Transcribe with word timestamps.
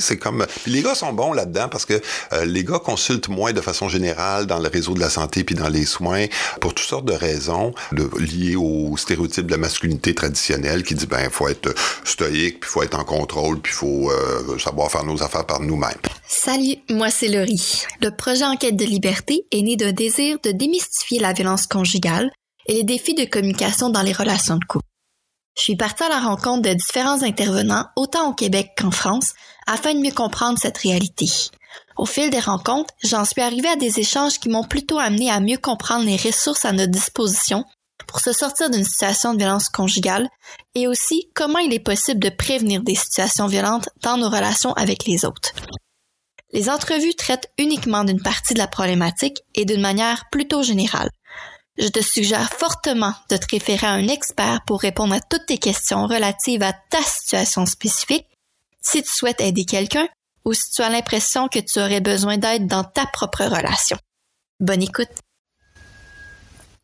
C'est 0.00 0.18
comme 0.18 0.46
les 0.66 0.82
gars 0.82 0.94
sont 0.94 1.12
bons 1.12 1.32
là-dedans 1.32 1.68
parce 1.68 1.84
que 1.84 2.00
euh, 2.32 2.44
les 2.44 2.64
gars 2.64 2.78
consultent 2.78 3.28
moins 3.28 3.52
de 3.52 3.60
façon 3.60 3.88
générale 3.88 4.46
dans 4.46 4.58
le 4.58 4.68
réseau 4.68 4.94
de 4.94 5.00
la 5.00 5.10
santé 5.10 5.44
puis 5.44 5.54
dans 5.54 5.68
les 5.68 5.84
soins 5.84 6.26
pour 6.60 6.74
toutes 6.74 6.86
sortes 6.86 7.04
de 7.04 7.12
raisons 7.12 7.72
liées 8.18 8.56
au 8.56 8.96
stéréotype 8.96 9.46
de 9.46 9.52
la 9.52 9.58
masculinité 9.58 10.14
traditionnelle 10.14 10.82
qui 10.82 10.94
dit 10.94 11.06
ben 11.06 11.30
faut 11.30 11.48
être 11.48 11.74
stoïque 12.04 12.60
puis 12.60 12.70
faut 12.70 12.82
être 12.82 12.98
en 12.98 13.04
contrôle 13.04 13.60
puis 13.60 13.72
faut 13.72 14.10
euh, 14.10 14.58
savoir 14.58 14.90
faire 14.90 15.04
nos 15.04 15.22
affaires 15.22 15.46
par 15.46 15.60
nous-mêmes. 15.60 15.92
Salut, 16.26 16.76
moi 16.90 17.10
c'est 17.10 17.28
Laurie. 17.28 17.82
Le 18.00 18.10
projet 18.10 18.44
Enquête 18.44 18.76
de 18.76 18.84
liberté 18.84 19.46
est 19.50 19.62
né 19.62 19.76
d'un 19.76 19.92
désir 19.92 20.38
de 20.42 20.50
démystifier 20.50 21.20
la 21.20 21.32
violence 21.32 21.66
conjugale 21.66 22.30
et 22.66 22.74
les 22.74 22.84
défis 22.84 23.14
de 23.14 23.24
communication 23.24 23.90
dans 23.90 24.02
les 24.02 24.12
relations 24.12 24.56
de 24.56 24.64
couple. 24.64 24.84
Je 25.56 25.62
suis 25.62 25.76
partie 25.76 26.02
à 26.02 26.08
la 26.08 26.18
rencontre 26.18 26.62
de 26.68 26.74
différents 26.74 27.22
intervenants, 27.22 27.86
autant 27.96 28.28
au 28.28 28.34
Québec 28.34 28.72
qu'en 28.76 28.90
France, 28.90 29.34
afin 29.66 29.94
de 29.94 30.00
mieux 30.00 30.12
comprendre 30.12 30.58
cette 30.60 30.78
réalité. 30.78 31.30
Au 31.96 32.06
fil 32.06 32.30
des 32.30 32.40
rencontres, 32.40 32.92
j'en 33.04 33.24
suis 33.24 33.40
arrivée 33.40 33.68
à 33.68 33.76
des 33.76 34.00
échanges 34.00 34.40
qui 34.40 34.48
m'ont 34.48 34.64
plutôt 34.64 34.98
amené 34.98 35.30
à 35.30 35.40
mieux 35.40 35.58
comprendre 35.58 36.04
les 36.06 36.16
ressources 36.16 36.64
à 36.64 36.72
notre 36.72 36.90
disposition 36.90 37.64
pour 38.08 38.20
se 38.20 38.32
sortir 38.32 38.68
d'une 38.68 38.84
situation 38.84 39.32
de 39.32 39.38
violence 39.38 39.68
conjugale 39.68 40.28
et 40.74 40.88
aussi 40.88 41.30
comment 41.34 41.60
il 41.60 41.72
est 41.72 41.78
possible 41.78 42.20
de 42.20 42.30
prévenir 42.30 42.82
des 42.82 42.96
situations 42.96 43.46
violentes 43.46 43.88
dans 44.02 44.16
nos 44.16 44.28
relations 44.28 44.72
avec 44.72 45.06
les 45.06 45.24
autres. 45.24 45.52
Les 46.52 46.68
entrevues 46.68 47.14
traitent 47.14 47.50
uniquement 47.58 48.04
d'une 48.04 48.22
partie 48.22 48.54
de 48.54 48.58
la 48.58 48.68
problématique 48.68 49.42
et 49.54 49.64
d'une 49.64 49.80
manière 49.80 50.24
plutôt 50.30 50.62
générale 50.62 51.10
je 51.76 51.88
te 51.88 52.00
suggère 52.00 52.52
fortement 52.52 53.14
de 53.30 53.36
te 53.36 53.46
référer 53.50 53.86
à 53.86 53.92
un 53.92 54.08
expert 54.08 54.60
pour 54.66 54.80
répondre 54.80 55.14
à 55.14 55.20
toutes 55.20 55.46
tes 55.46 55.58
questions 55.58 56.06
relatives 56.06 56.62
à 56.62 56.72
ta 56.72 57.02
situation 57.02 57.66
spécifique, 57.66 58.26
si 58.80 59.02
tu 59.02 59.10
souhaites 59.10 59.40
aider 59.40 59.64
quelqu'un 59.64 60.08
ou 60.44 60.52
si 60.52 60.70
tu 60.70 60.82
as 60.82 60.90
l'impression 60.90 61.48
que 61.48 61.58
tu 61.58 61.80
aurais 61.80 62.00
besoin 62.00 62.38
d'aide 62.38 62.66
dans 62.66 62.84
ta 62.84 63.06
propre 63.06 63.44
relation. 63.44 63.96
Bonne 64.60 64.82
écoute. 64.82 65.10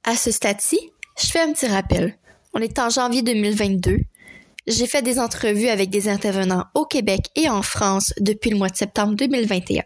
À 0.05 0.17
ce 0.17 0.31
stade-ci, 0.31 0.81
je 1.20 1.27
fais 1.27 1.41
un 1.41 1.53
petit 1.53 1.67
rappel. 1.67 2.19
On 2.55 2.61
est 2.61 2.78
en 2.78 2.89
janvier 2.89 3.22
2022. 3.22 3.98
J'ai 4.67 4.87
fait 4.87 5.03
des 5.03 5.19
entrevues 5.19 5.69
avec 5.69 5.91
des 5.91 6.09
intervenants 6.09 6.65
au 6.75 6.84
Québec 6.84 7.27
et 7.37 7.48
en 7.48 7.62
France 7.62 8.12
depuis 8.19 8.50
le 8.50 8.56
mois 8.56 8.70
de 8.70 8.77
septembre 8.77 9.15
2021. 9.15 9.83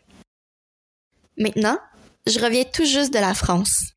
Maintenant, 1.37 1.79
je 2.27 2.39
reviens 2.39 2.65
tout 2.65 2.85
juste 2.85 3.13
de 3.13 3.19
la 3.19 3.35
France 3.35 3.94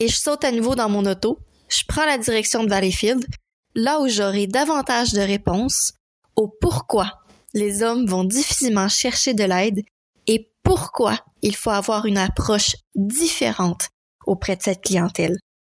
et 0.00 0.08
je 0.08 0.16
saute 0.16 0.44
à 0.44 0.52
nouveau 0.52 0.74
dans 0.74 0.88
mon 0.88 1.04
auto. 1.06 1.38
Je 1.68 1.82
prends 1.86 2.06
la 2.06 2.18
direction 2.18 2.64
de 2.64 2.70
Valleyfield, 2.70 3.26
là 3.74 4.00
où 4.00 4.08
j'aurai 4.08 4.46
davantage 4.46 5.12
de 5.12 5.20
réponses 5.20 5.92
au 6.36 6.48
pourquoi 6.48 7.20
les 7.54 7.82
hommes 7.82 8.06
vont 8.06 8.24
difficilement 8.24 8.88
chercher 8.88 9.34
de 9.34 9.44
l'aide 9.44 9.82
et 10.26 10.50
pourquoi 10.62 11.18
il 11.42 11.56
faut 11.56 11.70
avoir 11.70 12.06
une 12.06 12.18
approche 12.18 12.76
différente 12.94 13.88
auprès 14.26 14.56
de 14.56 14.62
cette 14.62 14.82
clientèle. 14.82 15.36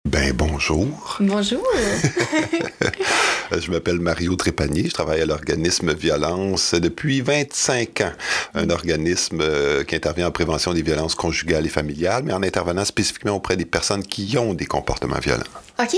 Ben 0.08 0.32
bonjour. 0.32 1.18
Bonjour. 1.20 1.62
je 3.52 3.70
m'appelle 3.70 4.00
Mario 4.00 4.34
Trépanier, 4.34 4.84
je 4.88 4.94
travaille 4.94 5.20
à 5.20 5.26
l'organisme 5.26 5.92
Violence 5.92 6.74
depuis 6.74 7.20
25 7.20 8.00
ans. 8.00 8.12
Un 8.54 8.70
organisme 8.70 9.40
euh, 9.42 9.84
qui 9.84 9.94
intervient 9.94 10.28
en 10.28 10.30
prévention 10.30 10.72
des 10.72 10.80
violences 10.80 11.14
conjugales 11.14 11.66
et 11.66 11.68
familiales, 11.68 12.22
mais 12.24 12.32
en 12.32 12.42
intervenant 12.42 12.86
spécifiquement 12.86 13.36
auprès 13.36 13.58
des 13.58 13.66
personnes 13.66 14.02
qui 14.02 14.38
ont 14.38 14.54
des 14.54 14.64
comportements 14.64 15.18
violents. 15.18 15.44
OK. 15.82 15.96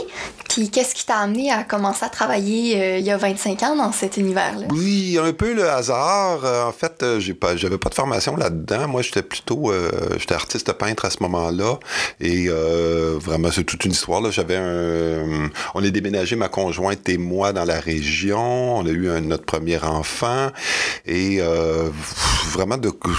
Puis 0.48 0.70
qu'est-ce 0.70 0.94
qui 0.94 1.06
t'a 1.06 1.16
amené 1.18 1.50
à 1.50 1.64
commencer 1.64 2.04
à 2.04 2.08
travailler 2.08 2.80
euh, 2.80 2.98
il 2.98 3.04
y 3.04 3.10
a 3.10 3.16
25 3.16 3.62
ans 3.62 3.76
dans 3.76 3.92
cet 3.92 4.16
univers-là? 4.16 4.66
Oui, 4.70 5.18
un 5.20 5.32
peu 5.32 5.54
le 5.54 5.68
hasard. 5.68 6.44
Euh, 6.44 6.64
en 6.64 6.72
fait, 6.72 7.04
j'ai 7.18 7.34
pas, 7.34 7.56
j'avais 7.56 7.78
pas 7.78 7.88
de 7.88 7.94
formation 7.94 8.36
là-dedans. 8.36 8.88
Moi, 8.88 9.02
j'étais 9.02 9.22
plutôt, 9.22 9.72
j'étais 10.18 10.34
artiste 10.34 10.72
peintre 10.72 11.04
à 11.04 11.10
ce 11.10 11.22
moment-là. 11.22 11.78
Et 12.20 12.48
vraiment, 12.48 13.50
c'est 13.50 13.64
toute 13.64 13.84
une 13.84 13.92
histoire. 13.92 14.20
Là. 14.20 14.30
J'avais 14.30 14.56
un, 14.56 15.50
on 15.74 15.82
est 15.82 15.90
déménagé, 15.90 16.36
ma 16.36 16.48
conjointe 16.48 17.08
et 17.08 17.18
moi, 17.18 17.52
dans 17.52 17.64
la 17.64 17.80
région. 17.80 18.78
On 18.78 18.86
a 18.86 18.90
eu 18.90 19.08
notre 19.22 19.44
premier 19.44 19.82
enfant. 19.82 20.48
Et 21.06 21.40
vraiment, 22.50 22.76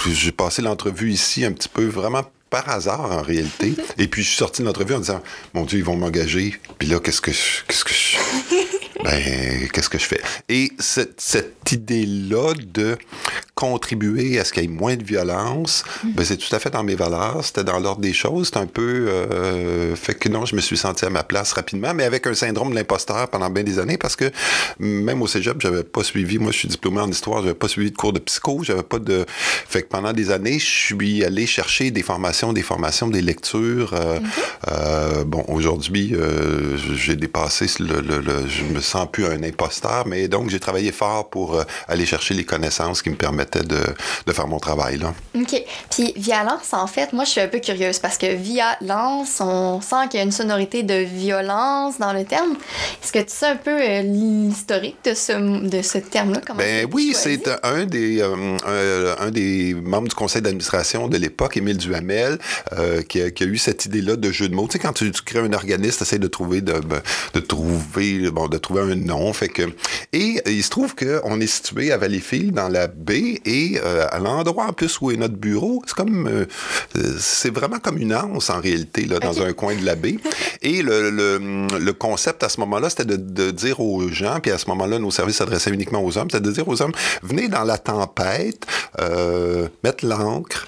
j'ai 0.07 0.31
passé 0.31 0.61
l'entrevue 0.61 1.11
ici 1.11 1.45
un 1.45 1.51
petit 1.51 1.69
peu 1.69 1.85
vraiment 1.85 2.23
par 2.53 2.69
hasard 2.69 3.11
en 3.11 3.23
réalité. 3.23 3.73
Et 3.97 4.07
puis 4.07 4.21
je 4.21 4.27
suis 4.27 4.37
sorti 4.37 4.61
de 4.61 4.67
l'entrevue 4.67 4.93
en 4.93 4.99
disant 4.99 5.23
Mon 5.55 5.65
Dieu, 5.65 5.79
ils 5.79 5.83
vont 5.83 5.95
m'engager. 5.95 6.53
Puis 6.77 6.87
là, 6.87 6.99
qu'est-ce 6.99 7.19
que 7.19 7.31
je. 7.31 7.63
Qu'est-ce 7.67 7.83
que 7.83 7.93
je. 7.93 8.17
Ben, 9.03 9.67
qu'est-ce 9.73 9.89
que 9.89 9.97
je 9.97 10.05
fais? 10.05 10.21
Et 10.47 10.71
cette, 10.79 11.19
cette 11.19 11.69
idée-là 11.73 12.53
de 12.73 12.97
contribuer 13.63 14.39
à 14.39 14.43
ce 14.43 14.51
qu'il 14.51 14.63
y 14.63 14.65
ait 14.65 14.69
moins 14.69 14.97
de 14.97 15.03
violence, 15.03 15.85
mm. 16.03 16.11
ben, 16.11 16.25
c'est 16.25 16.37
tout 16.37 16.53
à 16.53 16.59
fait 16.59 16.69
dans 16.69 16.83
mes 16.83 16.95
valeurs. 16.95 17.45
C'était 17.45 17.63
dans 17.63 17.79
l'ordre 17.79 18.01
des 18.01 18.13
choses. 18.13 18.51
C'est 18.51 18.59
un 18.59 18.65
peu. 18.65 19.07
Euh, 19.07 19.95
fait 19.95 20.15
que 20.15 20.27
non, 20.27 20.45
je 20.45 20.55
me 20.55 20.61
suis 20.61 20.77
senti 20.77 21.05
à 21.05 21.09
ma 21.09 21.23
place 21.23 21.53
rapidement, 21.53 21.93
mais 21.93 22.03
avec 22.03 22.27
un 22.27 22.33
syndrome 22.33 22.71
de 22.71 22.75
l'imposteur 22.75 23.29
pendant 23.29 23.49
bien 23.49 23.63
des 23.63 23.79
années 23.79 23.97
parce 23.97 24.17
que 24.17 24.29
même 24.79 25.21
au 25.21 25.27
cégep, 25.27 25.61
j'avais 25.61 25.83
pas 25.83 26.03
suivi. 26.03 26.39
Moi, 26.39 26.51
je 26.51 26.57
suis 26.57 26.67
diplômé 26.67 26.99
en 26.99 27.09
histoire, 27.09 27.41
j'avais 27.41 27.53
pas 27.53 27.69
suivi 27.69 27.91
de 27.91 27.95
cours 27.95 28.11
de 28.11 28.19
psycho, 28.19 28.63
j'avais 28.63 28.83
pas 28.83 28.99
de. 28.99 29.25
Fait 29.27 29.83
que 29.83 29.87
pendant 29.87 30.11
des 30.11 30.29
années, 30.31 30.59
je 30.59 30.65
suis 30.65 31.23
allé 31.23 31.45
chercher 31.45 31.89
des 31.91 32.03
formations, 32.03 32.51
des 32.51 32.63
formations, 32.63 33.07
des 33.07 33.21
lectures. 33.21 33.93
Euh, 33.93 34.19
euh, 34.69 35.23
bon, 35.23 35.45
aujourd'hui, 35.47 36.13
j'ai 36.95 37.15
dépassé 37.15 37.67
le, 37.79 38.01
le, 38.01 38.19
le, 38.19 38.47
Je 38.47 38.63
me 38.63 38.81
sens 38.81 39.07
plus 39.09 39.25
un 39.25 39.41
imposteur, 39.43 40.05
mais 40.05 40.27
donc 40.27 40.49
j'ai 40.49 40.59
travaillé 40.59 40.91
fort 40.91 41.29
pour 41.29 41.63
aller 41.87 42.05
chercher 42.05 42.33
les 42.33 42.43
connaissances 42.43 43.01
qui 43.01 43.09
me 43.09 43.15
permettent 43.15 43.52
de, 43.61 43.79
de 44.25 44.31
faire 44.31 44.47
mon 44.47 44.59
travail. 44.59 44.97
Là. 44.97 45.13
OK. 45.35 45.63
Puis 45.89 46.13
violence, 46.15 46.73
en 46.73 46.87
fait, 46.87 47.13
moi, 47.13 47.23
je 47.25 47.31
suis 47.31 47.41
un 47.41 47.47
peu 47.47 47.59
curieuse 47.59 47.99
parce 47.99 48.17
que 48.17 48.33
violence, 48.33 49.39
on 49.39 49.81
sent 49.81 50.07
qu'il 50.09 50.19
y 50.19 50.23
a 50.23 50.25
une 50.25 50.31
sonorité 50.31 50.83
de 50.83 50.95
violence 50.95 51.97
dans 51.99 52.13
le 52.13 52.23
terme. 52.25 52.55
Est-ce 53.03 53.11
que 53.11 53.19
tu 53.19 53.33
sais 53.33 53.47
un 53.47 53.55
peu 53.55 53.81
euh, 53.81 54.01
l'historique 54.01 54.97
de 55.03 55.13
ce, 55.13 55.67
de 55.67 55.81
ce 55.81 55.97
terme-là? 55.97 56.41
Ben 56.57 56.87
oui, 56.91 57.13
c'est 57.15 57.49
un 57.63 57.85
des, 57.85 58.21
euh, 58.21 59.15
un, 59.19 59.31
des 59.31 59.73
membres 59.73 60.07
du 60.07 60.15
conseil 60.15 60.41
d'administration 60.41 61.07
de 61.07 61.17
l'époque, 61.17 61.57
Émile 61.57 61.77
Duhamel, 61.77 62.37
euh, 62.73 63.01
qui, 63.01 63.21
a, 63.21 63.31
qui, 63.31 63.43
a, 63.43 63.45
eu 63.47 63.57
cette 63.57 63.85
idée-là 63.85 64.15
de 64.15 64.31
jeu 64.31 64.49
de 64.49 64.55
mots. 64.55 64.67
Tu 64.67 64.73
sais, 64.73 64.79
quand 64.79 64.93
tu, 64.93 65.11
crées 65.11 65.39
un 65.39 65.53
organisme, 65.53 65.97
tu 65.97 66.03
essaies 66.03 66.19
de 66.19 66.27
trouver, 66.27 66.61
de, 66.61 66.73
ben, 66.73 67.01
de, 67.33 67.39
trouver, 67.39 68.29
bon, 68.31 68.47
de 68.47 68.57
trouver 68.57 68.81
un 68.81 68.95
nom. 68.95 69.31
Fait 69.33 69.49
que, 69.49 69.63
et 70.11 70.41
il 70.45 70.63
se 70.63 70.69
trouve 70.69 70.95
qu'on 70.95 71.39
est 71.39 71.47
situé 71.47 71.91
à 71.91 71.97
Valleyfield, 71.97 72.53
dans 72.53 72.69
la 72.69 72.87
baie, 72.87 73.32
et 73.45 73.79
euh, 73.83 74.05
à 74.09 74.19
l'endroit 74.19 74.65
en 74.65 74.73
plus 74.73 74.99
où 75.01 75.11
est 75.11 75.17
notre 75.17 75.35
bureau, 75.35 75.81
c'est 75.85 75.95
comme 75.95 76.27
euh, 76.27 76.45
c'est 77.19 77.53
vraiment 77.53 77.79
comme 77.79 77.97
une 77.97 78.13
anse 78.13 78.49
en 78.49 78.59
réalité 78.59 79.05
là, 79.05 79.19
dans 79.19 79.41
un 79.41 79.53
coin 79.53 79.75
de 79.75 79.85
la 79.85 79.95
baie. 79.95 80.17
Et 80.61 80.81
le, 80.81 81.09
le, 81.09 81.93
concept 81.93 82.43
à 82.43 82.49
ce 82.49 82.59
moment-là, 82.61 82.89
c'était 82.89 83.05
de, 83.05 83.15
de, 83.17 83.51
dire 83.51 83.79
aux 83.79 84.07
gens, 84.07 84.39
puis 84.41 84.51
à 84.51 84.57
ce 84.57 84.67
moment-là, 84.69 84.97
nos 84.99 85.11
services 85.11 85.37
s'adressaient 85.37 85.71
uniquement 85.71 86.03
aux 86.03 86.17
hommes, 86.17 86.29
c'était 86.29 86.43
de 86.43 86.51
dire 86.51 86.67
aux 86.67 86.81
hommes, 86.81 86.93
venez 87.21 87.47
dans 87.47 87.63
la 87.63 87.77
tempête, 87.77 88.65
euh, 88.99 89.67
mettre 89.83 90.05
l'ancre, 90.05 90.67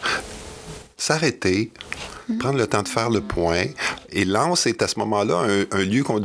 s'arrêter, 0.97 1.71
mm-hmm. 2.29 2.37
prendre 2.37 2.57
le 2.57 2.67
temps 2.67 2.83
de 2.83 2.87
faire 2.87 3.09
le 3.09 3.21
point. 3.21 3.65
Et 4.11 4.25
l'anse 4.25 4.67
est 4.67 4.81
à 4.81 4.87
ce 4.87 4.99
moment-là 4.99 5.45
un, 5.47 5.77
un 5.79 5.83
lieu 5.83 6.03
qu'on 6.03 6.19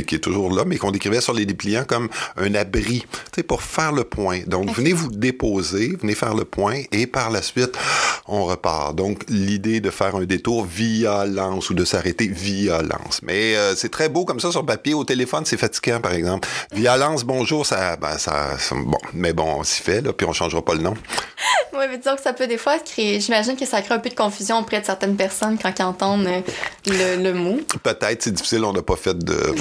qui, 0.00 0.14
est 0.14 0.18
toujours 0.18 0.52
là, 0.54 0.64
mais 0.66 0.78
qu'on 0.78 0.90
décrivait 0.90 1.20
sur 1.20 1.34
les 1.34 1.46
dépliants 1.46 1.84
comme 1.86 2.08
un 2.36 2.54
abri, 2.54 3.04
pour 3.46 3.62
faire 3.62 3.92
le 3.92 4.04
point. 4.04 4.40
Donc, 4.46 4.74
venez 4.74 4.92
vous 4.92 5.10
déposer, 5.10 5.96
venez 6.00 6.14
faire 6.14 6.34
le 6.34 6.44
point, 6.44 6.82
et 6.92 7.06
par 7.06 7.30
la 7.30 7.42
suite, 7.42 7.76
on 8.26 8.44
repart. 8.44 8.94
Donc, 8.94 9.24
l'idée 9.28 9.80
de 9.80 9.90
faire 9.90 10.16
un 10.16 10.24
détour 10.24 10.64
via 10.64 11.26
lance 11.26 11.70
ou 11.70 11.74
de 11.74 11.84
s'arrêter 11.84 12.28
via 12.28 12.82
lance. 12.82 13.20
Mais 13.22 13.56
euh, 13.56 13.74
c'est 13.74 13.90
très 13.90 14.08
beau 14.08 14.24
comme 14.24 14.40
ça 14.40 14.50
sur 14.50 14.64
papier. 14.64 14.94
Au 14.94 15.04
téléphone, 15.04 15.44
c'est 15.44 15.56
fatigant, 15.56 16.00
par 16.00 16.12
exemple. 16.12 16.48
Via 16.72 16.96
lance, 16.96 17.24
bonjour, 17.24 17.66
ça, 17.66 17.96
ben, 17.96 18.18
ça, 18.18 18.56
bon, 18.70 18.98
mais 19.12 19.32
bon, 19.32 19.56
on 19.58 19.64
s'y 19.64 19.82
fait, 19.82 20.00
là, 20.00 20.12
puis 20.12 20.26
on 20.26 20.32
changera 20.32 20.62
pas 20.64 20.74
le 20.74 20.82
nom. 20.82 20.94
oui, 21.72 21.84
mais 21.90 21.98
disons 21.98 22.16
que 22.16 22.22
ça 22.22 22.32
peut 22.32 22.46
des 22.46 22.58
fois 22.58 22.78
créer, 22.78 23.20
j'imagine 23.20 23.56
que 23.56 23.66
ça 23.66 23.82
crée 23.82 23.94
un 23.94 23.98
peu 23.98 24.08
de 24.08 24.14
confusion 24.14 24.58
auprès 24.58 24.80
de 24.80 24.86
certaines 24.86 25.16
personnes 25.16 25.58
quand 25.60 25.72
ils 25.78 25.82
entendent 25.82 26.26
euh, 26.26 26.40
le, 26.86 27.22
le 27.22 27.34
mot. 27.34 27.58
Peut-être, 27.82 28.22
c'est 28.22 28.32
difficile, 28.32 28.64
on 28.64 28.72
n'a 28.72 28.82
pas 28.82 28.96
fait 28.96 29.18
de 29.18 29.54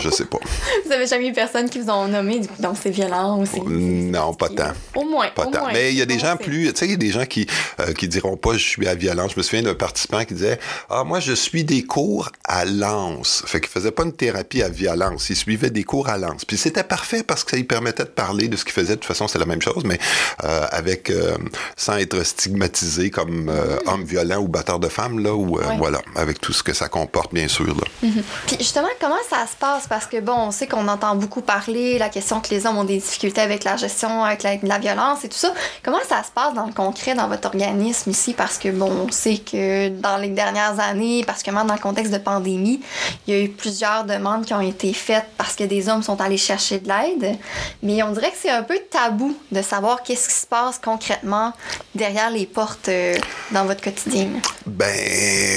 je, 0.00 0.10
sais 0.10 0.24
pas. 0.24 0.38
vous 0.84 0.92
avez 0.92 1.06
jamais 1.06 1.28
eu 1.28 1.32
personne 1.32 1.68
qui 1.68 1.80
vous 1.80 1.90
ont 1.90 2.08
nommé 2.08 2.40
dans 2.58 2.74
ces 2.74 2.90
violents 2.90 3.40
aussi? 3.40 3.60
Non, 3.60 4.34
pas 4.34 4.48
tant. 4.48 4.72
Au 4.94 5.04
moins. 5.04 5.28
Pas 5.34 5.46
tant. 5.46 5.68
Mais 5.72 5.92
il 5.92 5.98
y 5.98 6.02
a 6.02 6.06
des 6.06 6.18
gens 6.18 6.36
plus. 6.36 6.72
Tu 6.72 6.78
sais, 6.78 6.84
il 6.86 6.90
y 6.92 6.94
a 6.94 6.96
des 6.96 7.10
gens 7.10 7.26
qui, 7.26 7.46
euh, 7.80 7.92
qui 7.92 8.08
diront 8.08 8.36
pas 8.36 8.52
je 8.54 8.64
suis 8.64 8.88
à 8.88 8.94
violence. 8.94 9.32
Je 9.32 9.38
me 9.38 9.42
souviens 9.42 9.62
d'un 9.62 9.74
participant 9.74 10.24
qui 10.24 10.34
disait 10.34 10.58
Ah, 10.88 11.04
moi, 11.04 11.20
je 11.20 11.32
suis 11.32 11.64
des 11.64 11.82
cours 11.82 12.30
à 12.44 12.64
lance. 12.64 13.42
Fait 13.46 13.60
qu'il 13.60 13.70
faisait 13.70 13.92
pas 13.92 14.04
une 14.04 14.12
thérapie 14.12 14.62
à 14.62 14.68
violence. 14.68 15.30
Il 15.30 15.36
suivait 15.36 15.70
des 15.70 15.84
cours 15.84 16.08
à 16.08 16.18
lance. 16.18 16.44
Puis 16.44 16.56
c'était 16.56 16.84
parfait 16.84 17.22
parce 17.22 17.44
que 17.44 17.52
ça 17.52 17.56
lui 17.56 17.64
permettait 17.64 18.04
de 18.04 18.08
parler 18.08 18.48
de 18.48 18.56
ce 18.56 18.64
qu'il 18.64 18.72
faisait. 18.72 18.94
De 18.94 19.00
toute 19.00 19.04
façon, 19.06 19.28
c'est 19.28 19.38
la 19.38 19.46
même 19.46 19.62
chose, 19.62 19.82
mais 19.84 19.98
euh, 20.44 20.66
avec, 20.70 21.10
euh, 21.10 21.36
sans 21.76 21.96
être 21.96 22.24
stigmatisé 22.24 23.10
comme 23.10 23.48
euh, 23.48 23.78
homme 23.86 24.04
violent 24.04 24.38
ou 24.38 24.48
batteur 24.48 24.78
de 24.78 24.88
femmes, 24.88 25.18
là, 25.18 25.34
ou 25.34 25.58
voilà, 25.78 26.00
avec 26.16 26.40
tout 26.40 26.52
ce 26.52 26.62
que 26.62 26.72
ça 26.72 26.88
comporte, 26.88 27.32
bien 27.32 27.48
sûr. 27.48 27.66
Là. 27.66 27.84
Mm-hmm. 28.04 28.22
Puis 28.46 28.56
justement, 28.58 28.88
comment 29.00 29.16
ça 29.28 29.46
se 29.50 29.56
passe? 29.56 29.86
Parce 29.88 30.06
que, 30.06 30.20
bon, 30.20 30.34
on 30.36 30.50
sait 30.50 30.66
qu'on 30.66 30.86
entend 30.88 31.14
beaucoup 31.16 31.40
parler, 31.40 31.98
la 31.98 32.08
question 32.08 32.40
que 32.40 32.50
les 32.50 32.66
hommes 32.66 32.78
ont 32.78 32.84
des 32.84 32.98
difficultés 32.98 33.40
avec 33.40 33.64
la 33.64 33.76
gestion, 33.76 34.24
avec 34.24 34.42
la, 34.42 34.78
violence 34.78 35.24
et 35.24 35.28
tout 35.28 35.36
ça. 35.36 35.52
Comment 35.82 35.98
ça 36.08 36.22
se 36.22 36.30
passe 36.30 36.54
dans 36.54 36.66
le 36.66 36.72
concret, 36.72 37.14
dans 37.14 37.28
votre 37.28 37.46
organisme 37.46 38.10
ici? 38.10 38.34
Parce 38.34 38.58
que, 38.58 38.68
bon, 38.68 38.90
on 39.08 39.10
sait 39.10 39.38
que 39.38 39.88
dans 39.88 40.16
les 40.16 40.28
dernières 40.28 40.78
années, 40.80 41.24
particulièrement 41.24 41.66
dans 41.66 41.74
le 41.74 41.80
contexte 41.80 42.12
de 42.12 42.18
pandémie, 42.18 42.80
il 43.26 43.34
y 43.34 43.36
a 43.36 43.42
eu 43.42 43.48
plusieurs 43.48 44.04
demandes 44.04 44.44
qui 44.44 44.54
ont 44.54 44.60
été 44.60 44.92
faites 44.92 45.26
parce 45.36 45.56
que 45.56 45.64
des 45.64 45.88
hommes 45.88 46.02
sont 46.02 46.20
allés 46.20 46.36
chercher 46.36 46.78
de 46.78 46.88
l'aide. 46.88 47.38
Mais 47.82 48.02
on 48.02 48.12
dirait 48.12 48.30
que 48.30 48.36
c'est 48.40 48.50
un 48.50 48.62
peu 48.62 48.78
tabou 48.90 49.36
de 49.52 49.62
savoir 49.62 50.02
qu'est-ce 50.02 50.28
qui 50.28 50.34
se 50.34 50.46
passe 50.46 50.78
concrètement 50.82 51.52
derrière 51.94 52.30
les 52.30 52.46
portes 52.46 52.88
euh, 52.88 53.14
dans 53.52 53.64
votre 53.64 53.82
quotidien. 53.82 54.28
Ben 54.66 54.86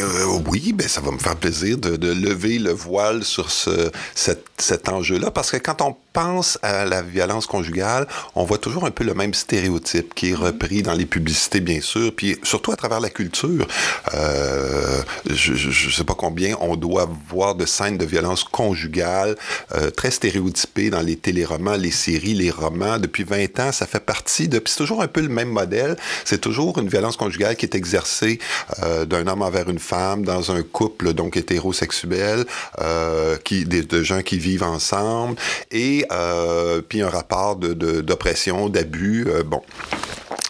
euh, 0.01 0.39
oui, 0.47 0.73
ben 0.73 0.87
ça 0.87 1.01
va 1.01 1.11
me 1.11 1.19
faire 1.19 1.35
plaisir 1.35 1.77
de, 1.77 1.95
de 1.95 2.11
lever 2.11 2.59
le 2.59 2.71
voile 2.71 3.23
sur 3.23 3.51
ce, 3.51 3.82
cet, 4.15 4.45
cet 4.57 4.89
enjeu-là 4.89 5.31
parce 5.31 5.51
que 5.51 5.57
quand 5.57 5.81
on 5.81 5.95
pense 6.13 6.59
à 6.61 6.85
la 6.85 7.01
violence 7.01 7.47
conjugale, 7.47 8.07
on 8.35 8.45
voit 8.45 8.59
toujours 8.59 8.85
un 8.85 8.91
peu 8.91 9.03
le 9.03 9.15
même 9.15 9.33
stéréotype 9.33 10.13
qui 10.13 10.29
est 10.29 10.35
repris 10.35 10.83
dans 10.83 10.93
les 10.93 11.05
publicités, 11.05 11.59
bien 11.59 11.81
sûr, 11.81 12.13
puis 12.15 12.37
surtout 12.43 12.71
à 12.71 12.75
travers 12.75 12.99
la 12.99 13.09
culture. 13.09 13.67
Euh, 14.13 15.01
je 15.29 15.53
ne 15.53 15.91
sais 15.91 16.03
pas 16.03 16.13
combien 16.13 16.55
on 16.61 16.75
doit 16.75 17.09
voir 17.29 17.55
de 17.55 17.65
scènes 17.65 17.97
de 17.97 18.05
violence 18.05 18.43
conjugale 18.43 19.35
euh, 19.75 19.89
très 19.89 20.11
stéréotypées 20.11 20.89
dans 20.91 21.01
les 21.01 21.15
téléromans, 21.15 21.75
les 21.75 21.91
séries, 21.91 22.35
les 22.35 22.51
romans. 22.51 22.99
Depuis 22.99 23.23
20 23.23 23.59
ans, 23.59 23.71
ça 23.71 23.87
fait 23.87 23.99
partie 23.99 24.47
de... 24.47 24.61
C'est 24.65 24.77
toujours 24.77 25.01
un 25.01 25.07
peu 25.07 25.21
le 25.21 25.29
même 25.29 25.49
modèle. 25.49 25.97
C'est 26.25 26.41
toujours 26.41 26.77
une 26.77 26.87
violence 26.87 27.17
conjugale 27.17 27.55
qui 27.55 27.65
est 27.65 27.75
exercée 27.75 28.39
euh, 28.83 29.05
d'un 29.05 29.25
homme 29.27 29.41
envers 29.41 29.69
une 29.69 29.79
femme 29.79 30.23
dans 30.23 30.51
un 30.51 30.61
couple 30.61 31.13
donc 31.13 31.37
hétérosexuel, 31.37 32.45
euh, 32.81 33.37
qui, 33.43 33.65
de, 33.81 34.03
gens 34.03 34.21
qui 34.21 34.37
vivent 34.37 34.63
ensemble. 34.63 35.35
Et 35.71 36.05
euh, 36.11 36.81
puis 36.81 37.01
un 37.01 37.09
rapport 37.09 37.55
d'oppression, 37.55 38.67
de, 38.67 38.73
d'abus. 38.73 39.25
Euh, 39.27 39.43
bon. 39.43 39.61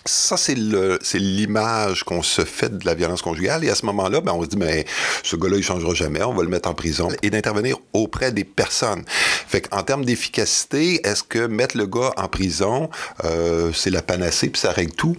Ça, 0.05 0.35
c'est 0.35 0.55
l'image 0.55 2.03
qu'on 2.03 2.21
se 2.21 2.43
fait 2.43 2.77
de 2.77 2.85
la 2.85 2.93
violence 2.93 3.21
conjugale. 3.21 3.63
Et 3.63 3.69
à 3.69 3.75
ce 3.75 3.85
moment-là, 3.85 4.19
ben, 4.19 4.33
on 4.33 4.43
se 4.43 4.49
dit, 4.49 4.57
mais 4.57 4.85
ce 5.23 5.37
gars-là, 5.37 5.55
il 5.55 5.63
changera 5.63 5.93
jamais, 5.93 6.21
on 6.23 6.33
va 6.33 6.43
le 6.43 6.49
mettre 6.49 6.69
en 6.69 6.73
prison. 6.73 7.07
Et 7.21 7.29
d'intervenir 7.29 7.77
auprès 7.93 8.33
des 8.33 8.43
personnes. 8.43 9.05
Fait 9.07 9.61
qu'en 9.61 9.81
termes 9.83 10.03
d'efficacité, 10.03 10.99
est-ce 11.07 11.23
que 11.23 11.47
mettre 11.47 11.77
le 11.77 11.85
gars 11.85 12.11
en 12.17 12.27
prison, 12.27 12.89
euh, 13.23 13.71
c'est 13.73 13.91
la 13.91 14.01
panacée, 14.01 14.49
puis 14.49 14.59
ça 14.59 14.73
règle 14.73 14.91
tout? 14.91 15.15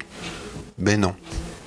Ben 0.76 1.00
non. 1.00 1.14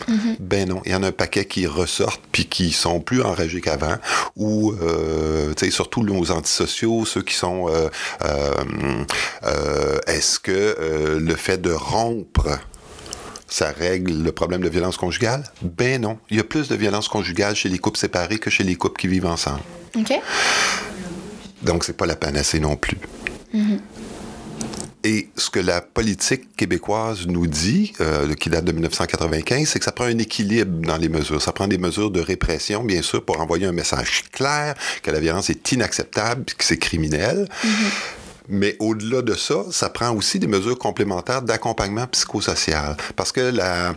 Mm-hmm. 0.07 0.35
Ben 0.39 0.69
non, 0.69 0.81
il 0.85 0.91
y 0.91 0.95
en 0.95 1.03
a 1.03 1.07
un 1.07 1.11
paquet 1.11 1.45
qui 1.45 1.67
ressortent 1.67 2.21
puis 2.31 2.45
qui 2.45 2.71
sont 2.71 2.99
plus 2.99 3.21
enragés 3.21 3.61
qu'avant, 3.61 3.97
ou 4.35 4.73
euh, 4.81 5.53
surtout 5.69 6.03
nos 6.03 6.31
antisociaux, 6.31 7.05
ceux 7.05 7.21
qui 7.21 7.35
sont. 7.35 7.67
Euh, 7.69 7.89
euh, 8.23 8.53
euh 9.43 9.99
Est-ce 10.07 10.39
que 10.39 11.17
le 11.19 11.35
fait 11.35 11.61
de 11.61 11.71
rompre 11.71 12.59
ça 13.49 13.71
règle 13.71 14.23
le 14.23 14.31
problème 14.31 14.61
de 14.61 14.69
violence 14.69 14.97
conjugale? 14.97 15.43
Ben 15.61 16.01
non. 16.01 16.19
Il 16.29 16.37
y 16.37 16.39
a 16.39 16.43
plus 16.43 16.67
de 16.67 16.75
violence 16.75 17.07
conjugale 17.07 17.55
chez 17.55 17.69
les 17.69 17.77
couples 17.77 17.97
séparés 17.97 18.39
que 18.39 18.49
chez 18.49 18.63
les 18.63 18.75
couples 18.75 18.99
qui 18.99 19.07
vivent 19.07 19.25
ensemble. 19.25 19.61
OK. 19.95 20.13
Donc, 21.61 21.83
c'est 21.85 21.95
pas 21.95 22.05
la 22.05 22.15
panacée 22.15 22.59
non 22.59 22.75
plus. 22.75 22.97
Mm-hmm. 23.55 23.79
Et 25.09 25.29
ce 25.37 25.49
que 25.49 25.61
la 25.61 25.79
politique 25.79 26.53
québécoise 26.57 27.27
nous 27.27 27.47
dit, 27.47 27.93
euh, 28.01 28.33
qui 28.33 28.49
date 28.49 28.65
de 28.65 28.73
1995, 28.73 29.65
c'est 29.65 29.79
que 29.79 29.85
ça 29.85 29.93
prend 29.93 30.03
un 30.03 30.17
équilibre 30.17 30.85
dans 30.85 30.97
les 30.97 31.07
mesures. 31.07 31.41
Ça 31.41 31.53
prend 31.53 31.69
des 31.69 31.77
mesures 31.77 32.11
de 32.11 32.19
répression, 32.19 32.83
bien 32.83 33.01
sûr, 33.01 33.23
pour 33.23 33.39
envoyer 33.39 33.67
un 33.67 33.71
message 33.71 34.25
clair 34.33 34.75
que 35.01 35.09
la 35.09 35.21
violence 35.21 35.49
est 35.49 35.71
inacceptable, 35.71 36.43
que 36.57 36.65
c'est 36.65 36.77
criminel. 36.77 37.47
Mm 37.63 37.67
-hmm. 37.69 38.26
Mais 38.49 38.75
au-delà 38.79 39.21
de 39.21 39.35
ça, 39.35 39.65
ça 39.71 39.89
prend 39.89 40.11
aussi 40.11 40.39
des 40.39 40.47
mesures 40.47 40.77
complémentaires 40.77 41.41
d'accompagnement 41.41 42.07
psychosocial. 42.07 42.95
Parce 43.15 43.31
que, 43.31 43.41
la, 43.41 43.93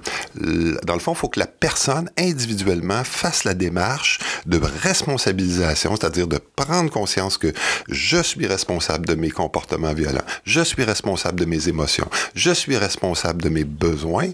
dans 0.85 0.95
le 0.95 1.01
fond, 1.01 1.13
il 1.13 1.19
faut 1.19 1.29
que 1.29 1.39
la 1.39 1.47
personne, 1.47 2.11
individuellement, 2.19 3.05
fasse 3.05 3.45
la 3.45 3.55
démarche 3.55 4.19
de 4.47 4.61
responsabilisation, 4.83 5.97
c'est-à-dire 5.97 6.27
de 6.27 6.39
prendre 6.57 6.91
conscience 6.91 7.39
que 7.39 7.53
je 7.89 8.23
suis 8.23 8.47
responsable 8.47 9.07
de 9.07 9.15
mes 9.15 9.31
comportements 9.31 9.95
violents, 9.95 10.25
je 10.45 10.61
suis 10.61 10.85
responsable 10.85 11.41
de 11.41 11.45
mes 11.45 11.69
émotions, 11.69 12.09
je 12.35 12.51
suis 12.51 12.77
responsable 12.77 13.43
de 13.43 13.49
mes 13.49 13.65
besoins. 13.65 14.31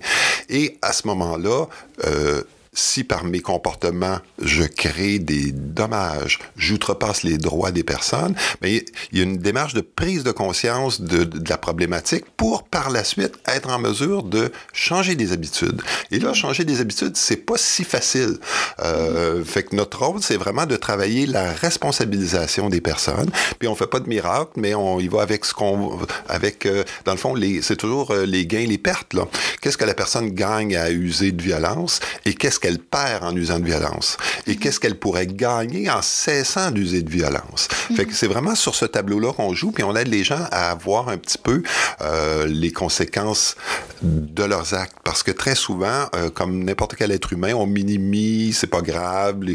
Et 0.49 0.79
à 0.83 0.93
ce 0.93 1.07
moment-là, 1.09 1.67
euh, 2.05 2.43
si 2.77 3.05
par 3.05 3.25
mes 3.25 3.41
comportements, 3.41 4.19
je 4.41 4.63
crée 4.65 5.19
des 5.19 5.51
dommages, 5.51 6.39
j'outrepasse 6.57 7.23
les 7.23 7.39
droits 7.39 7.73
des 7.73 7.83
personnes, 7.83 8.37
mais 8.61 8.85
il 9.11 9.19
y 9.19 9.21
a 9.23 9.25
une 9.25 9.39
démarche 9.39 9.75
de 9.75 9.81
prise 9.81 10.23
de 10.23 10.31
conscience 10.31 11.01
de, 11.01 11.25
de, 11.25 11.49
la 11.49 11.57
problématique 11.57 12.25
pour 12.37 12.65
par 12.65 12.91
la 12.91 13.03
suite 13.03 13.33
être 13.47 13.71
en 13.71 13.79
mesure 13.79 14.23
de 14.23 14.53
changer 14.75 15.15
des 15.15 15.33
habitudes. 15.33 15.81
Et 16.11 16.19
là, 16.19 16.35
changer 16.35 16.65
des 16.65 16.81
habitudes, 16.81 17.17
c'est 17.17 17.37
pas 17.37 17.57
si 17.57 17.83
facile. 17.83 18.37
Euh, 18.81 19.43
fait 19.43 19.63
que 19.63 19.75
notre 19.75 20.05
rôle, 20.05 20.23
c'est 20.23 20.37
vraiment 20.37 20.67
de 20.67 20.77
travailler 20.77 21.27
la 21.27 21.53
responsabilisation 21.53 22.69
des 22.69 22.83
personnes. 22.83 23.31
Puis 23.59 23.69
on 23.69 23.75
fait 23.75 23.87
pas 23.87 24.01
de 24.01 24.09
miracle, 24.09 24.53
mais 24.57 24.75
on 24.75 25.01
y 25.01 25.09
va 25.09 25.23
avec 25.23 25.47
ce 25.47 25.55
qu'on, 25.55 25.99
avec 26.29 26.67
euh, 26.67 26.85
dans 27.07 27.13
le 27.13 27.19
fond, 27.19 27.35
c'est 27.63 27.77
toujours 27.77 28.11
euh, 28.11 28.27
les 28.27 28.47
gains, 28.47 28.67
les 28.67 28.79
pertes 28.79 29.15
là. 29.15 29.27
Qu'est-ce 29.63 29.79
que 29.79 29.85
la 29.85 29.95
personne 29.95 30.31
gagne 30.31 30.77
à 30.77 30.91
user 30.91 31.33
de 31.33 31.43
violence 31.43 32.01
et 32.27 32.35
qu'est-ce 32.35 32.61
qu'elle 32.67 32.79
perd 32.81 33.23
en 33.23 33.37
usant 33.37 33.61
de 33.61 33.65
violence 33.65 34.17
et 34.49 34.57
qu'est-ce 34.57 34.81
qu'elle 34.81 34.99
pourrait 34.99 35.29
gagner 35.29 35.89
en 35.89 36.03
cessant 36.03 36.73
d'user 36.73 37.03
de 37.03 37.11
violence. 37.11 37.69
Fait 37.95 38.07
que 38.07 38.13
c'est 38.13 38.27
vraiment 38.27 38.57
sur 38.57 38.75
ce 38.75 38.85
tableau-là 38.85 39.33
qu'on 39.33 39.55
joue, 39.55 39.71
puis 39.71 39.85
on 39.85 39.95
aide 39.95 40.09
les 40.09 40.25
gens 40.25 40.45
à 40.51 40.75
voir 40.75 41.09
un 41.09 41.17
petit 41.17 41.39
peu 41.39 41.63
euh, 42.01 42.47
les 42.49 42.73
conséquences 42.73 43.55
de 44.03 44.43
leurs 44.43 44.75
actes, 44.75 44.97
parce 45.05 45.23
que 45.23 45.31
très 45.31 45.55
souvent, 45.55 46.07
euh, 46.17 46.29
comme 46.29 46.65
n'importe 46.65 46.97
quel 46.97 47.13
être 47.13 47.33
humain, 47.33 47.55
on 47.55 47.67
minimise, 47.67 48.59
c'est 48.59 48.67
pas 48.67 48.83
grave, 48.83 49.43
les, 49.43 49.55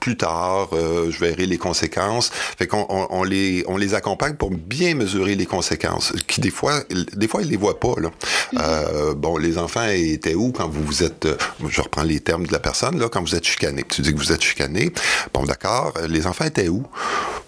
plus 0.00 0.16
tard, 0.16 0.68
euh, 0.74 1.10
je 1.10 1.18
verrai 1.18 1.46
les 1.46 1.58
conséquences. 1.58 2.30
Fait 2.32 2.68
qu'on 2.68 2.86
on, 2.88 3.08
on 3.10 3.24
les 3.24 3.64
on 3.66 3.76
les 3.76 3.94
accompagne 3.94 4.34
pour 4.34 4.50
bien 4.50 4.94
mesurer 4.94 5.34
les 5.34 5.46
conséquences, 5.46 6.12
qui 6.28 6.40
des 6.40 6.50
fois 6.50 6.80
des 7.14 7.28
fois 7.28 7.42
ils 7.42 7.48
les 7.48 7.56
voient 7.56 7.80
pas 7.80 7.94
là. 7.98 8.10
Mm-hmm. 8.54 9.14
bon, 9.14 9.36
les 9.36 9.58
enfants 9.58 9.86
étaient 9.88 10.34
où 10.34 10.52
quand 10.52 10.68
vous 10.68 10.82
vous 10.84 11.02
êtes, 11.02 11.26
je 11.68 11.82
reprends 11.88 12.02
les 12.02 12.20
termes 12.20 12.46
de 12.46 12.52
la 12.52 12.60
personne, 12.60 12.98
là, 12.98 13.08
quand 13.08 13.22
vous 13.22 13.34
êtes 13.34 13.46
chicané. 13.46 13.84
Tu 13.88 14.02
dis 14.02 14.12
que 14.12 14.18
vous 14.18 14.32
êtes 14.32 14.42
chicané. 14.42 14.92
Bon, 15.32 15.44
d'accord. 15.44 15.94
Les 16.08 16.26
enfants 16.26 16.44
étaient 16.44 16.68
où? 16.68 16.86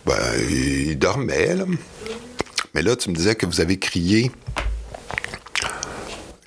Ben, 0.06 0.16
ils 0.50 0.98
dormaient, 0.98 1.54
là. 1.54 1.64
Mais 2.74 2.82
là, 2.82 2.96
tu 2.96 3.10
me 3.10 3.14
disais 3.14 3.34
que 3.34 3.46
vous 3.46 3.60
avez 3.60 3.78
crié. 3.78 4.30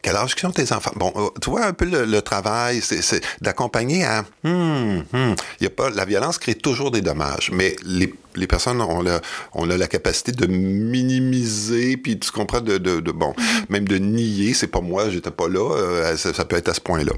Quel 0.01 0.15
âge 0.17 0.35
sont 0.35 0.51
tes 0.51 0.71
enfants? 0.73 0.91
Bon, 0.95 1.13
euh, 1.15 1.29
tu 1.41 1.49
vois 1.49 1.65
un 1.65 1.73
peu 1.73 1.85
le, 1.85 2.21
travail, 2.21 2.81
c'est 2.81 3.21
d'accompagner 3.41 4.03
à. 4.03 4.25
Hum. 4.43 5.03
Il 5.13 5.63
y 5.63 5.67
a 5.67 5.69
pas, 5.69 5.89
la 5.89 6.03
violence 6.03 6.37
crée 6.37 6.55
toujours 6.55 6.91
des 6.91 7.01
dommages, 7.01 7.51
mais 7.53 7.75
les 7.85 8.13
les 8.35 8.47
personnes 8.47 8.81
ont 8.81 9.01
la, 9.01 9.87
capacité 9.87 10.31
de 10.31 10.47
minimiser, 10.47 11.97
puis 11.97 12.17
tu 12.17 12.31
comprends, 12.31 12.61
de, 12.61 12.77
de, 12.77 12.99
de 12.99 13.11
bon, 13.11 13.31
mm-hmm. 13.31 13.65
même 13.69 13.87
de 13.87 13.97
nier, 13.97 14.53
c'est 14.53 14.67
pas 14.67 14.81
moi, 14.81 15.09
j'étais 15.09 15.31
pas 15.31 15.47
là, 15.47 15.75
euh, 15.75 16.17
ça, 16.17 16.33
ça, 16.33 16.45
peut 16.45 16.55
être 16.55 16.69
à 16.69 16.73
ce 16.73 16.81
point-là. 16.81 17.11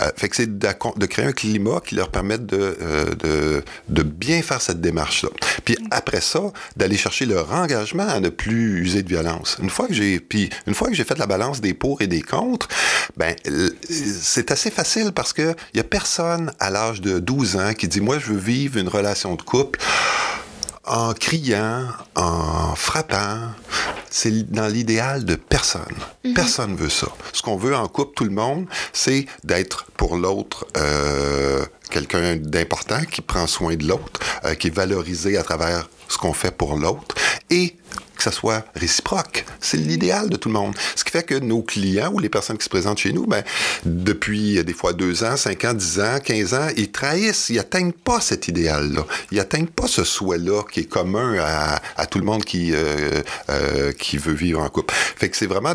Euh, 0.00 0.10
fait 0.16 0.28
que 0.28 0.36
c'est 0.36 0.58
de, 0.58 1.06
créer 1.06 1.24
un 1.24 1.32
climat 1.32 1.80
qui 1.84 1.94
leur 1.94 2.10
permette 2.10 2.46
de, 2.46 2.76
euh, 2.80 3.14
de, 3.14 3.64
de 3.88 4.02
bien 4.02 4.42
faire 4.42 4.60
cette 4.60 4.80
démarche-là. 4.80 5.30
Puis 5.64 5.74
mm-hmm. 5.74 5.88
après 5.90 6.20
ça, 6.20 6.40
d'aller 6.76 6.96
chercher 6.96 7.26
leur 7.26 7.52
engagement 7.52 8.06
à 8.06 8.20
ne 8.20 8.28
plus 8.28 8.80
user 8.80 9.02
de 9.02 9.08
violence. 9.08 9.56
Une 9.62 9.70
fois 9.70 9.88
que 9.88 9.94
j'ai, 9.94 10.20
puis 10.20 10.50
une 10.66 10.74
fois 10.74 10.88
que 10.88 10.94
j'ai 10.94 11.04
fait 11.04 11.18
la 11.18 11.26
balance 11.26 11.60
des 11.60 11.74
pour 11.74 12.02
et 12.02 12.06
des 12.06 12.22
contre, 12.22 12.68
ben, 13.16 13.34
c'est 13.88 14.50
assez 14.50 14.70
facile 14.70 15.12
parce 15.12 15.32
que 15.32 15.54
il 15.74 15.78
y 15.78 15.80
a 15.80 15.84
personne 15.84 16.52
à 16.58 16.70
l'âge 16.70 17.00
de 17.00 17.18
12 17.18 17.56
ans 17.56 17.74
qui 17.74 17.88
dit, 17.88 18.00
moi, 18.00 18.18
je 18.18 18.32
veux 18.32 18.38
vivre 18.38 18.78
une 18.78 18.88
relation 18.88 19.34
de 19.34 19.42
couple 19.42 19.80
en 20.90 21.14
criant, 21.14 21.86
en 22.16 22.74
frappant. 22.74 23.52
C'est 24.10 24.50
dans 24.50 24.66
l'idéal 24.66 25.24
de 25.24 25.36
personne. 25.36 25.82
Mm 26.24 26.30
-hmm. 26.30 26.34
Personne 26.34 26.74
veut 26.76 26.90
ça. 26.90 27.08
Ce 27.32 27.42
qu'on 27.42 27.56
veut 27.56 27.76
en 27.76 27.88
couple, 27.88 28.14
tout 28.16 28.24
le 28.32 28.36
monde, 28.42 28.66
c'est 28.92 29.26
d'être 29.44 29.78
pour 29.96 30.16
l'autre 30.16 30.66
euh, 30.76 31.64
quelqu'un 31.90 32.36
d'important 32.36 33.02
qui 33.12 33.20
prend 33.20 33.46
soin 33.46 33.76
de 33.76 33.86
l'autre, 33.90 34.18
euh, 34.44 34.54
qui 34.58 34.66
est 34.68 34.74
valorisé 34.74 35.30
à 35.36 35.42
travers 35.42 35.88
ce 36.08 36.16
qu'on 36.18 36.32
fait 36.42 36.54
pour 36.60 36.72
l'autre 36.76 37.14
et 37.50 37.76
que 38.16 38.22
ça 38.22 38.32
soit 38.32 38.64
réciproque. 38.74 39.46
C'est 39.60 39.78
l'idéal 39.78 40.28
de 40.28 40.36
tout 40.36 40.48
le 40.48 40.54
monde. 40.54 40.74
Ce 40.94 41.04
qui 41.04 41.10
fait 41.10 41.22
que 41.22 41.34
nos 41.34 41.62
clients 41.62 42.12
ou 42.12 42.18
les 42.18 42.28
personnes 42.28 42.58
qui 42.58 42.64
se 42.64 42.68
présentent 42.68 42.98
chez 42.98 43.12
nous, 43.12 43.26
ben, 43.26 43.42
depuis 43.84 44.62
des 44.62 44.72
fois 44.74 44.92
deux 44.92 45.24
ans, 45.24 45.36
cinq 45.36 45.64
ans, 45.64 45.72
dix 45.72 46.00
ans, 46.00 46.18
quinze 46.22 46.52
ans, 46.52 46.68
ils 46.76 46.90
trahissent, 46.90 47.48
ils 47.48 47.58
atteignent 47.58 47.92
pas 47.92 48.20
cet 48.20 48.48
idéal-là. 48.48 49.06
Ils 49.30 49.40
atteignent 49.40 49.66
pas 49.66 49.86
ce 49.86 50.04
souhait-là 50.04 50.64
qui 50.70 50.80
est 50.80 50.84
commun 50.88 51.36
à, 51.38 52.06
tout 52.06 52.18
le 52.18 52.24
monde 52.24 52.44
qui, 52.44 52.72
euh, 52.74 53.22
euh, 53.48 53.92
qui 53.92 54.18
veut 54.18 54.34
vivre 54.34 54.60
en 54.60 54.68
couple. 54.68 54.94
Fait 54.94 55.28
que 55.28 55.36
c'est 55.36 55.46
vraiment 55.46 55.74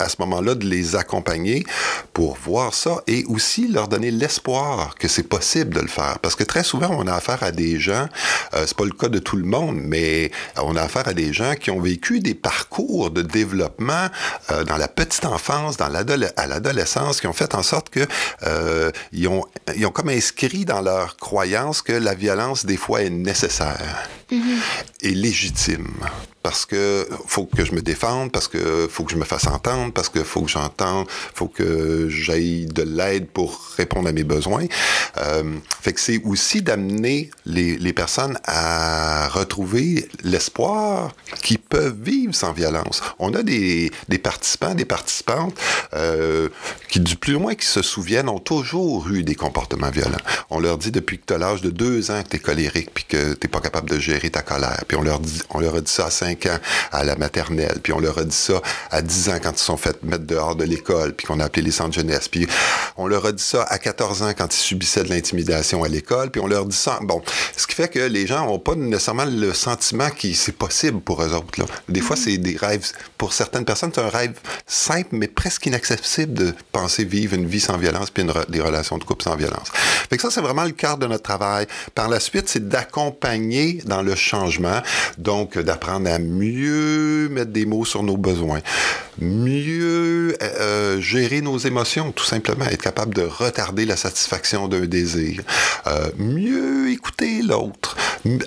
à 0.00 0.08
ce 0.08 0.16
moment-là 0.20 0.54
de 0.54 0.66
les 0.66 0.96
accompagner 0.96 1.64
pour 2.12 2.36
voir 2.36 2.74
ça 2.74 3.02
et 3.06 3.24
aussi 3.26 3.68
leur 3.68 3.86
donner 3.86 4.10
l'espoir 4.10 4.94
que 4.98 5.08
c'est 5.08 5.28
possible 5.28 5.74
de 5.74 5.80
le 5.80 5.88
faire. 5.88 6.18
Parce 6.20 6.34
que 6.34 6.44
très 6.44 6.64
souvent, 6.64 6.88
on 6.90 7.06
a 7.06 7.14
affaire 7.14 7.42
à 7.42 7.52
des 7.52 7.78
gens, 7.78 8.08
euh, 8.54 8.64
c'est 8.66 8.76
pas 8.76 8.84
le 8.84 8.92
cas 8.92 9.08
de 9.08 9.18
tout 9.18 9.36
le 9.36 9.44
monde, 9.44 9.78
mais 9.80 10.30
on 10.56 10.74
a 10.76 10.82
affaire 10.82 11.06
à 11.06 11.12
des 11.12 11.29
gens 11.32 11.54
qui 11.54 11.70
ont 11.70 11.80
vécu 11.80 12.20
des 12.20 12.34
parcours 12.34 13.10
de 13.10 13.22
développement 13.22 14.08
euh, 14.50 14.64
dans 14.64 14.76
la 14.76 14.88
petite 14.88 15.24
enfance, 15.24 15.76
dans 15.76 15.86
à 15.86 16.46
l'adolescence, 16.46 17.20
qui 17.20 17.26
ont 17.26 17.32
fait 17.32 17.54
en 17.54 17.62
sorte 17.62 17.90
que 17.90 18.00
euh, 18.42 18.90
ils, 19.12 19.28
ont, 19.28 19.44
ils 19.76 19.86
ont 19.86 19.90
comme 19.90 20.08
inscrit 20.08 20.64
dans 20.64 20.80
leur 20.80 21.16
croyance 21.16 21.82
que 21.82 21.92
la 21.92 22.14
violence, 22.14 22.64
des 22.66 22.76
fois, 22.76 23.02
est 23.02 23.10
nécessaire 23.10 24.08
mm-hmm. 24.30 24.58
et 25.02 25.10
légitime 25.10 25.88
parce 26.42 26.64
que 26.64 27.06
faut 27.26 27.44
que 27.44 27.64
je 27.64 27.72
me 27.72 27.82
défende, 27.82 28.32
parce 28.32 28.48
que 28.48 28.88
faut 28.90 29.04
que 29.04 29.12
je 29.12 29.16
me 29.16 29.24
fasse 29.24 29.46
entendre, 29.46 29.92
parce 29.92 30.08
que 30.08 30.24
faut 30.24 30.42
que 30.42 30.50
j'entende, 30.50 31.06
faut 31.34 31.48
que 31.48 32.08
j'aille 32.08 32.66
de 32.66 32.82
l'aide 32.82 33.28
pour 33.28 33.60
répondre 33.76 34.08
à 34.08 34.12
mes 34.12 34.24
besoins. 34.24 34.64
Euh, 35.18 35.56
fait 35.80 35.92
que 35.92 36.00
c'est 36.00 36.22
aussi 36.24 36.62
d'amener 36.62 37.30
les, 37.44 37.76
les, 37.76 37.92
personnes 37.92 38.38
à 38.44 39.28
retrouver 39.28 40.08
l'espoir 40.22 41.12
qu'ils 41.42 41.58
peuvent 41.58 41.96
vivre 42.00 42.34
sans 42.34 42.52
violence. 42.52 43.02
On 43.18 43.34
a 43.34 43.42
des, 43.42 43.90
des 44.08 44.18
participants, 44.18 44.74
des 44.74 44.84
participantes 44.84 45.54
euh, 45.94 46.48
qui, 46.88 47.00
du 47.00 47.16
plus 47.16 47.34
loin 47.34 47.54
qui 47.54 47.66
se 47.66 47.82
souviennent, 47.82 48.28
ont 48.28 48.38
toujours 48.38 49.08
eu 49.08 49.22
des 49.22 49.34
comportements 49.34 49.90
violents. 49.90 50.18
On 50.50 50.60
leur 50.60 50.78
dit 50.78 50.90
depuis 50.90 51.18
que 51.18 51.24
tu 51.26 51.34
as 51.34 51.38
l'âge 51.38 51.62
de 51.62 51.70
deux 51.70 52.10
ans 52.10 52.22
que 52.22 52.28
tu 52.28 52.36
es 52.36 52.40
colérique 52.40 52.90
puis 52.92 53.04
que 53.04 53.34
tu 53.34 53.48
pas 53.48 53.60
capable 53.60 53.90
de 53.90 53.98
gérer 53.98 54.30
ta 54.30 54.42
colère. 54.42 54.84
Puis 54.86 54.96
on 54.96 55.02
leur, 55.02 55.20
dit, 55.20 55.40
on 55.50 55.60
leur 55.60 55.74
a 55.74 55.80
dit 55.80 55.90
ça 55.90 56.06
à 56.06 56.10
5 56.10 56.46
ans 56.46 56.58
à 56.92 57.04
la 57.04 57.16
maternelle, 57.16 57.78
puis 57.82 57.92
on 57.92 58.00
leur 58.00 58.18
a 58.18 58.24
dit 58.24 58.36
ça 58.36 58.62
à 58.90 59.02
10 59.02 59.28
ans 59.30 59.38
quand 59.42 59.52
ils 59.52 59.58
sont 59.58 59.76
fait 59.76 60.02
mettre 60.02 60.24
dehors 60.24 60.56
de 60.56 60.64
l'école, 60.64 61.14
puis 61.14 61.26
qu'on 61.26 61.40
a 61.40 61.44
appelé 61.44 61.62
les 61.62 61.70
centres 61.70 61.94
jeunesse, 61.94 62.28
puis 62.28 62.46
on 62.96 63.06
leur 63.06 63.26
a 63.26 63.32
dit 63.32 63.42
ça 63.42 63.64
à 63.64 63.78
14 63.78 64.22
ans 64.22 64.32
quand 64.36 64.54
ils 64.54 64.58
subissaient 64.58 65.02
de 65.02 65.08
l'intimidation 65.08 65.82
à 65.84 65.88
l'école, 65.88 66.30
puis 66.30 66.40
on 66.40 66.46
leur 66.46 66.66
dit 66.66 66.76
ça. 66.76 66.98
Bon, 67.02 67.22
ce 67.56 67.66
qui 67.66 67.74
fait 67.74 67.88
que 67.88 67.98
les 67.98 68.26
gens 68.26 68.46
n'ont 68.46 68.58
pas 68.58 68.74
nécessairement 68.74 69.24
le 69.24 69.52
sentiment 69.52 70.10
que 70.10 70.32
c'est 70.34 70.56
possible 70.56 71.00
pour 71.10 71.24
eux 71.24 71.34
autres. 71.34 71.58
Là. 71.58 71.66
Des 71.88 72.00
fois, 72.00 72.14
c'est 72.14 72.38
des 72.38 72.56
rêves. 72.56 72.86
Pour 73.18 73.32
certaines 73.32 73.64
personnes, 73.64 73.90
c'est 73.92 74.00
un 74.00 74.08
rêve 74.08 74.34
simple, 74.64 75.08
mais 75.10 75.26
presque 75.26 75.66
inaccessible 75.66 76.34
de 76.34 76.54
penser 76.70 77.02
vivre 77.02 77.34
une 77.34 77.48
vie 77.48 77.58
sans 77.58 77.78
violence 77.78 78.10
puis 78.10 78.24
des 78.48 78.60
relations 78.60 78.96
de 78.96 79.02
couple 79.02 79.24
sans 79.24 79.34
violence. 79.34 79.70
Fait 80.08 80.14
que 80.14 80.22
ça, 80.22 80.30
c'est 80.30 80.40
vraiment 80.40 80.62
le 80.62 80.70
cœur 80.70 80.98
de 80.98 81.08
notre 81.08 81.24
travail. 81.24 81.66
Par 81.96 82.08
la 82.08 82.20
suite, 82.20 82.48
c'est 82.48 82.68
d'accompagner 82.68 83.82
dans 83.86 84.02
le 84.02 84.14
changement, 84.14 84.82
donc 85.18 85.58
d'apprendre 85.58 86.08
à 86.08 86.20
mieux 86.20 87.28
mettre 87.28 87.50
des 87.50 87.66
mots 87.66 87.84
sur 87.84 88.04
nos 88.04 88.16
besoins, 88.16 88.60
mieux 89.20 90.36
euh, 90.40 90.48
euh, 90.60 91.00
gérer 91.00 91.40
nos 91.40 91.58
émotions, 91.58 92.12
tout 92.12 92.24
simplement, 92.24 92.66
être 92.66 92.82
capable 92.82 93.14
de 93.14 93.22
retarder 93.22 93.84
la 93.84 93.96
satisfaction 93.96 94.68
d'un 94.68 94.86
désir, 94.86 95.42
euh, 95.88 96.10
mieux 96.18 96.90
écouter 96.90 97.42
l'autre, 97.42 97.96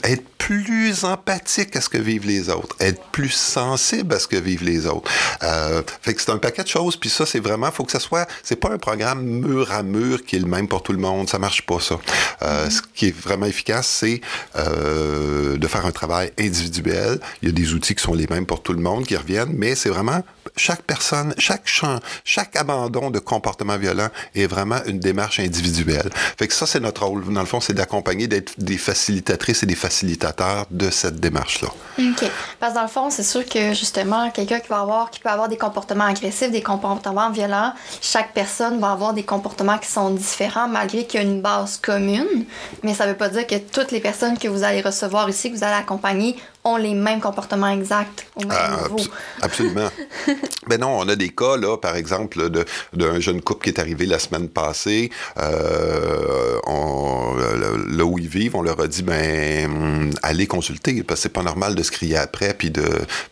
être 0.04 0.24
plus 0.38 1.06
empathique 1.06 1.76
à 1.78 1.82
ce 1.82 1.88
que 1.88 1.98
vivent 1.98 2.28
les 2.28 2.50
autres, 2.50 2.53
être 2.80 3.02
plus 3.12 3.30
sensible 3.30 4.14
à 4.14 4.20
ce 4.20 4.28
que 4.28 4.36
vivent 4.36 4.64
les 4.64 4.86
autres. 4.86 5.10
Euh, 5.44 5.82
fait 6.02 6.14
que 6.14 6.22
c'est 6.22 6.32
un 6.32 6.38
paquet 6.38 6.64
de 6.64 6.68
choses, 6.68 6.96
puis 6.98 7.10
ça, 7.10 7.26
c'est 7.26 7.40
vraiment, 7.40 7.72
faut 7.72 7.84
que 7.84 7.92
ça 7.92 8.00
soit, 8.00 8.28
c'est 8.44 8.56
pas 8.56 8.70
un 8.72 8.78
programme 8.78 9.24
mur 9.24 9.72
à 9.72 9.84
mur 9.84 10.26
qui 10.26 10.36
est 10.36 10.40
le 10.40 10.46
même 10.46 10.68
pour 10.68 10.84
tout 10.84 10.94
le 10.94 11.00
monde, 11.00 11.30
ça 11.30 11.40
marche 11.40 11.64
pas 11.64 11.80
ça. 11.80 12.00
Euh, 12.42 12.68
mm-hmm. 12.68 12.72
Ce 12.72 12.82
qui 12.94 13.08
est 13.08 13.18
vraiment 13.18 13.46
efficace, 13.46 13.88
c'est 13.88 14.22
euh, 14.56 15.58
de 15.58 15.68
faire 15.68 15.86
un 15.86 15.92
travail 15.92 16.32
individuel. 16.40 17.20
Il 17.42 17.50
y 17.50 17.52
a 17.52 17.54
des 17.54 17.74
outils 17.74 17.96
qui 17.96 18.04
sont 18.04 18.14
les 18.14 18.28
mêmes 18.28 18.46
pour 18.46 18.62
tout 18.62 18.74
le 18.74 18.82
monde, 18.82 19.06
qui 19.06 19.16
reviennent, 19.16 19.54
mais 19.54 19.76
c'est 19.76 19.90
vraiment 19.90 20.24
chaque 20.58 20.84
personne, 20.84 21.34
chaque 21.38 21.68
champ, 21.68 22.00
chaque 22.24 22.56
abandon 22.56 23.10
de 23.10 23.20
comportement 23.20 23.78
violent 23.78 24.10
est 24.36 24.48
vraiment 24.48 24.80
une 24.86 25.00
démarche 25.00 25.40
individuelle. 25.40 26.10
Fait 26.38 26.48
que 26.48 26.54
ça, 26.54 26.66
c'est 26.66 26.80
notre 26.80 27.06
rôle. 27.06 27.24
Dans 27.34 27.40
le 27.40 27.48
fond, 27.48 27.60
c'est 27.60 27.74
d'accompagner, 27.74 28.28
d'être 28.28 28.54
des 28.60 28.78
facilitatrices 28.78 29.64
et 29.64 29.66
des 29.66 29.76
facilitateurs 29.76 30.66
de 30.70 30.90
cette 30.90 31.20
démarche-là. 31.20 31.70
OK. 32.00 32.26
Parce 32.60 32.74
que 32.74 32.78
dans 32.78 32.84
le 32.84 32.90
fond, 32.90 33.10
c'est 33.10 33.24
sûr 33.24 33.46
que 33.46 33.74
justement, 33.74 34.30
quelqu'un 34.32 34.60
qui 34.60 34.68
va 34.68 34.80
avoir, 34.80 35.12
qui 35.12 35.20
peut 35.20 35.30
avoir 35.30 35.48
des 35.48 35.58
comportements 35.58 36.06
agressifs, 36.06 36.52
des 36.52 36.62
comportements 36.62 37.30
violents, 37.30 37.74
chaque 38.02 38.34
personne 38.34 38.80
va 38.80 38.92
avoir 38.92 39.14
des 39.14 39.24
comportements 39.24 39.78
qui 39.78 39.90
sont 39.90 40.10
différents 40.12 40.68
malgré 40.68 41.06
qu'il 41.06 41.22
y 41.22 41.24
a 41.24 41.28
une 41.28 41.42
base 41.42 41.78
commune. 41.78 42.46
Mais 42.84 42.94
ça 42.94 43.06
ne 43.06 43.12
veut 43.12 43.18
pas 43.18 43.30
dire 43.30 43.48
que 43.48 43.58
toutes 43.58 43.92
les 43.92 44.00
personnes 44.00 44.38
que 44.38 44.48
vous 44.48 44.64
allez 44.64 44.82
recevoir 44.82 45.30
ici, 45.30 45.52
que 45.52 45.58
vous 45.58 45.64
allez 45.64 45.74
accompagner, 45.76 46.36
ont 46.64 46.78
les 46.78 46.94
mêmes 46.94 47.20
comportements 47.20 47.70
exacts 47.70 48.26
au 48.36 48.42
même 48.42 48.58
ah, 48.58 48.80
niveau. 48.84 49.10
absolument. 49.42 49.90
ben 50.68 50.80
non, 50.80 51.00
on 51.00 51.08
a 51.10 51.16
des 51.16 51.30
cas, 51.30 51.58
là, 51.58 51.78
par 51.78 51.96
exemple, 51.96 52.50
d'un 52.94 53.20
jeune 53.20 53.42
couple 53.42 53.64
qui 53.66 53.70
est 53.70 53.80
arrivé 53.80 54.06
la 54.06 54.20
semaine 54.20 54.48
passée. 54.48 55.12
Euh, 55.38 56.58
on, 56.66 57.36
là 57.36 58.06
où 58.06 58.18
ils 58.18 58.28
vivent, 58.28 58.56
on 58.56 58.62
leur 58.62 58.80
a 58.80 58.88
dit, 58.88 59.04
ben, 59.04 60.12
allez 60.22 60.48
consulter, 60.48 61.04
parce 61.04 61.20
que 61.20 61.24
c'est 61.24 61.30
pas 61.30 61.44
normal 61.44 61.76
de 61.76 61.84
se 61.84 61.92
crier 61.92 62.18
après, 62.18 62.54
puis 62.54 62.72
de 62.72 62.84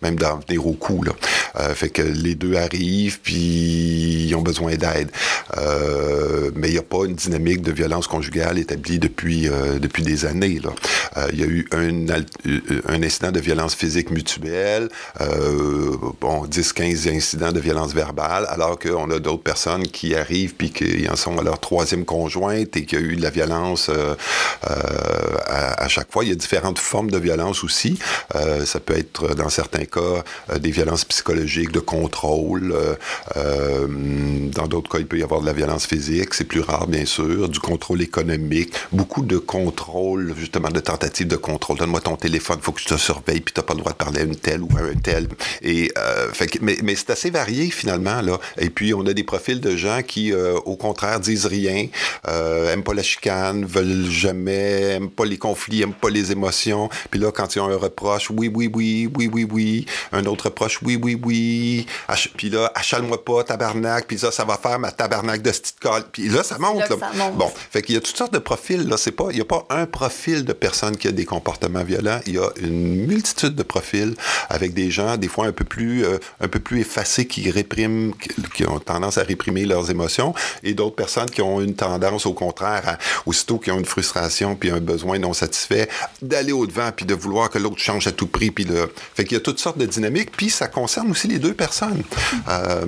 même 0.01 0.17
d'en 0.17 0.39
venir 0.39 0.65
au 0.65 0.73
cou, 0.73 1.03
là. 1.03 1.13
Euh, 1.59 1.73
fait 1.73 1.89
que 1.89 2.01
les 2.01 2.35
deux 2.35 2.55
arrivent, 2.55 3.19
puis 3.21 4.27
ils 4.27 4.35
ont 4.35 4.41
besoin 4.41 4.75
d'aide. 4.75 5.11
Euh, 5.57 6.51
mais 6.55 6.69
il 6.69 6.73
n'y 6.73 6.79
a 6.79 6.83
pas 6.83 7.05
une 7.05 7.15
dynamique 7.15 7.61
de 7.61 7.71
violence 7.71 8.07
conjugale 8.07 8.57
établie 8.57 8.99
depuis, 8.99 9.47
euh, 9.47 9.79
depuis 9.79 10.03
des 10.03 10.25
années, 10.25 10.59
là. 10.63 10.71
Euh, 11.17 11.27
il 11.33 11.39
y 11.39 11.43
a 11.43 11.47
eu 11.47 11.67
un, 11.71 12.05
un 12.87 13.01
de 13.29 13.39
violence 13.39 13.75
physique 13.75 14.09
mutuelle, 14.09 14.89
euh, 15.19 15.95
bon, 16.19 16.45
10-15 16.45 17.15
incidents 17.15 17.51
de 17.51 17.59
violence 17.59 17.93
verbale, 17.93 18.47
alors 18.49 18.79
qu'on 18.79 19.11
a 19.11 19.19
d'autres 19.19 19.43
personnes 19.43 19.83
qui 19.83 20.15
arrivent 20.15 20.55
puis 20.55 20.71
qui 20.71 21.07
en 21.07 21.15
sont 21.15 21.37
à 21.37 21.43
leur 21.43 21.59
troisième 21.59 22.05
conjointe 22.05 22.75
et 22.75 22.85
qu'il 22.85 22.99
y 22.99 23.03
a 23.03 23.05
eu 23.05 23.15
de 23.15 23.21
la 23.21 23.29
violence 23.29 23.89
euh, 23.89 24.15
euh, 24.69 25.37
à, 25.47 25.87
chaque 25.87 26.11
fois. 26.11 26.23
Il 26.23 26.29
y 26.29 26.31
a 26.31 26.35
différentes 26.35 26.79
formes 26.79 27.11
de 27.11 27.17
violence 27.17 27.63
aussi. 27.63 27.99
ça 28.65 28.79
peut 28.79 28.97
être, 28.97 29.35
dans 29.35 29.49
certains 29.49 29.85
cas, 29.85 30.23
des 30.57 30.71
violences 30.71 31.03
psychologiques, 31.05 31.71
de 31.71 31.79
contrôle. 31.79 32.73
dans 33.35 34.67
d'autres 34.67 34.89
cas, 34.89 34.99
il 34.99 35.07
peut 35.07 35.19
y 35.19 35.23
avoir 35.23 35.41
de 35.41 35.45
la 35.45 35.53
violence 35.53 35.85
physique. 35.85 36.33
C'est 36.33 36.45
plus 36.45 36.61
rare, 36.61 36.87
bien 36.87 37.05
sûr. 37.05 37.49
Du 37.49 37.59
contrôle 37.59 38.01
économique. 38.01 38.73
Beaucoup 38.93 39.23
de 39.23 39.37
contrôle, 39.37 40.33
justement, 40.37 40.69
de 40.69 40.79
tentatives 40.79 41.27
de 41.27 41.35
contrôle. 41.35 41.77
Donne-moi 41.77 41.99
ton 41.99 42.15
téléphone, 42.15 42.59
faut 42.61 42.71
que 42.71 42.81
je 42.81 42.87
te 42.87 42.97
surveille, 43.11 43.41
puis 43.41 43.53
t'as 43.53 43.61
pas 43.61 43.73
le 43.73 43.79
droit 43.79 43.91
de 43.91 43.97
parler 43.97 44.21
à 44.21 44.23
une 44.23 44.35
telle 44.35 44.61
ou 44.61 44.69
à 44.77 44.81
un 44.81 44.95
tel. 44.95 45.27
Et, 45.61 45.91
euh, 45.97 46.31
fait 46.31 46.61
mais, 46.61 46.77
mais 46.83 46.95
c'est 46.95 47.09
assez 47.09 47.29
varié 47.29 47.69
finalement 47.71 48.21
là. 48.21 48.39
Et 48.57 48.69
puis 48.69 48.93
on 48.93 49.05
a 49.05 49.13
des 49.13 49.23
profils 49.23 49.59
de 49.59 49.75
gens 49.75 50.01
qui, 50.01 50.31
euh, 50.31 50.57
au 50.65 50.75
contraire, 50.75 51.19
disent 51.19 51.45
rien, 51.45 51.87
euh, 52.27 52.73
aiment 52.73 52.83
pas 52.83 52.93
la 52.93 53.03
chicane, 53.03 53.65
veulent 53.65 54.09
jamais, 54.09 54.95
aiment 54.95 55.09
pas 55.09 55.25
les 55.25 55.37
conflits, 55.37 55.81
aiment 55.81 55.93
pas 55.93 56.09
les 56.09 56.31
émotions. 56.31 56.89
Puis 57.09 57.19
là, 57.19 57.31
quand 57.31 57.55
ils 57.55 57.59
ont 57.59 57.69
un 57.69 57.75
reproche, 57.75 58.29
oui, 58.29 58.51
oui, 58.53 58.69
oui, 58.73 59.09
oui, 59.15 59.29
oui, 59.31 59.47
oui. 59.51 59.85
Un 60.11 60.25
autre 60.25 60.45
reproche, 60.45 60.79
oui, 60.83 60.99
oui, 61.01 61.19
oui. 61.23 61.85
puis 62.37 62.49
là, 62.49 62.71
achale-moi 62.75 63.23
pas, 63.23 63.43
tabarnak. 63.43 64.07
Puis 64.07 64.19
ça, 64.19 64.31
ça 64.31 64.45
va 64.45 64.57
faire 64.57 64.79
ma 64.79 64.91
tabarnak 64.91 65.41
de 65.41 65.51
petite 65.51 65.79
colle. 65.79 66.03
Puis 66.11 66.29
là, 66.29 66.43
ça 66.43 66.57
monte. 66.57 66.89
Là, 66.89 67.31
Bon, 67.35 67.51
fait 67.71 67.81
qu'il 67.81 67.95
y 67.95 67.97
a 67.97 68.01
toutes 68.01 68.17
sortes 68.17 68.33
de 68.33 68.39
profils. 68.39 68.87
Là, 68.87 68.97
c'est 68.97 69.11
pas, 69.11 69.27
il 69.31 69.37
y 69.37 69.41
a 69.41 69.45
pas 69.45 69.65
un 69.69 69.85
profil 69.85 70.45
de 70.45 70.53
personne 70.53 70.97
qui 70.97 71.07
a 71.07 71.11
des 71.11 71.25
comportements 71.25 71.83
violents. 71.83 72.19
Il 72.25 72.35
y 72.35 72.37
a 72.37 72.49
une 72.61 73.00
multitude 73.05 73.55
de 73.55 73.63
profils 73.63 74.15
avec 74.49 74.73
des 74.73 74.91
gens, 74.91 75.17
des 75.17 75.27
fois 75.27 75.47
un 75.47 75.51
peu 75.51 75.63
plus, 75.63 76.05
euh, 76.05 76.17
un 76.39 76.47
peu 76.47 76.59
plus 76.59 76.81
effacés, 76.81 77.25
qui 77.25 77.49
répriment, 77.49 78.13
qui 78.53 78.65
ont 78.65 78.79
tendance 78.79 79.17
à 79.17 79.23
réprimer 79.23 79.65
leurs 79.65 79.89
émotions, 79.89 80.33
et 80.63 80.73
d'autres 80.73 80.95
personnes 80.95 81.29
qui 81.29 81.41
ont 81.41 81.61
une 81.61 81.75
tendance, 81.75 82.25
au 82.25 82.33
contraire, 82.33 82.83
à, 82.87 82.97
aussitôt 83.25 83.57
qui 83.57 83.71
ont 83.71 83.79
une 83.79 83.85
frustration 83.85 84.55
puis 84.55 84.69
un 84.69 84.79
besoin 84.79 85.19
non 85.19 85.33
satisfait, 85.33 85.89
d'aller 86.21 86.51
au-devant 86.51 86.91
puis 86.95 87.05
de 87.05 87.13
vouloir 87.13 87.49
que 87.49 87.57
l'autre 87.57 87.79
change 87.79 88.07
à 88.07 88.11
tout 88.11 88.27
prix. 88.27 88.51
Puis 88.51 88.65
de... 88.65 88.91
Fait 89.15 89.23
qu'il 89.23 89.33
y 89.33 89.37
a 89.37 89.41
toutes 89.41 89.59
sortes 89.59 89.77
de 89.77 89.85
dynamiques, 89.85 90.31
puis 90.31 90.49
ça 90.49 90.67
concerne 90.67 91.11
aussi 91.11 91.27
les 91.27 91.39
deux 91.39 91.53
personnes. 91.53 92.03
Euh, 92.49 92.85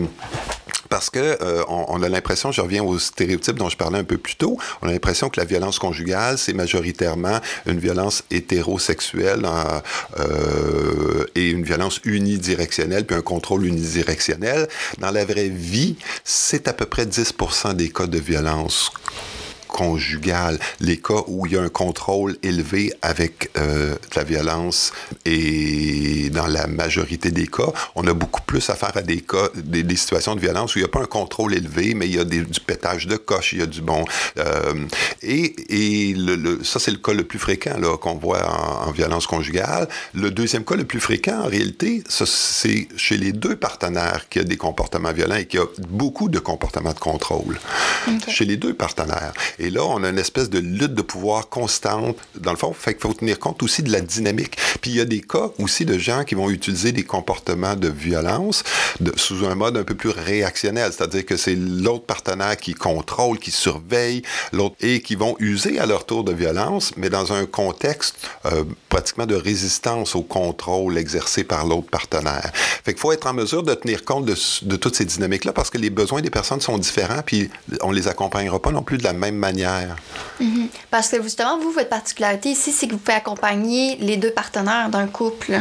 parce 0.90 1.10
que 1.10 1.20
euh, 1.20 1.63
on, 1.68 2.02
a 2.04 2.10
l'impression, 2.10 2.52
je 2.52 2.62
reviens 2.62 2.84
aux 2.84 3.00
stéréotypes 3.00 3.58
dont 3.58 3.70
je 3.70 3.78
parlais 3.78 4.00
un 4.00 4.04
peu 4.04 4.18
plus 4.18 4.36
tôt, 4.36 4.58
on 4.82 4.88
a 4.88 4.92
l'impression 4.92 5.30
que 5.30 5.40
la 5.40 5.46
violence 5.46 5.80
conjugale, 5.80 6.38
c'est 6.38 6.54
majoritairement 6.54 7.40
une 7.66 7.80
violence 7.80 8.24
hétérosexuelle 8.32 9.46
euh, 10.20 11.25
et 11.36 11.50
une 11.50 11.63
violence 11.63 12.00
unidirectionnelle, 12.04 13.06
puis 13.06 13.16
un 13.16 13.22
contrôle 13.22 13.66
unidirectionnel. 13.66 14.68
Dans 15.00 15.12
la 15.12 15.25
vraie 15.25 15.50
vie, 15.50 15.96
c'est 16.24 16.68
à 16.68 16.74
peu 16.74 16.86
près 16.86 17.06
10% 17.06 17.74
des 17.74 17.90
cas 17.90 18.08
de 18.08 18.20
violence 18.20 18.92
conjugale, 19.74 20.60
les 20.80 20.98
cas 20.98 21.24
où 21.27 21.48
il 21.48 21.53
y 21.53 21.58
a 21.58 21.62
un 21.62 21.70
contrôle 21.70 22.38
élevé 22.44 22.94
avec 23.01 23.50
euh, 23.58 23.94
de 23.94 24.15
la 24.15 24.24
violence 24.24 24.94
et 25.25 26.30
dans 26.30 26.46
la 26.46 26.68
majorité 26.68 27.32
des 27.32 27.48
cas, 27.48 27.72
on 27.96 28.06
a 28.08 28.13
beaucoup 28.13 28.44
plus 28.44 28.70
affaire 28.70 28.96
à 28.96 29.01
des 29.01 29.22
cas, 29.22 29.50
des, 29.56 29.96
situations 29.96 30.36
de 30.36 30.39
violence 30.39 30.75
où 30.75 30.80
il 30.80 30.84
n'y 30.84 30.86
a 30.86 30.92
pas 30.92 31.01
un 31.01 31.06
contrôle 31.06 31.56
élevé, 31.56 31.96
mais 31.96 32.08
il 32.08 32.15
y 32.15 32.20
a 32.20 32.24
du 32.24 32.46
pétage 32.65 33.08
de 33.08 33.18
coche, 33.18 33.53
il 33.53 33.60
y 33.60 33.62
a 33.63 33.65
du 33.65 33.82
bon. 33.82 34.06
Euh, 34.38 34.86
et 35.22 35.56
et 35.70 36.13
le, 36.13 36.63
ça, 36.63 36.80
c'est 36.80 36.92
le 36.92 36.98
cas 36.98 37.13
le 37.13 37.24
plus 37.24 37.39
fréquent 37.39 37.75
qu'on 37.98 38.15
voit 38.15 38.44
en, 38.48 38.89
en, 38.89 38.92
violence 38.92 39.25
conjugale. 39.25 39.88
Le 40.13 40.30
deuxième 40.30 40.63
cas 40.63 40.75
le 40.75 40.86
plus 40.86 41.00
fréquent, 41.00 41.42
en 41.42 41.48
réalité, 41.48 42.03
c'est 42.08 42.88
chez 42.96 43.18
les 43.18 43.32
deux 43.32 43.56
partenaires 43.56 44.30
qu'il 44.30 44.42
y 44.44 44.46
a 44.46 44.48
des 44.48 44.58
comportements 44.58 45.13
violents 45.13 45.36
et 45.36 45.46
qu'il 45.46 45.60
y 45.60 45.63
a 45.63 45.68
beaucoup 45.89 46.30
de 46.30 46.39
comportements 46.39 46.94
de 46.94 47.00
contrôle. 47.00 47.60
Chez 48.27 48.46
les 48.46 48.58
deux 48.58 48.74
partenaires. 48.74 49.34
Et 49.60 49.62
là, 49.70 49.84
on 49.84 50.03
a 50.03 50.10
une 50.10 50.20
espèce 50.20 50.50
de 50.50 50.60
lutte 50.60 50.93
de 50.93 51.01
pouvoir 51.01 51.50
constante. 51.50 52.17
Dans 52.39 52.51
le 52.51 52.58
fond, 52.58 52.74
fait 52.74 52.93
qu'il 52.93 53.01
faut 53.01 53.13
tenir 53.13 53.39
compte 53.39 53.62
aussi 53.63 53.84
de 53.84 53.91
la 53.91 54.01
dynamique. 54.01 54.58
Puis 54.82 54.91
il 54.91 54.98
y 54.98 55.01
a 55.01 55.05
des 55.05 55.22
cas 55.22 55.50
aussi 55.60 55.86
de 55.86 55.98
gens 55.98 56.24
qui 56.24 56.36
vont 56.36 56.50
utiliser 56.50 56.91
des 56.91 57.03
comportements 57.03 57.75
de 57.75 57.88
violence 57.88 58.63
sous 59.15 59.46
un 59.46 59.55
mode 59.55 59.77
un 59.77 59.84
peu 59.84 59.96
plus 59.96 60.10
réactionnel, 60.10 60.91
c'est-à-dire 60.91 61.25
que 61.25 61.38
c'est 61.38 61.55
l'autre 61.55 62.05
partenaire 62.05 62.58
qui 62.58 62.74
contrôle, 62.74 63.39
qui 63.39 63.51
surveille 63.51 64.24
et 64.82 65.01
qui 65.01 65.15
vont 65.15 65.36
user 65.39 65.79
à 65.79 65.86
leur 65.86 66.05
tour 66.05 66.24
de 66.24 66.34
violence, 66.34 66.93
mais 66.98 67.10
dans 67.10 67.34
un 67.34 67.46
contexte 67.46 68.15
euh, 68.46 68.63
pratiquement 68.89 69.25
de 69.25 69.36
résistance 69.36 70.15
au 70.15 70.22
contrôle 70.22 70.98
exercé 70.98 71.43
par 71.43 71.65
l'autre 71.65 71.89
partenaire. 71.89 72.51
Fait 72.53 72.93
qu'il 72.93 73.01
faut 73.01 73.12
être 73.12 73.27
en 73.27 73.34
mesure 73.34 73.63
de 73.63 73.74
tenir 73.74 74.05
compte 74.05 74.25
de, 74.25 74.36
de 74.63 74.75
toutes 74.75 74.96
ces 74.96 75.05
dynamiques-là 75.05 75.53
parce 75.53 75.70
que 75.70 75.77
les 75.77 75.89
besoins 75.89 76.22
des 76.22 76.29
personnes 76.29 76.62
sont 76.62 76.77
différents, 76.77 77.22
puis 77.25 77.50
on 77.82 77.91
les 77.91 78.08
accompagnera 78.08 78.62
pas 78.62 78.72
non 78.72 78.84
plus 78.84 78.98
de 78.98 79.03
la 79.03 79.13
même 79.13 79.36
manière. 79.36 79.52
Mm-hmm. 80.41 80.67
Parce 80.89 81.10
que 81.10 81.22
justement, 81.22 81.57
vous, 81.60 81.72
votre 81.72 81.89
particularité 81.89 82.50
ici, 82.50 82.72
c'est 82.72 82.88
que 82.88 82.93
vous 82.93 82.98
pouvez 82.98 83.17
accompagner 83.17 83.98
les 83.98 84.17
deux 84.17 84.31
partenaires 84.31 84.89
d'un 84.89 85.07
couple. 85.07 85.60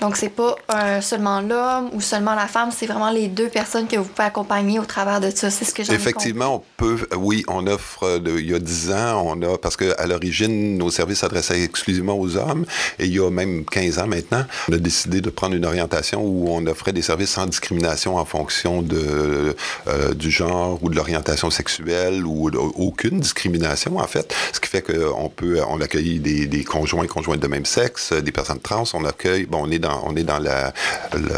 Donc, 0.00 0.16
c'est 0.16 0.30
pas 0.30 0.56
euh, 0.74 1.00
seulement 1.02 1.40
l'homme 1.40 1.90
ou 1.92 2.00
seulement 2.00 2.34
la 2.34 2.46
femme, 2.46 2.70
c'est 2.74 2.86
vraiment 2.86 3.10
les 3.10 3.28
deux 3.28 3.48
personnes 3.48 3.86
que 3.86 3.96
vous 3.96 4.04
pouvez 4.04 4.26
accompagner 4.26 4.78
au 4.78 4.84
travers 4.84 5.20
de 5.20 5.30
ça. 5.30 5.50
C'est 5.50 5.64
ce 5.66 5.74
que 5.74 5.84
j'ai 5.84 5.92
Effectivement, 5.92 6.56
on 6.56 6.62
peut, 6.78 7.06
oui, 7.16 7.44
on 7.48 7.66
offre, 7.66 8.18
de, 8.18 8.38
il 8.38 8.50
y 8.50 8.54
a 8.54 8.58
dix 8.58 8.90
ans, 8.90 9.22
on 9.26 9.42
a, 9.42 9.58
parce 9.58 9.76
qu'à 9.76 10.06
l'origine, 10.06 10.78
nos 10.78 10.90
services 10.90 11.18
s'adressaient 11.18 11.62
exclusivement 11.62 12.18
aux 12.18 12.36
hommes, 12.36 12.64
et 12.98 13.04
il 13.06 13.12
y 13.12 13.20
a 13.20 13.30
même 13.30 13.64
15 13.66 13.98
ans 13.98 14.06
maintenant, 14.06 14.44
on 14.70 14.72
a 14.72 14.78
décidé 14.78 15.20
de 15.20 15.28
prendre 15.28 15.54
une 15.54 15.66
orientation 15.66 16.22
où 16.22 16.48
on 16.48 16.66
offrait 16.66 16.92
des 16.92 17.02
services 17.02 17.30
sans 17.30 17.46
discrimination 17.46 18.16
en 18.16 18.24
fonction 18.24 18.80
de, 18.80 19.54
euh, 19.88 20.14
du 20.14 20.30
genre 20.30 20.78
ou 20.82 20.88
de 20.88 20.96
l'orientation 20.96 21.50
sexuelle 21.50 22.24
ou 22.24 22.50
aucune 22.76 23.20
discrimination, 23.20 23.98
en 23.98 24.06
fait. 24.06 24.34
Ce 24.52 24.60
qui 24.60 24.68
fait 24.68 24.82
qu'on 24.82 25.28
peut, 25.28 25.60
on 25.68 25.80
accueille 25.80 26.20
des, 26.20 26.46
des 26.46 26.64
conjoints, 26.64 27.06
conjointes 27.06 27.40
de 27.40 27.48
même 27.48 27.66
sexe, 27.66 28.12
des 28.14 28.32
personnes 28.32 28.60
trans, 28.60 28.84
on 28.94 29.04
accueille, 29.04 29.44
bon, 29.44 29.64
on 29.64 29.70
est 29.70 29.78
dans 29.78 29.89
on 30.04 30.16
est 30.16 30.24
dans 30.24 30.40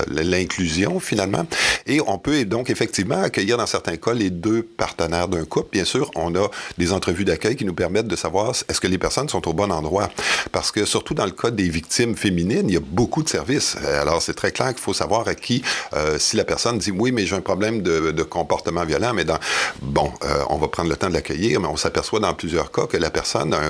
l'inclusion 0.08 1.00
finalement. 1.00 1.46
Et 1.86 2.00
on 2.06 2.18
peut 2.18 2.44
donc 2.44 2.70
effectivement 2.70 3.22
accueillir 3.22 3.56
dans 3.56 3.66
certains 3.66 3.96
cas 3.96 4.14
les 4.14 4.30
deux 4.30 4.62
partenaires 4.62 5.28
d'un 5.28 5.44
couple. 5.44 5.70
Bien 5.72 5.84
sûr, 5.84 6.10
on 6.14 6.34
a 6.34 6.48
des 6.78 6.92
entrevues 6.92 7.24
d'accueil 7.24 7.56
qui 7.56 7.64
nous 7.64 7.74
permettent 7.74 8.08
de 8.08 8.16
savoir 8.16 8.50
est-ce 8.68 8.80
que 8.80 8.86
les 8.86 8.98
personnes 8.98 9.28
sont 9.28 9.46
au 9.48 9.52
bon 9.52 9.70
endroit. 9.70 10.10
Parce 10.50 10.70
que 10.70 10.84
surtout 10.84 11.14
dans 11.14 11.24
le 11.24 11.32
cas 11.32 11.50
des 11.50 11.68
victimes 11.68 12.16
féminines, 12.16 12.68
il 12.68 12.74
y 12.74 12.76
a 12.76 12.80
beaucoup 12.80 13.22
de 13.22 13.28
services. 13.28 13.76
Alors 14.00 14.22
c'est 14.22 14.34
très 14.34 14.52
clair 14.52 14.68
qu'il 14.68 14.82
faut 14.82 14.94
savoir 14.94 15.26
à 15.28 15.34
qui, 15.34 15.62
euh, 15.94 16.18
si 16.18 16.36
la 16.36 16.44
personne 16.44 16.78
dit 16.78 16.90
oui, 16.90 17.12
mais 17.12 17.26
j'ai 17.26 17.36
un 17.36 17.40
problème 17.40 17.82
de, 17.82 18.22
comportement 18.22 18.84
violent, 18.84 19.12
mais 19.14 19.24
dans, 19.24 19.38
bon, 19.80 20.12
euh, 20.24 20.44
on 20.48 20.56
va 20.56 20.68
prendre 20.68 20.88
le 20.88 20.96
temps 20.96 21.08
de 21.08 21.14
l'accueillir, 21.14 21.60
mais 21.60 21.66
on 21.66 21.76
s'aperçoit 21.76 22.20
dans 22.20 22.32
plusieurs 22.34 22.70
cas 22.70 22.86
que 22.86 22.96
la 22.96 23.10
personne 23.10 23.52
a 23.52 23.60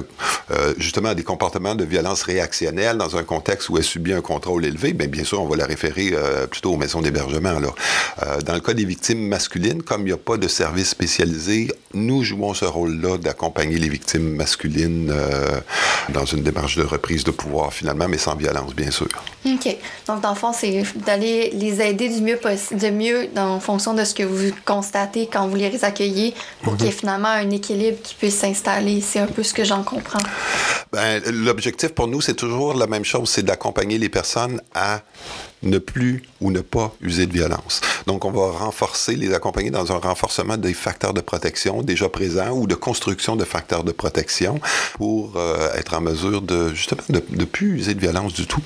euh, 0.51 0.75
justement 0.77 1.15
des 1.15 1.23
comportements 1.23 1.75
de 1.75 1.85
violence 1.85 2.23
réactionnelle 2.23 2.99
dans 2.99 3.17
un 3.17 3.23
contexte 3.23 3.71
où 3.71 3.79
elle 3.79 3.85
subit 3.85 4.13
un 4.13 4.21
contrôle 4.21 4.65
bien, 4.75 5.09
bien 5.09 5.25
sûr, 5.25 5.43
on 5.43 5.49
va 5.49 5.57
la 5.57 5.67
référer 5.67 6.11
euh, 6.13 6.47
plutôt 6.47 6.73
aux 6.73 6.77
maisons 6.77 7.01
d'hébergement. 7.01 7.51
Euh, 7.51 8.41
dans 8.41 8.55
le 8.55 8.61
cas 8.61 8.75
des 8.75 8.85
victimes 8.85 9.27
masculines, 9.27 9.83
comme 9.83 10.03
il 10.03 10.07
n'y 10.07 10.13
a 10.13 10.17
pas 10.17 10.37
de 10.37 10.49
service 10.49 10.89
spécialisé, 10.89 11.69
nous 11.95 12.23
jouons 12.23 12.55
ce 12.55 12.65
rôle-là 12.65 13.19
d'accompagner 13.19 13.79
les 13.79 13.89
victimes 13.89 14.35
masculines 14.35 15.11
euh, 15.11 15.61
dans 16.11 16.25
une 16.25 16.43
démarche 16.43 16.77
de 16.77 16.85
reprise 16.85 17.25
de 17.25 17.31
pouvoir, 17.31 17.73
finalement, 17.73 18.09
mais 18.09 18.19
sans 18.19 18.35
violence, 18.35 18.75
bien 18.75 18.91
sûr. 18.91 19.09
OK. 19.45 19.77
Donc, 20.07 20.21
dans 20.21 20.31
le 20.31 20.37
fond, 20.37 20.53
c'est 20.53 20.83
d'aller 21.07 21.51
les 21.55 21.81
aider 21.81 22.09
du 22.09 22.23
mieux 22.23 22.37
possible, 22.37 22.81
de 22.81 22.91
mieux 22.91 23.29
en 23.37 23.61
fonction 23.61 23.95
de 23.95 24.05
ce 24.05 24.15
que 24.15 24.23
vous 24.23 24.53
constatez 24.65 25.29
quand 25.31 25.49
vous 25.49 25.57
les 25.57 25.85
accueillez 25.85 26.35
pour 26.63 26.77
qu'il 26.77 26.87
y 26.87 26.89
ait 26.89 26.93
mhm. 26.93 26.99
finalement 26.99 27.29
un 27.29 27.51
équilibre 27.51 27.99
qui 28.03 28.15
puisse 28.15 28.37
s'installer. 28.37 29.01
C'est 29.01 29.19
un 29.19 29.27
peu 29.27 29.43
ce 29.43 29.53
que 29.53 29.65
j'en 29.65 29.83
comprends. 29.83 30.23
Ben, 30.93 31.23
L'objectif 31.27 31.91
pour 31.91 32.09
nous, 32.09 32.21
c'est 32.21 32.35
toujours 32.35 32.75
la 32.75 32.87
même 32.87 33.05
chose, 33.05 33.29
c'est 33.29 33.43
d'accompagner 33.43 33.99
les 33.99 34.09
personnes 34.09 34.61
à 34.75 35.03
ne 35.63 35.79
plus 35.79 36.23
ou 36.41 36.51
ne 36.51 36.61
pas 36.61 36.93
user 37.01 37.27
de 37.27 37.33
violence. 37.33 37.81
Donc, 38.07 38.25
on 38.25 38.31
va 38.31 38.51
renforcer, 38.51 39.17
les 39.17 39.33
accompagner 39.35 39.71
dans 39.71 39.93
un 39.93 39.99
renforcement 39.99 40.57
des 40.57 40.75
facteurs 40.75 41.15
de 41.15 41.21
protection 41.21 41.83
déjà 41.83 42.09
présents 42.09 42.51
ou 42.51 42.67
de 42.67 42.75
construction 42.75 43.37
de 43.37 43.45
facteurs 43.45 43.85
de 43.85 43.93
protection 43.93 44.61
pour 44.95 45.35
euh, 45.37 45.73
être 45.75 45.95
en 45.95 46.01
mesure 46.01 46.43
de, 46.43 46.75
justement, 46.75 47.03
de 47.09 47.23
ne 47.31 47.45
plus 47.45 47.77
user 47.77 47.95
de 47.95 48.01
violence 48.01 48.33
du 48.33 48.47
tout. 48.47 48.63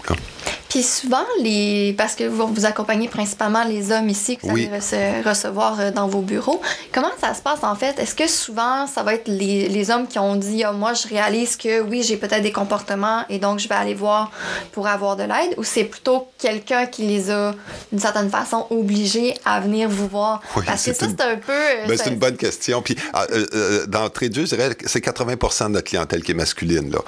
Puis 0.69 0.83
souvent, 0.83 1.25
les... 1.43 1.95
parce 1.97 2.15
que 2.15 2.25
vous, 2.25 2.49
vous 2.49 2.67
accompagnez 2.67 3.09
principalement 3.09 3.65
les 3.65 3.93
hommes 3.93 4.09
ici 4.09 4.37
que 4.37 4.47
vous 4.47 4.57
allez 4.57 5.21
recevoir 5.23 5.81
euh, 5.81 5.91
dans 5.91 6.09
vos 6.09 6.23
bureaux, 6.23 6.61
comment 6.93 7.13
ça 7.21 7.35
se 7.35 7.43
passe 7.43 7.63
en 7.63 7.75
fait? 7.75 7.99
Est-ce 7.99 8.15
que 8.15 8.29
souvent, 8.29 8.87
ça 8.87 9.03
va 9.03 9.15
être 9.15 9.29
les, 9.29 9.69
les 9.69 9.91
hommes 9.91 10.07
qui 10.07 10.19
ont 10.19 10.37
dit, 10.37 10.65
ah, 10.65 10.73
moi, 10.73 10.95
je 10.95 11.09
réalise 11.09 11.57
que 11.57 11.81
oui, 11.81 12.03
j'ai 12.03 12.17
peut-être 12.17 12.43
des 12.43 12.53
comportements 12.53 13.25
et 13.29 13.39
donc 13.39 13.59
je 13.59 13.69
vais 13.69 13.75
aller 13.75 13.95
voir 13.95 14.31
pour 14.73 14.87
avoir 14.89 15.17
de 15.17 15.23
l'aide, 15.23 15.55
ou 15.57 15.65
c'est 15.65 15.85
plutôt 15.85 16.29
quelqu'un 16.39 16.86
qui 16.87 17.03
les 17.03 17.31
a, 17.31 17.55
d'une 17.91 18.01
certaine 18.01 18.31
façon, 18.31 18.67
obligés 18.71 19.35
à 19.45 19.61
venir 19.61 19.89
vous 19.89 20.09
voir? 20.09 20.43
parce 20.67 20.85
que 20.85 20.93
ça, 20.93 21.07
c'est 21.09 21.21
un 21.21 21.37
peu... 21.37 21.53
Euh, 21.53 21.87
ben, 21.89 21.97
c'est 21.97 22.11
une 22.11 22.19
bonne 22.19 22.37
question. 22.37 22.83
Puis, 22.83 22.97
ah, 23.13 23.27
euh, 23.33 23.87
d'entrée 23.87 24.29
de 24.29 24.35
jeu, 24.35 24.47
je 24.47 24.55
dirais 24.55 24.75
que 24.75 24.89
c'est 24.89 25.05
80% 25.05 25.65
de 25.65 25.69
notre 25.71 25.89
clientèle 25.89 26.23
qui 26.23 26.33
est 26.33 26.35
masculine. 26.35 26.91
Là. 26.91 26.99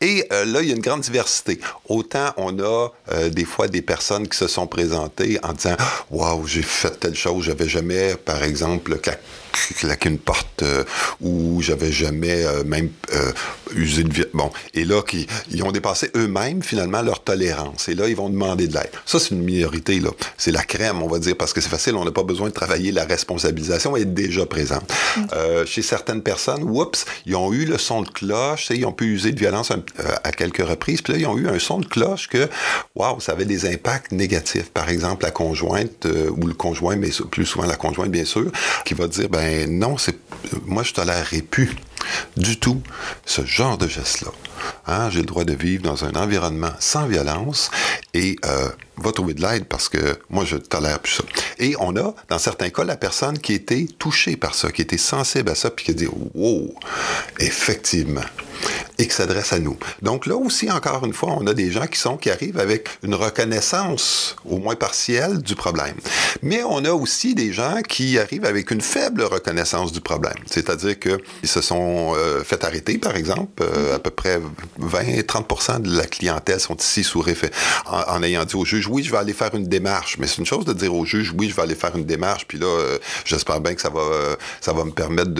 et 0.00 0.26
là, 0.30 0.62
il 0.62 0.68
y 0.68 0.72
a 0.72 0.74
une 0.74 0.82
grande 0.82 1.00
diversité. 1.00 1.60
Autant 1.88 2.32
on 2.36 2.58
a 2.58 2.88
euh, 3.12 3.28
des 3.28 3.44
fois 3.44 3.68
des 3.68 3.82
personnes 3.82 4.28
qui 4.28 4.36
se 4.36 4.48
sont 4.48 4.66
présentées 4.66 5.38
en 5.42 5.52
disant 5.52 5.76
Waouh, 6.10 6.46
j'ai 6.46 6.62
fait 6.62 6.98
telle 6.98 7.14
chose, 7.14 7.44
j'avais 7.44 7.68
jamais, 7.68 8.14
par 8.16 8.42
exemple, 8.42 8.98
claqué 9.76 10.08
une 10.08 10.18
porte 10.18 10.62
euh, 10.62 10.84
ou 11.20 11.60
j'avais 11.60 11.92
jamais 11.92 12.44
euh, 12.44 12.64
même 12.64 12.90
usé 13.74 14.02
de 14.02 14.30
bon 14.32 14.50
et 14.72 14.84
là 14.84 15.02
qui 15.02 15.26
ils 15.50 15.62
ont 15.62 15.72
dépassé 15.72 16.10
eux-mêmes 16.16 16.62
finalement 16.62 17.02
leur 17.02 17.22
tolérance 17.22 17.88
et 17.88 17.94
là 17.94 18.08
ils 18.08 18.16
vont 18.16 18.30
demander 18.30 18.66
de 18.66 18.74
l'aide 18.74 18.90
ça 19.04 19.18
c'est 19.22 19.34
une 19.34 19.42
minorité 19.42 20.00
là. 20.00 20.10
C'est 20.36 20.52
la 20.52 20.62
crème 20.62 21.02
on 21.02 21.08
va 21.08 21.18
dire 21.18 21.36
parce 21.36 21.52
que 21.52 21.60
c'est 21.60 21.70
facile 21.70 21.94
on 21.96 22.04
n'a 22.04 22.12
pas 22.12 22.22
besoin 22.22 22.48
de 22.48 22.54
travailler 22.54 22.92
la 22.92 23.04
responsabilisation 23.04 23.96
elle 23.96 24.02
est 24.02 24.06
déjà 24.06 24.46
présente 24.46 24.92
chez 25.66 25.82
certaines 25.82 26.22
personnes 26.22 26.62
oups 26.64 27.04
ils 27.26 27.36
ont 27.36 27.52
eu 27.52 27.64
le 27.64 27.78
son 27.78 28.02
de 28.02 28.08
cloche 28.08 28.68
ils 28.70 28.84
ont 28.84 28.92
pu 28.92 29.06
user 29.06 29.32
de 29.32 29.38
violence 29.38 29.72
à 30.24 30.32
quelques 30.32 30.66
reprises 30.66 31.02
puis 31.02 31.14
là 31.14 31.18
ils 31.18 31.26
ont 31.26 31.38
eu 31.38 31.48
un 31.48 31.58
son 31.58 31.78
de 31.78 31.86
cloche 31.86 32.28
que 32.28 32.48
waouh, 32.94 33.20
ça 33.20 33.32
avait 33.32 33.44
des 33.44 33.66
impacts 33.72 34.12
négatifs. 34.12 34.70
Par 34.70 34.88
exemple, 34.88 35.24
la 35.24 35.30
conjointe 35.30 36.06
euh, 36.06 36.30
ou 36.30 36.46
le 36.46 36.54
conjoint, 36.54 36.96
mais 36.96 37.10
plus 37.30 37.46
souvent 37.46 37.66
la 37.66 37.76
conjointe, 37.76 38.10
bien 38.10 38.24
sûr, 38.24 38.50
qui 38.84 38.94
va 38.94 39.08
dire, 39.08 39.28
ben 39.28 39.70
non, 39.70 39.98
c'est 39.98 40.16
moi, 40.64 40.82
je 40.82 40.92
tolérerai 40.92 41.42
plus 41.42 41.70
du 42.36 42.58
tout 42.58 42.82
ce 43.24 43.44
genre 43.44 43.78
de 43.78 43.88
geste-là. 43.88 44.30
Hein, 44.86 45.10
j'ai 45.10 45.20
le 45.20 45.26
droit 45.26 45.44
de 45.44 45.54
vivre 45.54 45.82
dans 45.82 46.04
un 46.04 46.12
environnement 46.12 46.72
sans 46.78 47.06
violence 47.06 47.70
et 48.14 48.36
euh, 48.44 48.68
va 48.96 49.12
trouver 49.12 49.34
de 49.34 49.42
l'aide 49.42 49.64
parce 49.66 49.88
que 49.88 50.18
moi, 50.30 50.44
je 50.44 50.56
tolère 50.56 51.00
plus 51.00 51.14
ça. 51.14 51.24
Et 51.58 51.74
on 51.80 51.96
a, 51.96 52.14
dans 52.28 52.38
certains 52.38 52.70
cas, 52.70 52.84
la 52.84 52.96
personne 52.96 53.38
qui 53.38 53.54
était 53.54 53.86
touchée 53.98 54.36
par 54.36 54.54
ça, 54.54 54.70
qui 54.70 54.82
était 54.82 54.98
sensible 54.98 55.50
à 55.50 55.54
ça, 55.54 55.70
puis 55.70 55.84
qui 55.84 55.90
a 55.90 55.94
dit 55.94 56.08
Wow, 56.34 56.74
effectivement 57.38 58.22
et 58.98 59.06
qui 59.06 59.14
s'adresse 59.14 59.52
à 59.52 59.58
nous. 59.58 59.76
Donc 60.02 60.26
là 60.26 60.36
aussi, 60.36 60.70
encore 60.70 61.04
une 61.04 61.12
fois, 61.12 61.36
on 61.38 61.46
a 61.46 61.54
des 61.54 61.70
gens 61.70 61.86
qui 61.86 61.98
sont 61.98 62.16
qui 62.16 62.30
arrivent 62.30 62.58
avec 62.58 62.88
une 63.02 63.14
reconnaissance, 63.14 64.36
au 64.44 64.58
moins 64.58 64.76
partielle, 64.76 65.42
du 65.42 65.54
problème. 65.54 65.94
Mais 66.42 66.62
on 66.64 66.84
a 66.84 66.92
aussi 66.92 67.34
des 67.34 67.52
gens 67.52 67.80
qui 67.88 68.18
arrivent 68.18 68.44
avec 68.44 68.70
une 68.70 68.80
faible 68.80 69.22
reconnaissance 69.22 69.92
du 69.92 70.00
problème. 70.00 70.34
C'est-à-dire 70.46 70.98
qu'ils 70.98 71.48
se 71.48 71.60
sont 71.60 72.14
euh, 72.16 72.44
fait 72.44 72.64
arrêter, 72.64 72.98
par 72.98 73.16
exemple, 73.16 73.62
euh, 73.62 73.96
à 73.96 73.98
peu 73.98 74.10
près 74.10 74.40
20-30% 74.80 75.82
de 75.82 75.96
la 75.96 76.06
clientèle 76.06 76.60
sont 76.60 76.76
ici 76.76 77.04
sous 77.04 77.20
réfé 77.20 77.50
en, 77.86 78.22
ayant 78.22 78.44
dit 78.44 78.56
au 78.56 78.64
juge, 78.64 78.86
oui, 78.86 79.02
je 79.02 79.10
vais 79.10 79.18
aller 79.18 79.32
faire 79.32 79.54
une 79.54 79.66
démarche. 79.66 80.16
Mais 80.18 80.26
c'est 80.26 80.38
une 80.38 80.46
chose 80.46 80.64
de 80.64 80.72
dire 80.72 80.94
au 80.94 81.04
juge, 81.04 81.32
oui, 81.36 81.48
je 81.48 81.54
vais 81.54 81.62
aller 81.62 81.74
faire 81.74 81.96
une 81.96 82.04
démarche, 82.04 82.46
puis 82.46 82.58
là, 82.58 82.66
euh, 82.66 82.98
j'espère 83.24 83.60
bien 83.60 83.74
que 83.74 83.80
ça 83.80 83.90
va, 83.90 84.02
ça 84.60 84.72
va 84.72 84.84
me 84.84 84.90
permettre 84.90 85.32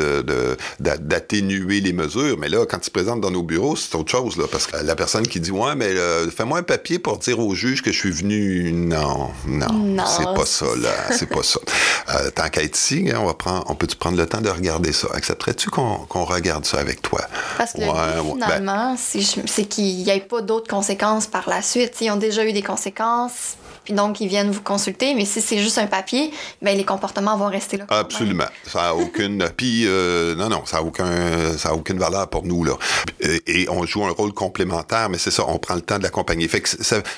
d'atténuer 0.80 1.80
de, 1.80 1.84
les 1.84 1.92
mesures. 1.92 2.38
Mais 2.38 2.48
là, 2.48 2.64
quand 2.66 2.78
tu 2.78 2.90
présentes 2.90 3.11
présente 3.12 3.20
dans 3.20 3.30
nos 3.30 3.42
bureaux, 3.42 3.76
c'est 3.76 3.94
autre 3.94 4.10
chose, 4.10 4.36
là, 4.36 4.44
parce 4.50 4.66
que 4.66 4.76
la 4.76 4.94
personne 4.94 5.26
qui 5.26 5.40
dit 5.40 5.50
Ouais, 5.50 5.74
mais 5.74 5.86
euh, 5.88 6.30
fais-moi 6.30 6.58
un 6.58 6.62
papier 6.62 6.98
pour 6.98 7.18
dire 7.18 7.38
au 7.38 7.54
juge 7.54 7.82
que 7.82 7.92
je 7.92 7.98
suis 7.98 8.10
venu. 8.10 8.72
Non, 8.72 9.30
non, 9.46 9.72
Non, 9.72 10.04
c'est 10.06 10.24
pas 10.34 10.46
ça, 10.46 10.66
là. 10.80 10.90
C'est 11.16 11.28
pas 11.28 11.42
ça. 11.42 11.60
Euh, 12.08 12.30
tant 12.30 12.48
qu'à 12.48 12.62
être 12.62 12.76
ici, 12.76 13.08
hein, 13.10 13.18
on, 13.22 13.26
va 13.26 13.34
prendre, 13.34 13.64
on 13.68 13.74
peut-tu 13.76 13.94
prendre 13.96 14.16
le 14.18 14.26
temps 14.26 14.40
de 14.40 14.50
regarder 14.50 14.92
ça? 14.92 15.06
Accepterais-tu 15.14 15.70
qu'on 15.70 15.98
qu'on 16.08 16.24
regarde 16.24 16.64
ça 16.66 16.78
avec 16.78 17.00
toi? 17.00 17.20
Parce 17.56 17.72
que 17.74 17.78
le 17.80 17.86
but, 17.86 17.92
ben- 18.40 18.44
finalement, 18.46 18.96
c'est 18.98 19.20
je- 19.20 19.40
c'est 19.46 19.64
qu'il 19.64 19.84
n'y 19.98 20.10
ait 20.10 20.18
pas 20.20 20.42
d'autres 20.42 20.68
conséquences 20.68 21.26
par 21.28 21.48
la 21.48 21.62
suite. 21.62 21.94
Ils 22.00 22.10
ont 22.10 22.16
déjà 22.16 22.44
eu 22.44 22.52
des 22.52 22.62
conséquences, 22.62 23.54
puis 23.84 23.94
donc 23.94 24.20
ils 24.20 24.28
viennent 24.28 24.50
vous 24.50 24.62
consulter, 24.62 25.14
mais 25.14 25.24
si 25.24 25.40
c'est 25.40 25.58
juste 25.58 25.78
un 25.78 25.86
papier, 25.86 26.30
ben 26.60 26.76
les 26.76 26.84
comportements 26.84 27.36
vont 27.36 27.48
rester 27.48 27.76
là. 27.76 27.86
Absolument. 27.88 28.46
Ça 28.66 28.90
a 28.90 28.94
aucune. 28.94 29.48
Puis, 29.56 29.84
euh, 29.86 30.34
non, 30.34 30.48
non, 30.48 30.64
ça 30.66 30.78
a 30.78 30.82
aucun, 30.82 31.56
ça 31.56 31.70
a 31.70 31.72
aucune 31.72 31.98
valeur 31.98 32.28
pour 32.28 32.44
nous 32.44 32.64
là. 32.64 32.74
Et, 33.20 33.66
on 33.68 33.86
joue 33.86 34.04
un 34.04 34.10
rôle 34.10 34.32
complémentaire, 34.32 35.08
mais 35.08 35.18
c'est 35.18 35.30
ça, 35.30 35.44
on 35.46 35.58
prend 35.58 35.74
le 35.74 35.80
temps 35.80 35.98
de 35.98 36.02
l'accompagner. 36.02 36.46
Fait 36.48 36.60
que 36.60 36.70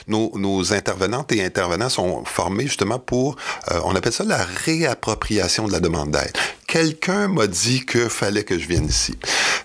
nos 0.06 0.72
intervenantes 0.72 1.32
et 1.32 1.44
intervenants 1.44 1.88
sont 1.88 2.24
formés 2.24 2.66
justement 2.66 2.98
pour, 2.98 3.36
euh, 3.70 3.80
on 3.84 3.94
appelle 3.94 4.12
ça 4.12 4.24
la 4.24 4.44
réappropriation 4.64 5.66
de 5.66 5.72
la 5.72 5.80
demande 5.80 6.10
d'aide. 6.10 6.32
Quelqu'un 6.66 7.28
m'a 7.28 7.46
dit 7.46 7.84
que 7.84 8.08
fallait 8.08 8.44
que 8.44 8.58
je 8.58 8.66
vienne 8.66 8.86
ici. 8.86 9.16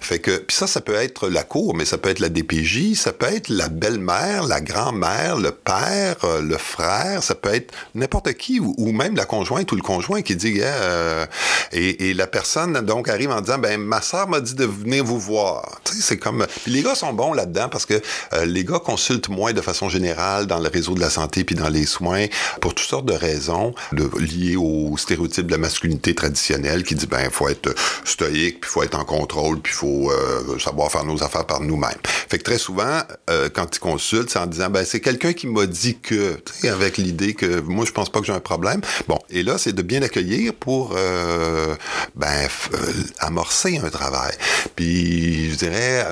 Fait 0.02 0.20
que, 0.20 0.38
puis 0.38 0.56
ça, 0.56 0.68
ça 0.68 0.82
peut 0.82 0.96
être 0.96 1.30
la 1.30 1.44
cour, 1.44 1.76
mais 1.76 1.86
ça 1.86 1.98
peut 1.98 2.10
être 2.10 2.20
la 2.20 2.30
DPJ, 2.30 2.96
ça 2.96 3.14
peut 3.14 3.28
être 3.28 3.50
la 3.50 3.70
belle-mère, 3.70 4.44
la 4.44 4.62
grand-mère, 4.62 5.38
le 5.38 5.52
père, 5.52 6.16
euh, 6.24 6.42
le 6.42 6.58
frère, 6.58 7.24
ça 7.24 7.36
peut 7.36 7.54
être 7.54 7.74
n'importe 7.96 8.34
qui, 8.34 8.60
ou, 8.60 8.92
même 8.92 9.16
la 9.16 9.26
conjointe 9.26 9.72
ou 9.72 9.76
le 9.76 9.82
conjoint 9.82 10.22
qui 10.22 10.36
dit, 10.36 10.60
euh, 10.60 11.26
et, 11.72 12.10
et 12.10 12.14
la 12.14 12.28
personne 12.28 12.80
donc 12.82 13.08
arrive 13.08 13.32
en 13.32 13.42
disant, 13.42 13.58
ben 13.58 13.80
ma 13.80 14.02
soeur 14.02 14.28
m'a 14.28 14.42
dit 14.42 14.56
de 14.56 14.66
venir 14.66 15.04
vous 15.04 15.20
voir. 15.20 15.80
Tu 15.84 15.94
sais, 15.94 16.02
c'est 16.02 16.18
comme, 16.18 16.46
puis 16.64 16.72
les 16.72 16.82
gars 16.82 16.96
sont 16.96 17.14
bons 17.14 17.34
là-dedans 17.34 17.70
parce 17.70 17.86
que 17.86 18.02
euh, 18.34 18.46
les 18.46 18.64
gars 18.64 18.80
consultent 18.80 19.30
moins 19.30 19.54
de 19.54 19.62
façon 19.62 19.90
générale 19.90 20.48
dans 20.48 20.60
le 20.60 20.70
réseau 20.70 20.96
de 20.96 21.00
la 21.00 21.10
santé 21.10 21.44
puis 21.44 21.56
dans 21.56 21.70
les 21.70 21.86
soins 21.86 22.26
pour 22.62 22.74
toutes 22.74 22.88
sortes 22.88 23.06
de 23.06 23.14
raisons 23.14 23.74
liées 24.20 24.56
au 24.56 24.96
stéréotype 24.98 25.48
de 25.48 25.52
la 25.52 25.58
masculinité 25.58 26.16
traditionnelle 26.16 26.84
qui 26.84 26.96
dit 26.96 27.08
ben 27.08 27.30
faut 27.30 27.48
être 27.50 27.74
stoïque 28.06 28.62
puis 28.62 28.70
faut 28.70 28.84
être 28.84 28.98
en 28.98 29.06
contrôle 29.06 29.60
puis 29.60 29.74
il 29.74 29.78
euh, 29.90 30.58
savoir 30.60 30.92
faire 30.92 31.04
nos 31.04 31.22
affaires 31.24 31.46
par 31.46 31.62
nous-mêmes. 31.62 32.02
Fait 32.04 32.38
que 32.38 32.44
très 32.44 32.58
souvent 32.58 33.00
euh, 33.30 33.50
quand 33.54 33.76
ils 33.76 33.80
consultent 33.80 34.30
c'est 34.30 34.40
en 34.40 34.46
disant 34.46 34.70
ben 34.70 34.86
c'est 34.86 35.00
quelqu'un 35.00 35.34
qui 35.34 35.48
m'a 35.48 35.66
dit 35.66 35.98
que 36.00 36.38
avec 36.64 36.98
l'idée 36.98 37.34
que 37.34 37.60
moi 37.62 37.86
je 37.86 37.92
pense 37.92 38.10
pas 38.10 38.20
que 38.20 38.26
j'ai 38.26 38.34
un 38.34 38.40
problème. 38.40 38.82
Bon 39.08 39.20
et 39.30 39.44
là 39.44 39.58
c'est 39.58 39.74
de 39.74 39.82
bien 39.82 40.02
accueillir 40.02 40.54
pour 40.54 40.94
euh, 40.96 41.76
ben 42.16 42.48
euh, 42.74 42.78
amorcer 43.20 43.80
un 43.84 43.90
travail. 43.90 44.34
Puis 44.76 45.52
je 45.52 45.56
dirais 45.56 46.06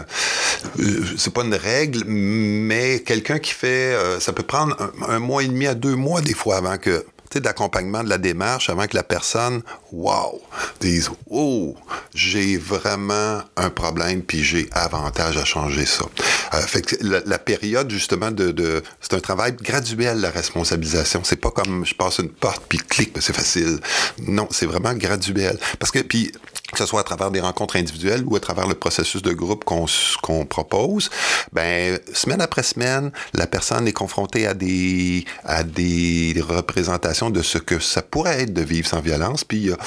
euh, 0.80 1.02
c'est 1.18 1.34
pas 1.34 1.44
une 1.44 1.56
règle 1.56 2.04
mais 2.06 3.02
quelqu'un 3.02 3.40
qui 3.40 3.52
fait 3.52 3.94
euh, 3.94 4.20
ça 4.20 4.34
peut 4.34 4.44
prendre 4.44 4.76
un, 4.80 5.16
un 5.16 5.20
mois 5.20 5.44
et 5.44 5.48
demi 5.48 5.68
à 5.68 5.76
deux 5.76 5.96
mois 5.96 6.22
des 6.22 6.34
fois 6.34 6.58
avant 6.58 6.78
que 6.78 7.06
d'accompagnement 7.40 8.04
de 8.04 8.10
la 8.10 8.18
démarche 8.18 8.70
avant 8.70 8.88
que 8.88 8.96
la 8.96 9.04
personne, 9.04 9.62
wow, 9.92 10.42
dise, 10.80 11.10
oh, 11.30 11.76
j'ai 12.14 12.58
vraiment 12.58 13.42
un 13.56 13.70
problème 13.70 14.22
puis 14.22 14.44
j'ai 14.44 14.70
avantage 14.72 15.38
à 15.38 15.46
changer 15.46 15.86
ça. 15.86 16.06
Euh, 16.54 17.22
la, 17.26 17.40
période, 17.40 17.90
justement, 17.90 18.32
de, 18.32 18.84
c'est 19.02 19.14
un 19.14 19.20
travail 19.20 19.54
graduel, 19.54 20.20
la 20.20 20.30
responsabilisation. 20.30 21.22
C'est 21.24 21.38
pas 21.38 21.52
comme 21.52 21.86
je 21.86 21.96
passe 21.96 22.20
une 22.20 22.30
porte 22.30 22.64
puis 22.68 22.80
clic, 22.80 23.16
c'est 23.20 23.36
facile. 23.36 23.80
Non, 24.20 24.48
c'est 24.52 24.66
vraiment 24.66 24.94
graduel. 24.94 25.58
Parce 25.80 25.92
que, 25.92 26.00
puis, 26.00 26.32
que 26.72 26.78
ce 26.78 26.86
soit 26.86 27.00
à 27.00 27.04
travers 27.04 27.32
des 27.32 27.40
rencontres 27.40 27.78
individuelles 27.78 28.24
ou 28.26 28.36
à 28.36 28.40
travers 28.40 28.68
le 28.68 28.76
processus 28.76 29.22
de 29.22 29.32
groupe 29.32 29.64
qu'on 29.64 29.86
qu'on 30.22 30.46
propose, 30.46 31.10
ben 31.54 31.98
semaine 32.14 32.42
après 32.42 32.64
semaine, 32.64 33.12
la 33.34 33.48
personne 33.48 33.88
est 33.88 33.94
confrontée 33.94 34.46
à 34.46 34.54
des 34.54 35.24
à 35.46 35.64
des 35.64 36.36
représentations 36.46 37.27
de 37.30 37.42
ce 37.42 37.58
que 37.58 37.80
ça 37.80 38.02
pourrait 38.02 38.42
être 38.44 38.54
de 38.54 38.62
vivre 38.62 38.88
sans 38.88 39.02
violence, 39.02 39.44
puis 39.44 39.58
il 39.58 39.66
y 39.68 39.72
a 39.72 39.78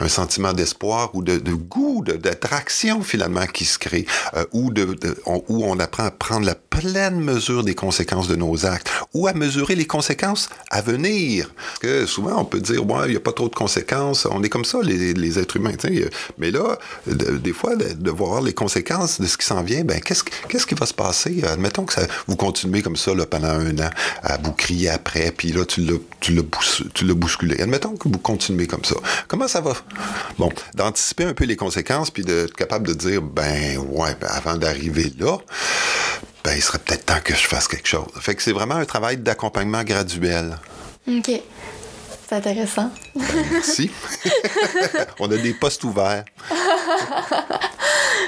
un 0.00 0.08
sentiment 0.08 0.52
d'espoir 0.52 1.10
ou 1.14 1.22
de, 1.22 1.38
goût, 1.52 2.04
d'attraction 2.04 3.02
finalement 3.02 3.46
qui 3.46 3.64
se 3.64 3.78
crée, 3.78 4.06
euh, 4.34 4.44
ou 4.52 4.70
de, 4.70 4.96
où 5.26 5.64
on 5.64 5.78
apprend 5.78 6.04
à 6.04 6.10
prendre 6.10 6.46
la 6.46 6.54
pleine 6.54 7.20
mesure 7.20 7.64
des 7.64 7.74
conséquences 7.74 8.28
de 8.28 8.36
nos 8.36 8.66
actes, 8.66 8.90
ou 9.14 9.26
à 9.26 9.32
mesurer 9.32 9.74
les 9.74 9.86
conséquences 9.86 10.48
à 10.70 10.80
venir. 10.80 11.50
Parce 11.56 11.78
que 11.80 12.06
souvent 12.06 12.40
on 12.40 12.44
peut 12.44 12.60
dire 12.60 12.84
ouais, 12.86 13.06
il 13.06 13.10
n'y 13.10 13.16
a 13.16 13.20
pas 13.20 13.32
trop 13.32 13.48
de 13.48 13.54
conséquences, 13.54 14.26
on 14.30 14.42
est 14.42 14.48
comme 14.48 14.64
ça 14.64 14.78
les, 14.82 15.38
êtres 15.38 15.56
humains. 15.56 15.72
Mais 16.38 16.50
là, 16.50 16.78
de- 17.06 17.36
des 17.38 17.52
fois, 17.52 17.74
de, 17.76 18.10
voir 18.10 18.42
les 18.42 18.52
conséquences 18.52 19.20
de 19.20 19.26
ce 19.26 19.36
qui 19.36 19.46
s'en 19.46 19.62
vient, 19.62 19.84
ben 19.84 20.00
qu'est-ce 20.00 20.22
qu'est-ce 20.48 20.66
qui 20.66 20.74
va 20.74 20.86
se 20.86 20.94
passer? 20.94 21.42
Admettons 21.44 21.84
que 21.84 21.94
vous 22.28 22.36
continuez 22.36 22.82
comme 22.82 22.96
ça 22.96 23.14
là, 23.14 23.26
pendant 23.26 23.48
un 23.48 23.78
an 23.78 23.90
à 24.22 24.38
vous 24.38 24.52
crier 24.52 24.90
après, 24.90 25.32
puis 25.36 25.52
là 25.52 25.64
tu 25.64 25.80
l'as 25.80 25.98
tu 26.20 26.32
tu 26.94 27.04
l'as 27.04 27.14
bousculé. 27.14 27.60
Admettons 27.60 27.96
que 27.96 28.08
vous 28.08 28.18
continuez 28.18 28.66
comme 28.66 28.84
ça. 28.84 28.96
Comment 29.28 29.48
ça 29.48 29.60
va? 29.60 29.74
Bon, 30.38 30.50
d'anticiper 30.74 31.24
un 31.24 31.34
peu 31.34 31.44
les 31.44 31.56
conséquences, 31.56 32.10
puis 32.10 32.24
d'être 32.24 32.54
capable 32.54 32.86
de 32.86 32.94
dire 32.94 33.22
ben 33.22 33.78
ouais, 33.78 34.14
ben, 34.20 34.28
avant 34.30 34.56
d'arriver 34.56 35.12
là. 35.18 35.38
Ben, 36.44 36.54
il 36.54 36.62
serait 36.62 36.78
peut-être 36.78 37.06
temps 37.06 37.20
que 37.22 37.34
je 37.34 37.46
fasse 37.46 37.68
quelque 37.68 37.88
chose. 37.88 38.06
Fait 38.20 38.34
que 38.34 38.42
c'est 38.42 38.52
vraiment 38.52 38.74
un 38.74 38.84
travail 38.84 39.16
d'accompagnement 39.16 39.82
graduel. 39.82 40.58
OK. 41.08 41.30
C'est 42.28 42.36
intéressant. 42.36 42.90
Merci. 43.50 43.90
On 45.20 45.30
a 45.30 45.36
des 45.36 45.54
postes 45.54 45.84
ouverts. 45.84 46.24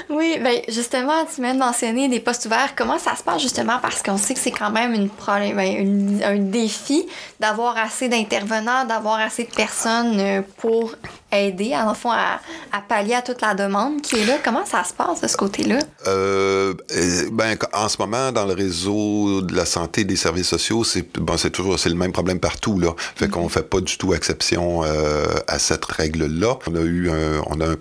Oui, 0.09 0.37
ben 0.41 0.61
justement, 0.69 1.25
tu 1.25 1.41
viens 1.41 1.53
de 1.53 1.59
mentionner 1.59 2.07
des 2.07 2.21
postes 2.21 2.45
ouverts. 2.45 2.75
Comment 2.75 2.97
ça 2.97 3.15
se 3.15 3.23
passe 3.23 3.41
justement? 3.41 3.77
Parce 3.81 4.01
qu'on 4.01 4.17
sait 4.17 4.33
que 4.33 4.39
c'est 4.39 4.51
quand 4.51 4.71
même 4.71 4.93
une 4.93 5.09
problème, 5.09 5.57
ben, 5.57 6.21
un 6.23 6.37
défi 6.37 7.05
d'avoir 7.41 7.77
assez 7.77 8.07
d'intervenants, 8.07 8.85
d'avoir 8.85 9.19
assez 9.19 9.43
de 9.43 9.51
personnes 9.51 10.19
euh, 10.19 10.41
pour 10.57 10.95
aider, 11.31 11.75
en 11.75 11.93
fond, 11.93 12.11
à, 12.11 12.39
à 12.71 12.81
pallier 12.81 13.15
à 13.15 13.21
toute 13.21 13.41
la 13.41 13.53
demande 13.53 14.01
qui 14.01 14.15
est 14.17 14.25
là. 14.25 14.37
Comment 14.43 14.65
ça 14.65 14.83
se 14.83 14.93
passe 14.93 15.21
de 15.21 15.27
ce 15.27 15.35
côté-là? 15.37 15.79
Euh, 16.07 16.73
euh, 16.95 17.29
ben, 17.31 17.57
en 17.73 17.89
ce 17.89 17.97
moment, 17.99 18.31
dans 18.31 18.45
le 18.45 18.53
réseau 18.53 19.41
de 19.41 19.55
la 19.55 19.65
santé 19.65 20.01
et 20.01 20.05
des 20.05 20.15
services 20.15 20.47
sociaux, 20.47 20.83
c'est 20.83 21.05
bon, 21.19 21.37
c'est 21.37 21.49
toujours 21.51 21.77
c'est 21.79 21.89
le 21.89 21.95
même 21.95 22.11
problème 22.11 22.39
partout 22.39 22.79
là. 22.79 22.93
Fait 23.15 23.27
qu'on 23.29 23.49
fait 23.49 23.69
pas 23.69 23.81
du 23.81 23.97
tout 23.97 24.13
exception 24.13 24.83
euh, 24.83 25.25
à 25.47 25.59
cette 25.59 25.85
règle-là. 25.85 26.57
On 26.67 26.75
a 26.75 26.81
eu 26.81 27.09
un, 27.09 27.41
on 27.47 27.59
a 27.61 27.71
un- 27.71 27.75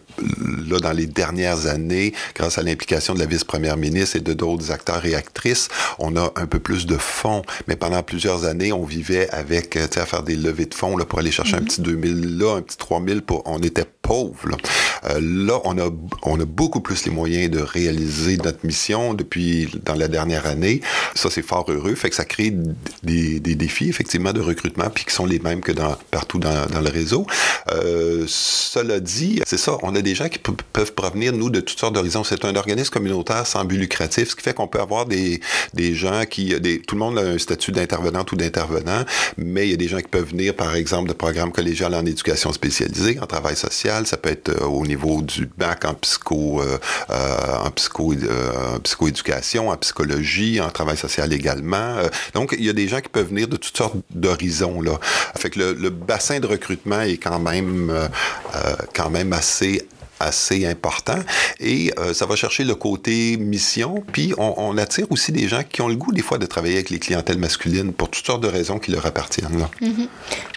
là 0.68 0.78
dans 0.80 0.92
les 0.92 1.06
dernières 1.06 1.66
années, 1.66 2.12
grâce 2.34 2.58
à 2.58 2.62
l'implication 2.62 3.14
de 3.14 3.18
la 3.20 3.26
vice-première 3.26 3.76
ministre 3.76 4.16
et 4.16 4.20
de 4.20 4.32
d'autres 4.32 4.70
acteurs 4.72 5.04
et 5.06 5.14
actrices, 5.14 5.68
on 5.98 6.16
a 6.16 6.32
un 6.36 6.46
peu 6.46 6.58
plus 6.58 6.86
de 6.86 6.96
fonds. 6.96 7.42
Mais 7.68 7.76
pendant 7.76 8.02
plusieurs 8.02 8.44
années, 8.44 8.72
on 8.72 8.84
vivait 8.84 9.28
avec, 9.30 9.76
euh, 9.76 9.86
tu 9.86 9.94
sais, 9.94 10.00
à 10.00 10.06
faire 10.06 10.22
des 10.22 10.36
levées 10.36 10.66
de 10.66 10.74
fonds 10.74 10.96
là 10.96 11.04
pour 11.04 11.18
aller 11.18 11.30
chercher 11.30 11.56
un 11.56 11.62
petit 11.62 11.80
2000 11.80 12.38
là, 12.38 12.56
un 12.56 12.62
petit 12.62 12.76
3000 12.76 13.22
pour, 13.22 13.35
on 13.44 13.58
était 13.58 13.84
pauvres. 14.06 14.48
Là, 14.48 14.56
Euh, 15.10 15.20
là 15.20 15.60
on 15.64 16.40
a 16.40 16.44
beaucoup 16.44 16.80
plus 16.80 17.04
les 17.04 17.10
moyens 17.10 17.50
de 17.50 17.60
réaliser 17.60 18.36
notre 18.38 18.64
mission 18.64 19.14
depuis 19.14 19.68
dans 19.84 19.94
la 19.94 20.08
dernière 20.08 20.46
année. 20.46 20.80
Ça, 21.14 21.30
c'est 21.30 21.42
fort 21.42 21.66
heureux. 21.68 21.94
Fait 21.94 22.10
que 22.10 22.16
ça 22.16 22.24
crée 22.24 22.52
des, 23.02 23.40
défis, 23.40 23.88
effectivement, 23.88 24.32
de 24.32 24.40
recrutement, 24.40 24.90
puis 24.90 25.04
qui 25.04 25.14
sont 25.14 25.26
les 25.26 25.38
mêmes 25.38 25.60
que 25.60 25.72
partout 26.10 26.38
dans, 26.38 26.66
le 26.80 26.90
réseau. 26.90 27.26
Euh, 27.72 28.24
cela 28.28 29.00
dit, 29.00 29.40
c'est 29.46 29.58
ça, 29.58 29.76
on 29.82 29.94
a 29.94 30.02
des 30.02 30.14
gens 30.14 30.28
qui 30.28 30.38
pe- 30.38 30.52
peuvent 30.72 30.92
provenir, 30.92 31.32
nous, 31.32 31.50
de 31.50 31.60
toutes 31.60 31.78
sortes 31.78 31.94
d'horizons. 31.94 32.24
C'est 32.24 32.44
un 32.44 32.54
organisme 32.54 32.90
communautaire 32.90 33.46
sans 33.46 33.64
but 33.64 33.78
lucratif, 33.78 34.30
ce 34.30 34.36
qui 34.36 34.42
fait 34.42 34.54
qu'on 34.54 34.68
peut 34.68 34.80
avoir 34.80 35.06
des, 35.06 35.40
gens 35.94 36.24
qui... 36.28 36.54
Tout 36.86 36.94
le 36.94 36.98
monde 36.98 37.18
a 37.18 37.22
un 37.22 37.38
statut 37.38 37.72
d'intervenante 37.72 38.32
ou 38.32 38.36
d'intervenant, 38.36 39.04
mais 39.36 39.66
il 39.66 39.70
y 39.70 39.74
a 39.74 39.76
des 39.76 39.88
gens 39.88 39.98
qui 39.98 40.08
peuvent 40.08 40.30
venir, 40.30 40.54
par 40.54 40.74
exemple, 40.74 41.08
de 41.08 41.14
programmes 41.14 41.52
collégial 41.52 41.94
en 41.94 42.04
éducation 42.04 42.52
spécialisée, 42.52 43.18
en 43.20 43.26
travail 43.26 43.56
social. 43.56 43.95
Ça 44.04 44.16
peut 44.16 44.30
être 44.30 44.48
euh, 44.48 44.66
au 44.66 44.86
niveau 44.86 45.22
du 45.22 45.46
bac 45.46 45.84
en 45.84 45.94
psycho, 45.94 46.60
euh, 46.60 46.78
euh, 47.10 47.56
en 47.64 47.70
psycho, 47.70 48.12
en 48.12 48.80
psychoéducation, 48.80 49.70
en 49.70 49.76
psychologie, 49.76 50.60
en 50.60 50.70
travail 50.70 50.96
social 50.96 51.32
également. 51.32 51.96
Donc, 52.34 52.54
il 52.58 52.64
y 52.64 52.68
a 52.68 52.72
des 52.72 52.88
gens 52.88 53.00
qui 53.00 53.08
peuvent 53.08 53.28
venir 53.28 53.48
de 53.48 53.56
toutes 53.56 53.76
sortes 53.76 53.96
d'horizons 54.10 54.80
là. 54.80 54.98
Fait 55.36 55.50
que 55.50 55.58
le, 55.58 55.72
le 55.72 55.90
bassin 55.90 56.40
de 56.40 56.46
recrutement 56.46 57.00
est 57.00 57.16
quand 57.16 57.38
même, 57.38 57.92
quand 58.94 59.10
même 59.10 59.32
assez 59.32 59.86
assez 60.20 60.66
important 60.66 61.18
et 61.60 61.92
euh, 61.98 62.14
ça 62.14 62.26
va 62.26 62.36
chercher 62.36 62.64
le 62.64 62.74
côté 62.74 63.36
mission 63.36 64.02
puis 64.12 64.32
on, 64.38 64.76
attire 64.78 65.06
aussi 65.10 65.32
des 65.32 65.48
gens 65.48 65.62
qui 65.62 65.80
ont 65.80 65.88
le 65.88 65.96
goût 65.96 66.12
des 66.12 66.22
fois 66.22 66.38
de 66.38 66.46
travailler 66.46 66.74
avec 66.74 66.90
les 66.90 66.98
clientèles 66.98 67.38
masculines 67.38 67.92
pour 67.92 68.10
toutes 68.10 68.26
sortes 68.26 68.42
de 68.42 68.48
raisons 68.48 68.78
qui 68.78 68.90
leur 68.90 69.06
appartiennent 69.06 69.58
là. 69.58 69.70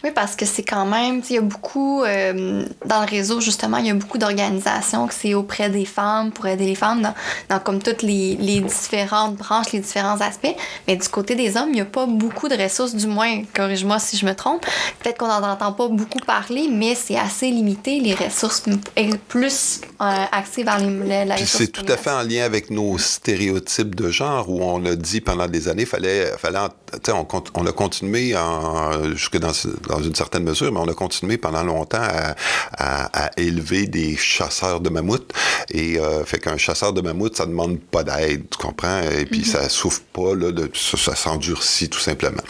Oui, 0.04 0.12
parce 0.16 0.36
que 0.36 0.46
c'est 0.46 0.64
quand 0.64 0.86
même, 0.86 1.22
il 1.30 1.36
y 1.36 1.38
a 1.38 1.42
beaucoup, 1.42 2.04
euh, 2.04 2.66
dans 2.86 3.02
le 3.02 3.06
réseau, 3.06 3.42
justement, 3.42 3.78
il 3.78 3.88
y 3.88 3.90
a 3.90 3.94
beaucoup 3.94 4.18
d'organisations 4.18 5.08
que 5.08 5.14
c'est 5.14 5.34
auprès 5.34 5.70
des 5.70 5.86
femmes, 5.86 6.32
pour 6.32 6.48
aider 6.48 6.66
les 6.66 6.76
femmes 6.76 7.02
dans, 7.02 7.14
dans 7.50 7.60
comme 7.60 7.82
toutes 7.82 8.02
les, 8.02 8.38
les 8.38 8.62
différentes 8.62 9.36
branches, 9.36 9.72
les 9.74 9.80
différents 9.80 10.20
aspects. 10.22 10.56
Mais 10.88 10.96
du 10.96 11.08
côté 11.10 11.36
des 11.36 11.58
hommes, 11.58 11.70
il 11.70 11.76
n'y 11.76 11.82
a 11.82 11.86
pas 11.86 12.06
beaucoup 12.06 12.48
de 12.48 12.56
ressources, 12.56 12.96
du 12.96 13.08
moins, 13.08 13.44
corrige-moi 13.54 14.00
si 14.00 14.16
je 14.16 14.26
me 14.26 14.34
trompe. 14.34 14.66
Peut-être 15.00 15.18
qu'on 15.18 15.28
n'en 15.28 15.44
entend 15.44 15.74
pas 15.74 15.88
beaucoup 15.90 16.20
parler, 16.20 16.70
mais 16.72 16.96
c'est 16.96 17.18
assez 17.18 17.52
limité, 17.52 18.00
les 18.00 18.14
ressources 18.14 18.64
plus 19.28 19.49
plus 19.50 19.82
euh, 20.02 20.26
axé 20.32 20.64
vers 20.64 20.80
les, 20.80 21.26
la 21.26 21.38
C'est 21.38 21.68
tout 21.68 21.86
à 21.88 21.98
fait 21.98 22.12
en 22.12 22.22
lien 22.22 22.44
avec 22.44 22.70
nos 22.70 22.98
stéréotypes 22.98 23.96
de 23.96 24.10
genre 24.10 24.50
où 24.50 24.62
on 24.62 24.86
a 24.86 24.96
dit 24.96 25.22
pendant 25.22 25.48
des 25.48 25.68
années, 25.68 25.86
fallait, 25.86 26.32
fallait 26.38 26.60
on, 27.10 27.28
on, 27.56 27.66
a 27.66 27.72
continué 27.72 28.36
en, 28.38 29.14
jusque 29.16 29.38
dans, 29.38 29.52
dans, 29.88 30.02
une 30.02 30.16
certaine 30.16 30.44
mesure, 30.44 30.72
mais 30.72 30.80
on 30.80 30.88
a 30.88 30.94
continué 30.94 31.38
pendant 31.38 31.64
longtemps 31.64 31.98
à, 32.02 33.26
à, 33.26 33.32
élever 33.38 33.88
des 33.88 34.16
chasseurs 34.16 34.80
de 34.80 34.90
mammouths. 34.90 35.34
Et 35.72 36.00
euh, 36.00 36.24
fait 36.26 36.40
qu'un 36.40 36.58
chasseur 36.58 36.94
de 36.94 37.02
mammouths, 37.02 37.36
ça 37.36 37.46
demande 37.46 37.80
pas 37.80 38.04
d'aide, 38.04 38.44
tu 38.50 38.58
comprends? 38.58 39.02
Et 39.02 39.26
puis 39.26 39.42
mm-hmm. 39.42 39.46
ça 39.46 39.70
souffre 39.70 40.02
pas, 40.14 40.36
là, 40.36 40.52
de, 40.52 40.70
ça, 40.74 40.98
ça 40.98 41.16
s'endurcit 41.16 41.90
tout 41.90 42.00
simplement. 42.00 42.44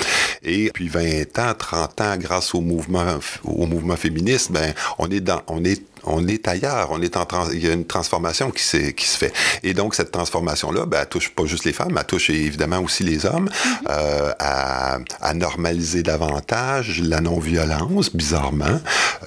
Et 0.43 0.69
puis 0.71 0.89
20 0.89 1.39
ans, 1.39 1.53
30 1.57 2.01
ans, 2.01 2.17
grâce 2.17 2.53
au 2.53 2.61
mouvement, 2.61 3.19
au 3.43 3.65
mouvement 3.65 3.95
féministe, 3.95 4.51
ben, 4.51 4.73
on 4.97 5.09
est 5.09 5.21
dans, 5.21 5.41
on 5.47 5.63
est 5.63 5.81
on 6.03 6.27
est 6.27 6.47
ailleurs, 6.47 6.89
on 6.91 7.01
est 7.01 7.17
en 7.17 7.25
il 7.53 7.65
y 7.65 7.69
a 7.69 7.73
une 7.73 7.85
transformation 7.85 8.51
qui, 8.51 8.93
qui 8.93 9.05
se 9.05 9.17
fait. 9.17 9.33
Et 9.63 9.73
donc, 9.73 9.95
cette 9.95 10.11
transformation-là, 10.11 10.85
ben, 10.85 10.99
elle 11.01 11.09
touche 11.09 11.29
pas 11.29 11.45
juste 11.45 11.65
les 11.65 11.73
femmes, 11.73 11.95
elle 11.97 12.05
touche 12.05 12.29
évidemment 12.29 12.79
aussi 12.79 13.03
les 13.03 13.25
hommes, 13.25 13.49
mm-hmm. 13.49 13.77
euh, 13.89 14.31
à, 14.39 14.99
à, 15.21 15.33
normaliser 15.33 16.03
davantage 16.03 17.01
la 17.01 17.21
non-violence, 17.21 18.15
bizarrement. 18.15 18.79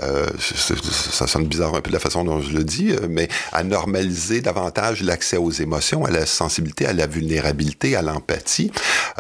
Euh, 0.02 0.26
ça 0.38 1.26
sonne 1.26 1.46
bizarre 1.46 1.74
un 1.74 1.80
peu 1.80 1.90
de 1.90 1.94
la 1.94 2.00
façon 2.00 2.24
dont 2.24 2.40
je 2.40 2.52
le 2.52 2.64
dis, 2.64 2.90
euh, 2.90 3.06
mais 3.08 3.28
à 3.52 3.62
normaliser 3.62 4.40
davantage 4.40 5.02
l'accès 5.02 5.36
aux 5.36 5.50
émotions, 5.50 6.04
à 6.04 6.10
la 6.10 6.26
sensibilité, 6.26 6.86
à 6.86 6.92
la 6.92 7.06
vulnérabilité, 7.06 7.96
à 7.96 8.02
l'empathie. 8.02 8.72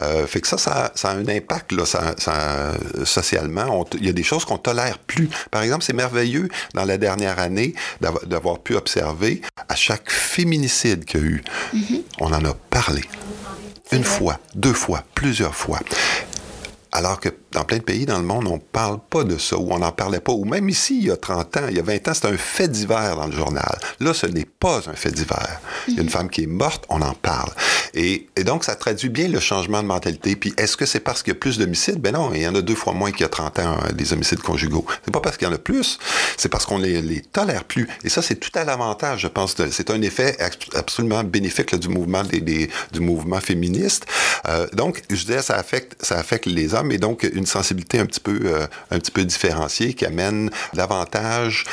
Euh, 0.02 0.26
fait 0.26 0.40
que 0.40 0.48
ça, 0.48 0.58
ça, 0.58 0.92
ça, 0.94 1.10
a 1.10 1.14
un 1.14 1.28
impact 1.28 1.72
là, 1.72 1.84
ça, 1.84 2.14
ça 2.18 2.72
socialement. 3.04 3.86
Il 3.98 4.06
y 4.06 4.08
a 4.08 4.12
des 4.12 4.22
choses 4.22 4.44
qu'on 4.44 4.58
tolère 4.58 4.98
plus. 4.98 5.28
Par 5.50 5.62
exemple, 5.62 5.84
c'est 5.84 5.92
merveilleux 5.92 6.48
dans 6.74 6.84
la 6.84 6.98
dernière 6.98 7.38
année 7.42 7.74
d'avoir 8.00 8.60
pu 8.60 8.74
observer 8.74 9.42
à 9.68 9.76
chaque 9.76 10.10
féminicide 10.10 11.04
qu'il 11.04 11.20
y 11.20 11.22
a 11.22 11.26
eu, 11.26 11.44
mm-hmm. 11.74 12.02
on 12.20 12.32
en 12.32 12.44
a 12.44 12.54
parlé. 12.70 13.02
Une 13.92 14.04
fois, 14.04 14.38
deux 14.54 14.72
fois, 14.72 15.04
plusieurs 15.14 15.54
fois. 15.54 15.80
Alors 16.92 17.20
que 17.20 17.28
dans 17.52 17.64
plein 17.64 17.78
de 17.78 17.82
pays 17.82 18.06
dans 18.06 18.18
le 18.18 18.24
monde, 18.24 18.46
on 18.48 18.54
ne 18.54 18.60
parle 18.60 18.98
pas 19.10 19.24
de 19.24 19.38
ça, 19.38 19.56
ou 19.56 19.72
on 19.72 19.78
n'en 19.78 19.92
parlait 19.92 20.20
pas, 20.20 20.32
ou 20.32 20.44
même 20.44 20.68
ici, 20.68 20.98
il 20.98 21.06
y 21.06 21.10
a 21.10 21.16
30 21.16 21.56
ans, 21.58 21.60
il 21.68 21.76
y 21.76 21.80
a 21.80 21.82
20 21.82 22.08
ans, 22.08 22.14
c'était 22.14 22.28
un 22.28 22.36
fait 22.36 22.68
divers 22.68 23.16
dans 23.16 23.26
le 23.26 23.32
journal. 23.32 23.78
Là, 24.00 24.14
ce 24.14 24.26
n'est 24.26 24.46
pas 24.46 24.80
un 24.88 24.94
fait 24.94 25.10
divers. 25.10 25.60
Il 25.88 25.94
y 25.94 25.98
a 25.98 26.02
une 26.02 26.08
femme 26.08 26.28
qui 26.28 26.44
est 26.44 26.46
morte, 26.46 26.84
on 26.88 27.00
en 27.02 27.14
parle. 27.14 27.50
Et, 27.94 28.28
donc, 28.44 28.64
ça 28.64 28.74
traduit 28.74 29.08
bien 29.08 29.28
le 29.28 29.40
changement 29.40 29.82
de 29.82 29.88
mentalité. 29.88 30.36
Puis, 30.36 30.54
est-ce 30.56 30.76
que 30.76 30.86
c'est 30.86 31.00
parce 31.00 31.22
qu'il 31.22 31.32
y 31.32 31.36
a 31.36 31.38
plus 31.38 31.58
d'homicides? 31.58 32.00
Ben 32.00 32.12
non, 32.12 32.32
il 32.34 32.42
y 32.42 32.48
en 32.48 32.54
a 32.54 32.62
deux 32.62 32.74
fois 32.74 32.92
moins 32.92 33.10
qu'il 33.12 33.20
y 33.20 33.24
a 33.24 33.28
30 33.28 33.58
ans, 33.60 33.78
euh, 33.84 33.92
des 33.92 34.12
homicides 34.12 34.40
conjugaux. 34.40 34.86
C'est 35.04 35.12
pas 35.12 35.20
parce 35.20 35.36
qu'il 35.36 35.46
y 35.46 35.50
en 35.50 35.54
a 35.54 35.58
plus, 35.58 35.98
c'est 36.36 36.48
parce 36.48 36.66
qu'on 36.66 36.78
les, 36.78 37.02
les 37.02 37.20
tolère 37.20 37.64
plus. 37.64 37.88
Et 38.04 38.08
ça, 38.08 38.22
c'est 38.22 38.36
tout 38.36 38.50
à 38.54 38.64
l'avantage, 38.64 39.20
je 39.20 39.28
pense. 39.28 39.54
C'est 39.70 39.90
un 39.90 40.02
effet 40.02 40.36
absolument 40.74 41.22
bénéfique 41.24 41.74
du 41.74 41.88
mouvement 41.88 42.22
des, 42.24 42.70
du 42.92 43.00
mouvement 43.00 43.40
féministe. 43.40 44.06
Euh, 44.48 44.66
donc, 44.72 45.02
je 45.10 45.16
disais, 45.16 45.42
ça 45.42 45.56
affecte, 45.56 46.04
ça 46.04 46.18
affecte 46.18 46.46
les 46.46 46.74
hommes 46.74 46.92
et 46.92 46.98
donc 46.98 47.28
une 47.32 47.41
sensibilité 47.46 47.98
un 47.98 48.06
petit 48.06 48.20
peu, 48.20 48.40
euh, 48.44 48.66
un 48.90 48.98
petit 48.98 49.10
peu 49.10 49.24
différenciée 49.24 49.94
qui 49.94 50.04
amène 50.04 50.50
davantage 50.74 51.64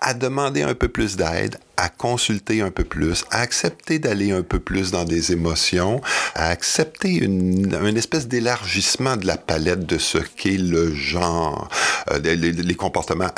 à 0.00 0.14
demander 0.14 0.62
un 0.62 0.74
peu 0.74 0.88
plus 0.88 1.16
d'aide, 1.16 1.58
à 1.76 1.88
consulter 1.88 2.60
un 2.60 2.70
peu 2.70 2.84
plus, 2.84 3.24
à 3.30 3.40
accepter 3.40 3.98
d'aller 3.98 4.30
un 4.30 4.42
peu 4.42 4.58
plus 4.58 4.90
dans 4.90 5.04
des 5.04 5.32
émotions, 5.32 6.00
à 6.34 6.48
accepter 6.48 7.08
une, 7.08 7.74
une 7.82 7.96
espèce 7.96 8.28
d'élargissement 8.28 9.16
de 9.16 9.26
la 9.26 9.36
palette 9.36 9.86
de 9.86 9.98
ce 9.98 10.18
qu'est 10.18 10.58
le 10.58 10.94
genre, 10.94 11.68
euh, 12.10 12.18
les, 12.20 12.74
comportements 12.74 13.30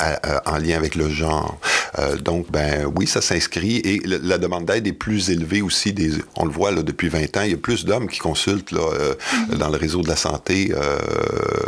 en 0.45 0.57
lien 0.57 0.77
avec 0.77 0.95
le 0.95 1.09
genre. 1.09 1.59
Euh, 1.99 2.17
donc, 2.17 2.51
ben 2.51 2.91
oui, 2.95 3.07
ça 3.07 3.21
s'inscrit 3.21 3.77
et 3.77 4.01
la 4.05 4.37
demande 4.37 4.65
d'aide 4.65 4.87
est 4.87 4.93
plus 4.93 5.29
élevée 5.29 5.61
aussi. 5.61 5.93
Des, 5.93 6.11
on 6.35 6.45
le 6.45 6.51
voit 6.51 6.71
là, 6.71 6.83
depuis 6.83 7.09
20 7.09 7.37
ans, 7.37 7.41
il 7.43 7.51
y 7.51 7.53
a 7.53 7.57
plus 7.57 7.85
d'hommes 7.85 8.07
qui 8.07 8.19
consultent 8.19 8.71
là, 8.71 8.81
euh, 8.81 9.13
mm-hmm. 9.13 9.57
dans 9.57 9.69
le 9.69 9.77
réseau 9.77 10.01
de 10.01 10.07
la 10.07 10.15
santé. 10.15 10.73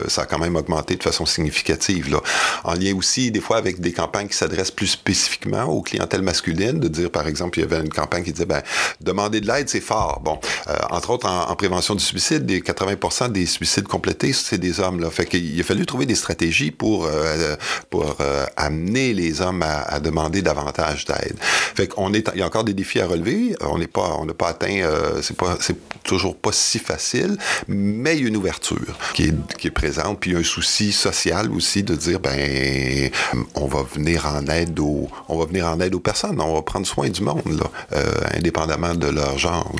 ça 0.07 0.23
a 0.23 0.25
quand 0.25 0.39
même 0.39 0.55
augmenté 0.55 0.95
de 0.95 1.03
façon 1.03 1.25
significative. 1.25 2.11
Là. 2.11 2.21
En 2.63 2.73
lien 2.73 2.93
aussi, 2.95 3.31
des 3.31 3.41
fois, 3.41 3.57
avec 3.57 3.79
des 3.79 3.93
campagnes 3.93 4.27
qui 4.27 4.37
s'adressent 4.37 4.71
plus 4.71 4.87
spécifiquement 4.87 5.63
aux 5.65 5.81
clientèles 5.81 6.21
masculines 6.21 6.66
de 6.73 6.87
dire, 6.87 7.11
par 7.11 7.27
exemple, 7.27 7.59
il 7.59 7.61
y 7.61 7.65
avait 7.65 7.79
une 7.79 7.89
campagne 7.89 8.23
qui 8.23 8.31
disait, 8.31 8.45
ben, 8.45 8.61
demander 9.01 9.41
de 9.41 9.47
l'aide, 9.47 9.69
c'est 9.69 9.81
fort. 9.81 10.21
Bon, 10.23 10.39
euh, 10.67 10.75
entre 10.89 11.11
autres, 11.11 11.27
en, 11.27 11.55
prévention 11.55 11.95
du 11.95 12.03
suicide, 12.03 12.45
des 12.45 12.61
80% 12.61 13.31
des 13.31 13.45
suicides 13.45 13.87
complétés, 13.87 14.33
c'est 14.33 14.57
des 14.57 14.79
hommes. 14.79 14.99
Là. 14.99 15.09
Fait 15.09 15.25
qu'il 15.25 15.59
a 15.59 15.63
fallu 15.63 15.85
trouver 15.85 16.05
des 16.05 16.15
stratégies 16.15 16.71
pour, 16.71 17.05
euh, 17.05 17.55
pour 17.89 18.17
euh, 18.19 18.45
amener 18.55 19.13
les 19.13 19.41
hommes 19.41 19.63
à, 19.63 19.99
demander 19.99 20.41
davantage 20.41 21.05
d'aide. 21.05 21.35
Fait 21.39 21.87
qu'on 21.87 22.13
est, 22.13 22.29
il 22.33 22.39
y 22.39 22.43
a 22.43 22.45
encore 22.45 22.63
des 22.63 22.73
défis 22.73 22.99
à 22.99 23.07
relever. 23.07 23.55
On 23.61 23.77
n'est 23.77 23.87
pas, 23.87 24.15
on 24.19 24.25
n'a 24.25 24.33
pas 24.33 24.49
atteint, 24.49 24.87
c'est 25.21 25.35
c'est 25.59 25.77
toujours 26.03 26.35
pas 26.35 26.51
si 26.51 26.79
facile, 26.79 27.37
mais 27.67 28.15
il 28.15 28.21
y 28.21 28.25
a 28.25 28.27
une 28.27 28.37
ouverture 28.37 28.97
qui 29.13 29.33
est, 29.63 29.71
présente, 29.71 30.19
puis 30.19 30.31
il 30.31 30.33
y 30.33 30.35
a 30.37 30.39
un 30.39 30.43
souci 30.43 30.91
social 30.91 31.51
aussi 31.51 31.83
de 31.83 31.93
dire, 31.93 32.19
ben, 32.19 33.09
on 33.55 33.67
va 33.67 33.83
venir 33.83 34.25
en 34.25 34.45
aide 34.47 34.79
aux, 34.79 35.09
on 35.27 35.37
va 35.37 35.45
venir 35.45 35.67
en 35.67 35.79
aide 35.79 35.93
aux 35.93 35.99
personnes 35.99 36.37
on 36.39 36.46
va 36.55 36.61
prendre 36.61 36.85
soin 36.85 37.09
du 37.09 37.21
monde, 37.21 37.41
là, 37.45 37.69
euh, 37.93 38.11
indépendamment 38.35 38.95
de 38.95 39.07
leur 39.07 39.37
genre. 39.37 39.71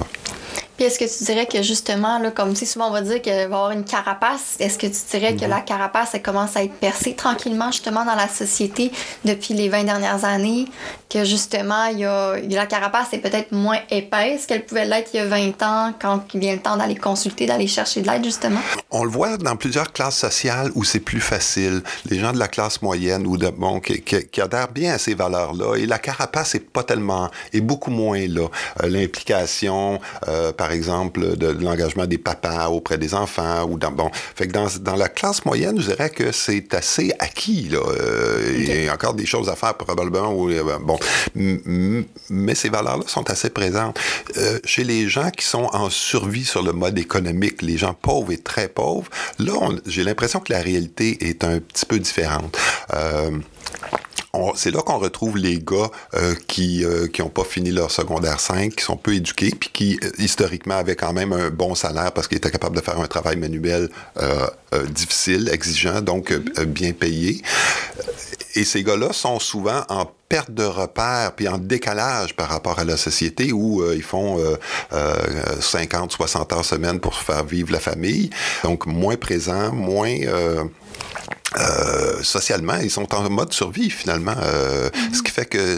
Puis 0.77 0.85
est-ce 0.85 0.99
que 0.99 1.05
tu 1.05 1.23
dirais 1.23 1.47
que 1.47 1.61
justement, 1.61 2.19
là, 2.19 2.31
comme 2.31 2.53
tu 2.53 2.59
sais, 2.59 2.65
souvent 2.65 2.87
on 2.89 2.91
va 2.91 3.01
dire 3.01 3.21
qu'il 3.21 3.33
va 3.33 3.39
y 3.39 3.43
avoir 3.43 3.71
une 3.71 3.83
carapace, 3.83 4.55
est-ce 4.59 4.77
que 4.77 4.87
tu 4.87 4.99
dirais 5.11 5.35
que 5.35 5.43
mhm. 5.43 5.49
la 5.49 5.61
carapace, 5.61 6.11
elle 6.13 6.21
commence 6.21 6.55
à 6.55 6.63
être 6.63 6.75
percée 6.75 7.15
tranquillement 7.15 7.71
justement 7.71 8.05
dans 8.05 8.15
la 8.15 8.27
société 8.27 8.91
depuis 9.25 9.55
les 9.55 9.69
20 9.69 9.85
dernières 9.85 10.23
années, 10.23 10.65
que 11.09 11.25
justement, 11.25 11.85
il 11.85 11.99
y 11.99 12.05
a, 12.05 12.37
la 12.37 12.65
carapace 12.65 13.13
est 13.13 13.19
peut-être 13.19 13.51
moins 13.51 13.79
épaisse 13.89 14.45
qu'elle 14.45 14.65
pouvait 14.65 14.85
l'être 14.85 15.09
il 15.13 15.17
y 15.17 15.19
a 15.19 15.25
20 15.25 15.63
ans 15.63 15.93
quand 15.99 16.23
il 16.33 16.39
vient 16.39 16.53
le 16.53 16.61
temps 16.61 16.77
d'aller 16.77 16.95
consulter, 16.95 17.45
d'aller 17.45 17.67
chercher 17.67 18.01
de 18.01 18.07
l'aide 18.07 18.23
justement? 18.23 18.59
On 18.91 19.03
le 19.03 19.09
voit 19.09 19.37
dans 19.37 19.55
plusieurs 19.55 19.91
classes 19.91 20.17
sociales 20.17 20.71
où 20.75 20.83
c'est 20.83 20.99
plus 20.99 21.21
facile. 21.21 21.81
Les 22.05 22.19
gens 22.19 22.31
de 22.31 22.39
la 22.39 22.47
classe 22.47 22.81
moyenne 22.81 23.25
ou 23.25 23.37
de, 23.37 23.49
bon, 23.49 23.79
qui, 23.79 24.01
qui, 24.01 24.41
adhèrent 24.41 24.71
bien 24.71 24.93
à 24.93 24.97
ces 24.97 25.15
valeurs-là. 25.15 25.75
Et 25.75 25.85
la 25.85 25.99
carapace 25.99 26.55
est 26.55 26.59
pas 26.59 26.83
tellement, 26.83 27.29
est 27.53 27.61
beaucoup 27.61 27.91
moins 27.91 28.27
là. 28.27 28.47
Euh, 28.83 28.89
l'implication, 28.89 29.99
euh, 30.27 30.51
par 30.51 30.66
par 30.67 30.75
exemple, 30.75 31.37
de, 31.37 31.47
l'engagement 31.47 32.05
des 32.05 32.17
papas 32.17 32.67
auprès 32.67 32.97
des 32.97 33.13
enfants. 33.13 33.63
ou 33.69 33.79
dans, 33.79 33.89
bon, 33.89 34.11
fait 34.35 34.47
que 34.47 34.51
dans, 34.51 34.67
dans 34.81 34.97
la 34.97 35.07
classe 35.07 35.45
moyenne, 35.45 35.79
je 35.79 35.87
dirais 35.87 36.09
que 36.09 36.33
c'est 36.33 36.73
assez 36.73 37.13
acquis. 37.19 37.69
Là. 37.69 37.79
Euh, 37.79 38.53
il 38.57 38.83
y 38.83 38.89
a 38.89 38.93
encore 38.93 39.13
des 39.13 39.25
choses 39.25 39.47
à 39.47 39.55
faire 39.55 39.75
probablement. 39.75 40.33
Où, 40.33 40.49
euh, 40.49 40.77
bon, 40.81 40.99
mais 42.29 42.53
ces 42.53 42.67
valeurs-là 42.67 43.05
sont 43.07 43.29
assez 43.29 43.49
présentes. 43.49 43.97
Euh, 44.35 44.59
chez 44.65 44.83
les 44.83 45.07
gens 45.07 45.31
qui 45.31 45.45
sont 45.45 45.69
en 45.71 45.89
survie 45.89 46.43
sur 46.43 46.63
le 46.63 46.73
mode 46.73 46.99
économique, 46.99 47.61
les 47.61 47.77
gens 47.77 47.93
pauvres 47.93 48.33
et 48.33 48.37
très 48.37 48.67
pauvres, 48.67 49.09
là, 49.39 49.53
j'ai 49.85 50.03
l'impression 50.03 50.41
que 50.41 50.51
la 50.51 50.59
réalité 50.59 51.29
est 51.29 51.45
un 51.45 51.59
petit 51.59 51.85
peu 51.85 51.97
différente 51.97 52.57
c'est 54.55 54.71
là 54.71 54.81
qu'on 54.81 54.97
retrouve 54.97 55.37
les 55.37 55.59
gars 55.59 55.89
euh, 56.13 56.35
qui 56.47 56.83
euh, 56.83 57.07
qui 57.07 57.21
ont 57.21 57.29
pas 57.29 57.43
fini 57.43 57.71
leur 57.71 57.91
secondaire 57.91 58.39
5, 58.39 58.75
qui 58.75 58.83
sont 58.83 58.97
peu 58.97 59.15
éduqués, 59.15 59.51
puis 59.51 59.69
qui 59.71 59.99
euh, 60.03 60.09
historiquement 60.17 60.75
avaient 60.75 60.95
quand 60.95 61.13
même 61.13 61.33
un 61.33 61.49
bon 61.49 61.75
salaire 61.75 62.11
parce 62.11 62.27
qu'ils 62.27 62.37
étaient 62.37 62.51
capables 62.51 62.75
de 62.75 62.81
faire 62.81 62.99
un 62.99 63.07
travail 63.07 63.37
manuel 63.37 63.89
difficile, 64.89 65.49
exigeant, 65.51 66.01
donc 66.01 66.33
bien 66.33 66.91
payé. 66.91 67.41
Et 68.55 68.65
ces 68.65 68.83
gars-là 68.83 69.13
sont 69.13 69.39
souvent 69.39 69.83
en 69.87 70.05
perte 70.27 70.51
de 70.51 70.63
repère 70.63 71.31
puis 71.35 71.47
en 71.47 71.57
décalage 71.57 72.35
par 72.35 72.49
rapport 72.49 72.79
à 72.79 72.83
la 72.83 72.97
société 72.97 73.53
où 73.53 73.81
ils 73.93 74.03
font 74.03 74.37
50, 75.59 76.11
60 76.11 76.53
heures 76.53 76.65
semaine 76.65 76.99
pour 76.99 77.15
faire 77.15 77.45
vivre 77.45 77.71
la 77.71 77.79
famille, 77.79 78.29
donc 78.63 78.85
moins 78.87 79.15
présents, 79.15 79.71
moins 79.71 80.17
euh, 81.59 82.23
socialement, 82.23 82.77
ils 82.77 82.91
sont 82.91 83.13
en 83.15 83.29
mode 83.29 83.53
survie 83.53 83.89
finalement. 83.89 84.35
Euh, 84.41 84.89
mm-hmm. 84.89 85.13
Ce 85.13 85.23
qui 85.23 85.31
fait 85.31 85.45
que 85.45 85.77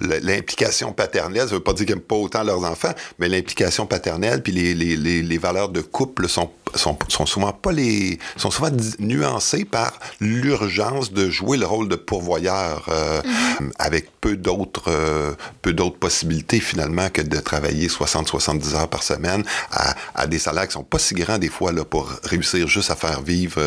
l'implication 0.00 0.92
paternelle, 0.92 1.48
ça 1.48 1.54
veut 1.54 1.60
pas 1.60 1.72
dire 1.72 1.86
qu'ils 1.86 1.94
n'aiment 1.94 2.04
pas 2.04 2.16
autant 2.16 2.42
leurs 2.42 2.64
enfants, 2.64 2.92
mais 3.18 3.28
l'implication 3.28 3.86
paternelle 3.86 4.42
puis 4.42 4.52
les, 4.52 4.74
les, 4.74 5.22
les, 5.22 5.38
valeurs 5.38 5.68
de 5.68 5.80
couple 5.80 6.28
sont, 6.28 6.50
sont, 6.74 6.98
sont, 7.08 7.26
souvent 7.26 7.52
pas 7.52 7.72
les 7.72 8.18
sont 8.36 8.50
souvent 8.50 8.70
nuancées 8.98 9.64
par 9.64 9.98
l'urgence 10.20 11.12
de 11.12 11.28
jouer 11.28 11.56
le 11.56 11.66
rôle 11.66 11.88
de 11.88 11.96
pourvoyeur 11.96 12.86
euh, 12.88 13.20
mm-hmm. 13.20 13.70
avec 13.78 14.08
peu 14.20 14.36
d'autres 14.36 15.36
peu 15.62 15.72
d'autres 15.72 15.98
possibilités 15.98 16.60
finalement 16.60 17.10
que 17.10 17.22
de 17.22 17.38
travailler 17.38 17.88
60-70 17.88 18.74
heures 18.74 18.88
par 18.88 19.02
semaine 19.02 19.44
à, 19.70 19.94
à, 20.14 20.26
des 20.26 20.38
salaires 20.38 20.66
qui 20.66 20.72
sont 20.72 20.84
pas 20.84 20.98
si 20.98 21.14
grands 21.14 21.38
des 21.38 21.48
fois 21.48 21.72
là 21.72 21.84
pour 21.84 22.10
réussir 22.24 22.66
juste 22.68 22.90
à 22.90 22.96
faire 22.96 23.20
vivre 23.20 23.60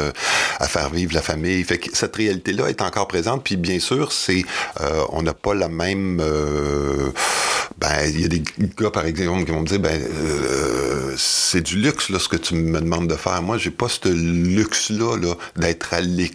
à 0.59 0.67
faire 0.67 0.89
vivre 0.89 1.13
la 1.13 1.21
famille 1.21 1.46
mais 1.47 1.65
cette 1.93 2.15
réalité-là 2.15 2.67
est 2.67 2.81
encore 2.81 3.07
présente. 3.07 3.43
Puis 3.43 3.57
bien 3.57 3.79
sûr, 3.79 4.11
c'est 4.11 4.43
euh, 4.81 5.03
on 5.09 5.21
n'a 5.21 5.33
pas 5.33 5.53
la 5.53 5.69
même 5.69 6.19
euh, 7.71 7.75
ben, 7.77 8.09
il 8.09 8.21
y 8.21 8.25
a 8.25 8.27
des 8.27 8.43
gars, 8.77 8.91
par 8.91 9.05
exemple, 9.05 9.45
qui 9.45 9.51
vont 9.51 9.61
me 9.61 9.67
dire, 9.67 9.79
ben, 9.79 10.01
euh, 10.01 11.13
c'est 11.17 11.61
du 11.61 11.77
luxe, 11.77 12.09
là, 12.09 12.19
ce 12.19 12.27
que 12.27 12.37
tu 12.37 12.55
me 12.55 12.79
demandes 12.79 13.07
de 13.07 13.15
faire. 13.15 13.41
Moi, 13.41 13.57
j'ai 13.57 13.71
pas 13.71 13.87
ce 13.89 14.09
luxe-là, 14.09 15.17
là, 15.17 15.35
d'être 15.55 15.93
à. 15.93 16.01
Et 16.01 16.31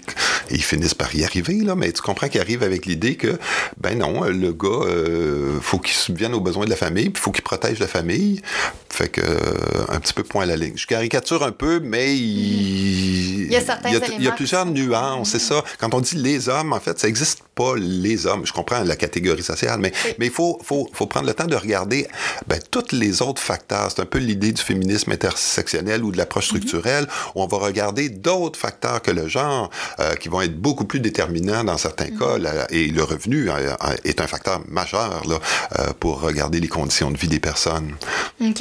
ils 0.50 0.62
finissent 0.62 0.94
par 0.94 1.14
y 1.14 1.24
arriver, 1.24 1.54
là, 1.54 1.74
mais 1.74 1.92
tu 1.92 2.02
comprends 2.02 2.28
qu'ils 2.28 2.40
arrivent 2.40 2.62
avec 2.62 2.86
l'idée 2.86 3.16
que, 3.16 3.38
ben 3.80 3.98
non, 3.98 4.24
le 4.24 4.52
gars, 4.52 4.68
euh, 4.68 5.58
faut 5.60 5.78
qu'il 5.78 5.94
subvienne 5.94 6.34
aux 6.34 6.40
besoins 6.40 6.64
de 6.64 6.70
la 6.70 6.76
famille, 6.76 7.10
puis 7.10 7.22
faut 7.22 7.30
qu'il 7.30 7.44
protège 7.44 7.78
la 7.78 7.86
famille. 7.86 8.42
Fait 8.90 9.08
que, 9.08 9.22
euh, 9.22 9.86
un 9.88 9.98
petit 10.00 10.12
peu 10.12 10.22
point 10.22 10.42
à 10.42 10.46
la 10.46 10.56
ligne. 10.56 10.74
Je 10.76 10.86
caricature 10.86 11.42
un 11.42 11.52
peu, 11.52 11.80
mais 11.80 12.14
il, 12.14 13.46
il 13.46 13.52
y 13.52 13.56
a 13.56 13.60
certains 13.60 13.88
il 13.88 13.94
y 13.94 13.96
a, 13.96 14.08
il 14.18 14.22
y 14.22 14.28
a 14.28 14.32
plusieurs 14.32 14.66
nuances, 14.66 15.30
c'est 15.30 15.38
ça. 15.38 15.64
Quand 15.78 15.94
on 15.94 16.00
dit 16.00 16.16
les 16.16 16.48
hommes, 16.48 16.72
en 16.72 16.80
fait, 16.80 16.98
ça 16.98 17.06
n'existe 17.06 17.42
pas 17.54 17.74
les 17.76 18.26
hommes. 18.26 18.44
Je 18.44 18.52
comprends 18.52 18.80
la 18.80 18.96
catégorie 18.96 19.42
sociale, 19.42 19.80
mais, 19.80 19.92
mais 20.18 20.26
il 20.26 20.32
faut, 20.32 20.58
faut, 20.62 20.90
faut 20.92 21.06
prendre 21.06 21.21
le 21.22 21.34
temps 21.34 21.46
de 21.46 21.56
regarder 21.56 22.06
ben, 22.46 22.60
tous 22.70 22.92
les 22.92 23.22
autres 23.22 23.42
facteurs. 23.42 23.90
C'est 23.94 24.02
un 24.02 24.06
peu 24.06 24.18
l'idée 24.18 24.52
du 24.52 24.62
féminisme 24.62 25.12
intersectionnel 25.12 26.04
ou 26.04 26.12
de 26.12 26.18
l'approche 26.18 26.46
structurelle, 26.46 27.06
où 27.34 27.42
on 27.42 27.46
va 27.46 27.58
regarder 27.58 28.08
d'autres 28.08 28.58
facteurs 28.58 29.02
que 29.02 29.10
le 29.10 29.28
genre, 29.28 29.70
euh, 30.00 30.14
qui 30.14 30.28
vont 30.28 30.40
être 30.40 30.60
beaucoup 30.60 30.84
plus 30.84 31.00
déterminants 31.00 31.64
dans 31.64 31.78
certains 31.78 32.10
cas. 32.10 32.38
là, 32.38 32.66
et 32.70 32.88
le 32.88 33.02
revenu 33.02 33.50
euh, 33.50 33.54
euh, 33.54 33.96
est 34.04 34.20
un 34.20 34.26
facteur 34.26 34.60
majeur 34.68 35.22
là, 35.28 35.38
euh, 35.78 35.92
pour 35.98 36.20
regarder 36.20 36.60
les 36.60 36.68
conditions 36.68 37.10
de 37.10 37.16
vie 37.16 37.28
des 37.28 37.40
personnes. 37.40 37.94
OK. 38.40 38.60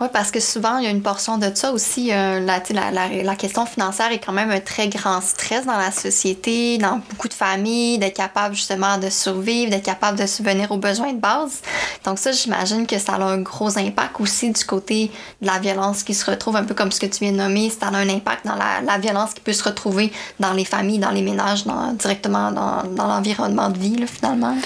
Oui, 0.00 0.06
parce 0.12 0.30
que 0.30 0.40
souvent, 0.40 0.78
il 0.78 0.84
y 0.84 0.86
a 0.86 0.90
une 0.90 1.02
portion 1.02 1.38
de 1.38 1.50
ça 1.54 1.72
aussi. 1.72 2.08
la, 2.08 2.60
tu 2.60 2.68
sais, 2.68 2.74
la, 2.74 2.90
la, 2.90 3.08
la 3.22 3.36
question 3.36 3.66
financière 3.66 4.10
est 4.10 4.18
quand 4.18 4.32
même 4.32 4.50
un 4.50 4.60
très 4.60 4.88
grand 4.88 5.20
stress 5.20 5.64
dans 5.64 5.78
la 5.78 5.92
société, 5.92 6.78
dans 6.78 7.00
beaucoup 7.10 7.28
de 7.28 7.34
familles, 7.34 7.98
d'être 7.98 8.16
capable 8.16 8.54
justement 8.54 8.98
de 8.98 9.10
survivre, 9.10 9.70
d'être 9.70 9.84
capable 9.84 10.18
de 10.18 10.26
subvenir 10.26 10.72
aux 10.72 10.78
besoins 10.78 11.12
de 11.12 11.20
base. 11.20 11.60
Donc 12.04 12.18
ça, 12.18 12.32
j'imagine 12.32 12.86
que 12.86 12.98
ça 12.98 13.12
a 13.14 13.22
un 13.22 13.38
gros 13.38 13.76
impact 13.78 14.20
aussi 14.20 14.50
du 14.50 14.64
côté 14.64 15.10
de 15.40 15.46
la 15.46 15.58
violence 15.58 16.02
qui 16.02 16.14
se 16.14 16.28
retrouve, 16.30 16.56
un 16.56 16.64
peu 16.64 16.74
comme 16.74 16.90
ce 16.92 17.00
que 17.00 17.06
tu 17.06 17.20
viens 17.24 17.32
de 17.32 17.36
nommer, 17.38 17.70
ça 17.70 17.86
a 17.88 17.94
un 17.96 18.08
impact 18.08 18.46
dans 18.46 18.54
la, 18.56 18.80
la 18.80 18.98
violence 18.98 19.34
qui 19.34 19.40
peut 19.40 19.52
se 19.52 19.64
retrouver 19.64 20.12
dans 20.40 20.52
les 20.52 20.64
familles, 20.64 20.98
dans 20.98 21.10
les 21.10 21.22
ménages, 21.22 21.64
dans, 21.64 21.92
directement 21.92 22.50
dans, 22.52 22.82
dans 22.84 23.06
l'environnement 23.06 23.70
de 23.70 23.78
vie, 23.78 24.04
finalement. 24.06 24.56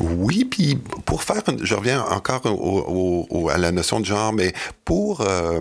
Oui, 0.00 0.44
puis 0.44 0.78
pour 1.04 1.22
faire, 1.22 1.42
je 1.62 1.74
reviens 1.74 2.02
encore 2.10 2.42
au- 2.46 3.48
à 3.50 3.58
la 3.58 3.72
notion 3.72 4.00
de 4.00 4.04
genre, 4.06 4.32
mais 4.32 4.52
pour... 4.84 5.20
euh, 5.22 5.60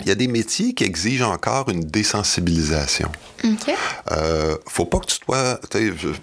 il 0.00 0.06
y 0.06 0.10
a 0.10 0.14
des 0.14 0.26
métiers 0.28 0.72
qui 0.74 0.84
exigent 0.84 1.22
encore 1.30 1.68
une 1.68 1.80
désensibilisation. 1.84 3.10
OK. 3.44 3.74
Euh, 4.12 4.56
faut 4.68 4.86
pas 4.86 4.98
que 5.00 5.06
tu 5.06 5.16
sois. 5.24 5.60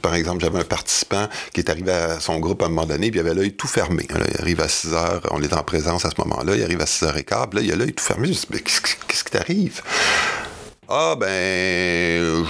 Par 0.02 0.16
exemple, 0.16 0.42
j'avais 0.42 0.60
un 0.60 0.64
participant 0.64 1.28
qui 1.54 1.60
est 1.62 1.70
arrivé 1.70 1.92
à 1.92 2.20
son 2.20 2.40
groupe 2.40 2.62
à 2.64 2.66
un 2.66 2.70
moment 2.70 2.88
donné, 2.88 3.12
puis 3.12 3.20
il 3.20 3.26
avait 3.26 3.36
l'œil 3.36 3.54
tout 3.54 3.68
fermé. 3.68 4.08
Là, 4.10 4.22
il 4.34 4.42
arrive 4.42 4.62
à 4.62 4.68
6 4.68 4.94
heures, 4.94 5.22
on 5.32 5.42
est 5.44 5.54
en 5.54 5.64
présence 5.64 6.06
à 6.06 6.10
ce 6.10 6.16
moment-là, 6.20 6.56
il 6.56 6.64
arrive 6.64 6.82
à 6.82 6.86
6 6.88 7.06
h 7.06 7.24
15 7.24 7.48
puis 7.52 7.60
là, 7.60 7.66
il 7.66 7.72
a 7.72 7.76
l'œil 7.76 7.94
tout 7.94 8.04
fermé. 8.04 8.28
Je 8.28 8.34
dis, 8.34 8.48
mais 8.52 8.60
qu'est-ce 8.62 8.82
qui- 8.82 8.96
qu'est-ce 9.08 9.24
qui 9.24 9.32
t'arrive? 9.32 9.82
Ah, 10.88 11.16
ben, 11.20 11.28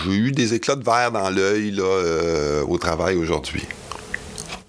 j'ai 0.06 0.12
eu 0.16 0.32
des 0.32 0.54
éclats 0.54 0.76
de 0.78 0.84
verre 0.86 1.12
dans 1.12 1.30
l'œil 1.30 1.72
là, 1.72 1.84
euh, 1.84 2.64
au 2.64 2.78
travail 2.78 3.18
aujourd'hui. 3.18 3.64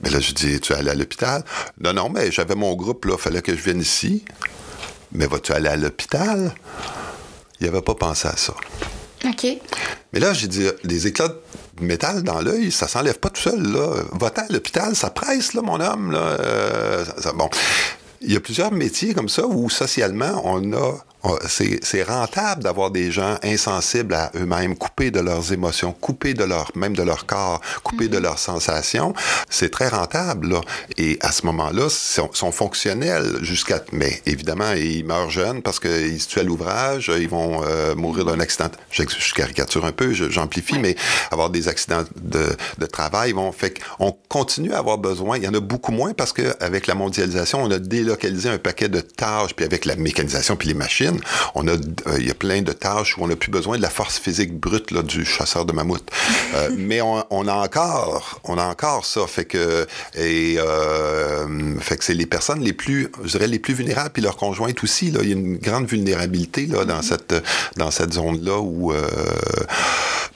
Mais 0.03 0.11
là, 0.11 0.19
je 0.19 0.33
dis, 0.33 0.59
tu 0.61 0.73
es 0.73 0.77
allé 0.77 0.91
à 0.91 0.95
l'hôpital? 0.95 1.45
Non, 1.81 1.93
non, 1.93 2.09
mais 2.09 2.33
j'avais 2.33 2.55
mon 2.57 2.75
groupe, 2.75 3.05
là, 3.05 3.17
fallait 3.19 3.43
que 3.43 3.55
je 3.55 3.63
vienne 3.63 3.81
ici. 3.81 4.25
Mais 5.13 5.27
vas-tu 5.27 5.53
aller 5.53 5.69
à 5.69 5.77
l'hôpital? 5.77 6.53
Il 7.61 7.67
n'avait 7.67 7.83
pas 7.83 7.95
pensé 7.95 8.29
à 8.29 8.37
ça. 8.37 8.55
OK. 9.27 9.47
Mais 10.13 10.21
là, 10.21 10.33
j'ai 10.33 10.49
dit, 10.49 10.67
les 10.85 11.07
éclats 11.07 11.29
de 11.29 11.85
métal 11.85 12.23
dans 12.23 12.41
l'œil, 12.41 12.71
ça 12.73 12.89
s'enlève 12.89 13.19
pas 13.19 13.29
tout 13.31 13.43
seul, 13.43 13.61
là. 13.73 14.03
Va-t'en 14.13 14.43
à 14.43 14.53
l'hôpital, 14.53 14.97
ça 14.97 15.11
presse, 15.11 15.53
là, 15.55 15.63
mon 15.63 15.81
homme, 15.81 16.13
là. 16.13 16.19
Euh, 16.41 17.05
ça- 17.19 17.33
bon. 17.33 17.49
Il 18.23 18.33
y 18.33 18.37
a 18.37 18.41
plusieurs 18.41 18.73
métiers 18.73 19.15
comme 19.15 19.29
ça 19.29 19.47
où, 19.47 19.69
socialement, 19.71 20.41
on 20.45 20.73
a... 20.73 20.93
on- 21.23 21.39
C'est 21.83 22.03
rentable 22.03 22.63
d'avoir 22.63 22.91
des 22.91 23.11
gens 23.11 23.37
insensibles 23.43 24.15
à 24.15 24.31
eux-mêmes, 24.37 24.77
coupés 24.77 25.11
de 25.11 25.21
leurs 25.21 25.53
émotions, 25.53 25.93
coupés 25.93 26.35
de 26.35 26.45
leur, 26.45 26.71
même 26.75 26.95
de 26.97 27.03
leur 27.03 27.27
corps, 27.27 27.61
coupés 27.83 28.09
de 28.09 28.19
leurs 28.19 28.39
sensations. 28.39 29.13
C'est 29.49 29.71
très 29.71 29.89
rentable, 29.89 30.49
là. 30.49 30.61
Et 30.97 31.19
à 31.21 31.33
ce 31.33 31.47
moment-là, 31.47 31.85
ils 31.85 31.91
sont, 31.91 32.31
sont 32.33 32.53
fonctionnels 32.53 33.39
jusqu'à... 33.43 33.81
Mais 33.93 34.21
évidemment, 34.27 34.73
ils 34.73 35.05
meurent 35.05 35.31
jeunes 35.31 35.63
parce 35.63 35.81
qu'ils 35.81 36.21
se 36.21 36.29
tuent 36.29 36.41
à 36.41 36.43
l'ouvrage, 36.43 37.11
ils 37.17 37.29
vont 37.29 37.63
euh, 37.65 37.95
mourir 37.95 38.25
d'un 38.25 38.41
accident. 38.41 38.71
Je, 38.91 39.03
je 39.03 39.35
caricature 39.35 39.85
un 39.85 39.93
peu, 39.93 40.13
j'amplifie, 40.13 40.79
mais 40.79 40.97
avoir 41.31 41.51
des 41.51 41.69
accidents 41.69 42.05
de, 42.21 42.47
de 42.79 42.87
travail, 42.87 43.33
vont 43.33 43.53
fait 43.53 43.79
qu'on 43.99 44.17
continue 44.29 44.73
à 44.73 44.79
avoir 44.79 44.99
besoin. 44.99 45.37
Il 45.37 45.45
y 45.45 45.49
en 45.49 45.55
a 45.55 45.61
beaucoup 45.61 45.93
moins 45.93 46.13
parce 46.15 46.33
qu'avec 46.33 46.87
la 46.87 46.95
mondialisation, 46.95 47.63
on 47.63 47.71
a 47.71 47.79
délocalisé 47.79 48.49
un 48.49 48.59
paquet 48.59 48.89
de 48.89 49.01
tâches, 49.01 49.55
puis 49.55 49.65
avec 49.65 49.85
la 49.85 49.97
mécanisation 49.97 50.57
puis 50.57 50.69
les 50.69 50.75
machines, 50.75 51.10
on 51.55 51.67
a, 51.69 51.73
euh, 51.73 51.77
il 52.19 52.27
y 52.27 52.31
a 52.31 52.35
plein 52.35 52.63
de 52.63 52.73
tâches 52.73 53.17
où 53.19 53.23
on 53.23 53.29
n'a 53.29 53.37
plus 53.37 53.51
besoin 53.51 53.77
de 53.77 53.83
la 53.83 53.91
force 53.91 54.19
physique 54.19 54.59
brute 54.59 54.91
là, 54.91 55.03
du 55.03 55.25
chasseur 55.25 55.65
de 55.65 55.73
mammouth. 55.73 56.05
Euh, 56.53 56.69
mais 56.77 57.01
on, 57.01 57.23
on 57.31 57.47
a 57.47 57.53
encore, 57.55 58.41
on 58.43 58.59
a 58.59 58.65
encore 58.65 59.05
ça, 59.07 59.25
fait 59.29 59.45
que 59.45 59.87
et 60.17 60.57
euh, 60.59 61.79
fait 61.79 61.97
que 61.97 62.03
c'est 62.05 62.15
les 62.15 62.27
personnes 62.27 62.61
les 62.61 62.73
plus, 62.73 63.09
je 63.23 63.31
dirais 63.31 63.47
les 63.47 63.61
plus 63.61 63.73
vulnérables 63.75 64.11
puis 64.11 64.21
leurs 64.23 64.37
conjointes 64.37 64.83
aussi. 64.83 65.13
Là, 65.13 65.21
il 65.23 65.29
y 65.29 65.33
a 65.33 65.37
une 65.37 65.59
grande 65.59 65.87
vulnérabilité 65.87 66.67
là 66.67 66.85
dans 66.85 67.03
cette 67.03 67.35
dans 67.77 67.93
cette 67.93 68.15
zone 68.15 68.45
là 68.45 68.59
où 68.59 68.93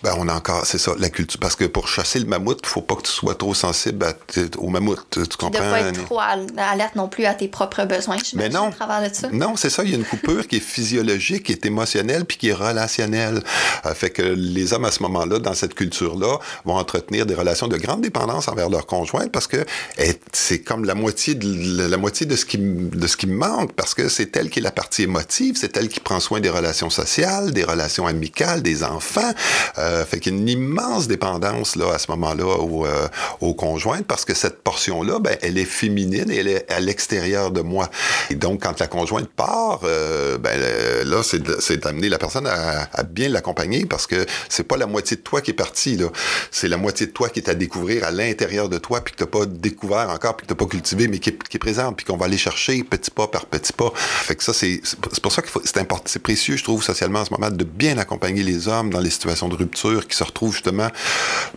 ben, 0.03 0.15
on 0.19 0.29
a 0.29 0.35
encore, 0.35 0.67
c'est 0.67 0.79
ça, 0.79 0.93
la 0.99 1.09
culture. 1.09 1.41
Parce 1.41 1.57
que 1.57 1.65
pour 1.65 1.89
chasser 1.89 2.19
le 2.19 2.27
mammouth, 2.27 2.61
il 2.63 2.69
faut 2.69 2.83
pas 2.83 2.95
que 2.97 3.03
tu 3.03 3.11
sois 3.13 3.35
trop 3.35 3.55
sensible 3.55 4.05
à 4.05 4.13
au 4.59 4.69
mammouth. 4.69 5.05
Tu 5.11 5.21
De 5.21 5.27
comprends? 5.35 5.59
pas 5.71 5.81
être 5.81 6.05
trop 6.05 6.21
al- 6.21 6.47
alerte 6.59 6.95
non 6.95 7.09
plus 7.09 7.25
à 7.25 7.35
tes 7.35 7.49
propres 7.49 7.85
besoins, 7.87 8.17
Mais 8.17 8.23
j'imagine, 8.25 8.53
non. 8.55 8.69
au 8.69 8.73
travers 8.73 9.09
de 9.09 9.15
ça. 9.15 9.29
Non, 9.33 9.57
c'est 9.57 9.71
ça. 9.71 9.83
Il 9.83 9.91
y 9.91 9.95
a 9.95 9.97
une 9.97 10.05
coupure 10.05 10.47
qui 10.47 10.57
est 10.57 10.61
physiologique, 10.65 11.45
qui 11.45 11.53
est 11.53 11.67
émotionnelle, 11.67 12.25
puis 12.25 12.37
qui 12.37 12.49
est 12.49 12.55
relationnelle. 12.55 13.43
Euh, 13.87 13.95
fait 13.95 14.11
que 14.11 14.23
les 14.23 14.73
hommes, 14.73 14.85
à 14.85 14.91
ce 14.91 15.03
moment-là, 15.03 15.39
dans 15.39 15.55
cette 15.55 15.75
culture-là, 15.75 16.39
vont 16.65 16.77
entretenir 16.77 17.27
des 17.27 17.35
relations 17.35 17.69
de 17.69 17.77
grande 17.77 18.01
dépendance 18.01 18.49
envers 18.49 18.69
leur 18.69 18.87
conjointe 18.87 19.31
parce 19.31 19.47
que 19.47 19.65
eh, 19.99 20.15
c'est 20.33 20.61
comme 20.61 20.85
la 20.85 20.95
moitié 20.95 21.35
de 21.35 21.89
la, 21.89 21.97
moitié 21.97 22.27
de 22.27 22.37
ce 22.37 22.45
qui 22.45 22.59
de 22.59 23.07
ce 23.07 23.17
qui 23.17 23.27
manque 23.27 23.73
parce 23.75 23.95
que 23.95 24.09
c'est 24.09 24.37
elle 24.37 24.51
qui 24.51 24.59
est 24.59 24.63
la 24.63 24.71
partie 24.71 25.03
émotive, 25.03 25.57
c'est 25.59 25.77
elle 25.77 25.89
qui 25.89 26.01
prend 26.01 26.21
soin 26.21 26.41
des 26.41 26.51
relations 26.51 26.91
sociales, 26.91 27.53
des 27.53 27.65
relations 27.65 28.07
amicales, 28.07 28.63
des 28.63 28.85
enfants. 28.85 29.33
Euh, 29.79 30.05
fait 30.05 30.21
qu'il 30.21 30.33
y 30.33 30.37
a 30.37 30.39
une 30.39 30.49
immense 30.49 31.09
dépendance 31.09 31.77
là 31.77 31.93
à 31.93 31.99
ce 31.99 32.11
moment-là 32.13 32.45
au, 32.45 32.87
euh, 32.87 33.09
aux 33.41 33.55
conjointes 33.55 34.07
parce 34.07 34.25
que 34.25 34.35
cette 34.35 34.63
portion-là, 34.63 35.19
ben, 35.19 35.37
elle 35.43 35.59
est 35.59 35.65
féminine 35.65 36.31
et 36.31 36.37
elle 36.37 36.49
est 36.49 36.71
à 36.71 36.81
l'extérieur 36.81 37.51
de 37.51 37.61
moi. 37.61 37.91
Et 38.31 38.35
donc, 38.35 38.63
quand 38.63 38.79
la 38.81 38.87
conjointe 38.87 39.29
part, 39.29 39.81
euh, 39.85 40.39
ben, 40.39 40.54
euh, 40.63 41.05
là, 41.05 41.23
c'est 41.23 41.77
d'amener 41.79 42.09
la 42.09 42.19
personne 42.19 42.47
à, 42.47 42.89
à 42.93 43.03
bien 43.03 43.29
l'accompagner 43.29 43.87
parce 43.87 44.07
que 44.07 44.27
c'est 44.49 44.65
pas 44.65 44.77
la 44.77 44.87
moitié 44.87 45.17
de 45.17 45.23
toi 45.23 45.41
qui 45.41 45.51
est 45.51 45.55
partie, 45.55 45.97
là. 45.97 46.07
C'est 46.51 46.69
la 46.69 46.77
moitié 46.77 47.07
de 47.07 47.13
toi 47.13 47.29
qui 47.29 47.41
est 47.41 47.49
à 47.49 47.55
découvrir 47.55 48.05
à 48.05 48.11
l'intérieur 48.11 48.69
de 48.69 48.79
toi 48.79 49.01
puis 49.03 49.15
que 49.15 49.19
t'as 49.19 49.27
pas 49.31 49.47
découvert 49.47 50.11
encore 50.11 50.37
puis 50.37 50.47
que 50.47 50.53
t'as 50.53 50.59
pas 50.59 50.67
cultivé 50.67 51.09
mais 51.09 51.19
qui 51.19 51.31
est, 51.31 51.43
qui 51.49 51.57
est 51.57 51.61
présente 51.61 51.97
puis 51.97 52.07
qu'on 52.07 52.17
va 52.17 52.27
aller 52.27 52.39
chercher 52.39 52.83
petit 52.85 53.11
pas 53.11 53.27
par 53.29 53.47
petit 53.47 53.73
pas. 53.73 53.93
Fait 53.95 54.35
que 54.37 54.45
ça, 54.45 54.53
c'est 54.53 54.81
pour- 55.21 55.33
ça 55.33 55.43
que 55.43 55.49
c'est 55.65 55.79
important, 55.79 56.05
c'est 56.07 56.23
précieux, 56.23 56.57
je 56.57 56.65
trouve, 56.65 56.83
socialement 56.83 57.21
en 57.21 57.25
ce 57.25 57.33
moment, 57.33 57.51
de 57.51 57.65
bien 57.65 57.99
accompagner 57.99 58.43
les 58.43 58.69
hommes 58.69 58.91
dans 58.91 59.01
les 59.01 59.11
situations 59.11 59.49
de 59.49 59.57
rupture 59.57 60.07
qui 60.07 60.17
se 60.17 60.25
retrouvent 60.25 60.53
justement, 60.53 60.89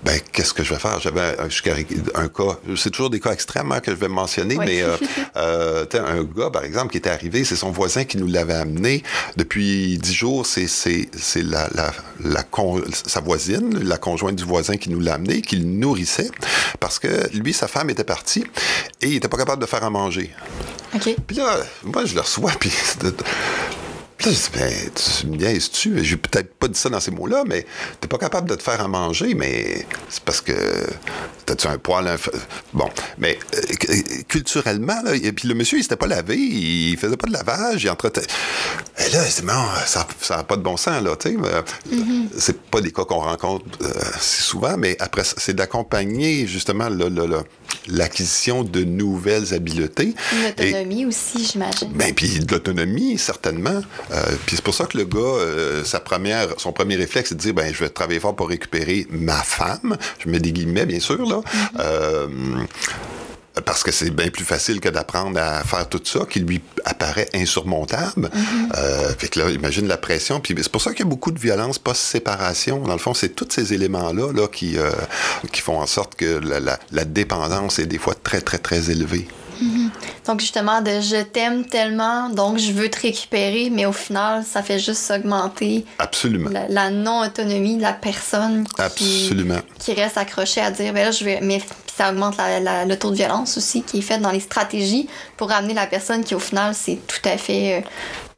ben, 0.03 0.19
qu'est-ce 0.31 0.53
que 0.53 0.63
je 0.63 0.73
vais 0.73 0.79
faire? 0.79 0.99
J'avais 0.99 1.35
un, 2.15 2.27
cas, 2.27 2.57
c'est 2.75 2.89
toujours 2.91 3.09
des 3.09 3.19
cas 3.19 3.31
extrêmes 3.33 3.71
hein, 3.71 3.79
que 3.79 3.91
je 3.91 3.95
vais 3.97 4.07
mentionner, 4.07 4.55
Oui. 4.57 4.65
mais 4.65 4.81
euh, 4.83 4.95
euh, 5.37 5.85
un 5.93 6.23
gars, 6.23 6.49
par 6.51 6.63
exemple, 6.63 6.91
qui 6.91 6.97
était 6.97 7.09
arrivé, 7.09 7.43
c'est 7.43 7.55
son 7.55 7.71
voisin 7.71 8.03
qui 8.05 8.17
nous 8.17 8.27
l'avait 8.27 8.53
amené. 8.53 8.86
Depuis 9.35 9.97
dix 9.97 10.13
jours, 10.13 10.45
c'est 10.45 10.67
la, 11.43 11.67
la, 11.73 11.91
la 12.23 12.43
con- 12.43 12.81
sa 12.91 13.19
voisine, 13.21 13.79
la 13.83 13.97
conjointe 13.97 14.35
du 14.35 14.43
voisin 14.43 14.77
qui 14.77 14.89
nous 14.89 14.99
l'a 14.99 15.15
amené, 15.15 15.41
qui 15.41 15.57
le 15.57 15.65
nourrissait, 15.65 16.29
parce 16.79 16.99
que 16.99 17.29
lui, 17.33 17.53
sa 17.53 17.67
femme 17.67 17.89
était 17.89 18.03
partie 18.03 18.43
et 19.01 19.07
il 19.07 19.15
était 19.15 19.27
pas 19.27 19.37
capable 19.37 19.61
de 19.61 19.67
faire 19.67 19.83
à 19.83 19.89
manger. 19.89 20.31
OK. 20.95 21.15
Puis 21.27 21.35
là, 21.37 21.57
moi, 21.83 22.05
je 22.05 22.15
le 22.15 22.21
reçois, 22.21 22.51
puis... 22.59 22.71
Puis 24.17 24.31
là, 24.31 24.37
ben, 24.55 24.73
tu 24.95 25.27
me 25.27 25.37
niaises-tu? 25.37 26.03
J'ai 26.03 26.17
peut-être 26.17 26.53
pas 26.55 26.67
dit 26.67 26.79
ça 26.79 26.89
dans 26.89 26.99
ces 26.99 27.11
mots-là, 27.11 27.43
mais 27.45 27.65
t'es 28.01 28.07
pas 28.07 28.17
capable 28.17 28.49
de 28.49 28.55
te 28.55 28.63
faire 28.63 28.81
à 28.81 28.87
manger, 28.87 29.35
mais 29.35 29.85
c'est 30.09 30.23
parce 30.23 30.41
que 30.41 30.53
t'as-tu 31.45 31.67
un 31.67 31.77
poil... 31.77 32.05
inf- 32.07 32.29
Bon, 32.73 32.89
mais 33.19 33.37
euh, 33.55 33.61
cu- 33.79 34.23
culturellement, 34.27 35.01
là, 35.03 35.13
et 35.15 35.31
puis 35.31 35.47
le 35.47 35.53
monsieur, 35.53 35.77
il 35.77 35.83
s'était 35.83 35.95
pas 35.97 36.07
lavé, 36.07 36.35
il 36.35 36.97
faisait 36.97 37.15
pas 37.17 37.27
de 37.27 37.33
lavage, 37.33 37.83
il 37.83 37.89
entretenait... 37.89 38.25
Et 39.05 39.09
là, 39.11 39.23
c'est 39.29 39.45
non, 39.45 39.65
ça 39.85 40.07
n'a 40.31 40.43
pas 40.43 40.57
de 40.57 40.63
bon 40.63 40.77
sens, 40.77 41.03
là, 41.03 41.15
tu 41.15 41.29
sais. 41.29 41.37
mais, 41.37 41.49
C'est 42.37 42.59
pas 42.59 42.81
des 42.81 42.91
cas 42.91 43.05
qu'on 43.05 43.19
rencontre 43.19 43.65
euh, 43.83 43.91
si 44.19 44.41
souvent, 44.41 44.77
mais 44.77 44.97
après, 44.99 45.23
c'est 45.23 45.53
d'accompagner, 45.55 46.47
justement, 46.47 46.89
le- 46.89 47.09
le- 47.09 47.27
le- 47.27 47.43
l'acquisition 47.87 48.63
de 48.63 48.83
nouvelles 48.83 49.53
habiletés. 49.53 50.13
Une 50.59 50.91
Et- 50.91 51.05
aussi, 51.05 51.45
j'imagine. 51.45 51.91
ben, 51.93 52.13
puis 52.13 52.39
de 52.39 52.51
l'autonomie, 52.51 53.17
certainement. 53.17 53.81
Euh, 54.11 54.23
puis 54.45 54.55
c'est 54.55 54.63
pour 54.65 54.73
ça 54.73 54.85
que 54.85 54.97
le 54.97 55.05
gars, 55.05 55.19
euh, 55.19 55.83
sa 55.83 55.99
première, 55.99 56.47
son 56.57 56.71
premier 56.71 56.95
réflexe, 56.95 57.29
c'est 57.29 57.35
de 57.35 57.39
dire, 57.41 57.53
ben, 57.53 57.73
je 57.73 57.79
vais 57.83 57.89
travailler 57.89 58.19
fort 58.19 58.35
pour 58.35 58.49
récupérer 58.49 59.07
ma 59.09 59.41
femme. 59.43 59.97
Je 60.23 60.29
mets 60.29 60.39
des 60.39 60.51
guillemets, 60.51 60.85
bien 60.85 60.99
sûr, 60.99 61.25
là. 61.27 61.41
Euh, 61.79 62.27
parce 63.65 63.83
que 63.83 63.91
c'est 63.91 64.09
bien 64.09 64.29
plus 64.29 64.45
facile 64.45 64.79
que 64.79 64.89
d'apprendre 64.89 65.39
à 65.39 65.63
faire 65.63 65.87
tout 65.87 66.01
ça, 66.03 66.21
qui 66.29 66.39
lui 66.39 66.61
apparaît 66.85 67.29
insurmontable. 67.33 68.29
Euh, 68.77 69.13
fait 69.17 69.27
que 69.27 69.39
là, 69.39 69.49
imagine 69.49 69.87
la 69.87 69.97
pression. 69.97 70.39
Puis 70.39 70.55
c'est 70.57 70.71
pour 70.71 70.81
ça 70.81 70.91
qu'il 70.91 71.01
y 71.01 71.07
a 71.07 71.09
beaucoup 71.09 71.31
de 71.31 71.39
violence 71.39 71.79
post-séparation. 71.79 72.79
Dans 72.79 72.93
le 72.93 72.99
fond, 72.99 73.13
c'est 73.13 73.29
tous 73.29 73.47
ces 73.49 73.73
éléments-là 73.73 74.31
là, 74.33 74.47
qui, 74.47 74.77
euh, 74.77 74.91
qui 75.51 75.61
font 75.61 75.79
en 75.79 75.87
sorte 75.87 76.15
que 76.15 76.39
la, 76.39 76.59
la, 76.59 76.79
la 76.91 77.05
dépendance 77.05 77.79
est 77.79 77.85
des 77.85 77.97
fois 77.97 78.15
très, 78.15 78.41
très, 78.41 78.57
très 78.57 78.89
élevée. 78.89 79.27
Mhm. 79.61 79.89
Donc 80.27 80.39
justement, 80.39 80.81
de 80.81 81.01
je 81.01 81.23
t'aime 81.23 81.65
tellement, 81.65 82.29
donc 82.29 82.57
je 82.59 82.71
veux 82.71 82.89
te 82.89 83.01
récupérer, 83.01 83.69
mais 83.71 83.85
au 83.85 83.91
final, 83.91 84.43
ça 84.43 84.61
fait 84.61 84.79
juste 84.79 85.09
augmenter 85.11 85.85
Absolument. 85.99 86.49
la, 86.51 86.67
la 86.67 86.89
non-autonomie 86.91 87.77
de 87.77 87.81
la 87.81 87.93
personne 87.93 88.67
qui, 88.67 88.81
Absolument. 88.81 89.59
qui 89.79 89.93
reste 89.93 90.17
accrochée 90.17 90.61
à 90.61 90.71
dire, 90.71 90.93
ben 90.93 91.05
là, 91.05 91.11
je 91.11 91.23
vais... 91.25 91.39
Mais 91.41 91.61
ça 91.97 92.11
augmente 92.11 92.35
le 92.37 92.95
taux 92.95 93.09
de 93.09 93.15
violence 93.15 93.57
aussi 93.57 93.81
qui 93.81 93.99
est 93.99 94.01
fait 94.01 94.19
dans 94.19 94.31
les 94.31 94.39
stratégies 94.39 95.07
pour 95.35 95.51
amener 95.51 95.73
la 95.73 95.87
personne 95.87 96.23
qui, 96.23 96.35
au 96.35 96.39
final, 96.39 96.75
c'est 96.75 96.99
tout 97.07 97.27
à 97.27 97.37
fait 97.37 97.77
euh, 97.77 97.81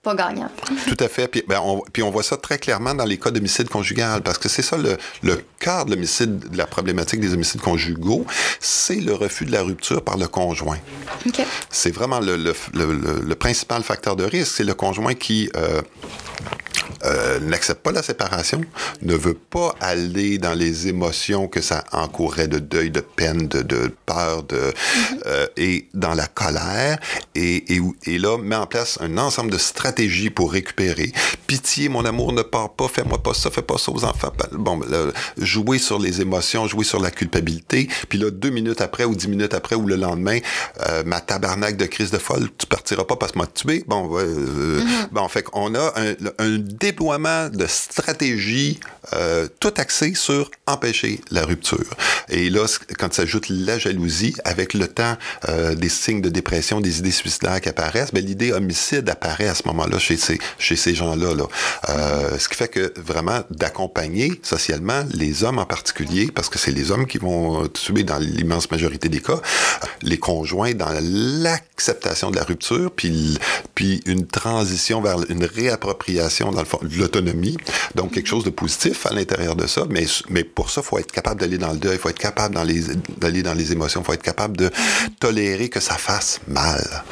pas 0.02 0.16
gagnant. 0.16 0.50
Tout 0.88 1.04
à 1.04 1.10
fait. 1.10 1.28
Puis, 1.28 1.43
ben, 1.45 1.60
on, 1.62 1.82
puis 1.91 2.04
on 2.04 2.10
voit 2.10 2.24
ça 2.24 2.38
très 2.38 2.58
clairement 2.58 2.93
dans 2.93 3.04
les 3.04 3.18
cas 3.18 3.32
d'homicide 3.32 3.68
conjugal, 3.68 4.22
parce 4.22 4.38
que 4.38 4.47
c'est 4.47 4.62
ça 4.62 4.78
le, 4.78 4.97
le 5.24 5.43
cœur 5.60 5.86
de 5.86 5.91
l'homicide, 5.91 6.50
de 6.50 6.58
la 6.58 6.66
problématique 6.66 7.20
des 7.20 7.34
homicides 7.34 7.62
conjugaux, 7.62 8.26
c'est 8.62 9.02
le 9.02 9.14
refus 9.14 9.45
de 9.45 9.52
la 9.52 9.62
rupture 9.62 10.02
par 10.02 10.18
le 10.18 10.28
conjoint. 10.28 10.80
OK. 11.26 11.41
C'est 11.70 11.91
vraiment 11.91 12.22
le, 12.22 13.34
principal 13.36 13.84
facteur 13.84 14.16
de 14.16 14.24
risque, 14.24 14.54
c'est 14.56 14.64
le 14.64 14.74
conjoint 14.74 15.16
qui 15.16 15.50
euh, 15.56 15.82
euh, 17.06 17.39
n'accepte 17.39 17.82
pas 17.82 17.91
la 17.91 18.04
séparation, 18.04 18.62
ne 19.02 19.16
veut 19.16 19.34
pas 19.34 19.76
aller 19.82 20.38
dans 20.38 20.54
les 20.54 20.88
émotions 20.88 21.47
que 21.47 21.62
ça 21.62 21.84
encourrait 21.91 22.47
de 22.47 22.60
deuil, 22.60 22.89
de 22.89 23.02
peine, 23.02 23.47
de, 23.47 23.62
de 23.62 23.91
peur, 24.06 24.43
de, 24.43 24.74
euh, 25.26 25.47
et 25.58 25.88
dans 25.93 26.14
la 26.14 26.28
colère, 26.28 27.00
et, 27.36 27.66
et 28.06 28.18
là, 28.18 28.38
met 28.38 28.56
en 28.56 28.66
place 28.66 28.97
un 29.02 29.18
ensemble 29.18 29.52
de 29.52 29.58
stratégies 29.58 29.89
pour 30.34 30.52
récupérer. 30.52 31.12
Pitié, 31.48 31.90
mon 31.90 32.06
amour, 32.06 32.34
ne 32.34 32.42
pars 32.42 32.70
pas, 32.74 32.88
fais-moi 32.88 33.22
pas 33.22 33.34
ça, 33.34 33.50
fais 33.50 33.62
pas 33.62 33.78
ça 33.78 33.92
aux 33.92 34.04
enfants. 34.04 34.32
Bon, 34.52 34.78
ben, 34.78 34.90
là, 34.90 35.12
jouer 35.38 35.78
sur 35.78 36.00
les 36.00 36.22
émotions, 36.22 36.68
jouer 36.68 36.84
sur 36.86 37.00
la 37.00 37.12
culpabilité, 37.12 37.88
puis 38.08 38.18
là, 38.18 38.30
deux 38.32 38.50
minutes 38.50 38.82
après, 38.82 39.06
ou 39.06 39.16
dix 39.16 39.28
minutes 39.28 39.54
après, 39.54 39.76
ou 39.76 39.86
le 39.86 39.96
lendemain, 39.96 40.40
euh, 40.88 41.04
ma 41.06 41.22
tabarnak 41.22 41.78
de 41.78 41.86
crise 41.86 42.12
de 42.12 42.18
folle, 42.18 42.50
tu 42.58 42.66
partiras 42.66 43.04
pas 43.04 43.16
parce 43.16 43.32
que 43.32 43.40
m'a 43.40 43.48
tué. 43.48 43.84
Bon, 43.88 44.10
euh, 44.18 44.82
bon, 45.12 45.28
fait 45.28 45.44
qu'on 45.44 45.76
a 45.76 45.94
un, 45.96 46.14
un 46.38 46.58
déploiement 46.58 47.50
de 47.50 47.66
stratégies 47.68 48.80
euh, 49.14 49.48
tout 49.60 49.74
axé 49.78 50.14
sur 50.14 50.52
empêcher 50.68 51.22
la 51.32 51.44
rupture. 51.44 51.90
Et 52.30 52.50
là, 52.50 52.66
quand 52.98 53.12
s'ajoute 53.14 53.50
la 53.50 53.80
jalousie, 53.80 54.36
avec 54.44 54.74
le 54.74 54.88
temps, 54.88 55.18
euh, 55.48 55.74
des 55.74 55.90
signes 55.90 56.22
de 56.22 56.30
dépression, 56.30 56.80
des 56.80 57.00
idées 57.00 57.12
suicidaires 57.12 57.60
qui 57.60 57.70
apparaissent, 57.70 58.14
ben, 58.14 58.24
l'idée 58.24 58.52
homicide 58.52 59.10
apparaît 59.10 59.48
à 59.48 59.56
ce 59.56 59.68
moment-là 59.80 60.00
chez 60.00 60.18
ces, 60.18 60.40
chez 60.58 60.76
ces 60.76 60.96
gens-là. 60.96 61.34
Là. 61.34 61.46
Euh, 61.90 62.38
ce 62.38 62.50
qui 62.50 62.56
fait 62.56 62.68
que 62.68 62.94
vraiment 63.00 63.42
d'accompagner 63.50 64.40
socialement 64.44 65.04
les 65.14 65.44
hommes 65.44 65.60
en 65.60 65.66
particulier, 65.66 66.30
parce 66.34 66.50
que 66.50 66.60
c'est 66.60 66.72
les 66.72 66.92
hommes 66.92 67.06
qui 67.06 67.18
vont 67.18 67.68
tuer 67.68 68.04
dans 68.04 68.18
l'immense 68.18 68.70
majorité 68.72 69.10
des 69.10 69.22
cas, 69.22 69.42
les 70.02 70.18
conjoints 70.18 70.74
dans 70.74 70.94
l'acceptation 71.02 72.32
de 72.32 72.36
la 72.36 72.44
rupture, 72.44 72.92
puis, 72.96 73.38
puis 73.76 74.02
une 74.06 74.28
transition 74.28 75.02
vers 75.02 75.18
une 75.30 75.46
réappropriation 75.46 76.52
dans 76.52 76.64
de 76.64 76.98
l'autonomie. 76.98 77.58
Donc 77.96 78.14
quelque 78.14 78.28
chose 78.28 78.44
de 78.44 78.50
positif 78.50 79.06
à 79.06 79.14
l'intérieur 79.14 79.56
de 79.56 79.68
ça, 79.68 79.86
mais, 79.90 80.06
mais 80.30 80.44
pour 80.44 80.70
ça, 80.70 80.82
il 80.84 80.88
faut 80.88 81.00
être 81.00 81.12
capable 81.12 81.42
d'aller 81.42 81.58
dans 81.58 81.72
le 81.72 81.78
deuil, 81.78 81.94
il 81.94 82.00
faut 82.00 82.10
être 82.10 82.20
capable 82.20 82.56
d'aller 82.56 83.44
dans 83.44 83.54
les 83.54 83.72
émotions, 83.72 84.02
il 84.02 84.06
faut 84.06 84.14
être 84.14 84.22
capable 84.22 84.58
de 84.58 84.70
tolérer 85.20 85.70
que 85.70 85.80
ça 85.80 85.96
fasse 85.96 86.40
mal. 86.48 87.04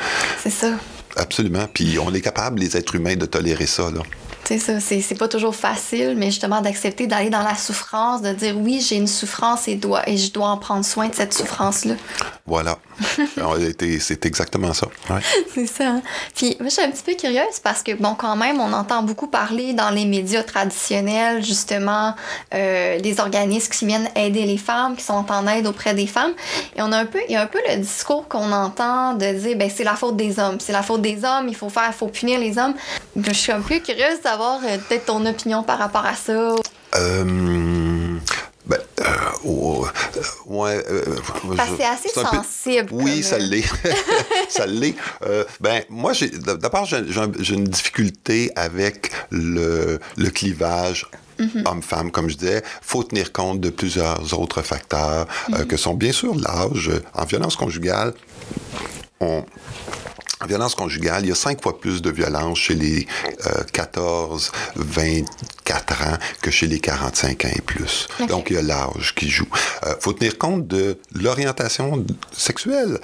C'est 0.44 0.50
ça. 0.50 0.72
Absolument. 1.18 1.68
Puis 1.74 1.98
on 2.00 2.14
est 2.14 2.22
capable, 2.22 2.60
les 2.60 2.78
êtres 2.78 2.96
humains, 2.96 3.16
de 3.16 3.26
tolérer 3.26 3.66
ça. 3.66 3.90
C'est 4.48 4.60
ça, 4.60 4.80
c'est 4.80 5.02
c'est 5.02 5.16
pas 5.16 5.28
toujours 5.28 5.54
facile, 5.54 6.16
mais 6.16 6.28
justement 6.28 6.62
d'accepter 6.62 7.06
d'aller 7.06 7.30
dans 7.30 7.44
la 7.44 7.56
souffrance, 7.56 8.22
de 8.22 8.32
dire 8.32 8.56
oui, 8.58 8.80
j'ai 8.80 8.96
une 8.96 9.06
souffrance 9.06 9.68
et, 9.68 9.76
dois, 9.76 10.08
et 10.08 10.16
je 10.16 10.32
dois 10.32 10.48
en 10.48 10.58
prendre 10.58 10.86
soin 10.86 11.10
de 11.10 11.14
cette 11.16 11.34
souffrance-là. 11.34 11.96
Voilà. 12.46 12.78
C'est 14.00 14.26
exactement 14.26 14.74
ça. 14.74 14.88
Ouais. 15.10 15.20
C'est 15.54 15.68
ça. 15.68 15.90
hein. 15.90 16.02
Puis 16.34 16.56
moi, 16.62 16.70
je 16.70 16.76
suis 16.76 16.82
un 16.82 16.90
petit 16.90 17.04
peu 17.04 17.14
curieuse 17.16 17.60
parce 17.62 17.84
que, 17.84 17.92
bon, 17.94 18.16
quand 18.16 18.38
même, 18.38 18.62
on 18.62 18.72
entend 18.72 19.04
beaucoup 19.04 19.28
parler 19.28 19.74
dans 19.74 19.90
les 19.90 20.06
médias 20.06 20.44
traditionnels, 20.44 21.44
justement, 21.44 22.16
euh, 22.54 23.02
des 23.02 23.20
organismes 23.20 23.72
qui 23.74 23.86
viennent 23.86 24.10
aider 24.16 24.46
les 24.46 24.58
femmes, 24.58 24.96
qui 24.96 25.04
sont 25.04 25.26
en 25.30 25.48
aide 25.48 25.68
auprès 25.68 25.94
des 25.94 26.08
femmes. 26.08 26.32
Et 26.78 26.82
on 26.82 26.92
a 26.94 26.98
un 27.00 27.06
peu, 27.06 27.20
il 27.28 27.34
y 27.34 27.36
a 27.36 27.42
un 27.42 27.48
peu 27.48 27.60
le 27.70 27.78
discours 27.78 28.30
qu'on 28.30 28.54
entend 28.54 29.14
de 29.14 29.34
dire, 29.34 29.58
ben, 29.58 29.70
c'est 29.70 29.84
la 29.84 29.96
faute 29.96 30.16
des 30.16 30.40
hommes. 30.40 30.58
C'est 30.62 30.72
la 30.72 30.84
faute 30.84 31.02
des 31.02 31.26
hommes, 31.26 31.50
il 31.50 31.56
faut 31.56 31.70
faire, 31.70 31.90
il 31.90 31.94
faut 31.94 32.08
punir 32.08 32.40
les 32.40 32.58
hommes. 32.58 32.76
Je 33.18 33.34
suis 33.34 33.52
un 33.52 33.62
peu 33.62 33.80
curieuse 33.80 34.22
de 34.24 34.37
savoir 34.38 34.60
euh, 34.64 34.78
peut-être 34.88 35.06
ton 35.06 35.26
opinion 35.26 35.64
par 35.64 35.80
rapport 35.80 36.06
à 36.06 36.14
ça? 36.16 36.56
Euh, 36.96 38.18
ben, 38.66 38.78
euh, 39.00 39.04
oh, 39.46 39.86
euh, 39.88 40.22
ouais, 40.46 40.84
euh, 40.90 41.04
Parce 41.56 41.70
que 41.72 41.76
c'est 41.78 41.86
assez 41.86 42.10
peu- 42.14 42.22
sensible. 42.22 42.90
Oui, 42.92 43.24
ça 43.32 43.38
l'est. 43.40 43.64
ça 44.50 44.66
l'est. 44.68 44.96
Ben, 45.60 45.84
moi, 45.90 46.12
d'abord, 46.44 46.86
j'ai, 46.86 47.04
j'ai 47.12 47.20
un- 47.20 47.32
j'ai 47.40 47.56
une 47.56 47.64
difficulté 47.66 48.52
avec 48.56 49.12
le, 49.32 50.00
le 50.18 50.30
clivage 50.30 51.08
Mm-hmm. 51.40 51.68
homme-femme, 51.68 52.10
comme 52.10 52.32
je 52.32 52.36
disais. 52.36 52.64
faut 52.82 53.04
tenir 53.04 53.32
compte 53.32 53.60
de 53.62 53.70
plusieurs 53.70 54.34
autres 54.40 54.64
facteurs 54.64 55.28
euh, 55.54 55.58
Mm-hmm. 55.58 55.68
que 55.68 55.78
sont 55.78 55.94
bien 55.94 56.12
sûr 56.12 56.34
l'âge. 56.34 56.90
En 57.14 57.26
violence 57.26 57.56
conjugale, 57.56 58.16
on, 59.20 59.46
violence 60.46 60.76
conjugale, 60.76 61.24
il 61.26 61.30
y 61.30 61.32
a 61.32 61.36
cinq 61.36 61.62
fois 61.64 61.80
plus 61.80 62.02
de 62.02 62.10
violence 62.12 62.58
chez 62.60 62.76
les 62.76 63.08
euh, 63.48 63.64
14, 63.74 64.52
24 64.76 66.02
ans 66.04 66.18
que 66.42 66.52
chez 66.52 66.68
les 66.68 66.80
45 66.80 67.46
ans 67.46 67.50
et 67.56 67.62
plus. 67.62 68.08
Donc, 68.28 68.50
il 68.50 68.56
y 68.56 68.60
a 68.60 68.62
l'âge 68.62 69.14
qui 69.16 69.30
joue. 69.30 69.48
Il 69.86 69.96
faut 70.00 70.14
tenir 70.14 70.38
compte 70.38 70.68
de 70.68 70.98
l'orientation 71.14 72.06
sexuelle. 72.32 73.00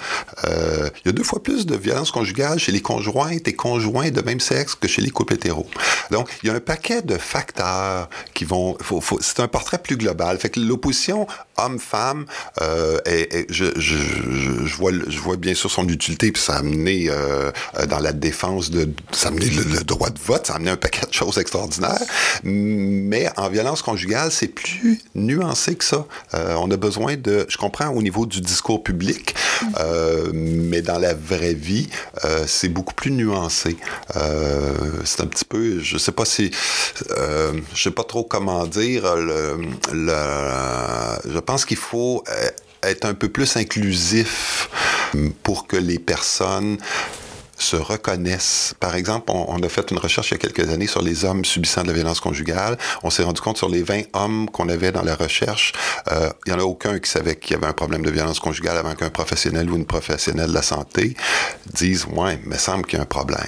Euh, 0.45 0.89
il 1.03 1.07
y 1.07 1.09
a 1.09 1.11
deux 1.11 1.23
fois 1.23 1.41
plus 1.41 1.65
de 1.65 1.75
violence 1.75 2.11
conjugale 2.11 2.59
chez 2.59 2.71
les 2.71 2.81
conjointes 2.81 3.47
et 3.47 3.53
conjoints 3.53 4.11
de 4.11 4.21
même 4.21 4.39
sexe 4.39 4.75
que 4.75 4.87
chez 4.87 5.01
les 5.01 5.09
couples 5.09 5.33
hétéros. 5.33 5.67
Donc, 6.11 6.29
il 6.43 6.47
y 6.47 6.49
a 6.51 6.55
un 6.55 6.59
paquet 6.59 7.01
de 7.01 7.17
facteurs 7.17 8.09
qui 8.33 8.45
vont... 8.45 8.77
faut- 8.81 9.01
faut- 9.01 9.19
c'est 9.21 9.39
un 9.39 9.47
portrait 9.47 9.77
plus 9.79 9.97
global. 9.97 10.37
Fait 10.37 10.49
que 10.49 10.59
l'opposition 10.59 11.27
homme-femme, 11.57 12.25
euh, 12.61 12.99
je, 13.49 13.65
je, 13.75 13.95
je, 14.65 14.75
vois, 14.75 14.91
je 15.07 15.19
vois 15.19 15.37
bien 15.37 15.53
sûr 15.53 15.69
son 15.71 15.87
utilité, 15.87 16.31
puis 16.31 16.41
ça 16.41 16.55
a 16.55 16.59
amené 16.59 17.09
euh, 17.23 17.51
euh, 17.79 17.85
dans 17.85 17.99
la 17.99 18.13
défense 18.13 18.69
de... 18.69 18.89
Ça 19.11 19.27
a 19.27 19.31
amené 19.31 19.45
le, 19.45 19.63
le 19.63 19.83
droit 19.83 20.09
de 20.09 20.19
vote, 20.19 20.47
ça 20.47 20.53
a 20.53 20.55
amené 20.57 20.71
un 20.71 20.77
paquet 20.77 21.05
de 21.07 21.13
choses 21.13 21.37
extraordinaires. 21.37 22.01
Mais 22.43 23.29
en 23.37 23.49
violence 23.49 23.81
conjugale, 23.81 24.31
c'est 24.31 24.47
plus 24.47 24.99
nuancé 25.15 25.75
que 25.75 25.83
ça. 25.83 26.05
Euh, 26.33 26.55
on 26.59 26.69
a 26.71 26.77
besoin 26.77 27.15
de... 27.15 27.45
Je 27.49 27.57
comprends 27.57 27.89
au 27.89 28.01
niveau 28.01 28.25
du 28.25 28.41
discours 28.41 28.83
public, 28.83 29.35
mais 30.33 30.81
dans 30.81 30.99
la 30.99 31.13
vraie 31.13 31.53
vie, 31.53 31.89
c'est 32.45 32.69
beaucoup 32.69 32.93
plus 32.93 33.11
nuancé. 33.11 33.77
C'est 35.05 35.21
un 35.21 35.27
petit 35.27 35.45
peu... 35.45 35.79
Je 35.79 35.97
sais 35.97 36.11
pas 36.11 36.25
si... 36.25 36.51
Je 37.09 37.81
sais 37.81 37.91
pas 37.91 38.03
trop 38.03 38.23
comment 38.23 38.65
dire. 38.65 39.15
Le, 39.15 39.57
je 41.27 41.39
pense 41.39 41.65
qu'il 41.65 41.77
faut 41.77 42.23
être 42.89 43.05
un 43.05 43.13
peu 43.13 43.29
plus 43.29 43.57
inclusif 43.57 44.69
pour 45.43 45.67
que 45.67 45.77
les 45.77 45.99
personnes 45.99 46.77
se 47.57 47.75
reconnaissent. 47.75 48.73
Par 48.79 48.95
exemple, 48.95 49.31
on, 49.31 49.45
on 49.47 49.61
a 49.63 49.69
fait 49.69 49.89
une 49.91 49.97
recherche 49.97 50.31
il 50.31 50.33
y 50.33 50.35
a 50.35 50.37
quelques 50.39 50.69
années 50.69 50.87
sur 50.87 51.01
les 51.01 51.25
hommes 51.25 51.45
subissant 51.45 51.83
de 51.83 51.87
la 51.87 51.93
violence 51.93 52.19
conjugale. 52.19 52.77
On 53.03 53.09
s'est 53.09 53.23
rendu 53.23 53.41
compte 53.41 53.57
sur 53.57 53.69
les 53.69 53.83
20 53.83 54.03
hommes 54.13 54.49
qu'on 54.49 54.69
avait 54.69 54.91
dans 54.91 55.03
la 55.03 55.15
recherche, 55.15 55.73
euh, 56.11 56.29
il 56.45 56.53
n'y 56.53 56.59
en 56.59 56.61
a 56.61 56.65
aucun 56.65 56.99
qui 56.99 57.09
savait 57.09 57.35
qu'il 57.35 57.51
y 57.51 57.55
avait 57.55 57.67
un 57.67 57.73
problème 57.73 58.03
de 58.03 58.11
violence 58.11 58.39
conjugale 58.39 58.77
avant 58.77 58.95
qu'un 58.95 59.09
professionnel 59.09 59.69
ou 59.69 59.75
une 59.75 59.85
professionnelle 59.85 60.49
de 60.49 60.53
la 60.53 60.61
santé 60.61 61.15
dise 61.73 62.05
«Ouais, 62.11 62.39
il 62.43 62.49
me 62.49 62.57
semble 62.57 62.85
qu'il 62.85 62.97
y 62.97 62.99
a 62.99 63.03
un 63.03 63.05
problème. 63.07 63.39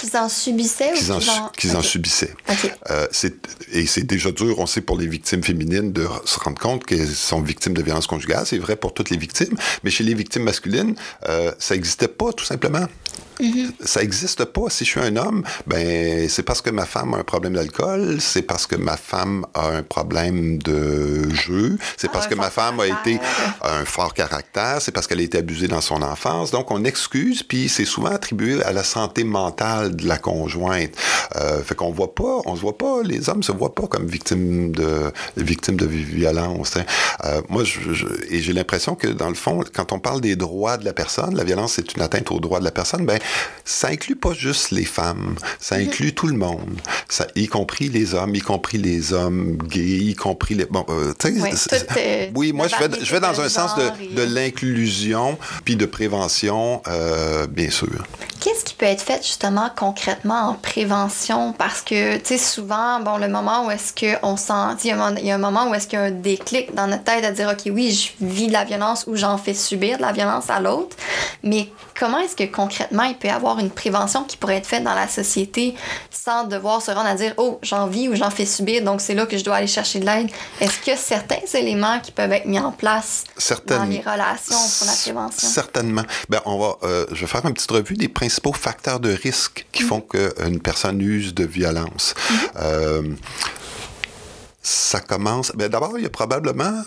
Qu'ils 0.00 0.16
en 0.16 0.28
subissaient» 0.28 0.92
Qu'ils 0.94 1.12
ou 1.12 1.18
qu'ils 1.18 1.30
en... 1.30 1.48
qu'ils 1.48 1.76
en 1.76 1.82
subissaient. 1.82 2.34
Euh, 2.90 3.06
c'est- 3.10 3.34
et 3.72 3.86
c'est 3.86 4.02
déjà 4.04 4.30
dur, 4.32 4.58
on 4.58 4.66
sait, 4.66 4.80
pour 4.80 4.98
les 4.98 5.06
victimes 5.06 5.42
féminines 5.42 5.92
de 5.92 6.06
se 6.24 6.38
rendre 6.40 6.58
compte 6.60 6.84
qu'elles 6.84 7.08
sont 7.08 7.40
victimes 7.40 7.74
de 7.74 7.82
violences 7.82 8.06
conjugales. 8.06 8.44
C'est 8.46 8.58
vrai 8.58 8.76
pour 8.76 8.94
toutes 8.94 9.10
les 9.10 9.16
victimes. 9.16 9.56
Mais 9.84 9.90
chez 9.90 10.04
les 10.04 10.14
victimes 10.14 10.42
masculines, 10.44 10.94
euh, 11.28 11.52
ça 11.58 11.74
n'existait 11.74 12.08
pas, 12.08 12.32
tout 12.32 12.44
simplement. 12.44 12.86
Mm-hmm. 13.40 13.72
Ça 13.84 14.00
n'existe 14.00 14.44
pas. 14.44 14.68
Si 14.68 14.84
je 14.84 14.90
suis 14.90 15.00
un 15.00 15.16
homme, 15.16 15.42
ben 15.66 16.28
c'est 16.28 16.42
parce 16.42 16.60
que 16.60 16.70
ma 16.70 16.84
femme 16.84 17.14
a 17.14 17.18
un 17.18 17.24
problème 17.24 17.54
d'alcool, 17.54 18.18
c'est 18.20 18.42
parce 18.42 18.66
que 18.66 18.76
ma 18.76 18.96
femme 18.96 19.46
a 19.54 19.68
un 19.68 19.82
problème 19.82 20.58
de 20.58 21.28
jeu, 21.30 21.78
c'est 21.96 22.08
ah, 22.08 22.12
parce 22.12 22.26
que 22.26 22.34
ma 22.34 22.50
femme 22.50 22.80
a 22.80 22.86
été 22.86 23.18
un 23.62 23.84
fort 23.84 24.14
caractère, 24.14 24.80
c'est 24.80 24.92
parce 24.92 25.06
qu'elle 25.06 25.20
a 25.20 25.22
été 25.22 25.38
abusée 25.38 25.68
dans 25.68 25.80
son 25.80 26.02
enfance. 26.02 26.50
Donc 26.50 26.70
on 26.70 26.84
excuse, 26.84 27.42
puis 27.42 27.68
c'est 27.68 27.84
souvent 27.84 28.10
attribué 28.10 28.62
à 28.62 28.72
la 28.72 28.84
santé 28.84 29.24
mentale 29.24 29.96
de 29.96 30.06
la 30.06 30.18
conjointe. 30.18 30.92
Euh, 31.36 31.62
fait 31.62 31.74
qu'on 31.74 31.90
voit 31.90 32.14
pas, 32.14 32.40
on 32.44 32.56
se 32.56 32.60
voit 32.60 32.76
pas, 32.76 33.02
les 33.02 33.28
hommes 33.28 33.42
se 33.42 33.52
voient 33.52 33.74
pas 33.74 33.86
comme 33.86 34.06
victimes 34.06 34.72
de 34.72 35.12
victimes 35.36 35.76
de 35.76 35.86
violence. 35.86 36.76
Hein. 36.76 36.84
Euh, 37.24 37.40
moi, 37.48 37.64
je, 37.64 38.06
et 38.28 38.40
j'ai 38.40 38.52
l'impression 38.52 38.94
que 38.94 39.08
dans 39.08 39.28
le 39.28 39.34
fond, 39.34 39.62
quand 39.74 39.92
on 39.92 39.98
parle 39.98 40.20
des 40.20 40.36
droits 40.36 40.76
de 40.76 40.84
la 40.84 40.92
personne, 40.92 41.34
la 41.34 41.44
violence 41.44 41.74
c'est 41.74 41.94
une 41.96 42.02
atteinte 42.02 42.30
aux 42.30 42.40
droits 42.40 42.58
de 42.58 42.64
la 42.64 42.70
personne. 42.70 43.06
Ben 43.06 43.18
ça 43.64 43.88
inclut 43.88 44.16
pas 44.16 44.32
juste 44.32 44.70
les 44.70 44.84
femmes, 44.84 45.36
ça 45.60 45.78
mhm. 45.78 45.86
inclut 45.86 46.14
tout 46.14 46.26
le 46.26 46.36
monde, 46.36 46.80
ça, 47.08 47.26
y 47.36 47.46
compris 47.46 47.88
les 47.88 48.14
hommes, 48.14 48.34
y 48.34 48.40
compris 48.40 48.78
les 48.78 49.12
hommes 49.12 49.56
gays, 49.56 49.80
y 49.80 50.14
compris 50.14 50.54
les. 50.54 50.64
Bon, 50.64 50.84
euh, 50.88 51.12
oui, 51.24 52.30
oui 52.34 52.52
moi 52.52 52.66
je 52.68 52.76
vais, 52.76 53.04
je 53.04 53.12
vais 53.12 53.20
dans 53.20 53.40
un 53.40 53.48
sens 53.48 53.74
de, 53.76 54.14
de 54.14 54.22
l'inclusion 54.22 55.38
puis 55.64 55.76
de 55.76 55.86
prévention, 55.86 56.82
euh, 56.88 57.46
bien 57.46 57.70
sûr. 57.70 58.04
Qu'est-ce 58.40 58.64
qui 58.64 58.72
peut 58.72 58.86
être 58.86 59.02
fait 59.02 59.22
justement 59.22 59.70
concrètement 59.76 60.48
en 60.48 60.54
prévention? 60.54 61.52
Parce 61.52 61.82
que, 61.82 62.16
tu 62.16 62.24
sais, 62.24 62.38
souvent, 62.38 62.98
bon, 63.00 63.18
le 63.18 63.28
moment 63.28 63.66
où 63.66 63.70
est-ce 63.70 63.92
qu'on 63.92 64.38
sent, 64.38 64.82
il 64.84 64.88
y, 64.88 65.30
a 65.30 65.34
un 65.34 65.38
moment 65.38 65.68
où 65.68 65.74
est-ce 65.74 65.86
qu'il 65.86 65.98
y 65.98 66.02
a 66.02 66.06
un 66.06 66.10
déclic 66.10 66.74
dans 66.74 66.86
notre 66.86 67.04
tête 67.04 67.22
à 67.22 67.32
dire, 67.32 67.50
OK, 67.50 67.70
oui, 67.70 67.92
je 67.92 68.24
vis 68.24 68.46
de 68.46 68.52
la 68.52 68.64
violence 68.64 69.04
ou 69.06 69.14
j'en 69.14 69.36
fais 69.36 69.52
subir 69.52 69.98
de 69.98 70.02
la 70.02 70.12
violence 70.12 70.48
à 70.48 70.58
l'autre, 70.58 70.96
mais 71.42 71.68
comment 71.98 72.18
est-ce 72.18 72.34
que 72.34 72.50
concrètement 72.50 73.02
il 73.10 73.16
peut 73.16 73.28
y 73.28 73.30
avoir 73.30 73.58
une 73.58 73.70
prévention 73.70 74.24
qui 74.24 74.36
pourrait 74.36 74.56
être 74.56 74.66
faite 74.66 74.84
dans 74.84 74.94
la 74.94 75.08
société 75.08 75.74
sans 76.10 76.44
devoir 76.44 76.80
se 76.82 76.90
rendre 76.90 77.08
à 77.08 77.14
dire, 77.14 77.34
oh, 77.36 77.58
j'en 77.62 77.86
vis 77.86 78.08
ou 78.08 78.14
j'en 78.14 78.30
fais 78.30 78.46
subir, 78.46 78.82
donc 78.82 79.00
c'est 79.00 79.14
là 79.14 79.26
que 79.26 79.36
je 79.36 79.44
dois 79.44 79.56
aller 79.56 79.66
chercher 79.66 80.00
de 80.00 80.06
l'aide? 80.06 80.28
Est-ce 80.60 80.78
qu'il 80.78 80.92
y 80.92 80.96
a 80.96 80.98
certains 80.98 81.44
éléments 81.54 82.00
qui 82.00 82.12
peuvent 82.12 82.32
être 82.32 82.46
mis 82.46 82.58
en 82.58 82.72
place 82.72 83.24
dans 83.66 83.84
les 83.84 83.98
relations 83.98 84.56
pour 84.78 84.86
la 84.86 84.92
prévention? 84.92 85.48
Certainement. 85.48 86.04
Ben, 86.28 86.40
on 86.44 86.58
va, 86.58 86.76
euh, 86.82 87.06
je 87.12 87.20
vais 87.20 87.26
faire 87.26 87.44
une 87.44 87.54
petite 87.54 87.70
revue 87.70 87.96
des 87.96 88.08
principaux 88.08 88.52
facteurs 88.52 89.00
de 89.00 89.12
risque 89.12 89.66
qui 89.72 89.82
font 89.82 90.00
qu'une 90.00 90.60
personne 90.60 91.00
use 91.00 91.34
de 91.34 91.44
violence. 91.44 92.14
Euh, 92.56 93.02
ça 94.62 95.00
commence. 95.00 95.52
Ben 95.54 95.68
D'abord, 95.68 95.94
il 95.96 96.02
y 96.02 96.06
a 96.06 96.10
probablement, 96.10 96.82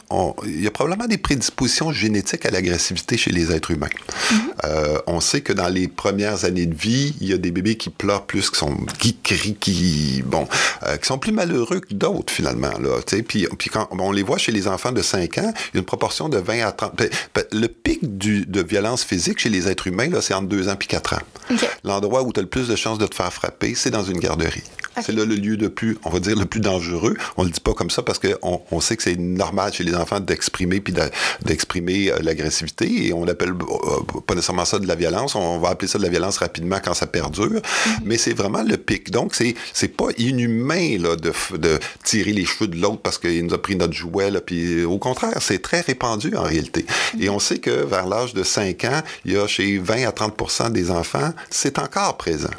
il 0.45 0.63
y 0.63 0.67
a 0.67 0.71
probablement 0.71 1.07
des 1.07 1.17
prédispositions 1.17 1.91
génétiques 1.91 2.45
à 2.45 2.51
l'agressivité 2.51 3.17
chez 3.17 3.32
les 3.32 3.51
êtres 3.51 3.71
humains. 3.71 3.88
Mm-hmm. 3.88 4.38
Euh, 4.65 4.99
on 5.07 5.19
sait 5.19 5.41
que 5.41 5.53
dans 5.53 5.69
les 5.69 5.88
premières 5.88 6.45
années 6.45 6.67
de 6.67 6.76
vie, 6.76 7.15
il 7.19 7.28
y 7.28 7.34
a 7.34 7.38
des 7.38 7.49
bébés 7.49 7.76
qui 7.76 7.89
pleurent 7.89 8.26
plus, 8.26 8.51
qui 8.51 8.59
sont 8.59 8.78
qui 8.99 9.17
crient, 9.17 9.55
qui 9.55 10.24
bon, 10.26 10.47
euh, 10.84 10.97
qui 10.97 11.07
sont 11.07 11.17
plus 11.17 11.32
malheureux 11.32 11.80
que 11.80 11.93
d'autres 11.95 12.32
finalement 12.32 12.78
là. 12.80 12.99
Puis, 13.28 13.47
puis 13.57 13.69
quand 13.69 13.88
on 13.91 14.11
les 14.11 14.24
voit 14.24 14.38
chez 14.38 14.51
les 14.51 14.67
enfants 14.67 14.91
de 14.91 15.01
5 15.01 15.38
ans, 15.39 15.53
il 15.74 15.76
y 15.76 15.78
a 15.78 15.80
une 15.80 15.86
proportion 15.86 16.30
de 16.30 16.38
20 16.38 16.67
à 16.67 16.71
30. 16.71 16.95
Ben, 16.95 17.09
ben, 17.34 17.43
le 17.51 17.67
pic 17.67 18.17
du, 18.17 18.45
de 18.45 18.61
violence 18.61 19.03
physique 19.03 19.39
chez 19.39 19.49
les 19.49 19.67
êtres 19.67 19.88
humains 19.88 20.09
là, 20.09 20.21
c'est 20.21 20.36
entre 20.36 20.47
2 20.47 20.69
ans 20.69 20.76
puis 20.76 20.88
4 20.88 21.13
ans. 21.15 21.57
L'endroit 21.84 22.21
où 22.21 22.32
tu 22.32 22.39
as 22.39 22.43
le 22.43 22.49
plus 22.49 22.67
de 22.67 22.76
chances 22.76 22.99
de 22.99 23.07
te 23.07 23.15
faire 23.15 23.34
frapper, 23.34 23.74
c'est 23.76 23.91
dans 23.91 24.03
une 24.03 24.19
garderie. 24.19 24.63
C'est 25.01 25.11
là 25.11 25.26
le 25.26 25.36
lieu 25.36 25.57
de 25.57 25.67
plus, 25.67 25.97
on 26.03 26.09
va 26.09 26.19
dire, 26.19 26.38
le 26.38 26.45
plus 26.45 26.59
dangereux. 26.59 27.15
On 27.38 27.43
le 27.43 27.49
dit 27.49 27.59
pas 27.64 27.74
comme 27.74 27.89
ça 27.89 28.01
parce 28.03 28.20
qu'on 28.20 28.61
on 28.72 28.80
sait 28.80 28.95
que 28.97 29.03
c'est 29.03 29.18
normal 29.18 29.74
chez 29.74 29.84
les 29.84 29.95
enfants 29.95 30.20
d'exprimer 30.20 30.80
puis 30.80 30.93
d'exprimer 31.41 32.11
euh, 32.11 32.20
l'agressivité 32.22 33.07
et 33.07 33.14
on 33.14 33.26
l'appelle 33.26 33.51
euh, 33.51 34.22
pas 34.26 34.36
nécessairement 34.36 34.66
ça 34.66 34.80
de 34.80 34.88
la 34.88 34.95
violence. 34.95 35.36
On 35.36 35.59
va 35.59 35.70
appeler 35.70 35.88
ça 35.88 35.97
de 35.97 36.03
la 36.03 36.09
violence 36.09 36.38
rapidement 36.38 36.78
quand 36.84 36.93
ça 36.93 37.07
perdure. 37.07 37.49
Mm-hmm. 37.49 37.99
Mais 38.05 38.18
c'est 38.18 38.34
vraiment 38.34 38.64
le 38.64 38.78
pic. 38.78 39.11
Donc, 39.11 39.36
c'est, 39.36 39.55
c'est 39.74 39.95
pas 39.95 40.07
inhumain 40.18 40.97
là, 40.99 41.16
de, 41.16 41.32
de 41.57 41.80
tirer 42.03 42.34
les 42.34 42.45
cheveux 42.45 42.68
de 42.68 42.80
l'autre 42.80 43.01
parce 43.01 43.18
qu'il 43.18 43.45
nous 43.45 43.53
a 43.53 43.61
pris 43.61 43.76
notre 43.76 43.93
jouet. 43.93 44.32
Là, 44.32 44.41
puis, 44.41 44.84
au 44.84 44.97
contraire, 44.97 45.38
c'est 45.41 45.61
très 45.61 45.82
répandu 45.82 46.36
en 46.36 46.43
réalité. 46.43 46.86
Et 47.20 47.30
on 47.30 47.39
sait 47.39 47.59
que 47.59 47.72
vers 47.72 48.07
l'âge 48.07 48.34
de 48.34 48.43
5 48.43 48.84
ans, 48.86 49.01
il 49.26 49.34
y 49.34 49.38
a 49.38 49.47
chez 49.47 49.78
20 49.78 50.07
à 50.07 50.11
30 50.11 50.72
des 50.72 50.91
enfants, 50.91 51.34
c'est 51.49 51.80
encore 51.80 52.18
présent. 52.18 52.49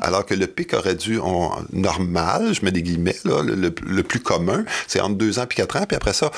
Alors 0.00 0.26
que 0.26 0.34
le 0.34 0.46
pic 0.46 0.74
aurait 0.74 0.94
dû, 0.94 1.18
normal, 1.72 2.52
je 2.52 2.64
mets 2.64 2.72
des 2.72 2.82
guillemets, 2.82 3.16
là, 3.24 3.42
le, 3.42 4.02
plus 4.02 4.20
commun, 4.20 4.64
c'est 4.86 5.00
entre 5.00 5.16
deux 5.16 5.38
ans 5.38 5.46
puis 5.46 5.56
quatre 5.56 5.76
ans. 5.76 5.84
Puis 5.86 5.96
après 5.96 6.12
ça, 6.12 6.30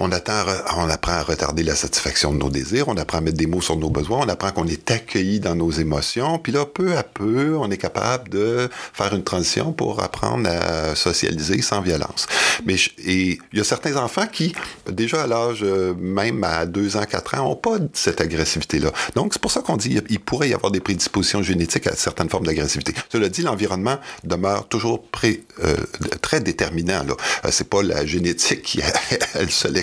on, 0.00 0.10
on 0.10 0.90
apprend 0.90 1.12
à 1.12 1.22
retarder 1.22 1.62
la 1.62 1.74
satisfaction 1.74 2.32
de 2.32 2.38
nos 2.38 2.50
désirs, 2.50 2.88
on 2.88 2.96
apprend 2.96 3.18
à 3.18 3.20
mettre 3.20 3.36
des 3.36 3.46
mots 3.46 3.60
sur 3.60 3.76
nos 3.76 3.90
besoins, 3.90 4.20
on 4.24 4.28
apprend 4.28 4.50
qu'on 4.50 4.66
est 4.66 4.90
accueilli 4.90 5.40
dans 5.40 5.54
nos 5.54 5.70
émotions. 5.70 6.38
Puis 6.38 6.52
là, 6.52 6.66
peu 6.66 6.96
à 6.96 7.02
peu, 7.02 7.56
on 7.56 7.70
est 7.70 7.78
capable 7.78 8.28
de 8.28 8.68
faire 8.92 9.14
une 9.14 9.24
transition 9.24 9.72
pour 9.72 10.02
apprendre 10.02 10.48
à 10.48 10.94
socialiser 10.94 11.62
sans 11.62 11.80
violence. 11.80 12.26
Mais 12.64 12.76
il 13.04 13.38
y 13.52 13.60
a 13.60 13.64
certains 13.64 13.96
enfants 13.96 14.26
qui, 14.30 14.54
déjà 14.90 15.22
à 15.22 15.26
l'âge, 15.26 15.60
euh, 15.62 15.94
même 15.94 16.42
à 16.44 16.66
deux 16.66 16.96
ans, 16.96 17.04
quatre 17.08 17.34
ans, 17.34 17.44
n'ont 17.44 17.56
pas 17.56 17.78
cette 17.92 18.20
agressivité-là. 18.20 18.90
Donc, 19.14 19.32
c'est 19.32 19.42
pour 19.42 19.50
ça 19.50 19.60
qu'on 19.60 19.76
dit 19.76 20.00
qu'il 20.02 20.20
pourrait 20.20 20.48
y 20.48 20.54
avoir 20.54 20.72
des 20.72 20.80
prédispositions 20.80 21.42
génétiques 21.42 21.86
à 21.86 21.94
certaines 21.94 22.28
formes 22.28 22.46
d'agressivité. 22.46 22.94
Cela 23.10 23.28
dit, 23.28 23.42
l'environnement 23.42 23.98
demeure 24.24 24.68
toujours 24.68 25.04
euh, 25.24 25.76
très 26.22 26.40
déterminant. 26.40 27.04
Là. 27.04 27.14
Euh, 27.44 27.48
c'est 27.50 27.68
pas 27.68 27.82
la 27.82 28.04
génétique 28.04 28.62
qui, 28.62 28.80
elle 29.34 29.50
seule 29.50 29.76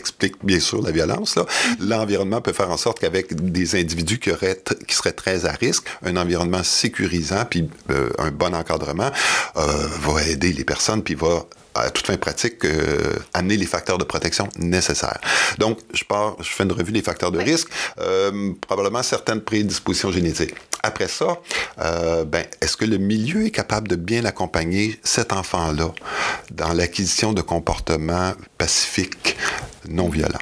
bien 0.43 0.59
sûr 0.59 0.81
la 0.81 0.91
violence. 0.91 1.37
L'environnement 1.79 2.41
peut 2.41 2.53
faire 2.53 2.71
en 2.71 2.77
sorte 2.77 2.99
qu'avec 2.99 3.33
des 3.33 3.75
individus 3.75 4.19
qui 4.19 4.29
seraient 4.95 5.11
très 5.11 5.45
à 5.45 5.51
risque, 5.51 5.85
un 6.03 6.17
environnement 6.17 6.63
sécurisant 6.63 7.45
puis 7.49 7.69
euh, 7.89 8.09
un 8.17 8.31
bon 8.31 8.53
encadrement 8.53 9.11
va 9.55 10.23
aider 10.27 10.53
les 10.53 10.63
personnes 10.63 11.03
puis 11.03 11.15
va 11.15 11.45
à 11.75 11.89
toute 11.89 12.07
fin 12.07 12.17
pratique, 12.17 12.63
euh, 12.65 13.15
amener 13.33 13.57
les 13.57 13.65
facteurs 13.65 13.97
de 13.97 14.03
protection 14.03 14.47
nécessaires. 14.57 15.19
Donc, 15.57 15.79
je 15.93 16.03
pars, 16.03 16.35
je 16.39 16.49
fais 16.49 16.63
une 16.63 16.71
revue 16.71 16.91
des 16.91 17.01
facteurs 17.01 17.31
de 17.31 17.39
risque, 17.39 17.69
euh, 17.99 18.51
probablement 18.61 19.03
certaines 19.03 19.41
prédispositions 19.41 20.11
génétiques. 20.11 20.55
Après 20.83 21.07
ça, 21.07 21.39
euh, 21.79 22.25
ben, 22.25 22.45
est-ce 22.61 22.75
que 22.75 22.85
le 22.85 22.97
milieu 22.97 23.45
est 23.45 23.51
capable 23.51 23.87
de 23.87 23.95
bien 23.95 24.25
accompagner 24.25 24.99
cet 25.03 25.31
enfant-là 25.31 25.93
dans 26.51 26.73
l'acquisition 26.73 27.31
de 27.31 27.41
comportements 27.41 28.33
pacifiques, 28.57 29.37
non 29.87 30.09
violents? 30.09 30.39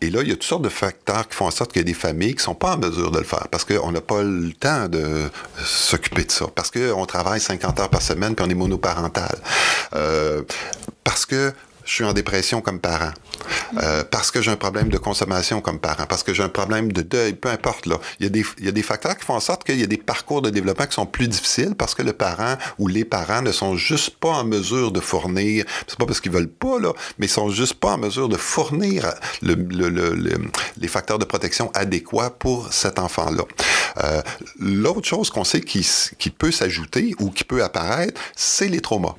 Et 0.00 0.10
là, 0.10 0.20
il 0.22 0.28
y 0.28 0.32
a 0.32 0.34
toutes 0.34 0.44
sortes 0.44 0.62
de 0.62 0.68
facteurs 0.68 1.26
qui 1.28 1.34
font 1.34 1.46
en 1.46 1.50
sorte 1.50 1.72
qu'il 1.72 1.80
y 1.80 1.84
a 1.84 1.86
des 1.86 1.94
familles 1.94 2.32
qui 2.32 2.38
ne 2.38 2.42
sont 2.42 2.54
pas 2.54 2.74
en 2.74 2.78
mesure 2.78 3.10
de 3.10 3.18
le 3.18 3.24
faire 3.24 3.48
parce 3.50 3.64
qu'on 3.64 3.90
n'a 3.92 4.00
pas 4.00 4.22
le 4.22 4.52
temps 4.52 4.88
de 4.88 5.30
s'occuper 5.62 6.24
de 6.24 6.30
ça, 6.30 6.46
parce 6.54 6.70
qu'on 6.70 7.06
travaille 7.06 7.40
50 7.40 7.80
heures 7.80 7.88
par 7.88 8.02
semaine 8.02 8.34
puis 8.34 8.44
on 8.46 8.50
est 8.50 8.54
monoparental, 8.54 9.38
euh, 9.94 10.42
parce 11.02 11.24
que 11.24 11.52
je 11.86 11.92
suis 11.94 12.04
en 12.04 12.12
dépression 12.12 12.60
comme 12.60 12.80
parent. 12.80 13.12
Euh, 13.78 14.04
parce 14.10 14.30
que 14.30 14.42
j'ai 14.42 14.50
un 14.50 14.56
problème 14.56 14.88
de 14.88 14.98
consommation 14.98 15.60
comme 15.60 15.78
parent, 15.78 16.06
parce 16.06 16.22
que 16.22 16.34
j'ai 16.34 16.42
un 16.42 16.48
problème 16.48 16.92
de 16.92 17.02
deuil, 17.02 17.32
peu 17.32 17.48
importe. 17.48 17.86
Là. 17.86 17.98
Il, 18.20 18.24
y 18.24 18.26
a 18.26 18.30
des, 18.30 18.44
il 18.58 18.64
y 18.64 18.68
a 18.68 18.72
des 18.72 18.82
facteurs 18.82 19.16
qui 19.16 19.24
font 19.24 19.34
en 19.34 19.40
sorte 19.40 19.64
qu'il 19.64 19.78
y 19.78 19.82
a 19.82 19.86
des 19.86 19.96
parcours 19.96 20.42
de 20.42 20.50
développement 20.50 20.86
qui 20.86 20.94
sont 20.94 21.06
plus 21.06 21.28
difficiles 21.28 21.74
parce 21.76 21.94
que 21.94 22.02
le 22.02 22.12
parent 22.12 22.56
ou 22.78 22.88
les 22.88 23.04
parents 23.04 23.42
ne 23.42 23.52
sont 23.52 23.76
juste 23.76 24.16
pas 24.18 24.30
en 24.30 24.44
mesure 24.44 24.90
de 24.90 25.00
fournir, 25.00 25.64
c'est 25.86 25.98
pas 25.98 26.06
parce 26.06 26.20
qu'ils 26.20 26.32
veulent 26.32 26.48
pas, 26.48 26.78
là, 26.80 26.92
mais 27.18 27.26
ils 27.26 27.30
sont 27.30 27.50
juste 27.50 27.74
pas 27.74 27.92
en 27.92 27.98
mesure 27.98 28.28
de 28.28 28.36
fournir 28.36 29.14
le, 29.42 29.54
le, 29.54 29.88
le, 29.88 30.38
les 30.78 30.88
facteurs 30.88 31.18
de 31.18 31.24
protection 31.24 31.70
adéquats 31.74 32.30
pour 32.30 32.72
cet 32.72 32.98
enfant-là. 32.98 33.44
Euh, 34.04 34.22
L'autre 34.58 35.06
chose 35.06 35.30
qu'on 35.30 35.44
sait 35.44 35.60
qui, 35.60 35.86
qui 36.18 36.30
peut 36.30 36.50
s'ajouter 36.50 37.14
ou 37.20 37.30
qui 37.30 37.44
peut 37.44 37.62
apparaître, 37.62 38.20
c'est 38.34 38.68
les 38.68 38.80
traumas. 38.80 39.14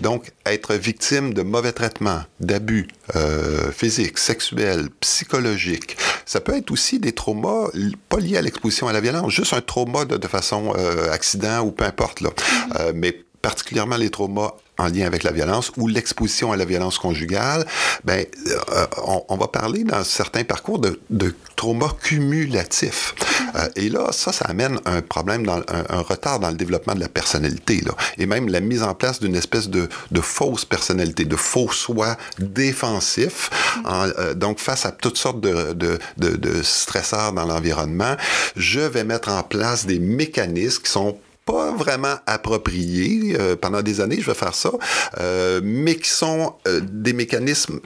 Donc, 0.00 0.32
être 0.46 0.74
victime 0.74 1.34
de 1.34 1.42
mauvais 1.42 1.72
traitements, 1.72 2.22
d'abus 2.40 2.88
euh, 3.16 3.70
physiques, 3.72 4.18
sexuels, 4.18 4.88
psychologiques, 5.00 5.96
ça 6.26 6.40
peut 6.40 6.56
être 6.56 6.70
aussi 6.70 6.98
des 6.98 7.12
traumas 7.12 7.68
pas 8.08 8.18
liés 8.18 8.36
à 8.36 8.42
l'exposition 8.42 8.88
à 8.88 8.92
la 8.92 9.00
violence, 9.00 9.32
juste 9.32 9.52
un 9.52 9.60
trauma 9.60 10.04
de, 10.04 10.28
façon 10.28 10.72
euh, 10.76 11.10
accident 11.10 11.60
ou 11.60 11.72
peu 11.72 11.84
importe. 11.84 12.20
Là. 12.20 12.30
Euh, 12.78 12.92
mais 12.94 13.24
particulièrement 13.42 13.96
les 13.96 14.10
traumas 14.10 14.54
en 14.80 14.88
lien 14.88 15.06
avec 15.06 15.22
la 15.22 15.32
violence 15.32 15.72
ou 15.76 15.88
l'exposition 15.88 16.52
à 16.52 16.56
la 16.56 16.64
violence 16.64 16.98
conjugale, 16.98 17.66
ben, 18.04 18.24
euh, 18.46 18.86
on, 19.28 19.36
va 19.36 19.48
parler 19.48 19.84
dans 19.84 20.02
certains 20.04 20.44
parcours 20.44 20.78
de, 20.78 21.00
de 21.10 21.34
traumas 21.56 21.92
cumulatifs. 22.02 23.14
Euh, 23.56 23.68
et 23.76 23.88
là, 23.88 24.08
ça, 24.12 24.32
ça 24.32 24.46
amène 24.46 24.80
un 24.86 25.02
problème, 25.02 25.44
dans, 25.44 25.62
un, 25.68 26.00
retard 26.00 26.40
dans 26.40 26.50
le 26.50 26.56
développement 26.56 26.94
de 26.94 27.00
la 27.00 27.08
personnalité, 27.08 27.80
là, 27.84 27.92
et 28.18 28.26
même 28.26 28.48
la 28.48 28.60
mise 28.60 28.82
en 28.82 28.94
place 28.94 29.20
d'une 29.20 29.36
espèce 29.36 29.68
de, 29.68 29.88
de, 30.10 30.20
fausse 30.20 30.64
personnalité, 30.64 31.24
de 31.24 31.36
faux 31.36 31.70
soi 31.72 32.16
défensif. 32.38 33.50
Euh, 33.86 34.34
donc, 34.34 34.58
face 34.58 34.86
à 34.86 34.92
toutes 34.92 35.18
sortes 35.18 35.40
de, 35.40 35.72
de, 35.72 35.98
de 36.16 36.62
stresseurs 36.62 37.32
dans 37.32 37.44
l'environnement, 37.44 38.16
je 38.56 38.80
vais 38.80 39.04
mettre 39.04 39.28
en 39.30 39.42
place 39.42 39.86
des 39.86 39.98
mécanismes 39.98 40.82
qui 40.82 40.90
sont 40.90 41.18
pas 41.50 41.72
vraiment 41.72 42.16
appropriés. 42.26 43.36
Euh, 43.38 43.56
pendant 43.56 43.82
des 43.82 44.00
années, 44.00 44.18
je 44.20 44.26
vais 44.26 44.34
faire 44.34 44.54
ça, 44.54 44.70
euh, 45.18 45.60
mais 45.62 45.96
qui 45.96 46.08
sont 46.08 46.54
euh, 46.68 46.80
des 46.80 47.12
mécanismes 47.12 47.80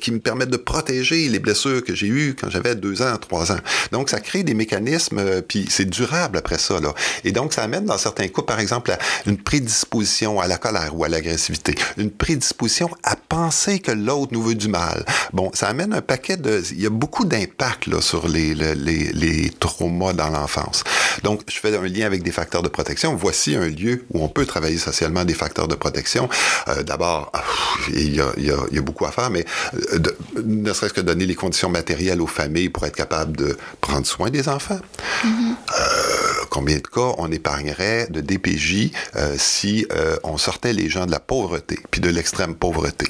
qui 0.00 0.12
me 0.12 0.18
permettent 0.18 0.50
de 0.50 0.56
protéger 0.56 1.28
les 1.28 1.38
blessures 1.38 1.84
que 1.84 1.94
j'ai 1.94 2.06
eues 2.06 2.34
quand 2.38 2.50
j'avais 2.50 2.74
deux 2.74 3.02
ans, 3.02 3.16
trois 3.16 3.52
ans. 3.52 3.58
Donc, 3.90 4.10
ça 4.10 4.20
crée 4.20 4.42
des 4.42 4.54
mécanismes, 4.54 5.42
puis 5.42 5.66
c'est 5.68 5.84
durable 5.84 6.38
après 6.38 6.58
ça. 6.58 6.80
Là. 6.80 6.94
Et 7.24 7.32
donc, 7.32 7.52
ça 7.52 7.62
amène 7.62 7.84
dans 7.84 7.98
certains 7.98 8.28
cas, 8.28 8.42
par 8.42 8.60
exemple, 8.60 8.90
à 8.90 8.98
une 9.26 9.36
prédisposition 9.36 10.40
à 10.40 10.46
la 10.46 10.58
colère 10.58 10.96
ou 10.96 11.04
à 11.04 11.08
l'agressivité, 11.08 11.74
une 11.96 12.10
prédisposition 12.10 12.90
à 13.02 13.16
penser 13.16 13.78
que 13.78 13.92
l'autre 13.92 14.32
nous 14.32 14.42
veut 14.42 14.54
du 14.54 14.68
mal. 14.68 15.04
Bon, 15.32 15.50
ça 15.54 15.68
amène 15.68 15.92
un 15.92 16.02
paquet 16.02 16.36
de... 16.36 16.62
Il 16.72 16.80
y 16.80 16.86
a 16.86 16.90
beaucoup 16.90 17.24
d'impact 17.24 17.86
là, 17.86 18.00
sur 18.00 18.28
les, 18.28 18.54
les, 18.54 18.74
les, 18.74 19.12
les 19.12 19.50
traumas 19.50 20.12
dans 20.12 20.30
l'enfance. 20.30 20.84
Donc, 21.22 21.42
je 21.48 21.58
fais 21.58 21.74
un 21.76 21.86
lien 21.86 22.06
avec 22.06 22.22
des 22.22 22.32
facteurs 22.32 22.62
de 22.62 22.68
protection. 22.68 23.01
Voici 23.10 23.56
un 23.56 23.68
lieu 23.68 24.04
où 24.12 24.22
on 24.22 24.28
peut 24.28 24.46
travailler 24.46 24.78
socialement 24.78 25.24
des 25.24 25.34
facteurs 25.34 25.68
de 25.68 25.74
protection. 25.74 26.28
Euh, 26.68 26.82
D'abord, 26.82 27.30
ah, 27.32 27.42
il, 27.88 28.14
y 28.14 28.20
a, 28.20 28.32
il, 28.36 28.44
y 28.44 28.78
a, 28.78 28.82
beaucoup 28.82 29.04
à 29.06 29.12
faire, 29.12 29.30
mais 29.30 29.44
euh, 29.74 29.98
de, 29.98 30.16
ne 30.44 30.72
serait-ce 30.72 30.94
que 30.94 31.00
donner 31.00 31.26
les 31.26 31.34
conditions 31.34 31.68
matérielles 31.68 32.20
aux 32.20 32.26
familles 32.26 32.68
pour 32.68 32.84
être 32.86 32.96
capable 32.96 33.36
de 33.36 33.56
prendre 33.80 34.06
soin 34.06 34.30
des 34.30 34.48
enfants. 34.48 34.80
Mm 35.24 35.28
-hmm. 35.28 35.54
euh, 35.80 36.44
combien 36.50 36.76
de 36.76 36.88
cas 36.96 37.14
on 37.18 37.30
épargnerait 37.30 38.06
de 38.10 38.20
DPJ 38.20 38.92
euh, 39.16 39.36
si 39.38 39.86
on 40.22 40.38
sortait 40.38 40.72
les 40.72 40.88
gens 40.88 41.06
de 41.06 41.10
la 41.10 41.20
pauvreté, 41.20 41.78
puis 41.90 42.00
de 42.00 42.10
l'extrême 42.10 42.54
pauvreté? 42.54 43.08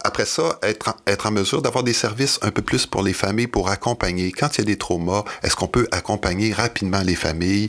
Après 0.00 0.26
ça, 0.26 0.58
être, 0.62 0.94
être 1.06 1.26
en 1.26 1.30
mesure 1.30 1.62
d'avoir 1.62 1.84
des 1.84 1.92
services 1.92 2.38
un 2.42 2.50
peu 2.50 2.62
plus 2.62 2.86
pour 2.86 3.02
les 3.02 3.12
familles, 3.12 3.48
pour 3.48 3.68
accompagner. 3.68 4.32
Quand 4.32 4.56
il 4.56 4.60
y 4.60 4.62
a 4.62 4.64
des 4.64 4.78
traumas, 4.78 5.24
est-ce 5.42 5.56
qu'on 5.56 5.68
peut 5.68 5.88
accompagner 5.92 6.52
rapidement 6.52 7.00
les 7.00 7.16
familles? 7.16 7.68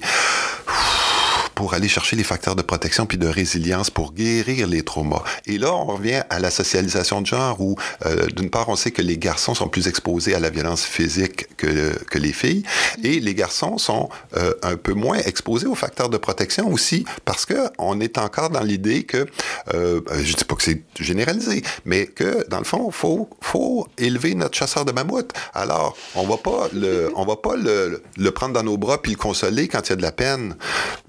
Pour 1.60 1.74
aller 1.74 1.89
chercher 1.89 2.16
les 2.16 2.24
facteurs 2.24 2.55
de 2.55 2.62
protection 2.62 3.05
puis 3.05 3.18
de 3.18 3.28
résilience 3.28 3.89
pour 3.89 4.14
guérir 4.14 4.66
les 4.66 4.82
traumas. 4.82 5.24
Et 5.45 5.57
là, 5.57 5.74
on 5.74 5.84
revient 5.84 6.24
à 6.30 6.39
la 6.39 6.51
socialisation 6.51 7.20
de 7.20 7.26
genre 7.26 7.60
où, 7.60 7.76
euh, 8.05 8.28
d'une 8.28 8.49
part, 8.49 8.70
on 8.70 8.78
sait 8.78 8.91
que 8.91 9.01
les 9.01 9.18
garçons 9.18 9.53
sont 9.53 9.68
plus 9.68 9.89
exposés 9.89 10.34
à 10.34 10.39
la 10.39 10.51
violence 10.51 10.86
physique 10.86 11.47
que, 11.57 12.01
que 12.05 12.18
les 12.18 12.32
filles 12.32 12.64
et 13.03 13.20
les 13.20 13.36
garçons 13.36 13.78
sont 13.78 14.07
euh, 14.38 14.53
un 14.64 14.78
peu 14.78 14.93
moins 14.93 15.18
exposés 15.18 15.68
aux 15.68 15.76
facteurs 15.76 16.07
de 16.07 16.16
protection 16.16 16.72
aussi 16.72 17.03
parce 17.26 17.45
que 17.45 17.68
on 17.78 17.99
est 17.99 18.18
encore 18.18 18.51
dans 18.51 18.64
l'idée 18.64 19.03
que, 19.03 19.26
euh, 19.74 19.99
je 20.24 20.34
dis 20.36 20.45
pas 20.45 20.55
que 20.55 20.64
c'est 20.64 20.82
généralisé, 20.97 21.62
mais 21.84 22.05
que, 22.05 22.47
dans 22.47 22.60
le 22.60 22.64
fond, 22.64 22.89
faut, 22.89 23.30
faut 23.41 23.86
élever 23.97 24.34
notre 24.34 24.57
chasseur 24.57 24.86
de 24.86 24.93
mammouth. 24.93 25.34
Alors, 25.53 25.97
on 26.16 26.26
va 26.26 26.38
pas 26.38 26.70
le, 26.72 27.12
on 27.18 27.26
va 27.26 27.36
pas 27.36 27.57
le, 27.57 28.01
le 28.18 28.32
prendre 28.32 28.53
dans 28.53 28.64
nos 28.64 28.78
bras 28.78 29.01
puis 29.01 29.12
le 29.12 29.18
consoler 29.18 29.68
quand 29.68 29.86
il 29.88 29.89
y 29.89 29.93
a 29.93 29.97
de 29.97 30.01
la 30.01 30.14
peine. 30.14 30.55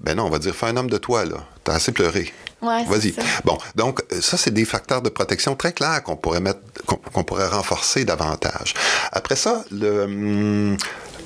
Ben 0.01 0.17
non, 0.17 0.29
dire, 0.41 0.55
fais 0.55 0.67
un 0.67 0.77
homme 0.77 0.89
de 0.89 0.97
toi, 0.97 1.25
là. 1.25 1.37
T'as 1.63 1.73
assez 1.73 1.91
pleuré. 1.91 2.33
Ouais, 2.61 2.83
Vas-y. 2.85 3.13
Bon, 3.43 3.57
donc 3.75 4.03
ça, 4.21 4.37
c'est 4.37 4.51
des 4.51 4.65
facteurs 4.65 5.01
de 5.01 5.09
protection 5.09 5.55
très 5.55 5.73
clairs 5.73 6.03
qu'on 6.03 6.15
pourrait 6.15 6.39
mettre, 6.39 6.59
qu'on 6.85 6.97
qu 6.97 7.23
pourrait 7.23 7.47
renforcer 7.47 8.05
davantage. 8.05 8.73
Après 9.11 9.35
ça, 9.35 9.63
le... 9.71 10.77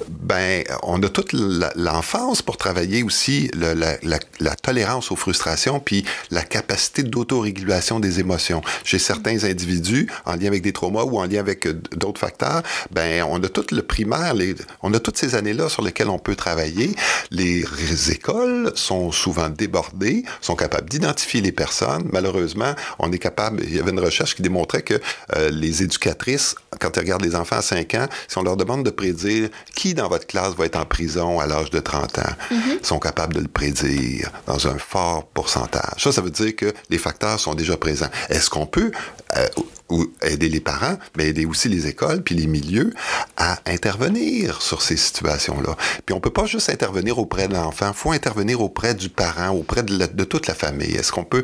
Ben, 0.10 0.64
on 0.84 1.02
a 1.04 1.10
toute 1.10 1.34
l'enfance 1.34 2.42
pour 2.42 2.58
travailler 2.58 3.04
aussi 3.04 3.50
la, 3.54 4.56
tolérance 4.56 5.12
aux 5.12 5.16
frustrations, 5.16 5.80
puis 5.80 6.06
la 6.32 6.42
capacité 6.42 7.04
d'autorégulation 7.04 8.00
des 8.00 8.20
émotions. 8.20 8.62
Chez 8.84 9.00
certains 9.00 9.44
individus, 9.44 10.10
en 10.26 10.36
lien 10.36 10.48
avec 10.48 10.64
des 10.64 10.74
traumas 10.74 11.04
ou 11.04 11.20
en 11.20 11.26
lien 11.26 11.40
avec 11.40 11.68
d'autres 11.96 12.20
facteurs, 12.20 12.64
ben, 12.92 13.24
on 13.30 13.42
a 13.44 13.50
tout 13.50 13.66
le 13.72 13.82
primaire, 13.82 14.34
les, 14.34 14.56
on 14.82 14.94
a 14.94 15.00
toutes 15.00 15.18
ces 15.18 15.36
années-là 15.36 15.70
sur 15.70 15.82
lesquelles 15.82 16.10
on 16.10 16.20
peut 16.20 16.36
travailler. 16.36 16.96
Les 17.32 17.66
écoles 18.12 18.72
sont 18.76 19.12
souvent 19.12 19.50
débordées, 19.50 20.24
sont 20.42 20.56
capables 20.56 20.90
d'identifier 20.90 21.42
les 21.42 21.52
personnes. 21.52 22.08
Malheureusement, 22.12 22.74
on 23.00 23.12
est 23.12 23.20
capable, 23.20 23.64
il 23.64 23.76
y 23.76 23.80
avait 23.80 23.92
une 23.92 24.00
recherche 24.00 24.36
qui 24.36 24.42
démontrait 24.42 24.82
que 24.82 24.96
euh, 25.36 25.50
les 25.50 25.84
éducatrices, 25.84 26.56
quand 26.80 26.98
elles 26.98 27.04
regardent 27.04 27.26
les 27.26 27.36
enfants 27.36 27.58
à 27.58 27.62
5 27.62 27.94
ans, 27.96 28.08
si 28.28 28.38
on 28.38 28.44
leur 28.44 28.58
demande 28.58 28.84
de 28.84 28.90
prédire 28.90 29.50
dans 29.94 30.10
votre 30.10 30.28
classe 30.28 30.54
va 30.56 30.66
être 30.66 30.78
en 30.78 30.86
prison 30.86 31.40
à 31.40 31.48
l'âge 31.48 31.70
de 31.70 31.80
30 31.80 32.20
ans, 32.20 32.22
mm 32.52 32.56
-hmm. 32.56 32.86
sont 32.86 33.00
capables 33.00 33.34
de 33.36 33.42
le 33.42 33.48
prédire 33.48 34.32
dans 34.48 34.68
un 34.68 34.78
fort 34.78 35.26
pourcentage? 35.34 36.00
Ça, 36.04 36.12
ça 36.12 36.22
veut 36.22 36.32
dire 36.32 36.56
que 36.56 36.74
les 36.90 36.98
facteurs 36.98 37.40
sont 37.40 37.56
déjà 37.56 37.78
présents. 37.78 38.10
Est-ce 38.30 38.50
qu'on 38.50 38.66
peut 38.66 38.92
euh, 39.38 39.48
ou 39.90 40.06
aider 40.22 40.50
les 40.50 40.60
parents, 40.60 40.98
mais 41.16 41.28
aider 41.28 41.46
aussi 41.46 41.70
les 41.70 41.88
écoles 41.88 42.24
puis 42.24 42.36
les 42.36 42.48
milieux 42.48 42.94
à 43.38 43.60
intervenir 43.66 44.62
sur 44.62 44.82
ces 44.82 44.98
situations-là. 44.98 45.76
Puis 46.06 46.16
on 46.16 46.20
peut 46.20 46.32
pas 46.32 46.46
juste 46.46 46.70
intervenir 46.70 47.20
auprès 47.20 47.48
de 47.48 47.54
l'enfant, 47.54 47.94
faut 47.94 48.12
intervenir 48.12 48.62
auprès 48.62 48.96
du 48.96 49.10
parent, 49.10 49.50
auprès 49.50 49.84
de, 49.84 50.24
toute 50.24 50.48
la 50.48 50.56
famille. 50.56 50.96
Est-ce 50.96 51.12
qu'on 51.12 51.24
peut 51.24 51.44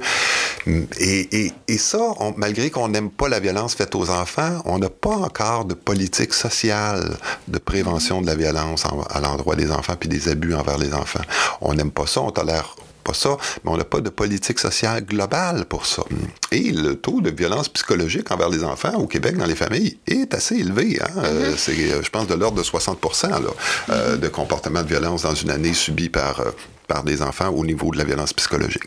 et, 1.00 1.46
et, 1.46 1.54
et 1.68 1.78
ça, 1.78 2.00
malgré 2.38 2.70
qu'on 2.72 2.88
n'aime 2.88 3.12
pas 3.12 3.30
la 3.30 3.40
violence 3.40 3.76
faite 3.76 3.94
aux 3.96 4.10
enfants, 4.10 4.62
on 4.66 4.80
n'a 4.80 4.90
pas 4.90 5.16
encore 5.16 5.66
de 5.66 5.74
politique 5.74 6.34
sociale 6.34 7.18
de 7.48 7.60
prévention 7.60 8.22
de 8.22 8.28
la 8.28 8.36
violence 8.36 8.86
en, 8.86 9.02
à 9.04 9.20
l'endroit 9.20 9.56
des 9.56 9.72
enfants 9.72 9.96
puis 10.00 10.10
des 10.10 10.30
abus 10.30 10.56
envers 10.56 10.78
les 10.78 10.94
enfants. 10.94 11.22
On 11.62 11.74
n'aime 11.74 11.92
pas 11.92 12.08
ça, 12.08 12.22
on 12.22 12.32
tolère 12.32 12.76
pas 13.02 13.14
ça, 13.14 13.38
mais 13.64 13.72
on 13.72 13.78
n'a 13.78 13.84
pas 13.84 14.02
de 14.02 14.10
politique 14.10 14.60
sociale 14.60 15.04
globale 15.06 15.66
pour 15.66 15.86
ça. 15.86 16.04
Et 16.52 16.72
le 16.72 16.96
taux 16.96 17.22
de 17.22 17.30
violence 17.30 17.70
psychologique 17.70 18.32
envers 18.32 18.50
les 18.50 18.64
enfants 18.64 18.96
au 18.96 19.08
Québec 19.08 19.38
dans 19.38 19.46
les 19.46 19.56
familles 19.56 19.98
est 20.08 20.34
assez 20.34 20.56
élevé. 20.56 21.00
Hein? 21.02 21.22
Mm 21.22 21.24
-hmm. 21.24 21.58
C'est, 21.58 22.04
je 22.08 22.10
pense, 22.10 22.28
de 22.28 22.36
l'ordre 22.36 22.58
de 22.58 22.64
60 22.64 23.00
là, 23.24 23.40
mm 23.40 23.44
-hmm. 23.44 23.54
euh, 23.90 24.18
de 24.18 24.30
comportements 24.40 24.84
de 24.88 24.92
violence 24.96 25.22
dans 25.24 25.36
une 25.44 25.52
année 25.58 25.74
subis 25.74 26.10
par, 26.10 26.40
euh, 26.40 26.52
par 26.88 27.04
des 27.04 27.22
enfants 27.22 27.50
au 27.60 27.64
niveau 27.72 27.88
de 27.94 27.98
la 27.98 28.04
violence 28.04 28.34
psychologique. 28.40 28.86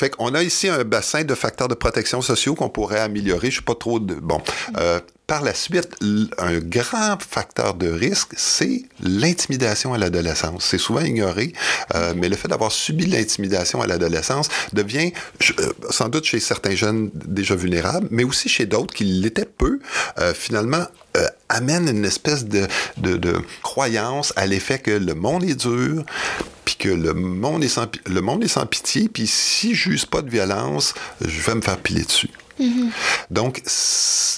Fait 0.00 0.10
qu'on 0.10 0.32
a 0.34 0.42
ici 0.42 0.66
un 0.68 0.84
bassin 0.84 1.22
de 1.24 1.34
facteurs 1.34 1.68
de 1.74 1.78
protection 1.84 2.20
sociaux 2.22 2.54
qu'on 2.58 2.68
pourrait 2.78 3.00
améliorer. 3.00 3.48
Je 3.48 3.56
suis 3.60 3.68
pas 3.72 3.78
trop 3.84 3.98
de... 4.08 4.14
Bon. 4.14 4.40
Euh, 4.78 5.00
par 5.32 5.40
la 5.40 5.54
suite, 5.54 5.88
un 6.36 6.58
grand 6.58 7.16
facteur 7.22 7.72
de 7.72 7.88
risque, 7.88 8.32
c'est 8.36 8.82
l'intimidation 9.00 9.94
à 9.94 9.96
l'adolescence. 9.96 10.62
C'est 10.62 10.76
souvent 10.76 11.00
ignoré, 11.00 11.54
euh, 11.94 12.12
mais 12.14 12.28
le 12.28 12.36
fait 12.36 12.48
d'avoir 12.48 12.70
subi 12.70 13.06
l'intimidation 13.06 13.80
à 13.80 13.86
l'adolescence 13.86 14.50
devient, 14.74 15.10
euh, 15.58 15.72
sans 15.88 16.10
doute 16.10 16.24
chez 16.24 16.38
certains 16.38 16.74
jeunes 16.74 17.10
déjà 17.14 17.54
vulnérables, 17.54 18.08
mais 18.10 18.24
aussi 18.24 18.50
chez 18.50 18.66
d'autres 18.66 18.92
qui 18.92 19.04
l'étaient 19.04 19.46
peu, 19.46 19.80
euh, 20.18 20.34
finalement, 20.34 20.84
euh, 21.16 21.26
amène 21.48 21.88
une 21.88 22.04
espèce 22.04 22.44
de, 22.44 22.66
de, 22.98 23.16
de 23.16 23.34
croyance 23.62 24.34
à 24.36 24.44
l'effet 24.44 24.80
que 24.80 24.90
le 24.90 25.14
monde 25.14 25.44
est 25.44 25.54
dur, 25.54 26.04
puis 26.66 26.76
que 26.76 26.90
le 26.90 27.14
monde 27.14 27.64
est 27.64 27.68
sans, 27.68 27.86
le 28.04 28.20
monde 28.20 28.44
est 28.44 28.48
sans 28.48 28.66
pitié, 28.66 29.08
puis 29.08 29.26
si 29.26 29.74
je 29.74 29.88
n'use 29.88 30.04
pas 30.04 30.20
de 30.20 30.28
violence, 30.28 30.92
je 31.24 31.40
vais 31.40 31.54
me 31.54 31.62
faire 31.62 31.78
piler 31.78 32.02
dessus. 32.02 32.28
-hmm. 32.68 32.90
Donc, 33.30 33.62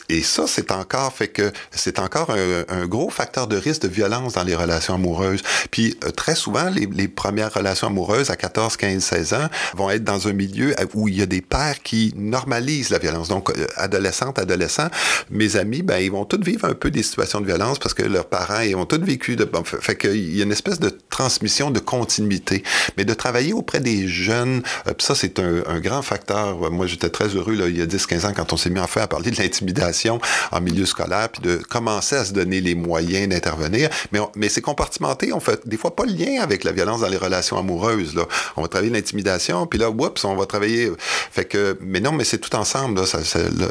et 0.09 0.23
ça, 0.23 0.45
c'est 0.47 0.71
encore 0.71 1.13
fait 1.13 1.29
que 1.29 1.53
c'est 1.71 1.99
encore 1.99 2.31
un, 2.31 2.87
gros 2.87 3.11
facteur 3.11 3.47
de 3.47 3.57
risque 3.57 3.83
de 3.83 3.89
violence 3.89 4.35
dans 4.35 4.43
les 4.43 4.55
relations 4.55 4.95
amoureuses. 4.95 5.43
Puis 5.71 5.97
euh, 6.05 6.11
très 6.11 6.35
souvent, 6.35 6.69
les, 6.71 7.09
premières 7.09 7.53
relations 7.53 7.89
amoureuses 7.89 8.31
à 8.31 8.37
14, 8.37 8.77
15, 8.77 9.03
16 9.03 9.35
ans 9.35 9.49
vont 9.75 9.91
être 9.91 10.05
dans 10.05 10.29
un 10.29 10.33
milieu 10.33 10.75
où 10.95 11.09
il 11.09 11.17
y 11.17 11.23
a 11.23 11.27
des 11.27 11.41
pères 11.41 11.83
qui 11.83 12.13
normalisent 12.17 12.91
la 12.91 12.99
violence. 12.99 13.29
Donc, 13.29 13.51
euh, 13.51 13.67
adolescentes, 13.77 14.39
adolescents, 14.39 14.89
mes 15.31 15.57
amis, 15.57 15.83
ben, 15.83 15.99
ils 15.99 16.11
vont 16.11 16.25
tous 16.25 16.41
vivre 16.43 16.67
un 16.67 16.75
peu 16.75 16.91
des 16.91 17.03
situations 17.03 17.41
de 17.41 17.47
violence 17.47 17.79
parce 17.79 17.95
que 17.95 18.03
leurs 18.03 18.27
parents, 18.27 18.61
ils 18.61 18.77
ont 18.77 18.87
tous 18.87 19.01
vécu 19.01 19.37
de... 19.37 19.45
Bon, 19.45 19.65
fait, 19.65 19.97
qu'il 19.97 20.37
y 20.37 20.41
a 20.41 20.45
une 20.45 20.53
espèce 20.53 20.81
de 20.81 20.91
transmission 21.11 21.71
de 21.71 21.81
continuité. 21.81 22.63
Mais 22.97 23.05
de 23.05 23.15
travailler 23.15 23.53
auprès 23.53 23.81
des 23.81 24.09
jeunes, 24.09 24.63
euh, 24.87 24.93
ça, 24.99 25.15
c'est 25.15 25.39
un, 25.39 25.63
un, 25.67 25.81
grand 25.81 26.03
facteur. 26.03 26.71
Moi, 26.71 26.87
j'étais 26.87 27.11
très 27.11 27.29
heureux, 27.29 27.55
là, 27.55 27.69
il 27.69 27.79
y 27.79 27.83
a 27.83 27.87
10, 27.87 28.07
15 28.15 28.27
ans, 28.27 28.33
quand 28.35 28.53
on 28.53 28.57
s'est 28.57 28.71
mis 28.71 28.81
en 28.81 28.87
fait 28.87 29.01
à 29.01 29.09
parler 29.09 29.31
de 29.31 29.37
l'intimidation 29.41 30.21
en 30.53 30.61
milieu 30.61 30.87
scolaire, 30.87 31.29
puis 31.31 31.43
de 31.43 31.57
commencer 31.57 32.17
à 32.17 32.25
se 32.25 32.33
donner 32.33 32.61
les 32.61 32.75
moyens 32.75 33.29
d'intervenir. 33.29 33.91
Mais, 34.13 34.21
on, 34.21 34.31
mais 34.37 34.49
c'est 34.49 34.61
compartimenté. 34.61 35.33
On 35.33 35.41
fait 35.41 35.67
des 35.67 35.77
fois 35.77 35.97
pas 35.97 36.05
le 36.05 36.13
lien 36.13 36.41
avec 36.41 36.65
la 36.65 36.73
violence 36.73 37.01
dans 37.01 37.09
les 37.09 37.17
relations 37.17 37.59
amoureuses. 37.59 38.15
Là. 38.15 38.27
On 38.57 38.63
va 38.63 38.69
travailler 38.69 38.93
l'intimidation, 38.93 39.67
puis 39.67 39.79
là, 39.79 39.91
oups, 39.91 40.25
on 40.25 40.37
va 40.37 40.47
travailler. 40.47 40.93
Fait 41.31 41.45
que, 41.45 41.77
mais 41.81 42.01
non, 42.01 42.13
mais 42.13 42.25
c'est 42.25 42.39
tout 42.39 42.55
ensemble. 42.55 43.01
Là, 43.01 43.07
ça, 43.07 43.19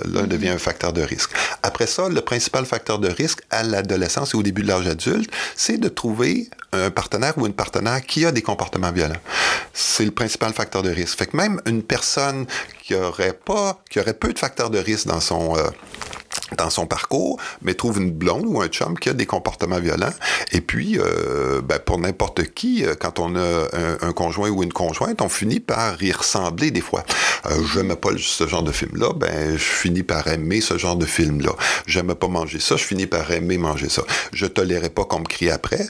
là, 0.06 0.24
devient 0.24 0.50
un 0.50 0.58
facteur 0.58 0.92
de 0.92 1.02
risque. 1.02 1.32
Après 1.62 1.88
ça, 1.88 2.10
le 2.10 2.22
principal 2.22 2.66
facteur 2.66 3.00
de 3.00 3.10
risque 3.10 3.42
à 3.50 3.64
l'adolescence 3.64 4.34
et 4.34 4.38
au 4.38 4.44
début 4.44 4.64
de 4.64 4.68
l'âge 4.68 4.88
adulte, 4.88 5.32
c'est 5.56 5.78
de 5.78 5.88
trouver 5.88 6.50
un 6.74 6.90
partenaire 6.90 7.38
ou 7.38 7.46
une 7.46 7.54
partenaire 7.54 8.02
qui 8.06 8.26
a 8.26 8.32
des 8.32 8.42
comportements 8.42 8.92
violents. 8.92 9.20
C'est 9.74 10.06
le 10.06 10.12
principal 10.12 10.54
facteur 10.54 10.82
de 10.82 10.90
risque. 10.90 11.18
Fait 11.18 11.28
que 11.28 11.38
même 11.38 11.62
une 11.66 11.84
personne 11.84 12.46
qui 12.84 12.96
aurait 12.96 13.34
pas, 13.34 13.82
qui 13.90 14.00
aurait 14.00 14.14
peu 14.24 14.32
de 14.32 14.40
facteurs 14.40 14.70
de 14.70 14.80
risque 14.80 15.08
dans 15.08 15.20
son 15.20 15.58
euh, 15.58 15.68
dans 16.58 16.70
son 16.70 16.86
parcours, 16.86 17.40
mais 17.62 17.74
trouve 17.74 18.00
une 18.00 18.12
blonde 18.12 18.46
ou 18.46 18.62
un 18.62 18.68
chum 18.68 18.98
qui 18.98 19.10
a 19.10 19.14
des 19.14 19.26
comportements 19.26 19.80
violents. 19.80 20.14
Et 20.52 20.62
puis, 20.62 20.98
euh, 20.98 21.62
ben, 21.62 21.80
pour 21.80 22.00
n'importe 22.00 22.44
qui, 22.54 22.86
quand 23.00 23.20
on 23.20 23.36
a 23.36 23.68
un, 23.74 24.08
un, 24.08 24.14
conjoint 24.14 24.50
ou 24.50 24.64
une 24.64 24.74
conjointe, 24.74 25.22
on 25.22 25.30
finit 25.30 25.60
par 25.60 26.02
y 26.02 26.12
ressembler 26.12 26.72
des 26.72 26.82
fois. 26.82 27.04
Euh, 27.48 27.62
j'aime 27.74 27.96
pas 27.96 28.10
ce 28.18 28.48
genre 28.48 28.64
de 28.64 28.72
film-là, 28.72 29.14
ben, 29.14 29.58
je 29.58 29.64
finis 29.64 30.04
par 30.04 30.28
aimer 30.28 30.62
ce 30.62 30.78
genre 30.78 30.96
de 30.96 31.06
film-là. 31.06 31.52
J'aime 31.86 32.16
pas 32.16 32.28
manger 32.28 32.60
ça, 32.60 32.78
je 32.78 32.84
finis 32.84 33.08
par 33.08 33.30
aimer 33.32 33.58
manger 33.58 33.90
ça. 33.90 34.04
Je 34.32 34.46
tolérais 34.46 34.90
pas 34.90 35.06
qu'on 35.06 35.20
me 35.20 35.26
crie 35.26 35.50
après, 35.50 35.88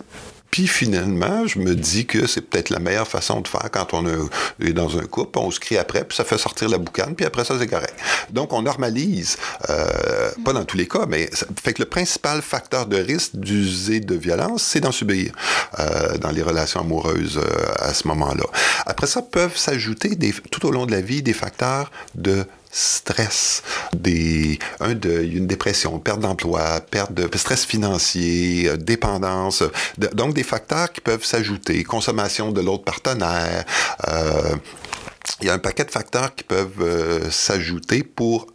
Puis 0.54 0.68
finalement, 0.68 1.47
je 1.47 1.58
me 1.58 1.74
dis 1.74 2.06
que 2.06 2.28
c'est 2.28 2.41
peut-être 2.41 2.70
la 2.70 2.78
meilleure 2.78 3.08
façon 3.08 3.41
de 3.41 3.47
faire 3.47 3.72
quand 3.72 3.95
on 3.95 4.06
est 4.62 4.72
dans 4.74 4.99
un 4.99 5.06
couple. 5.06 5.39
On 5.39 5.49
se 5.49 5.60
crie 5.60 5.80
après, 5.80 6.04
puis 6.04 6.16
ça 6.16 6.24
fait 6.24 6.38
sortir 6.38 6.70
la 6.70 6.78
boucane, 6.78 7.16
puis 7.16 7.26
après 7.26 7.43
ça, 7.43 7.56
c'est 7.58 7.66
correct. 7.66 7.95
Donc, 8.30 8.54
on 8.54 8.62
normalise, 8.62 9.38
euh, 9.72 10.30
pas 10.45 10.54
dans 10.54 10.64
tous 10.64 10.78
les 10.78 10.88
cas, 10.88 11.08
mais 11.08 11.28
ça 11.34 11.47
fait 11.60 11.74
que 11.74 11.82
le 11.82 11.89
principal 11.89 12.43
facteur 12.43 12.86
de 12.86 12.97
risque 12.97 13.32
d'user 13.34 13.99
de 13.99 14.14
violence, 14.14 14.62
c'est 14.62 14.80
d'en 14.80 14.91
subir 14.91 15.32
euh, 15.80 16.20
dans 16.20 16.30
les 16.30 16.43
relations 16.43 16.82
amoureuses 16.82 17.39
euh, 17.39 17.74
à 17.80 17.95
ce 17.95 18.08
moment-là. 18.10 18.45
Après 18.86 19.08
ça, 19.08 19.24
peuvent 19.24 19.58
s'ajouter 19.58 20.16
tout 20.51 20.68
au 20.68 20.70
long 20.70 20.86
de 20.86 20.91
la 20.91 21.01
vie 21.01 21.24
des 21.24 21.34
facteurs 21.34 21.91
de 22.14 22.45
stress, 22.74 23.61
des, 23.93 24.57
un 24.80 24.95
deuil, 24.95 25.38
une 25.38 25.45
dépression, 25.45 25.99
perte 25.99 26.19
d'emploi, 26.19 26.82
perte 26.82 27.13
de 27.13 27.30
stress 27.38 27.65
financier, 27.65 28.67
euh, 28.67 28.78
dépendance, 28.78 29.63
donc 29.97 30.34
des 30.34 30.43
facteurs 30.43 30.91
qui 30.91 30.99
peuvent 30.99 31.24
s'ajouter, 31.24 31.84
consommation 31.84 32.51
de 32.51 32.61
l'autre 32.61 32.84
partenaire. 32.84 33.63
Euh, 34.09 34.55
il 35.39 35.47
y 35.47 35.49
a 35.49 35.53
un 35.53 35.59
paquet 35.59 35.86
de 35.86 35.91
facteurs 35.91 36.34
qui 36.34 36.43
peuvent 36.43 36.82
euh, 36.82 37.30
s'ajouter 37.30 38.03
pour 38.03 38.47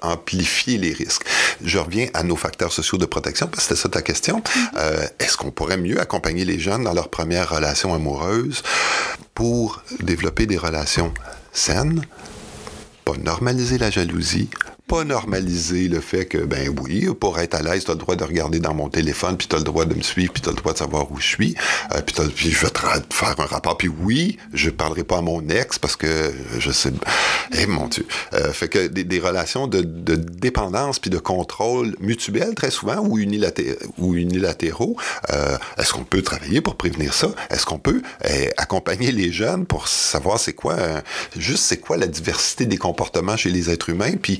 amplifier 0.00 0.78
les 0.78 0.94
risques. 0.94 1.26
Je 1.62 1.76
reviens 1.76 2.06
à 2.14 2.22
nos 2.22 2.36
facteurs 2.36 2.72
sociaux 2.72 2.96
de 2.96 3.04
protection, 3.04 3.46
parce 3.46 3.66
que 3.66 3.74
c'était 3.74 3.82
ça 3.82 3.88
ta 3.90 4.00
question. 4.00 4.40
Mm-hmm. 4.40 5.10
Est-ce 5.18 5.36
qu'on 5.36 5.50
pourrait 5.50 5.76
mieux 5.76 6.00
accompagner 6.00 6.46
les 6.46 6.58
jeunes 6.58 6.84
dans 6.84 6.94
leur 6.94 7.10
première 7.10 7.50
relation 7.50 7.92
amoureuse 7.92 8.62
pour 9.34 9.82
développer 10.00 10.46
des 10.46 10.56
relations 10.56 11.12
saines, 11.52 12.06
pas 13.06 13.16
normaliser 13.16 13.78
la 13.78 13.88
jalousie, 13.88 14.50
pas 14.86 15.02
normaliser 15.04 15.88
le 15.88 16.00
fait 16.00 16.26
que, 16.26 16.38
ben 16.38 16.68
oui, 16.80 17.08
pour 17.18 17.40
être 17.40 17.54
à 17.54 17.62
l'aise, 17.62 17.84
tu 17.84 17.90
as 17.90 17.94
le 17.94 18.00
droit 18.00 18.14
de 18.14 18.22
regarder 18.22 18.60
dans 18.60 18.74
mon 18.74 18.88
téléphone, 18.88 19.36
puis 19.36 19.48
tu 19.48 19.56
as 19.56 19.58
le 19.58 19.64
droit 19.64 19.84
de 19.84 19.94
me 19.94 20.02
suivre, 20.02 20.32
puis 20.32 20.42
tu 20.42 20.48
as 20.48 20.52
le 20.52 20.58
droit 20.58 20.72
de 20.72 20.78
savoir 20.78 21.10
où 21.10 21.18
je 21.18 21.26
suis, 21.26 21.56
euh, 21.92 22.00
puis, 22.02 22.14
puis, 22.34 22.50
je 22.50 22.60
vais 22.60 22.70
te 22.70 22.78
faire 23.14 23.34
un 23.38 23.46
rapport. 23.46 23.76
Puis 23.76 23.88
oui, 23.88 24.38
je 24.52 24.70
parlerai 24.70 25.02
pas 25.02 25.18
à 25.18 25.22
mon 25.22 25.46
ex 25.48 25.78
parce 25.78 25.96
que 25.96 26.32
je 26.58 26.70
sais... 26.70 26.92
Eh 27.58 27.66
mon 27.66 27.88
Dieu. 27.88 28.06
Euh, 28.34 28.52
fait 28.52 28.68
que 28.68 28.86
des, 28.86 29.18
relations 29.18 29.66
de, 29.66 29.82
dépendance 29.82 30.98
puis 30.98 31.10
de 31.10 31.18
contrôle 31.18 31.96
mutuel, 32.00 32.54
très 32.54 32.70
souvent, 32.70 32.98
ou, 32.98 33.18
ou 33.98 34.14
unilatéraux, 34.14 34.96
euh, 35.30 35.56
est-ce 35.78 35.92
qu'on 35.92 36.04
peut 36.04 36.22
travailler 36.22 36.60
pour 36.60 36.76
prévenir 36.76 37.12
ça? 37.12 37.28
Est-ce 37.50 37.66
qu'on 37.66 37.78
peut 37.78 38.02
eh, 38.28 38.50
accompagner 38.56 39.10
les 39.10 39.32
jeunes 39.32 39.66
pour 39.66 39.88
savoir 39.88 40.38
c'est 40.38 40.52
quoi, 40.52 40.76
juste 41.36 41.64
c'est 41.64 41.78
quoi 41.78 41.96
la 41.96 42.06
diversité 42.06 42.66
des 42.66 42.76
comportements 42.76 43.36
chez 43.36 43.50
les 43.50 43.70
êtres 43.70 43.90
humains, 43.90 44.14
puis 44.20 44.38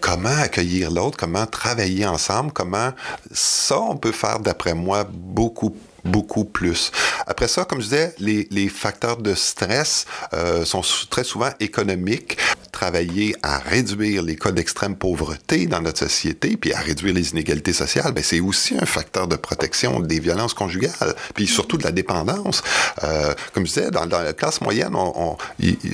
comment 0.00 0.36
accueillir 0.42 0.90
l'autre, 0.90 1.16
comment 1.16 1.46
travailler 1.46 2.06
ensemble, 2.06 2.52
comment 2.52 2.92
ça, 3.32 3.80
on 3.80 3.96
peut 3.96 4.12
faire, 4.12 4.40
d'après 4.40 4.74
moi, 4.74 5.06
beaucoup 5.10 5.74
beaucoup 6.08 6.44
plus. 6.44 6.90
Après 7.26 7.48
ça, 7.48 7.64
comme 7.64 7.80
je 7.80 7.84
disais, 7.84 8.14
les, 8.18 8.48
les 8.50 8.68
facteurs 8.68 9.18
de 9.18 9.34
stress 9.34 10.06
euh, 10.32 10.64
sont 10.64 10.82
très 11.10 11.24
souvent 11.24 11.50
économiques. 11.60 12.38
Travailler 12.72 13.34
à 13.42 13.58
réduire 13.58 14.22
les 14.22 14.36
cas 14.36 14.52
d'extrême 14.52 14.96
pauvreté 14.96 15.66
dans 15.66 15.80
notre 15.80 15.98
société, 15.98 16.56
puis 16.56 16.72
à 16.72 16.78
réduire 16.78 17.14
les 17.14 17.30
inégalités 17.30 17.72
sociales, 17.72 18.12
ben, 18.12 18.22
c'est 18.22 18.40
aussi 18.40 18.76
un 18.80 18.86
facteur 18.86 19.26
de 19.26 19.36
protection 19.36 20.00
des 20.00 20.20
violences 20.20 20.54
conjugales, 20.54 21.14
puis 21.34 21.46
surtout 21.46 21.76
de 21.76 21.84
la 21.84 21.92
dépendance. 21.92 22.62
Euh, 23.04 23.34
comme 23.52 23.66
je 23.66 23.72
disais, 23.72 23.90
dans, 23.90 24.06
dans, 24.06 24.22
la 24.22 24.32
classe 24.32 24.60
moyenne, 24.60 24.94
on, 24.94 25.36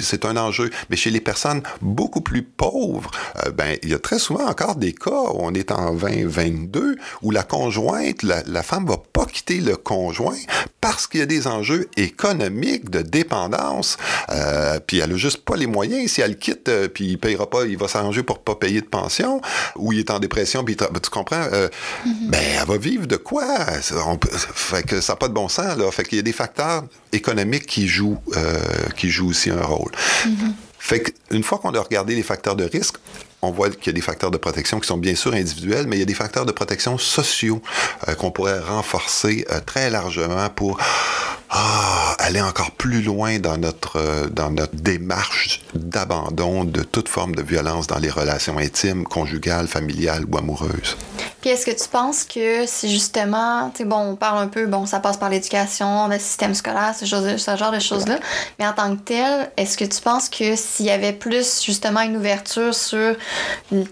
c'est 0.01 0.25
un 0.25 0.37
enjeu. 0.37 0.71
Mais 0.91 0.97
chez 0.97 1.11
les 1.11 1.21
personnes 1.21 1.63
beaucoup 1.81 2.21
plus 2.21 2.43
pauvres, 2.43 3.11
euh, 3.45 3.51
ben, 3.51 3.77
il 3.83 3.89
y 3.91 3.95
a 3.95 3.99
très 3.99 4.19
souvent 4.19 4.47
encore 4.47 4.77
des 4.77 4.93
cas 4.93 5.11
où 5.11 5.39
on 5.39 5.55
est 5.55 5.73
en 5.73 5.95
2022 5.95 6.97
où 7.23 7.31
la 7.31 7.43
conjointe, 7.43 8.23
la, 8.23 8.43
la 8.47 8.63
femme 8.63 8.87
va 8.87 8.99
pas 8.99 9.27
quitter 9.27 9.61
le 9.61 9.77
conjoint 9.77 10.04
conjoint 10.05 10.37
parce 10.81 11.07
qu'il 11.07 11.21
y 11.21 11.23
a 11.23 11.27
des 11.27 11.47
enjeux 11.47 11.89
économiques 11.97 12.91
de 12.91 13.01
dépendance. 13.01 13.97
Euh, 14.29 14.79
puis 14.87 14.99
elle 14.99 15.13
a 15.13 15.17
juste 15.17 15.45
pas 15.45 15.57
les 15.57 15.67
moyens. 15.67 16.11
Si 16.11 16.21
elle 16.21 16.39
quitte, 16.39 16.69
euh, 16.69 16.89
puis 16.89 17.07
il 17.07 17.19
payera 17.19 17.49
pas, 17.49 17.65
il 17.65 17.79
va 17.79 17.89
s'arranger 17.89 18.23
pour 18.23 18.41
pas 18.41 18.55
payer 18.55 18.83
de 18.83 18.87
pension, 18.87 19.41
ou 19.77 19.93
il 19.93 20.01
est 20.01 20.11
en 20.11 20.19
dépression, 20.19 20.63
puis 20.63 20.77
tu 20.77 21.11
comprends, 21.11 21.45
euh, 21.53 21.69
mm-hmm. 22.07 22.29
ben 22.29 22.43
elle 22.61 22.67
va 22.67 22.77
vivre 22.77 23.07
de 23.07 23.17
quoi? 23.17 23.47
Fait 24.55 24.83
que 24.83 25.01
ça 25.01 25.15
n'a 25.15 25.17
pas 25.17 25.29
de 25.29 25.33
bon 25.33 25.49
sens 25.49 25.77
là. 25.79 25.91
Fait 25.91 26.05
qu'il 26.05 26.17
y 26.17 26.19
a 26.19 26.23
des 26.23 26.33
facteurs 26.33 26.85
économiques 27.13 27.67
qui 27.67 27.89
jouent, 27.89 28.21
qui 28.97 29.09
jouent 29.09 29.31
aussi 29.31 29.51
un 29.51 29.63
rôle. 29.63 29.93
Mm-hmm. 30.27 30.53
Fait 30.79 31.01
qu'une 31.01 31.43
fois 31.43 31.59
qu'on 31.59 31.73
a 31.73 31.81
regardé 31.81 32.15
les 32.15 32.23
facteurs 32.23 32.57
de 32.57 32.65
risque, 32.65 32.97
on 33.47 33.53
voit 33.53 33.71
qu'il 33.71 33.87
y 33.87 33.91
a 33.91 33.93
des 33.93 34.01
facteurs 34.01 34.31
de 34.31 34.37
protection 34.37 34.81
qui 34.81 34.87
sont 34.87 34.99
bien 34.99 35.15
sûr 35.15 35.35
individuels, 35.35 35.87
mais 35.87 35.97
il 35.97 36.01
y 36.01 36.03
a 36.03 36.07
des 36.07 36.15
facteurs 36.15 36.47
de 36.47 36.53
protection 36.53 36.99
sociaux 36.99 37.61
euh, 38.09 38.15
qu'on 38.15 38.31
pourrait 38.31 38.61
renforcer 38.61 39.45
euh, 39.51 39.61
très 39.65 39.91
largement 39.91 40.49
pour 40.51 40.79
ah, 41.51 42.17
aller 42.19 42.41
encore 42.41 42.73
plus 42.73 43.03
loin 43.03 43.39
dans 43.39 43.57
notre, 43.57 43.97
euh, 43.97 44.27
dans 44.29 44.51
notre 44.51 44.75
démarche 44.75 45.61
d'abandon 45.75 46.65
de 46.65 46.83
toute 46.83 47.09
forme 47.09 47.35
de 47.35 47.43
violence 47.43 47.87
dans 47.87 47.99
les 47.99 48.11
relations 48.11 48.59
intimes, 48.59 49.05
conjugales, 49.05 49.69
familiales 49.69 50.25
ou 50.31 50.37
amoureuses. 50.37 50.97
Puis 51.45 51.53
est-ce 51.53 51.67
que 51.67 51.73
tu 51.73 51.91
penses 51.91 52.25
que 52.25 52.65
si 52.65 52.91
justement, 52.91 53.69
tu 53.69 53.77
sais, 53.77 53.85
bon, 53.85 53.99
on 53.99 54.17
parle 54.17 54.39
un 54.39 54.47
peu, 54.47 54.65
bon, 54.65 54.87
ça 54.87 54.99
passe 54.99 55.19
par 55.19 55.29
l'éducation, 55.29 56.09
le 56.09 56.19
système 56.19 56.55
scolaire, 56.55 56.95
ce, 56.99 57.05
ce 57.05 57.57
genre 57.59 57.71
de 57.71 57.79
choses-là, 57.81 58.19
mais 58.59 58.67
en 58.67 58.73
tant 58.73 58.97
que 58.97 59.03
tel, 59.03 59.51
est-ce 59.59 59.77
que 59.77 59.85
tu 59.85 60.01
penses 60.01 60.31
que 60.31 60.57
s'il 60.57 60.87
y 60.87 60.91
avait 60.91 61.13
plus 61.13 61.63
justement 61.63 62.01
une 62.01 62.17
ouverture 62.17 62.75
sur 62.75 63.15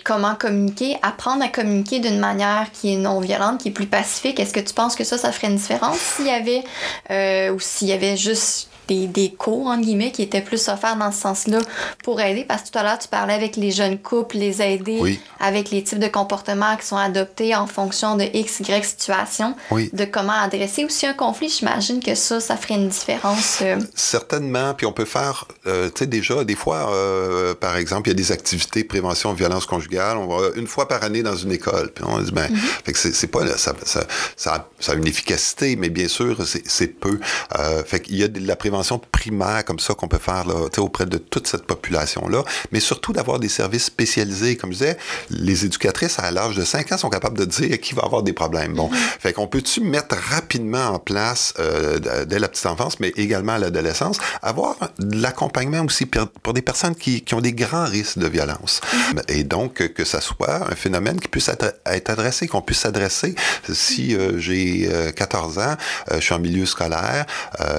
comment 0.03 0.35
communiquer, 0.35 0.97
apprendre 1.03 1.45
à 1.45 1.49
communiquer 1.49 2.01
d'une 2.01 2.19
manière 2.19 2.69
qui 2.73 2.95
est 2.95 2.97
non 2.97 3.21
violente, 3.21 3.61
qui 3.61 3.69
est 3.69 3.73
plus 3.73 3.85
pacifique, 3.85 4.41
est-ce 4.41 4.55
que 4.55 4.61
tu 4.61 4.73
penses 4.73 4.95
que 4.95 5.05
ça, 5.05 5.19
ça 5.19 5.31
ferait 5.31 5.49
une 5.49 5.57
différence 5.57 5.99
s'il 5.99 6.29
y 6.29 6.31
avait, 6.31 6.65
euh, 7.11 7.53
ou 7.53 7.61
s'il 7.61 7.89
y 7.89 7.93
avait 7.93 8.17
juste 8.17 8.71
des, 8.93 9.07
des 9.07 9.31
cours, 9.31 9.67
entre 9.67 9.83
guillemets, 9.83 10.13
qui 10.13 10.23
étaient 10.23 10.41
plus 10.41 10.69
offerts 10.69 10.97
dans 10.97 11.13
ce 11.13 11.21
sens-là 11.21 11.59
pour 12.03 12.21
aider? 12.21 12.45
Parce 12.45 12.63
que 12.63 12.71
tout 12.71 12.79
à 12.79 12.83
l'heure, 12.83 12.99
tu 12.99 13.09
parlais 13.09 13.35
avec 13.35 13.57
les 13.57 13.71
jeunes 13.71 13.99
couples, 13.99 14.37
les 14.37 14.63
aider 14.63 15.21
avec 15.41 15.71
les 15.71 15.83
types 15.83 15.99
de 15.99 16.09
comportements 16.09 16.77
qui 16.77 16.87
sont 16.87 16.97
adoptés 16.97 17.55
en 17.55 17.67
fonction 17.67 18.17
de 18.17 18.25
X, 18.33 18.61
Y 18.61 18.85
situation, 18.85 19.55
de 19.71 20.05
comment 20.05 20.33
adresser 20.33 20.85
aussi 20.85 21.07
un 21.07 21.15
conflit. 21.15 21.49
J'imagine 21.49 22.03
que 22.03 22.15
ça, 22.15 22.41
ça 22.41 22.57
ferait 22.57 22.75
une 22.75 22.89
différence. 22.89 23.59
Euh. 23.63 23.79
Certainement. 23.95 24.75
Puis 24.75 24.87
on 24.87 24.93
peut 24.93 25.05
faire, 25.05 25.47
euh, 25.67 25.89
tu 25.89 26.01
sais, 26.01 26.07
déjà, 26.07 26.45
des 26.45 26.55
fois, 26.55 26.93
euh, 26.93 27.55
par 27.55 27.77
exemple, 27.77 28.09
il 28.09 28.13
y 28.13 28.15
a 28.15 28.17
des 28.17 28.33
activités 28.33 28.85
prévention 28.85 29.33
de 29.33 29.39
violence 29.39 29.67
conjugale. 29.67 30.17
On 30.17 30.27
va 30.27 30.49
une 30.57 30.67
fois 30.67 30.89
par 30.89 31.03
année 31.03 31.23
dans 31.23 31.37
une 31.37 31.53
école. 31.53 31.93
Puis 31.93 32.05
on 32.07 32.21
dit, 32.21 32.33
ben, 32.33 32.49
mm-hmm. 32.49 33.13
c'est 33.13 33.27
pas, 33.27 33.47
ça, 33.57 33.75
ça, 33.85 34.07
ça, 34.37 34.67
a 34.89 34.95
une 34.95 35.07
efficacité, 35.07 35.77
mais 35.77 35.89
bien 35.89 36.09
sûr, 36.09 36.37
c'est 36.47 36.89
peu. 36.89 37.19
fait 37.87 38.01
qu'il 38.01 38.17
y 38.17 38.23
a 38.23 38.29
de 38.29 38.47
la 38.47 38.57
prévention 38.57 38.82
primaire 39.23 39.65
comme 39.65 39.79
ça 39.79 39.95
qu'on 39.95 40.09
peut 40.09 40.19
faire 40.19 40.47
là, 40.47 40.55
auprès 40.79 41.07
de 41.07 41.19
toute 41.19 41.47
cette 41.47 41.65
population-là, 41.65 42.43
mais 42.73 42.81
surtout 42.81 43.13
d'avoir 43.13 43.39
des 43.39 43.49
services 43.49 43.85
spécialisés. 43.85 44.57
Comme 44.57 44.73
je 44.73 44.79
disais, 44.79 44.97
les 45.31 45.65
éducatrices 45.65 46.19
à 46.19 46.31
l'âge 46.31 46.57
de 46.57 46.65
5 46.65 46.93
ans 46.93 46.99
sont 46.99 47.11
capables 47.11 47.39
de 47.39 47.45
dire 47.45 47.81
qui 47.81 47.95
va 47.95 48.03
avoir 48.03 48.23
des 48.23 48.33
problèmes. 48.33 48.75
Bon, 48.75 48.89
mm-hmm. 48.89 49.21
fait 49.21 49.33
qu'on 49.33 49.47
peut-tu 49.47 49.81
mettre 49.81 50.17
rapidement 50.17 50.87
en 50.87 50.99
place 50.99 51.55
euh, 51.59 52.25
dès 52.27 52.39
la 52.39 52.49
petite 52.49 52.67
enfance, 52.67 53.01
mais 53.01 53.13
également 53.17 53.53
à 53.53 53.59
l'adolescence, 53.59 54.19
avoir 54.43 54.77
de 54.99 55.21
l'accompagnement 55.21 55.85
aussi 55.85 56.07
pour 56.07 56.53
des 56.53 56.63
personnes 56.63 56.95
qui, 56.95 57.23
qui, 57.23 57.35
ont 57.35 57.41
des 57.41 57.53
grands 57.53 57.87
risques 57.87 58.19
de 58.19 58.27
violence? 58.27 58.81
Mm-hmm. 58.83 59.23
Et 59.29 59.45
donc, 59.45 59.75
que 59.75 60.05
ça 60.05 60.21
soit 60.21 60.71
un 60.71 60.75
phénomène 60.75 61.21
qui 61.21 61.29
puisse 61.29 61.49
être, 61.49 61.75
adressé, 61.85 62.49
qu'on 62.49 62.63
puisse 62.63 62.81
s'adresser. 62.81 63.35
Si 63.73 64.15
euh, 64.15 64.39
j'ai 64.39 64.91
14 65.17 65.59
euh, 65.59 65.63
ans, 65.63 65.77
je 66.13 66.21
suis 66.21 66.35
en 66.35 66.39
milieu 66.39 66.67
scolaire, 66.67 67.27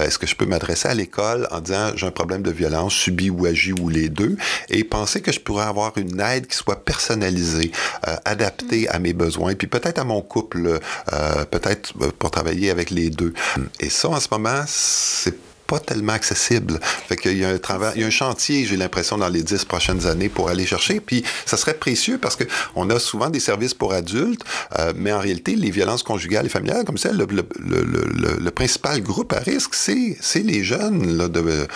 est-ce 0.00 0.18
que 0.18 0.26
je 0.26 0.34
peux 0.34 0.46
m'adresser 0.46 0.83
à 0.86 0.94
l'école 0.94 1.48
en 1.50 1.60
disant 1.60 1.92
j'ai 1.94 2.06
un 2.06 2.10
problème 2.10 2.42
de 2.42 2.50
violence 2.50 2.94
subi 2.94 3.30
ou 3.30 3.46
agi 3.46 3.72
ou 3.72 3.88
les 3.88 4.08
deux 4.08 4.36
et 4.68 4.84
penser 4.84 5.20
que 5.20 5.32
je 5.32 5.40
pourrais 5.40 5.66
avoir 5.66 5.96
une 5.96 6.20
aide 6.20 6.46
qui 6.46 6.56
soit 6.56 6.84
personnalisée, 6.84 7.70
euh, 8.08 8.16
adaptée 8.24 8.88
à 8.88 8.98
mes 8.98 9.12
besoins, 9.12 9.54
puis 9.54 9.66
peut-être 9.66 9.98
à 9.98 10.04
mon 10.04 10.20
couple, 10.20 10.80
euh, 11.12 11.44
peut-être 11.50 11.92
euh, 12.00 12.10
pour 12.18 12.30
travailler 12.30 12.70
avec 12.70 12.90
les 12.90 13.10
deux. 13.10 13.34
Et 13.80 13.90
ça, 13.90 14.08
en 14.08 14.20
ce 14.20 14.28
moment, 14.30 14.62
c'est 14.66 15.34
tellement 15.80 16.12
accessible. 16.12 16.78
Fait 16.82 17.16
qu'il 17.16 17.38
y 17.38 17.44
a 17.44 17.50
un 17.50 17.58
il 17.94 18.00
y 18.00 18.04
a 18.04 18.06
un 18.06 18.10
chantier, 18.10 18.64
j'ai 18.64 18.76
l'impression, 18.76 19.18
dans 19.18 19.28
les 19.28 19.42
dix 19.42 19.64
prochaines 19.64 20.06
années 20.06 20.28
pour 20.28 20.48
aller 20.48 20.66
chercher. 20.66 21.00
Puis 21.00 21.24
ça 21.46 21.56
serait 21.56 21.74
précieux 21.74 22.18
parce 22.18 22.36
que 22.36 22.44
on 22.74 22.90
a 22.90 22.98
souvent 22.98 23.30
des 23.30 23.40
services 23.40 23.74
pour 23.74 23.92
adultes, 23.92 24.42
euh, 24.78 24.92
mais 24.96 25.12
en 25.12 25.18
réalité, 25.18 25.56
les 25.56 25.70
violences 25.70 26.02
conjugales 26.02 26.46
et 26.46 26.48
familiales, 26.48 26.84
comme 26.84 26.98
ça, 26.98 27.10
le, 27.12 27.26
le, 27.26 28.50
principal 28.50 29.00
groupe 29.02 29.32
à 29.32 29.40
risque, 29.40 29.74
c'est, 29.74 30.16
les 30.42 30.62
jeunes. 30.62 31.28
De, 31.28 31.66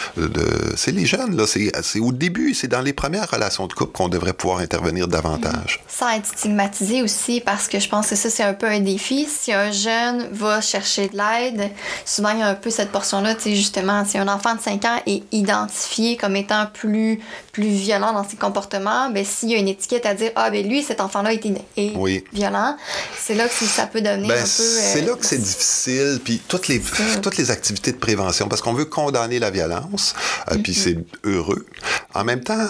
c'est 0.77 0.93
les 0.93 1.07
jeunes. 1.07 1.45
C'est, 1.47 2.01
au 2.01 2.13
début, 2.13 2.55
c'est 2.55 2.69
dans 2.69 2.81
les 2.81 2.93
premières 2.93 3.31
relations 3.31 3.67
de 3.67 3.73
couple 3.73 3.93
qu'on 3.93 4.09
devrait 4.09 4.33
pouvoir 4.33 4.59
intervenir 4.59 5.09
davantage. 5.09 5.81
Sans 5.89 6.11
être 6.11 6.27
stigmatisé 6.27 7.03
aussi, 7.03 7.41
parce 7.41 7.69
que 7.69 7.81
je 7.81 7.89
pense 7.89 8.09
que 8.09 8.17
ça, 8.17 8.31
c'est 8.31 8.43
un 8.43 8.55
peu 8.55 8.67
un 8.67 8.81
défi. 8.81 9.27
Si 9.27 9.53
un 9.53 9.73
jeune 9.73 10.29
va 10.33 10.61
chercher 10.61 11.09
de 11.09 11.17
l'aide, 11.17 11.71
souvent, 12.05 12.31
il 12.31 12.41
y 12.41 12.43
a 12.43 12.49
un 12.49 12.55
peu 12.55 12.71
cette 12.71 12.91
portion-là, 12.91 13.35
tu 13.35 13.43
sais, 13.43 13.55
justement, 13.57 13.88
justement, 13.89 14.05
si 14.05 14.19
un 14.19 14.29
enfant 14.29 14.55
de 14.55 14.61
5 14.61 14.85
ans 14.85 15.01
est 15.07 15.23
identifié 15.33 16.17
comme 16.17 16.37
étant 16.37 16.67
plus, 16.73 17.21
plus 17.53 17.69
violent 17.69 18.13
dans 18.13 18.29
ses 18.29 18.37
comportements, 18.37 19.11
ben, 19.11 19.25
s'il 19.25 19.51
y 19.51 19.55
a 19.55 19.59
une 19.59 19.69
étiquette 19.69 20.07
à 20.07 20.15
dire, 20.15 20.31
ah, 20.37 20.51
ben 20.51 20.67
lui, 20.67 20.83
cet 20.83 21.01
enfant-là 21.01 21.33
est, 21.33 21.45
est 21.77 22.25
violent, 22.33 22.77
c'est 23.19 23.35
là 23.35 23.47
que 23.49 23.65
ça 23.65 23.87
peut 23.87 24.01
devenir 24.01 24.29
ben, 24.29 24.39
un 24.39 24.43
peu. 24.43 24.47
c'est 24.47 25.03
là 25.03 25.15
que 25.15 25.25
c'est 25.25 25.39
difficile. 25.39 26.21
Puis 26.25 26.41
toutes 26.47 26.69
les, 26.69 26.83
toutes 27.23 27.37
les 27.37 27.51
activités 27.51 27.93
de 27.93 27.99
prévention, 27.99 28.49
parce 28.49 28.61
qu'on 28.61 28.75
veut 28.75 28.85
condamner 28.85 29.39
la 29.39 29.51
violence, 29.51 30.15
puis 30.63 30.73
mm-hmm. 30.73 30.75
c'est 30.75 30.99
heureux. 31.25 31.67
En 32.15 32.25
même 32.25 32.43
temps, 32.43 32.69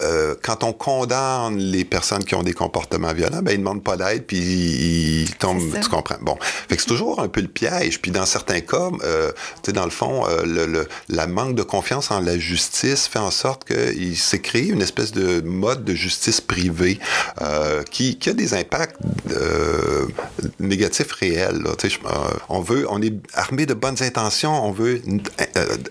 euh, 0.00 0.34
quand 0.42 0.64
on 0.64 0.72
condamne 0.72 1.58
les 1.58 1.84
personnes 1.84 2.24
qui 2.24 2.34
ont 2.34 2.42
des 2.42 2.52
comportements 2.52 3.12
violents, 3.12 3.42
ben, 3.42 3.52
ils 3.52 3.54
ne 3.54 3.58
demandent 3.58 3.84
pas 3.84 3.96
d'aide, 3.96 4.24
puis 4.26 4.38
ils, 4.38 5.34
tombent, 5.36 5.62
tu 5.80 5.88
comprends? 5.88 6.16
Bon, 6.20 6.36
fait 6.40 6.76
que 6.76 6.82
c'est 6.82 6.88
toujours 6.88 7.20
un 7.20 7.28
peu 7.28 7.40
le 7.40 7.48
piège. 7.48 8.00
Puis 8.00 8.10
dans 8.10 8.26
certains 8.26 8.60
cas, 8.60 8.90
euh, 9.04 9.32
tu 9.62 9.66
sais, 9.66 9.72
dans 9.72 9.84
le 9.84 9.90
fond, 9.90 10.24
euh, 10.46 10.66
le, 10.66 10.88
la 11.08 11.26
manque 11.26 11.54
de 11.54 11.62
confiance 11.62 12.10
en 12.10 12.20
la 12.20 12.38
justice 12.38 13.06
fait 13.06 13.18
en 13.18 13.30
sorte 13.30 13.64
qu'il 13.64 14.16
s'est 14.16 14.40
créé 14.40 14.68
une 14.68 14.82
espèce 14.82 15.12
de 15.12 15.40
mode 15.40 15.84
de 15.84 15.94
justice 15.94 16.40
privée 16.40 16.98
qui, 17.90 18.18
qui, 18.18 18.30
a 18.30 18.32
des 18.32 18.54
impacts 18.54 18.96
négatifs 20.60 21.12
réels. 21.12 21.62
Là. 21.62 21.70
Sais, 21.78 21.88
on 22.48 22.60
veut, 22.60 22.86
on 22.90 23.00
est 23.02 23.14
armé 23.34 23.66
de 23.66 23.74
bonnes 23.74 24.02
intentions, 24.02 24.64
on 24.64 24.72
veut 24.72 25.00
une, 25.06 25.22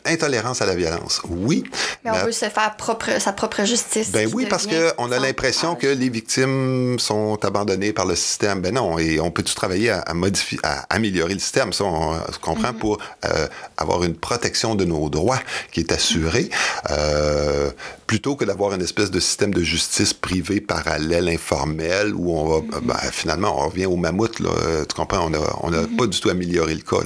intolérance 0.05 0.61
à 0.61 0.65
la 0.65 0.75
violence. 0.75 1.21
Oui. 1.29 1.63
Mais, 2.03 2.11
on 2.11 2.25
veut 2.25 2.31
se 2.31 2.49
faire 2.49 2.75
propre, 2.77 3.19
sa 3.19 3.33
propre 3.33 3.63
justice 3.63 4.11
ben 4.11 4.29
oui, 4.33 4.45
parce 4.49 4.67
qu'on 4.67 5.11
a 5.11 5.19
l'impression 5.19 5.75
que 5.75 5.87
les 5.87 6.09
victimes 6.09 6.97
sont 6.99 7.43
abandonnées 7.43 7.93
par 7.93 8.05
le 8.05 8.15
système. 8.15 8.61
Ben 8.61 8.73
non, 8.73 8.97
et 8.99 9.19
on 9.19 9.31
peut 9.31 9.43
tout 9.43 9.53
travailler 9.53 9.91
à, 9.91 10.13
modifier, 10.13 10.59
à 10.63 10.85
améliorer 10.89 11.33
le 11.33 11.39
système. 11.39 11.73
Ça, 11.73 11.85
on, 11.85 12.15
se 12.31 12.39
comprend 12.39 12.69
mm-hmm. 12.69 12.77
pour 12.77 12.99
euh, 13.25 13.47
avoir 13.77 14.03
une 14.03 14.15
protection 14.15 14.42
de 14.43 14.85
nos 14.85 15.09
droits 15.09 15.39
qui 15.71 15.79
est 15.79 15.91
assurée, 15.91 16.49
euh, 16.91 17.71
plutôt 18.07 18.35
que 18.35 18.45
d'avoir 18.45 18.73
une 18.73 18.81
espèce 18.81 19.11
de 19.11 19.19
système 19.19 19.53
de 19.53 19.63
justice 19.63 20.13
privé 20.13 20.61
parallèle, 20.61 21.29
informel, 21.29 22.13
où 22.13 22.31
on 22.35 22.45
va, 22.45 22.59
mm-hmm. 22.59 22.85
ben, 22.85 22.97
finalement, 23.11 23.63
on 23.63 23.69
revient 23.69 23.85
au 23.85 23.95
mammouth. 23.95 24.39
Là, 24.39 24.51
tu 24.87 24.95
comprends? 24.95 25.25
On 25.25 25.29
n'a 25.29 25.39
on 25.61 25.73
a 25.73 25.81
mm-hmm. 25.81 25.95
pas 25.95 26.07
du 26.07 26.19
tout 26.19 26.29
amélioré 26.29 26.75
le 26.75 26.81
cas. 26.81 26.97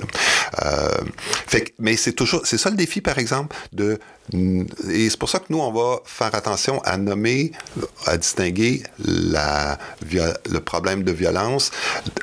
Euh, 0.65 0.89
fait, 1.47 1.73
mais 1.79 1.95
c'est 1.95 2.13
toujours, 2.13 2.41
c'est 2.43 2.57
ça 2.57 2.69
le 2.69 2.75
défi, 2.75 3.01
par 3.01 3.17
exemple, 3.17 3.55
de 3.73 3.99
et 4.33 5.09
c'est 5.09 5.17
pour 5.17 5.29
ça 5.29 5.39
que 5.39 5.45
nous, 5.49 5.59
on 5.59 5.71
va 5.71 6.01
faire 6.03 6.35
attention 6.35 6.81
à 6.83 6.97
nommer, 6.97 7.53
à 8.05 8.17
distinguer 8.17 8.83
la, 9.05 9.77
le 10.11 10.59
problème 10.59 11.03
de 11.03 11.13
violence 11.13 11.71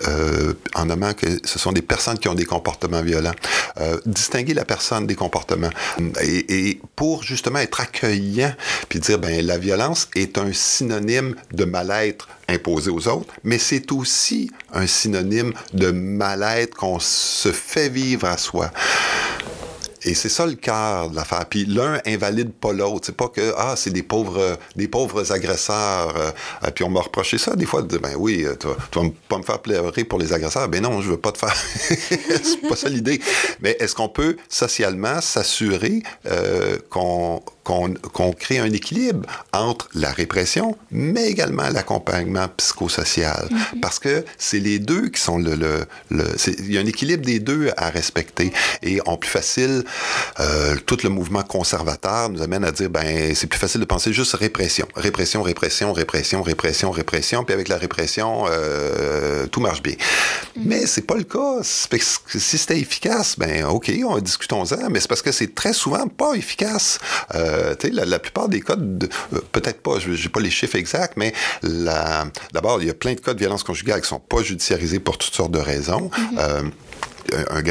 euh, 0.07 0.53
en 0.75 0.87
nommant 0.87 1.15
que 1.15 1.27
ce 1.45 1.59
sont 1.59 1.73
des 1.73 1.81
personnes 1.81 2.19
qui 2.19 2.29
ont 2.29 2.35
des 2.35 2.45
comportements 2.45 3.01
violents. 3.01 3.35
Euh, 3.81 3.99
distinguer 4.05 4.53
la 4.53 4.67
personne 4.67 5.04
des 5.07 5.15
comportements. 5.15 5.71
Et, 6.23 6.81
pour 6.97 7.23
justement 7.23 7.59
être 7.59 7.81
accueillant, 7.81 8.55
puis 8.89 9.01
dire, 9.01 9.19
ben 9.19 9.45
la 9.45 9.59
violence 9.59 10.09
est 10.15 10.39
un 10.39 10.53
synonyme 10.53 11.35
de 11.53 11.65
mal-être 11.65 12.29
imposé 12.49 12.91
aux 12.91 13.09
autres, 13.09 13.35
mais 13.43 13.59
c'est 13.59 13.93
aussi 13.93 14.51
un 14.73 14.87
synonyme 14.87 15.53
de 15.73 15.91
mal-être 15.91 16.77
qu'on 16.77 16.99
se 17.01 17.51
fait 17.53 17.89
vivre 17.89 18.27
à 18.27 18.37
soi. 18.37 18.71
Et 20.05 20.15
c'est 20.15 20.29
ça 20.29 20.47
le 20.47 20.55
cœur 20.55 21.11
de 21.11 21.17
l'affaire. 21.17 21.47
Puis 21.47 21.65
l'un 21.65 22.01
invalide 22.07 22.53
pas 22.53 22.73
l'autre. 22.73 23.07
C'est 23.07 23.17
pas 23.17 23.29
que 23.29 23.55
ah 23.57 23.75
c'est 23.77 23.93
des 23.93 24.03
pauvres 24.03 24.59
des 24.77 24.89
pauvres 24.89 25.33
agresseurs. 25.33 26.15
Euh, 26.17 26.71
puis 26.75 26.85
on 26.85 26.91
m'a 26.91 27.01
reproché 27.01 27.39
ça 27.39 27.57
des 27.57 27.67
fois 27.67 27.83
de 27.83 27.89
dire 27.89 28.01
ben 28.01 28.15
oui 28.17 28.47
tu 28.61 28.67
vas, 28.67 29.03
vas 29.03 29.09
pas 29.29 29.39
me 29.39 29.43
faire 29.43 29.61
pleurer 29.61 30.05
pour 30.05 30.19
les 30.19 30.33
agresseurs. 30.33 30.69
Ben 30.69 30.83
non 30.83 31.01
je 31.01 31.11
veux 31.11 31.21
pas 31.21 31.33
te 31.33 31.39
faire. 31.39 31.55
c'est 31.79 32.69
pas 32.69 32.77
ça 32.77 32.89
l'idée. 32.89 33.21
Mais 33.61 33.77
est-ce 33.81 33.95
qu'on 33.95 34.09
peut 34.09 34.37
socialement 34.49 35.21
s'assurer 35.21 36.03
euh, 36.27 36.79
qu'on 36.91 37.43
qu'on 37.65 38.33
crée 38.33 38.59
un 38.59 38.73
équilibre 38.73 39.27
entre 39.53 39.89
la 39.95 40.13
répression, 40.13 40.77
mais 40.91 41.27
également 41.29 41.69
l'accompagnement 41.71 42.47
psychosocial. 42.57 43.49
Mm-hmm. 43.51 43.81
Parce 43.81 43.99
que 43.99 44.25
c'est 44.39 44.61
les 44.61 44.79
deux 44.79 45.09
qui 45.09 45.21
sont 45.21 45.39
le... 45.39 45.55
le, 45.57 45.87
le 46.11 46.25
il 46.59 46.73
y 46.73 46.79
a 46.79 46.81
un 46.81 46.87
équilibre 46.87 47.25
des 47.25 47.41
deux 47.41 47.71
à 47.77 47.89
respecter. 47.91 48.53
Et 48.83 49.01
en 49.07 49.17
plus 49.17 49.31
facile, 49.31 49.85
euh, 50.41 50.77
tout 50.87 50.99
le 51.03 51.09
mouvement 51.09 51.43
conservateur 51.43 52.29
nous 52.29 52.43
amène 52.43 52.65
à 52.65 52.73
dire, 52.73 52.91
ben 52.91 53.35
c'est 53.35 53.47
plus 53.47 53.59
facile 53.59 53.81
de 53.81 53.87
penser 53.87 54.13
juste 54.13 54.35
répression. 54.35 54.87
Répression, 54.95 55.43
répression, 55.43 55.93
répression, 55.93 56.43
répression, 56.43 56.91
répression. 56.91 57.45
Puis 57.45 57.55
avec 57.55 57.69
la 57.69 57.79
répression, 57.79 58.45
euh, 58.49 59.47
tout 59.47 59.61
marche 59.61 59.83
bien. 59.83 59.95
Mm-hmm. 59.95 60.63
Mais 60.67 60.87
c'est 60.87 61.07
pas 61.07 61.17
le 61.17 61.25
cas. 61.25 61.63
Si 61.63 62.59
c'était 62.59 62.79
efficace, 62.79 63.39
ben 63.39 63.65
OK, 63.65 63.91
on 64.07 64.19
discutons-en. 64.19 64.91
Mais 64.91 65.01
c'est 65.01 65.09
parce 65.09 65.23
que 65.23 65.33
c'est 65.33 65.55
très 65.55 65.73
souvent 65.73 66.07
pas 66.09 66.35
efficace. 66.35 66.99
Euh, 67.35 67.54
euh, 67.55 67.75
la, 67.93 68.19
plupart 68.19 68.49
des 68.49 68.61
cas, 68.61 68.77
euh, 68.77 69.41
peut-être 69.53 69.81
pas, 69.83 69.99
je 69.99 70.11
n'ai 70.11 70.29
pas 70.29 70.41
les 70.41 70.51
chiffres 70.51 70.77
exacts, 70.77 71.15
mais 71.17 71.33
d'abord, 72.53 72.81
il 72.81 72.87
y 72.87 72.91
a 72.91 72.95
plein 72.95 73.15
de 73.15 73.21
cas 73.21 73.35
de 73.35 73.39
violence 73.39 73.63
conjugale 73.63 74.01
qui 74.01 74.07
ne 74.07 74.09
sont 74.09 74.21
pas 74.21 74.43
judiciarisés 74.43 75.01
pour 75.01 75.19
toutes 75.19 75.35
sortes 75.35 75.53
de 75.53 75.59
raisons. 75.59 76.11
Mm-hmm. 76.11 76.71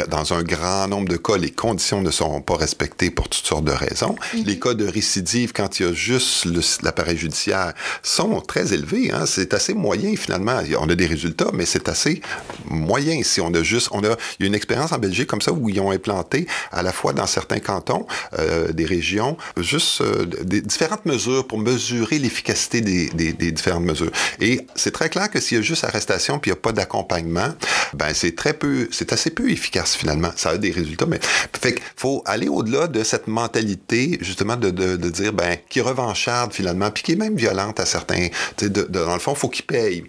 Dans 0.09 0.33
un 0.33 0.43
grand 0.43 0.87
nombre 0.87 1.09
de 1.09 1.17
cas, 1.17 1.37
les 1.37 1.51
conditions 1.51 2.01
ne 2.01 2.11
sont 2.11 2.41
pas 2.41 2.55
respectées 2.55 3.09
pour 3.09 3.29
toutes 3.29 3.45
sortes 3.45 3.65
de 3.65 3.71
raisons. 3.71 4.15
Mhm. 4.33 4.43
Les 4.45 4.59
cas 4.59 4.73
de 4.73 4.87
récidive, 4.87 5.53
quand 5.53 5.79
il 5.79 5.85
y 5.85 5.89
a 5.89 5.93
juste 5.93 6.45
l'appareil 6.83 7.17
judiciaire, 7.17 7.73
sont 8.01 8.41
très 8.41 8.73
élevés. 8.73 9.11
Hein. 9.11 9.25
C'est 9.25 9.53
assez 9.53 9.73
moyen, 9.73 10.15
finalement. 10.15 10.59
On 10.79 10.89
a 10.89 10.95
des 10.95 11.05
résultats, 11.05 11.49
mais 11.53 11.65
c'est 11.65 11.89
assez 11.89 12.21
moyen. 12.65 13.21
Si 13.23 13.41
on 13.41 13.53
a 13.53 13.63
juste... 13.63 13.89
On 13.91 14.03
a, 14.03 14.15
il 14.39 14.41
y 14.41 14.43
a 14.43 14.47
une 14.47 14.55
expérience 14.55 14.91
en 14.91 14.97
Belgique 14.97 15.27
comme 15.27 15.41
ça 15.41 15.51
où 15.51 15.69
ils 15.69 15.79
ont 15.79 15.91
implanté, 15.91 16.47
à 16.71 16.83
la 16.83 16.91
fois 16.91 17.13
dans 17.13 17.27
certains 17.27 17.59
cantons, 17.59 18.05
euh, 18.39 18.71
des 18.71 18.85
régions, 18.85 19.37
juste 19.57 20.01
euh, 20.01 20.25
des 20.25 20.61
différentes 20.61 21.05
mesures 21.05 21.47
pour 21.47 21.59
mesurer 21.59 22.19
l'efficacité 22.19 22.81
des, 22.81 23.09
des, 23.09 23.33
des, 23.33 23.51
différentes 23.51 23.83
mesures. 23.83 24.11
Et 24.39 24.65
c'est 24.75 24.91
très 24.91 25.09
clair 25.09 25.29
que 25.29 25.39
s'il 25.39 25.57
y 25.57 25.59
a 25.59 25.63
juste 25.63 25.83
arrestation 25.83 26.39
puis 26.39 26.49
il 26.49 26.53
n'y 26.53 26.59
a 26.59 26.61
pas 26.61 26.71
d'accompagnement, 26.71 27.53
ben 27.93 28.13
c'est 28.13 28.35
très 28.35 28.53
peu, 28.53 28.87
c'est 28.91 29.13
assez 29.13 29.29
peu 29.29 29.49
efficace 29.53 29.95
finalement. 29.95 30.31
Ça 30.35 30.49
a 30.49 30.57
des 30.57 30.71
résultats, 30.71 31.05
mais 31.05 31.19
fait 31.59 31.79
faut 31.95 32.21
aller 32.25 32.47
au-delà 32.47 32.87
de 32.87 33.03
cette 33.03 33.27
mentalité 33.27 34.17
justement 34.21 34.55
de, 34.55 34.69
de, 34.69 34.95
de, 34.95 35.09
dire 35.09 35.33
ben 35.33 35.57
qui 35.69 35.81
revancharde 35.81 36.53
finalement, 36.53 36.91
puis 36.91 37.03
qui 37.03 37.11
est 37.13 37.15
même 37.15 37.35
violente 37.35 37.79
à 37.79 37.85
certains. 37.85 38.27
De, 38.57 38.67
de, 38.67 38.83
dans 38.83 39.13
le 39.13 39.19
fond, 39.19 39.35
faut 39.35 39.49
qu'il 39.49 39.65
paye. 39.65 40.03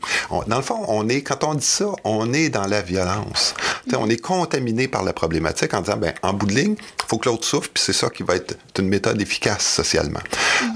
dans 0.47 0.57
le 0.57 0.63
fond, 0.63 0.85
on 0.89 1.09
est 1.09 1.23
quand 1.23 1.45
on 1.45 1.55
dit 1.55 1.67
ça, 1.67 1.87
on 2.05 2.33
est 2.33 2.49
dans 2.49 2.67
la 2.67 2.83
violence. 2.83 3.55
on 3.97 4.09
est 4.09 4.21
contaminé 4.21 4.89
par 4.89 5.05
la 5.05 5.13
problématique 5.13 5.75
en 5.75 5.81
disant 5.81 5.97
ben 5.97 6.15
en 6.23 6.33
bout 6.33 6.47
de 6.47 6.55
ligne, 6.55 6.77
faut 7.07 7.19
que 7.19 7.29
l'autre 7.29 7.45
souffre, 7.45 7.71
puis 7.73 7.83
c'est 7.83 7.93
ça 7.93 8.11
qui 8.11 8.23
va 8.23 8.37
être 8.37 8.57
une 8.79 8.89
méthode 8.89 9.21
efficace 9.21 9.65
socialement. 9.65 10.21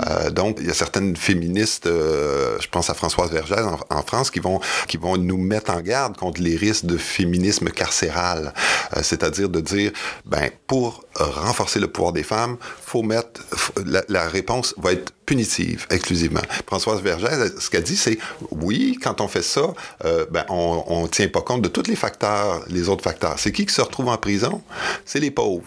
Euh, 0.06 0.30
donc 0.30 0.58
il 0.60 0.66
y 0.66 0.70
a 0.70 0.74
certaines 0.74 1.16
féministes, 1.16 1.86
euh, 1.86 2.56
je 2.60 2.68
pense 2.68 2.90
à 2.90 2.94
Françoise 2.94 3.30
Vergès 3.30 3.60
en, 3.60 3.78
en, 3.90 4.02
France, 4.02 4.30
qui 4.30 4.40
vont 4.40 4.60
qui 4.86 4.96
vont 4.96 5.16
nous 5.16 5.38
mettre 5.38 5.70
en 5.70 5.80
garde 5.80 6.16
contre 6.16 6.40
les 6.40 6.56
risques 6.56 6.86
de 6.86 6.96
féminisme 6.96 7.70
carcéral. 7.70 8.47
Euh, 8.96 9.00
c'est-à-dire 9.02 9.48
de 9.48 9.60
dire, 9.60 9.92
ben, 10.24 10.50
pour 10.66 11.04
renforcer 11.14 11.80
le 11.80 11.88
pouvoir 11.88 12.12
des 12.12 12.22
femmes, 12.22 12.56
faut 12.84 13.02
mettre, 13.02 13.40
la, 13.86 14.28
réponse 14.28 14.74
va 14.78 14.92
être 14.92 15.12
punitive 15.26 15.86
exclusivement. 15.90 16.40
Françoise 16.66 17.02
Vergès, 17.02 17.52
ce 17.58 17.68
qu'elle 17.70 17.82
dit, 17.82 17.96
c'est 17.96 18.18
oui, 18.50 18.98
quand 19.02 19.20
on 19.20 19.28
fait 19.28 19.42
ça, 19.42 19.74
euh, 20.04 20.24
ben, 20.30 20.44
on 20.48 21.02
ne 21.02 21.08
tient 21.08 21.28
pas 21.28 21.42
compte 21.42 21.62
de 21.62 21.68
tous 21.68 21.86
les 21.86 21.96
facteurs, 21.96 22.64
les 22.68 22.88
autres 22.88 23.04
facteurs. 23.04 23.34
C'est 23.38 23.52
qui 23.52 23.66
qui 23.66 23.74
se 23.74 23.82
retrouve 23.82 24.08
en 24.08 24.16
prison? 24.16 24.62
C'est 25.04 25.20
les 25.20 25.30
pauvres. 25.30 25.64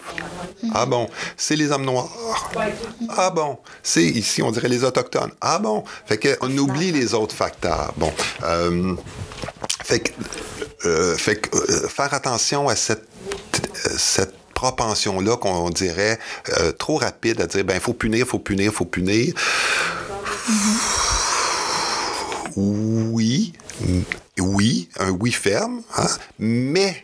Ah 0.73 0.85
bon? 0.85 1.09
C'est 1.37 1.55
les 1.55 1.71
hommes 1.71 1.85
noirs. 1.85 2.09
Ah 3.09 3.29
bon? 3.29 3.57
C'est 3.83 4.03
ici, 4.03 4.41
on 4.41 4.51
dirait 4.51 4.69
les 4.69 4.83
autochtones. 4.83 5.31
Ah 5.41 5.59
bon? 5.59 5.83
Fait 6.05 6.17
qu'on 6.17 6.57
oublie 6.57 6.91
les 6.91 7.13
autres 7.13 7.35
facteurs. 7.35 7.93
Bon. 7.97 8.11
Euh, 8.43 8.95
fait 9.83 9.99
que 9.99 10.11
euh, 10.85 11.15
euh, 11.15 11.87
faire 11.87 12.13
attention 12.13 12.67
à 12.67 12.75
cette, 12.75 13.07
cette 13.97 14.33
propension-là 14.53 15.37
qu'on 15.37 15.69
dirait 15.69 16.19
euh, 16.59 16.71
trop 16.71 16.97
rapide 16.97 17.41
à 17.41 17.47
dire 17.47 17.63
ben 17.63 17.79
faut 17.79 17.93
punir, 17.93 18.25
faut 18.25 18.39
punir, 18.39 18.71
faut 18.71 18.85
punir. 18.85 19.33
Oui, 22.55 23.53
oui, 24.39 24.89
un 24.99 25.11
oui 25.11 25.31
ferme, 25.31 25.81
hein, 25.97 26.07
mais 26.37 27.01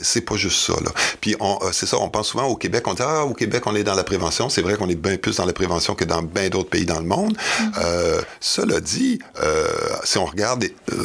c'est 0.00 0.20
pas 0.20 0.36
juste 0.36 0.60
ça. 0.60 0.74
Là. 0.74 0.90
Puis 1.20 1.36
euh, 1.40 1.70
c'est 1.72 1.86
ça, 1.86 1.98
on 1.98 2.08
pense 2.08 2.28
souvent 2.28 2.44
au 2.44 2.56
Québec, 2.56 2.86
on 2.86 2.94
dit 2.94 3.02
ah 3.04 3.24
au 3.24 3.34
Québec 3.34 3.62
on 3.66 3.74
est 3.74 3.84
dans 3.84 3.94
la 3.94 4.04
prévention. 4.04 4.48
C'est 4.48 4.62
vrai 4.62 4.76
qu'on 4.76 4.88
est 4.88 4.94
bien 4.94 5.16
plus 5.16 5.36
dans 5.36 5.44
la 5.44 5.52
prévention 5.52 5.94
que 5.94 6.04
dans 6.04 6.22
bien 6.22 6.48
d'autres 6.48 6.70
pays 6.70 6.86
dans 6.86 7.00
le 7.00 7.06
monde. 7.06 7.36
Mm-hmm. 7.36 7.72
Euh, 7.84 8.20
cela 8.40 8.80
dit, 8.80 9.18
euh, 9.42 9.66
si 10.04 10.18
on 10.18 10.24
regarde 10.24 10.64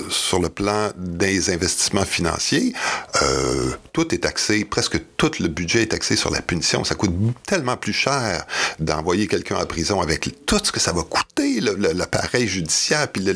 sur 0.10 0.40
le 0.40 0.50
plan 0.50 0.92
des 0.98 1.50
investissements 1.50 2.06
financiers, 2.06 2.74
tout 3.94 4.14
est 4.14 4.20
taxé, 4.20 4.66
presque 4.66 5.00
tout 5.18 5.32
le 5.40 5.48
budget 5.48 5.84
est 5.84 5.92
taxé 5.92 6.16
sur 6.16 6.32
la 6.32 6.42
punition. 6.42 6.84
Ça 6.84 6.96
coûte 6.96 7.14
tellement 7.46 7.78
plus 7.78 7.94
cher 7.94 8.46
d'envoyer 8.80 9.28
quelqu'un 9.28 9.58
en 9.58 9.66
prison 9.66 10.02
avec 10.02 10.46
tout 10.46 10.60
ce 10.64 10.72
que 10.72 10.80
ça 10.80 10.92
va 10.92 11.04
coûter 11.04 11.60
l'appareil 11.62 12.48
judiciaire 12.48 13.08
puis 13.08 13.24
le, 13.24 13.34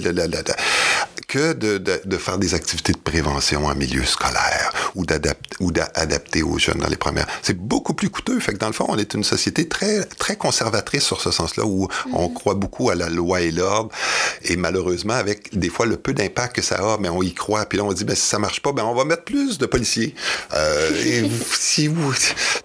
que 1.28 1.54
de, 1.54 1.78
de, 1.78 2.02
de, 2.04 2.18
faire 2.18 2.38
des 2.38 2.54
activités 2.54 2.94
de 2.94 2.98
prévention 2.98 3.66
en 3.66 3.76
milieu 3.76 4.06
scolaire 4.06 4.72
ou 4.96 5.06
d'adapter 5.06 5.37
ou 5.60 5.72
adapté 5.96 6.44
aux 6.44 6.60
jeunes 6.60 6.80
dans 6.80 6.90
les 6.90 6.98
premières. 6.98 7.28
C'est 7.42 7.58
beaucoup 7.58 7.94
plus 7.94 8.10
coûteux. 8.10 8.40
Fait 8.40 8.54
que 8.54 8.58
dans 8.58 8.68
le 8.68 8.74
fond, 8.74 8.86
on 8.90 8.98
est 8.98 9.14
une 9.14 9.24
société 9.24 9.68
très, 9.68 10.04
très 10.04 10.36
conservatrice 10.36 11.04
sur 11.04 11.22
ce 11.22 11.32
sens-là, 11.32 11.66
où 11.66 11.88
on 12.14 12.30
croit 12.30 12.56
beaucoup 12.56 12.90
à 12.90 12.96
la 12.96 13.10
loi 13.10 13.42
et 13.42 13.52
l'ordre. 13.52 13.90
Et 14.44 14.56
malheureusement, 14.56 15.14
avec 15.14 15.58
des 15.58 15.70
fois 15.70 15.86
le 15.86 15.98
peu 15.98 16.14
d'impact 16.14 16.56
que 16.56 16.62
ça 16.62 16.76
a, 16.76 16.98
mais 17.00 17.10
on 17.10 17.22
y 17.24 17.34
croit. 17.34 17.66
Puis 17.66 17.78
là, 17.78 17.84
on 17.86 17.94
dit, 17.94 18.04
ben, 18.04 18.16
si 18.16 18.28
ça 18.28 18.40
marche 18.40 18.62
pas, 18.62 18.72
ben, 18.72 18.84
on 18.84 18.94
va 18.94 19.06
mettre 19.06 19.24
plus 19.24 19.58
de 19.58 19.66
policiers. 19.66 20.14
Euh, 20.54 20.92
et 21.06 21.30
si 21.58 21.88
vous, 21.88 22.14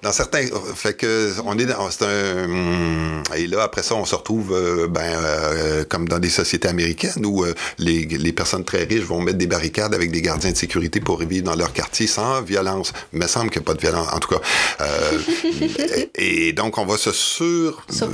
dans 0.02 0.12
certains, 0.12 0.46
fait 0.74 0.94
que 0.94 1.32
on 1.44 1.58
est 1.58 1.66
dans, 1.66 1.90
c'est 1.90 2.04
un, 2.04 3.22
et 3.34 3.46
là, 3.46 3.62
après 3.62 3.82
ça, 3.82 3.94
on 3.94 4.04
se 4.04 4.14
retrouve, 4.14 4.52
euh, 4.52 4.86
ben, 4.88 5.00
euh, 5.02 5.84
comme 5.88 6.08
dans 6.08 6.18
des 6.18 6.30
sociétés 6.30 6.68
américaines 6.68 7.24
où 7.24 7.44
les, 7.78 8.04
les 8.04 8.32
personnes 8.32 8.64
très 8.64 8.84
riches 8.84 9.04
vont 9.04 9.20
mettre 9.20 9.38
des 9.38 9.46
barricades 9.46 9.94
avec 9.94 10.10
des 10.10 10.22
gardiens 10.22 10.52
de 10.52 10.56
sécurité 10.56 11.00
pour 11.00 11.18
vivre 11.18 11.44
dans 11.44 11.56
leur 11.56 11.72
quartier 11.72 12.06
sans 12.06 12.42
violence. 12.62 12.92
Il 13.12 13.18
me 13.18 13.26
semble 13.26 13.50
qu'il 13.50 13.60
n'y 13.60 13.66
a 13.66 13.66
pas 13.66 13.74
de 13.74 13.80
violence, 13.80 14.08
en 14.12 14.18
tout 14.18 14.28
cas. 14.28 14.40
Euh, 14.80 15.18
et, 16.14 16.52
donc, 16.52 16.78
on 16.78 16.86
va 16.86 16.96
se 16.96 17.12
sur... 17.12 17.84
sur 17.88 18.08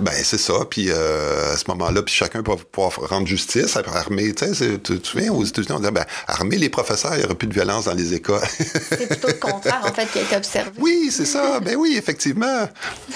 ben, 0.00 0.12
c'est 0.22 0.38
ça. 0.38 0.54
Puis 0.68 0.86
euh, 0.88 1.52
à 1.52 1.56
ce 1.56 1.64
moment-là, 1.68 2.02
puis 2.02 2.14
chacun 2.14 2.42
va 2.42 2.56
pouvoir 2.56 2.92
rendre 3.08 3.26
justice, 3.26 3.76
armer, 3.76 4.34
tu 4.34 4.54
sais, 4.54 4.78
tu 4.78 5.00
te 5.00 5.06
souviens, 5.06 5.32
aux 5.32 5.44
États-Unis, 5.44 5.72
on 5.72 5.80
disait, 5.80 5.90
ben, 5.90 6.04
armer 6.26 6.58
les 6.58 6.68
professeurs, 6.68 7.14
il 7.14 7.18
n'y 7.18 7.24
aurait 7.24 7.34
plus 7.34 7.48
de 7.48 7.54
violence 7.54 7.84
dans 7.84 7.94
les 7.94 8.14
écoles. 8.14 8.40
c'est 8.48 9.08
plutôt 9.08 9.28
le 9.28 9.34
contraire, 9.34 9.82
en 9.84 9.92
fait, 9.92 10.06
qui 10.10 10.18
a 10.18 10.22
été 10.22 10.36
observé. 10.36 10.70
Oui, 10.78 11.08
c'est 11.10 11.26
ça. 11.26 11.60
Ben 11.60 11.76
oui, 11.76 11.94
effectivement. 11.96 12.68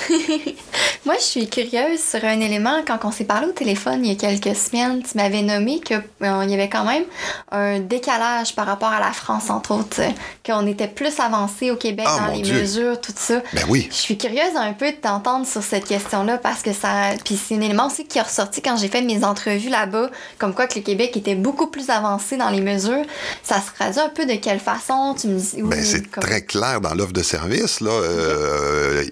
Moi, 1.05 1.17
je 1.19 1.25
suis 1.25 1.49
curieuse 1.49 2.01
sur 2.01 2.25
un 2.25 2.41
élément. 2.41 2.83
Quand 2.87 2.99
on 3.05 3.11
s'est 3.11 3.25
parlé 3.25 3.47
au 3.47 3.53
téléphone 3.53 4.05
il 4.05 4.13
y 4.13 4.13
a 4.13 4.17
quelques 4.17 4.57
semaines, 4.57 5.03
tu 5.03 5.17
m'avais 5.17 5.43
nommé 5.43 5.81
qu'il 5.81 6.03
euh, 6.23 6.45
y 6.45 6.55
avait 6.55 6.69
quand 6.69 6.85
même 6.85 7.05
un 7.51 7.81
décalage 7.81 8.55
par 8.55 8.67
rapport 8.67 8.89
à 8.89 9.01
la 9.01 9.13
France, 9.13 9.51
entre 9.51 9.73
autres, 9.73 10.01
qu'on 10.45 10.67
était 10.67 10.89
plus 10.89 11.19
avancé 11.21 11.71
au 11.71 11.77
Québec 11.77 12.07
ah, 12.09 12.27
dans 12.27 12.35
les 12.35 12.43
mesures, 12.43 13.01
tout 13.01 13.13
ça. 13.17 13.43
Ben 13.53 13.65
oui. 13.69 13.89
Je 13.91 13.97
suis 13.97 14.19
curieuse 14.19 14.57
un 14.57 14.73
peu 14.73 14.91
de 14.91 14.97
t'entendre 14.97 15.47
sur 15.47 15.63
cette 15.63 15.87
question-là 15.87 16.39
parce 16.39 16.63
que 16.63 16.73
ça. 16.73 17.13
Puis 17.25 17.37
c'est 17.37 17.57
un 17.57 17.61
élément 17.61 17.87
aussi 17.87 18.07
qui 18.07 18.19
est 18.19 18.23
ressorti 18.23 18.63
quand 18.63 18.77
j'ai 18.77 18.89
fait 18.89 19.03
mes 19.03 19.25
entrevues 19.25 19.71
là-bas, 19.71 20.11
comme 20.39 20.55
quoi 20.55 20.67
que 20.67 20.79
le 20.79 20.85
Québec 20.85 21.17
était 21.17 21.35
beaucoup 21.35 21.69
plus 21.69 21.91
avancé 21.91 22.37
dans 22.37 22.51
les 22.51 22.61
mesures. 22.61 23.05
Ça 23.43 23.61
se 23.61 23.73
traduit 23.75 24.01
un 24.01 24.09
peu 24.09 24.27
de 24.27 24.35
quelle 24.35 24.61
façon 24.61 25.15
tu 25.19 25.29
me 25.29 25.39
dis. 25.39 25.63
Ben, 25.63 25.83
c'est 25.83 26.11
très 26.11 26.43
clair 26.43 26.81
dans 26.81 26.95
l'offre 26.95 27.13
de 27.13 27.23
service. 27.23 27.81
Là, 27.81 27.91
euh, 27.91 29.05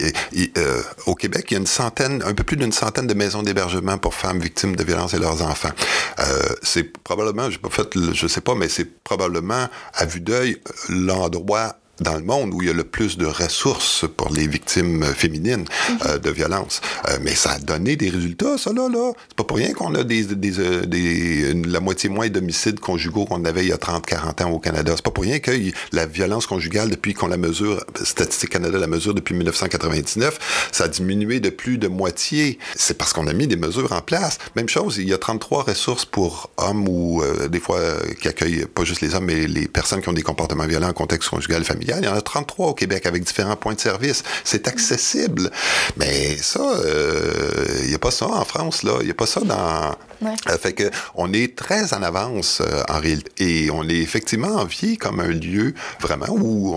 euh, 0.59 0.83
au 1.07 1.15
Québec, 1.15 1.47
il 1.51 1.55
y 1.55 1.57
a 1.57 1.61
une 1.61 1.67
centaine, 1.67 2.23
un 2.27 2.35
peu 2.35 2.45
plus 2.45 2.57
d'une 2.57 2.73
centaine 2.73 3.07
de 3.07 3.15
maisons 3.15 3.43
d'hébergement 3.43 3.99
pour 3.99 4.15
femmes 4.15 4.41
victimes 4.41 4.77
de 4.77 4.85
violences 4.85 5.15
et 5.15 5.19
leurs 5.19 5.43
enfants. 5.43 5.71
Euh, 6.19 6.43
c'est 6.63 6.85
probablement, 6.85 7.51
je 7.51 7.59
pas 7.59 7.71
fait, 7.71 7.89
je 8.13 8.27
sais 8.27 8.41
pas, 8.41 8.55
mais 8.55 8.69
c'est 8.69 8.85
probablement 8.85 9.69
à 9.95 10.05
vue 10.05 10.21
d'œil 10.21 10.61
l'endroit 11.03 11.82
dans 12.03 12.17
le 12.17 12.23
monde 12.23 12.53
où 12.53 12.63
il 12.63 12.69
y 12.69 12.71
a 12.71 12.75
le 12.75 12.85
plus 12.85 13.17
de 13.17 13.27
ressources 13.27 14.05
pour 14.17 14.31
les 14.33 14.47
victimes 14.47 15.05
féminines 15.05 15.65
euh, 16.07 16.19
de 16.19 16.31
violence. 16.31 16.81
Euh, 17.09 17.19
mais 17.23 17.35
ça 17.35 17.53
a 17.53 17.59
donné 17.59 17.97
des 17.97 18.11
résultats, 18.11 18.59
ça, 18.59 18.73
là. 18.73 18.89
là. 18.89 19.13
C'est 19.29 19.37
pas 19.37 19.45
pour 19.45 19.57
rien 19.57 19.73
qu'on 19.73 19.95
a 19.95 20.05
des, 20.05 20.25
des, 20.25 20.61
euh, 20.61 20.85
des, 20.85 21.55
la 21.55 21.81
moitié 21.81 22.09
moins 22.09 22.29
d'homicides 22.29 22.81
conjugaux 22.81 23.25
qu'on 23.25 23.45
avait 23.45 23.63
il 23.63 23.69
y 23.69 23.73
a 23.73 23.77
30-40 23.77 24.45
ans 24.45 24.51
au 24.51 24.59
Canada. 24.59 24.93
C'est 24.97 25.05
pas 25.05 25.11
pour 25.11 25.25
rien 25.25 25.39
que 25.39 25.53
la 25.93 26.07
violence 26.07 26.47
conjugale, 26.47 26.91
depuis 26.91 27.15
qu'on 27.15 27.29
la 27.29 27.37
mesure, 27.37 27.85
Statistique 28.03 28.51
Canada 28.51 28.79
la 28.79 28.87
mesure 28.87 29.15
depuis 29.15 29.35
1999, 29.35 30.71
ça 30.73 30.85
a 30.85 30.89
diminué 30.89 31.41
de 31.41 31.51
plus 31.51 31.79
de 31.79 31.89
moitié. 31.89 32.59
C'est 32.77 32.99
parce 32.99 33.13
qu'on 33.13 33.27
a 33.27 33.33
mis 33.33 33.47
des 33.47 33.57
mesures 33.57 33.93
en 33.93 34.01
place. 34.01 34.39
Même 34.57 34.69
chose, 34.69 34.99
il 34.99 35.09
y 35.09 35.15
a 35.15 35.19
33 35.19 35.65
ressources 35.65 36.05
pour 36.05 36.51
hommes 36.57 36.89
ou 36.89 37.23
des 37.49 37.61
fois 37.61 37.81
qui 38.21 38.29
accueillent 38.29 38.67
pas 38.67 38.85
juste 38.85 39.01
les 39.01 39.15
hommes, 39.15 39.27
mais 39.27 39.47
les 39.47 39.69
personnes 39.69 40.01
qui 40.01 40.09
ont 40.09 40.13
des 40.13 40.23
comportements 40.23 40.67
violents 40.67 40.89
en 40.89 40.93
contexte 40.93 41.29
conjugal 41.29 41.65
familial 41.65 41.92
il 41.99 42.05
y 42.05 42.09
en 42.09 42.15
a 42.15 42.21
33 42.21 42.69
au 42.69 42.75
Québec 42.75 43.07
avec 43.07 43.25
différents 43.25 43.57
points 43.57 43.75
de 43.75 43.81
service. 43.81 44.23
C'est 44.45 44.69
accessible. 44.69 45.51
Mais 45.97 46.37
ça, 46.37 46.61
il 46.61 46.87
euh, 46.87 47.87
n'y 47.89 47.95
a 47.95 47.99
pas 47.99 48.11
ça 48.11 48.27
en 48.27 48.45
France, 48.45 48.83
là. 48.83 48.99
Il 49.01 49.07
n'y 49.07 49.11
a 49.11 49.15
pas 49.15 49.27
ça 49.27 49.41
dans... 49.41 49.95
Euh, 50.23 50.57
fait 50.57 50.73
que 50.73 50.85
on 51.17 51.33
est 51.33 51.57
très 51.57 51.95
en 51.95 52.03
avance 52.03 52.61
euh, 52.61 52.83
en 52.89 53.01
réalité. 53.01 53.65
Et 53.65 53.71
on 53.73 53.89
est 53.89 53.97
effectivement 53.97 54.57
envié 54.57 54.97
comme 54.97 55.19
un 55.19 55.33
lieu 55.33 55.75
vraiment 56.01 56.29
où 56.31 56.77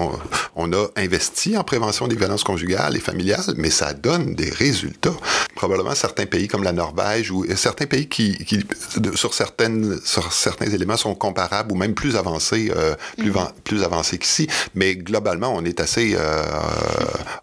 on, 0.55 0.74
a 0.74 0.88
investi 0.95 1.55
en 1.55 1.63
prévention 1.63 2.07
des 2.07 2.16
violences 2.16 2.43
conjugales 2.43 2.95
et 2.95 2.99
familiales, 2.99 3.53
mais 3.55 3.70
ça 3.70 3.93
donne 3.93 4.34
des 4.34 4.49
résultats. 4.49 5.13
Probablement 5.55 5.93
certains 5.93 6.26
pays 6.26 6.47
comme 6.47 6.63
la 6.63 6.74
Norvège 6.74 7.30
ou 7.30 7.45
certains 7.55 7.86
pays 7.86 8.07
qui, 8.07 8.36
qui 8.45 8.66
sur, 9.16 9.36
certaines, 9.36 9.99
sur 10.03 10.34
certains 10.34 10.72
éléments 10.72 10.97
sont 10.97 11.13
comparables 11.13 11.72
ou 11.72 11.76
même 11.76 11.93
plus 11.93 12.16
avancés, 12.16 12.72
plus, 13.18 13.32
mm-hmm. 13.32 13.51
plus 13.63 13.84
avancés 13.84 14.18
qu'ici. 14.18 14.47
Mais 14.74 14.95
globalement, 14.98 15.54
on 15.54 15.64
est 15.66 15.80
assez, 15.80 16.16
euh, 16.18 16.43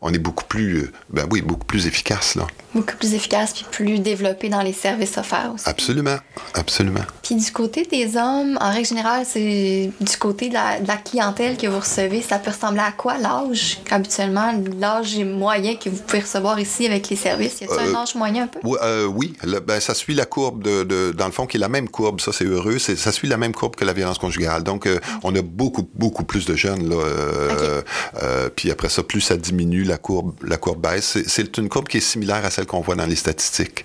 on 0.01 0.13
est 0.13 0.19
beaucoup 0.19 0.45
plus, 0.45 0.91
ben 1.11 1.27
oui, 1.31 1.43
beaucoup 1.43 1.67
plus 1.67 1.87
efficace 1.87 2.35
là. 2.35 2.47
Beaucoup 2.75 2.97
plus 2.97 3.15
efficace 3.15 3.53
puis 3.53 3.67
plus 3.71 3.99
développé 3.99 4.49
dans 4.49 4.63
les 4.63 4.73
services 4.73 5.17
offerts 5.19 5.53
aussi. 5.55 5.69
Absolument, 5.69 6.17
absolument. 6.55 7.01
Puis 7.23 7.35
du 7.35 7.51
côté 7.53 7.85
des 7.85 8.17
hommes, 8.17 8.59
en 8.61 8.71
règle 8.71 8.87
générale, 8.87 9.25
c'est 9.29 9.91
du 10.01 10.17
côté 10.17 10.49
de 10.49 10.55
la, 10.55 10.97
clientèle 11.05 11.57
que 11.57 11.67
vous 11.67 11.81
recevez, 11.81 12.23
ça 12.23 12.39
peut 12.39 12.51
ressembler 12.51 12.81
à 12.81 12.93
quoi 12.93 13.19
l'âge? 13.19 13.81
Habituellement, 13.91 14.53
l'âge 14.79 15.19
moyen 15.19 15.75
que 15.77 15.89
vous 15.89 16.01
pouvez 16.01 16.21
recevoir 16.21 16.59
ici 16.61 16.87
avec 16.87 17.09
les 17.09 17.17
services. 17.17 17.61
Y 17.61 17.65
a 17.65 17.67
t 17.67 17.73
un 17.75 17.95
euh, 17.95 17.97
âge 17.97 18.15
moyen 18.15 18.45
un 18.45 18.47
peu? 18.47 18.61
euh, 18.83 19.07
Oui, 19.07 19.35
ben, 19.67 19.81
ça 19.81 19.95
suit 19.95 20.15
la 20.15 20.27
courbe 20.27 20.63
de, 20.63 21.13
dans 21.13 21.27
le 21.27 21.33
fond 21.33 21.47
qui 21.47 21.57
est 21.57 21.61
la 21.61 21.69
même 21.69 21.89
courbe. 21.89 22.21
Ça 22.21 22.33
c'est 22.33 22.45
heureux, 22.45 22.79
ça 22.79 23.13
suit 23.13 23.29
la 23.29 23.37
même 23.37 23.53
courbe 23.53 23.77
que 23.77 23.85
la 23.85 23.93
violence 23.93 24.19
conjugale. 24.19 24.63
Donc 24.63 24.89
on 25.23 25.35
a 25.35 25.43
beaucoup 25.43 25.89
beaucoup 25.95 26.25
plus 26.25 26.45
de 26.45 26.55
jeunes 26.55 26.89
là. 26.89 26.97
Euh, 26.97 27.83
euh, 28.23 28.49
puis 28.55 28.71
après 28.71 28.89
ça, 28.89 29.03
plus 29.03 29.21
ça 29.21 29.37
diminue, 29.37 29.85
la 29.85 29.99
courbe, 29.99 30.35
la 30.43 30.57
courbe 30.57 30.81
baisse. 30.81 31.19
C'est 31.27 31.59
une 31.59 31.69
courbe 31.69 31.89
qui 31.89 31.99
est 31.99 32.01
similaire 32.01 32.45
à 32.45 32.51
celle 32.51 32.62
qu'on 32.65 32.81
voit 32.81 32.95
dans 32.95 33.07
les 33.07 33.17
statistiques 33.17 33.85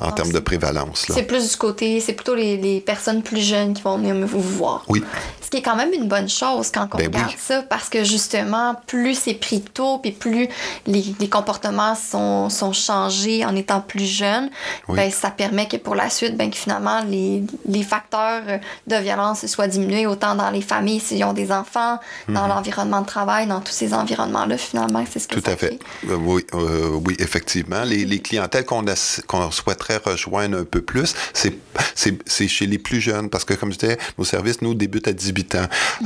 en 0.00 0.12
termes 0.12 0.32
de 0.32 0.38
prévalence. 0.38 1.06
C'est 1.08 1.22
plus 1.24 1.50
du 1.50 1.56
côté, 1.56 2.00
c'est 2.00 2.12
plutôt 2.12 2.34
les, 2.34 2.56
les, 2.56 2.80
personnes 2.80 3.22
plus 3.22 3.40
jeunes 3.40 3.74
qui 3.74 3.82
vont 3.82 3.98
venir 3.98 4.14
vous 4.26 4.40
voir. 4.40 4.84
Oui. 4.88 5.02
Ce 5.48 5.50
qui 5.50 5.56
est 5.56 5.62
quand 5.62 5.76
même 5.76 5.94
une 5.94 6.08
bonne 6.08 6.28
chose 6.28 6.70
quand 6.70 6.86
on 6.92 6.98
ben 6.98 7.06
regarde 7.06 7.32
ça, 7.38 7.62
parce 7.62 7.88
que 7.88 8.04
justement, 8.04 8.74
plus 8.86 9.14
c'est 9.14 9.32
pris 9.32 9.62
tôt, 9.62 9.96
puis 9.96 10.12
plus 10.12 10.46
les, 10.86 11.14
les, 11.18 11.28
comportements 11.30 11.94
sont, 11.94 12.50
sont 12.50 12.74
changés 12.74 13.46
en 13.46 13.56
étant 13.56 13.80
plus 13.80 14.04
jeunes, 14.04 14.50
ben, 14.90 15.10
ça 15.10 15.30
permet 15.30 15.66
que 15.66 15.78
pour 15.78 15.94
la 15.94 16.10
suite, 16.10 16.36
ben, 16.36 16.50
que 16.50 16.56
finalement, 16.58 17.02
les, 17.02 17.42
les 17.66 17.82
facteurs 17.82 18.42
de 18.86 18.96
violence 18.96 19.46
soient 19.46 19.68
diminués, 19.68 20.06
autant 20.06 20.34
dans 20.34 20.50
les 20.50 20.60
familles 20.60 21.00
s'ils 21.00 21.24
ont 21.24 21.32
des 21.32 21.50
enfants, 21.50 21.98
dans 22.28 22.42
mhm. 22.42 22.48
l'environnement 22.50 23.00
de 23.00 23.06
travail, 23.06 23.46
dans 23.46 23.62
tous 23.62 23.72
ces 23.72 23.94
environnements-là, 23.94 24.58
finalement, 24.58 25.02
c'est 25.10 25.18
ce 25.18 25.28
que 25.28 25.40
Tout 25.40 25.50
à 25.50 25.56
fait. 25.56 25.78
Euh, 26.10 26.16
oui, 26.16 26.44
euh, 26.52 26.90
oui, 27.06 27.16
effectivement. 27.20 27.84
Les, 27.84 28.04
les 28.04 28.18
clientèles 28.18 28.66
qu'on 28.66 28.84
qu'on 29.26 29.50
souhaiterait 29.50 30.02
rejoindre 30.04 30.58
un 30.58 30.64
peu 30.64 30.82
plus, 30.82 31.14
c'est 31.32 32.48
chez 32.48 32.66
les 32.66 32.78
plus 32.78 33.00
jeunes, 33.00 33.30
parce 33.30 33.46
que, 33.46 33.54
comme 33.54 33.72
je 33.72 33.78
disais, 33.78 33.98
nos 34.18 34.24
services, 34.24 34.60
nous, 34.60 34.74
débutent 34.74 35.08
à 35.08 35.14
18 35.14 35.37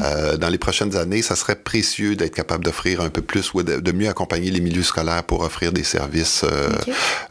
euh, 0.03 0.37
dans 0.37 0.49
les 0.49 0.59
prochaines 0.59 0.97
années, 0.97 1.23
ça 1.23 1.37
serait 1.37 1.57
précieux 1.57 2.17
d'être 2.17 2.35
capable 2.35 2.65
d'offrir 2.65 3.01
un 3.01 3.11
peu 3.11 3.23
plus 3.23 3.53
ou 3.55 3.63
de, 3.63 3.93
mieux 3.93 4.09
accompagner 4.09 4.51
les 4.51 4.61
milieux 4.61 4.83
scolaires 4.83 5.25
pour 5.25 5.43
offrir 5.43 5.73
des 5.73 5.85
services 5.85 6.45
euh, 6.45 6.71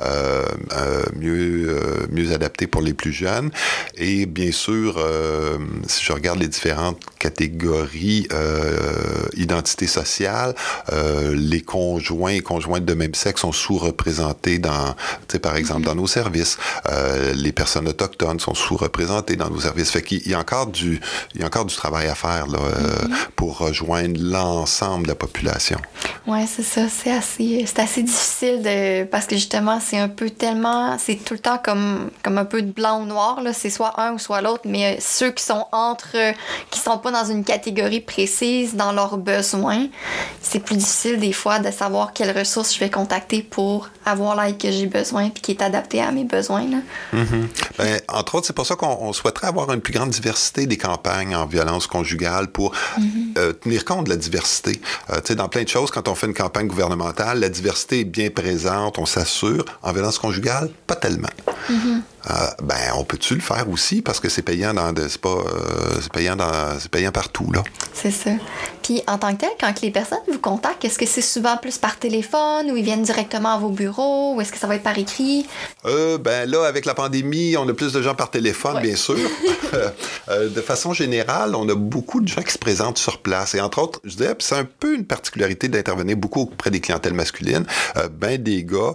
euh, 0.02 1.04
mieux, 1.16 1.76
mieux 2.12 2.34
adaptés 2.34 2.68
pour 2.68 2.82
les 2.82 2.94
plus 2.94 3.12
jeunes. 3.12 3.52
Et 3.96 4.26
bien 4.26 4.52
sûr, 4.52 5.04
si 5.88 6.04
je 6.04 6.14
regarde 6.14 6.40
les 6.40 6.48
différentes 6.48 7.00
catégories 7.20 8.28
identité 9.36 9.88
sociale, 9.88 10.56
les 11.34 11.62
conjoints 11.62 12.32
et 12.32 12.42
conjointes 12.42 12.86
de 12.86 12.94
même 12.94 13.14
sexe 13.16 13.42
sont 13.42 13.52
sous-représentés 13.52 14.60
dans, 14.60 14.96
par 15.42 15.56
exemple, 15.56 15.84
dans 15.84 15.96
nos 15.96 16.08
services. 16.08 16.58
les 17.34 17.52
personnes 17.52 17.88
autochtones 17.88 18.40
sont 18.40 18.54
sous-représentées 18.54 19.36
dans 19.36 19.50
nos 19.50 19.62
services. 19.62 19.92
Fait 19.92 20.02
qu'il 20.02 20.28
y 20.28 20.34
a 20.34 20.40
encore 20.40 20.68
du, 20.68 21.00
il 21.34 21.42
y 21.42 21.44
a 21.44 21.48
encore 21.48 21.66
du 21.66 21.76
travail 21.76 21.91
à 22.00 22.16
faire 22.16 22.48
là, 22.48 22.60
euh, 22.60 23.08
mhm. 23.08 23.16
pour 23.36 23.58
rejoindre 23.58 24.20
l'ensemble 24.20 25.04
de 25.04 25.10
la 25.10 25.16
population. 25.16 25.80
Oui, 26.28 26.46
c'est 26.48 26.64
ça. 26.64 26.88
C'est 26.88 27.12
assez, 27.12 27.64
c'est 27.66 27.80
assez 27.80 28.04
difficile 28.04 28.62
de, 28.62 29.04
parce 29.06 29.26
que 29.26 29.36
justement, 29.36 29.80
c'est 29.80 29.98
un 29.98 30.10
peu 30.10 30.30
tellement. 30.30 30.98
C'est 31.00 31.16
tout 31.16 31.34
le 31.34 31.40
temps 31.40 31.58
comme, 31.64 32.12
comme 32.24 32.38
un 32.38 32.46
peu 32.46 32.62
de 32.62 32.72
blanc 32.72 33.02
ou 33.02 33.06
noir. 33.06 33.42
Là. 33.42 33.54
C'est 33.54 33.70
soit 33.70 34.00
un 34.00 34.14
ou 34.14 34.20
soit 34.20 34.42
l'autre. 34.42 34.64
Mais 34.66 35.00
ceux 35.02 35.32
qui 35.32 35.44
sont 35.44 35.66
entre. 35.72 36.16
qui 36.70 36.80
sont 36.80 36.98
pas 37.00 37.12
dans 37.12 37.26
une 37.26 37.44
catégorie 37.44 38.02
précise 38.02 38.76
dans 38.76 38.92
leurs 38.92 39.18
besoins, 39.18 39.88
c'est 40.42 40.60
plus 40.60 40.78
difficile 40.78 41.20
des 41.20 41.34
fois 41.34 41.60
de 41.60 41.72
savoir 41.72 42.14
quelles 42.14 42.38
ressources 42.38 42.74
je 42.74 42.80
vais 42.80 42.90
contacter 42.90 43.42
pour 43.42 43.90
avoir 44.06 44.42
l'aide 44.42 44.58
que 44.58 44.72
j'ai 44.72 44.88
besoin 44.88 45.30
puis 45.30 45.42
qui 45.42 45.52
est 45.52 45.62
adaptée 45.62 46.02
à 46.02 46.12
mes 46.12 46.24
besoins. 46.24 46.66
Là. 46.68 46.78
Mhm. 47.14 47.48
Ben, 47.78 48.00
entre 48.10 48.36
autres, 48.36 48.48
c'est 48.48 48.56
pour 48.56 48.66
ça 48.66 48.76
qu'on 48.76 49.14
souhaiterait 49.14 49.48
avoir 49.48 49.72
une 49.72 49.82
plus 49.82 49.94
grande 49.94 50.10
diversité 50.10 50.66
des 50.66 50.78
campagnes 50.78 51.36
en 51.36 51.46
violence 51.46 51.81
conjugale 51.88 52.48
pour 52.48 52.74
mhm. 52.98 53.34
euh, 53.38 53.54
tenir 53.54 53.86
compte 53.86 54.06
de 54.06 54.10
la 54.10 54.18
diversité. 54.18 54.82
Euh, 55.10 55.16
tu 55.18 55.28
sais, 55.28 55.36
dans 55.36 55.50
plein 55.50 55.64
de 55.64 55.70
choses, 55.70 55.92
quand 55.92 56.08
on 56.08 56.16
fait 56.16 56.28
une 56.28 56.34
campagne 56.34 56.68
gouvernementale, 56.68 57.40
la 57.40 57.50
diversité 57.50 58.02
est 58.02 58.06
bien 58.06 58.30
présente, 58.30 58.98
on 58.98 59.06
s'assure. 59.06 59.66
En 59.82 59.92
violence 59.92 60.20
conjugale, 60.20 60.70
pas 60.88 60.96
tellement. 60.96 61.30
Ben, 62.62 62.92
on 62.96 63.04
peut-tu 63.04 63.36
le 63.36 63.42
faire 63.42 63.68
aussi? 63.70 64.02
Parce 64.02 64.20
que 64.20 64.30
c'est 64.30 64.42
payant 64.42 64.74
dans 64.74 64.94
c'est 64.96 65.20
pas 65.20 65.44
c'est 66.02 66.12
payant 66.12 66.36
dans 66.36 66.80
c'est 66.80 66.92
payant 66.92 67.12
partout 67.12 67.52
là. 67.52 67.64
C'est 67.94 68.12
ça. 68.12 68.32
Puis 68.92 69.02
en 69.08 69.18
tant 69.18 69.34
que 69.34 69.40
tel, 69.40 69.52
quand 69.58 69.80
les 69.82 69.90
personnes 69.90 70.20
vous 70.30 70.38
contactent, 70.38 70.84
est-ce 70.84 71.00
que 71.00 71.06
c'est 71.06 71.22
souvent 71.22 71.56
plus 71.56 71.78
par 71.78 71.96
téléphone 71.96 72.70
ou 72.72 72.76
ils 72.76 72.84
viennent 72.84 73.04
directement 73.04 73.56
à 73.56 73.58
vos 73.58 73.70
bureaux 73.70 74.36
ou 74.36 74.42
est-ce 74.42 74.52
que 74.52 74.58
ça 74.58 74.68
va 74.68 74.76
être 74.76 74.84
par 74.84 74.98
écrit? 74.98 75.46
ben 75.86 76.50
là, 76.50 76.66
avec 76.66 76.84
la 76.84 76.94
pandémie, 76.94 77.56
on 77.56 77.66
a 77.70 77.74
plus 77.74 77.94
de 77.94 78.02
gens 78.02 78.16
par 78.16 78.32
téléphone, 78.32 78.82
bien 78.82 78.98
sûr. 78.98 79.16
de 80.28 80.62
façon 80.62 80.92
générale, 80.92 81.56
on 81.56 81.70
a 81.70 81.76
beaucoup 81.76 82.20
de 82.20 82.28
gens 82.28 82.42
qui 82.42 82.52
se 82.52 82.58
présentent 82.58 82.98
sur 82.98 83.20
place. 83.20 83.56
Et 83.56 83.62
entre 83.62 83.82
autres, 83.82 84.02
je 84.04 84.18
dirais, 84.18 84.36
c'est 84.40 84.56
un 84.56 84.66
peu 84.66 84.94
une 84.94 85.06
particularité 85.06 85.70
d'intervenir 85.70 86.18
beaucoup 86.18 86.42
auprès 86.42 86.70
des 86.70 86.82
clientèles 86.82 87.14
masculines. 87.14 87.66
ben 88.20 88.44
des 88.44 88.66
gars, 88.66 88.94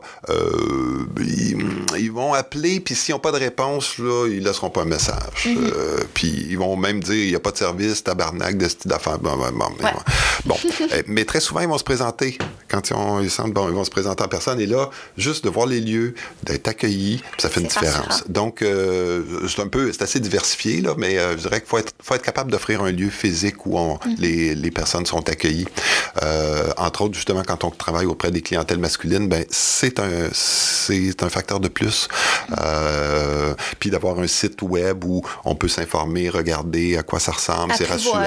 ils, 1.18 2.12
vont 2.12 2.34
appeler, 2.34 2.80
puis 2.80 2.94
s'ils 2.94 3.14
n'ont 3.14 3.18
pas 3.18 3.32
de 3.32 3.38
réponse, 3.38 3.96
là, 3.96 4.28
ils 4.28 4.42
laisseront 4.42 4.68
pas 4.68 4.82
un 4.82 4.86
message. 4.86 5.46
Mm-hmm. 5.46 6.04
puis 6.12 6.46
ils 6.50 6.58
vont 6.58 6.76
même 6.76 7.00
dire, 7.00 7.14
il 7.14 7.30
n'y 7.30 7.34
a 7.34 7.40
pas 7.40 7.52
de 7.52 7.56
service, 7.56 8.04
tabarnak 8.04 8.58
de 8.58 8.68
cette 8.68 8.92
affaire. 8.92 9.18
Bon, 9.18 9.36
bon, 9.36 9.85
eh, 10.92 11.02
mais 11.06 11.24
très 11.24 11.40
souvent, 11.40 11.60
ils 11.60 11.68
vont 11.68 11.78
se 11.78 11.84
présenter. 11.84 12.38
Quand 12.68 12.90
ils, 13.22 13.30
sentent, 13.30 13.52
bon, 13.52 13.68
ils 13.68 13.74
vont 13.74 13.84
se 13.84 13.90
présenter 13.90 14.22
en 14.22 14.28
personne. 14.28 14.60
Et 14.60 14.66
là, 14.66 14.90
juste 15.16 15.44
de 15.44 15.50
voir 15.50 15.66
les 15.66 15.80
lieux, 15.80 16.14
d'être 16.42 16.68
accueillis, 16.68 17.22
ça 17.38 17.48
fait 17.48 17.60
une 17.60 17.68
différence. 17.68 18.24
Donc, 18.28 18.62
euh, 18.62 19.22
c'est 19.48 19.62
un 19.62 19.68
peu, 19.68 19.92
c'est 19.92 20.02
assez 20.02 20.20
diversifié, 20.20 20.80
là, 20.80 20.94
mais 20.96 21.18
euh, 21.18 21.32
je 21.32 21.42
dirais 21.42 21.60
qu'il 21.60 21.68
faut 21.68 21.78
être, 21.78 21.92
faut 22.02 22.14
être 22.14 22.24
capable 22.24 22.50
d'offrir 22.50 22.82
un 22.82 22.90
lieu 22.90 23.10
physique 23.10 23.66
où 23.66 23.78
mm. 23.78 23.98
les, 24.18 24.54
les, 24.54 24.70
personnes 24.70 25.06
sont 25.06 25.28
accueillies. 25.28 25.66
Euh, 26.22 26.70
entre 26.76 27.02
autres, 27.02 27.14
justement, 27.14 27.42
quand 27.46 27.64
on 27.64 27.70
travaille 27.70 28.06
auprès 28.06 28.30
des 28.30 28.42
clientèles 28.42 28.78
masculines, 28.78 29.28
ben, 29.28 29.44
c'est 29.50 30.00
un, 30.00 30.28
c'est 30.32 31.22
un 31.22 31.28
facteur 31.28 31.60
de 31.60 31.68
plus. 31.68 32.08
puis 33.78 33.90
d'avoir 33.90 34.18
un 34.18 34.26
site 34.26 34.62
web 34.62 35.04
où 35.04 35.22
on 35.44 35.54
peut 35.54 35.68
s'informer, 35.68 36.28
regarder 36.28 36.96
à 36.96 37.02
quoi 37.02 37.20
ça 37.20 37.32
ressemble, 37.32 37.74
c'est 37.76 37.88
rassurant. 37.88 38.22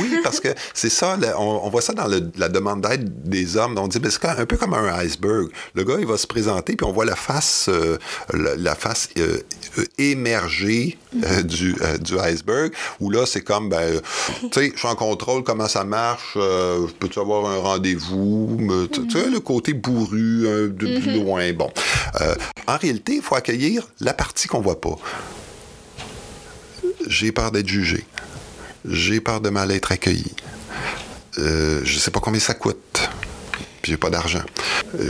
Oui, 0.00 0.18
parce 0.22 0.40
que 0.40 0.48
c'est 0.74 0.85
ça, 0.88 1.16
on, 1.38 1.68
voit 1.68 1.80
ça 1.80 1.92
dans 1.92 2.06
la 2.06 2.48
demande 2.48 2.82
d'aide 2.82 3.28
des 3.28 3.56
hommes. 3.56 3.76
On 3.78 3.88
dit, 3.88 3.98
ben, 3.98 4.10
c'est 4.10 4.24
un 4.24 4.46
peu 4.46 4.56
comme 4.56 4.74
un 4.74 4.88
iceberg. 4.98 5.48
Le 5.74 5.84
gars, 5.84 5.96
il 5.98 6.06
va 6.06 6.16
se 6.16 6.26
présenter, 6.26 6.76
puis 6.76 6.86
on 6.86 6.92
voit 6.92 7.04
la 7.04 7.16
face, 7.16 7.68
euh, 7.68 7.98
la, 8.32 8.74
face 8.74 9.08
euh, 9.18 9.38
euh, 9.78 9.84
émergée 9.98 10.98
du, 11.44 11.76
du, 12.00 12.18
iceberg, 12.18 12.72
où 13.00 13.10
là, 13.10 13.26
c'est 13.26 13.42
comme, 13.42 13.68
ben, 13.68 14.00
tu 14.42 14.48
sais, 14.52 14.72
je 14.74 14.78
suis 14.78 14.88
en 14.88 14.96
contrôle, 14.96 15.42
comment 15.42 15.68
ça 15.68 15.84
marche, 15.84 16.36
peux-tu 16.98 17.18
avoir 17.18 17.46
un 17.50 17.58
rendez-vous, 17.58 18.88
tu 18.92 19.10
sais, 19.10 19.30
le 19.30 19.40
côté 19.40 19.72
bourru, 19.72 20.42
de 20.42 20.68
plus 20.70 20.98
mm-hmm. 20.98 21.24
loin, 21.24 21.52
bon. 21.52 21.70
en 22.66 22.76
réalité, 22.76 23.16
il 23.16 23.22
faut 23.22 23.34
accueillir 23.34 23.88
la 24.00 24.12
partie 24.12 24.48
qu'on 24.48 24.60
voit 24.60 24.80
pas. 24.80 24.96
J'ai 27.06 27.32
peur 27.32 27.52
d'être 27.52 27.68
jugé 27.68 28.04
j'ai 28.88 29.20
peur 29.20 29.40
de 29.40 29.50
mal 29.50 29.70
être 29.70 29.92
accueilli. 29.92 30.32
Euh, 31.38 31.80
je 31.84 31.98
sais 31.98 32.10
pas 32.10 32.20
combien 32.20 32.40
ça 32.40 32.54
coûte. 32.54 33.08
Puis 33.82 33.92
j'ai 33.92 33.96
pas 33.96 34.10
d'argent. 34.10 34.42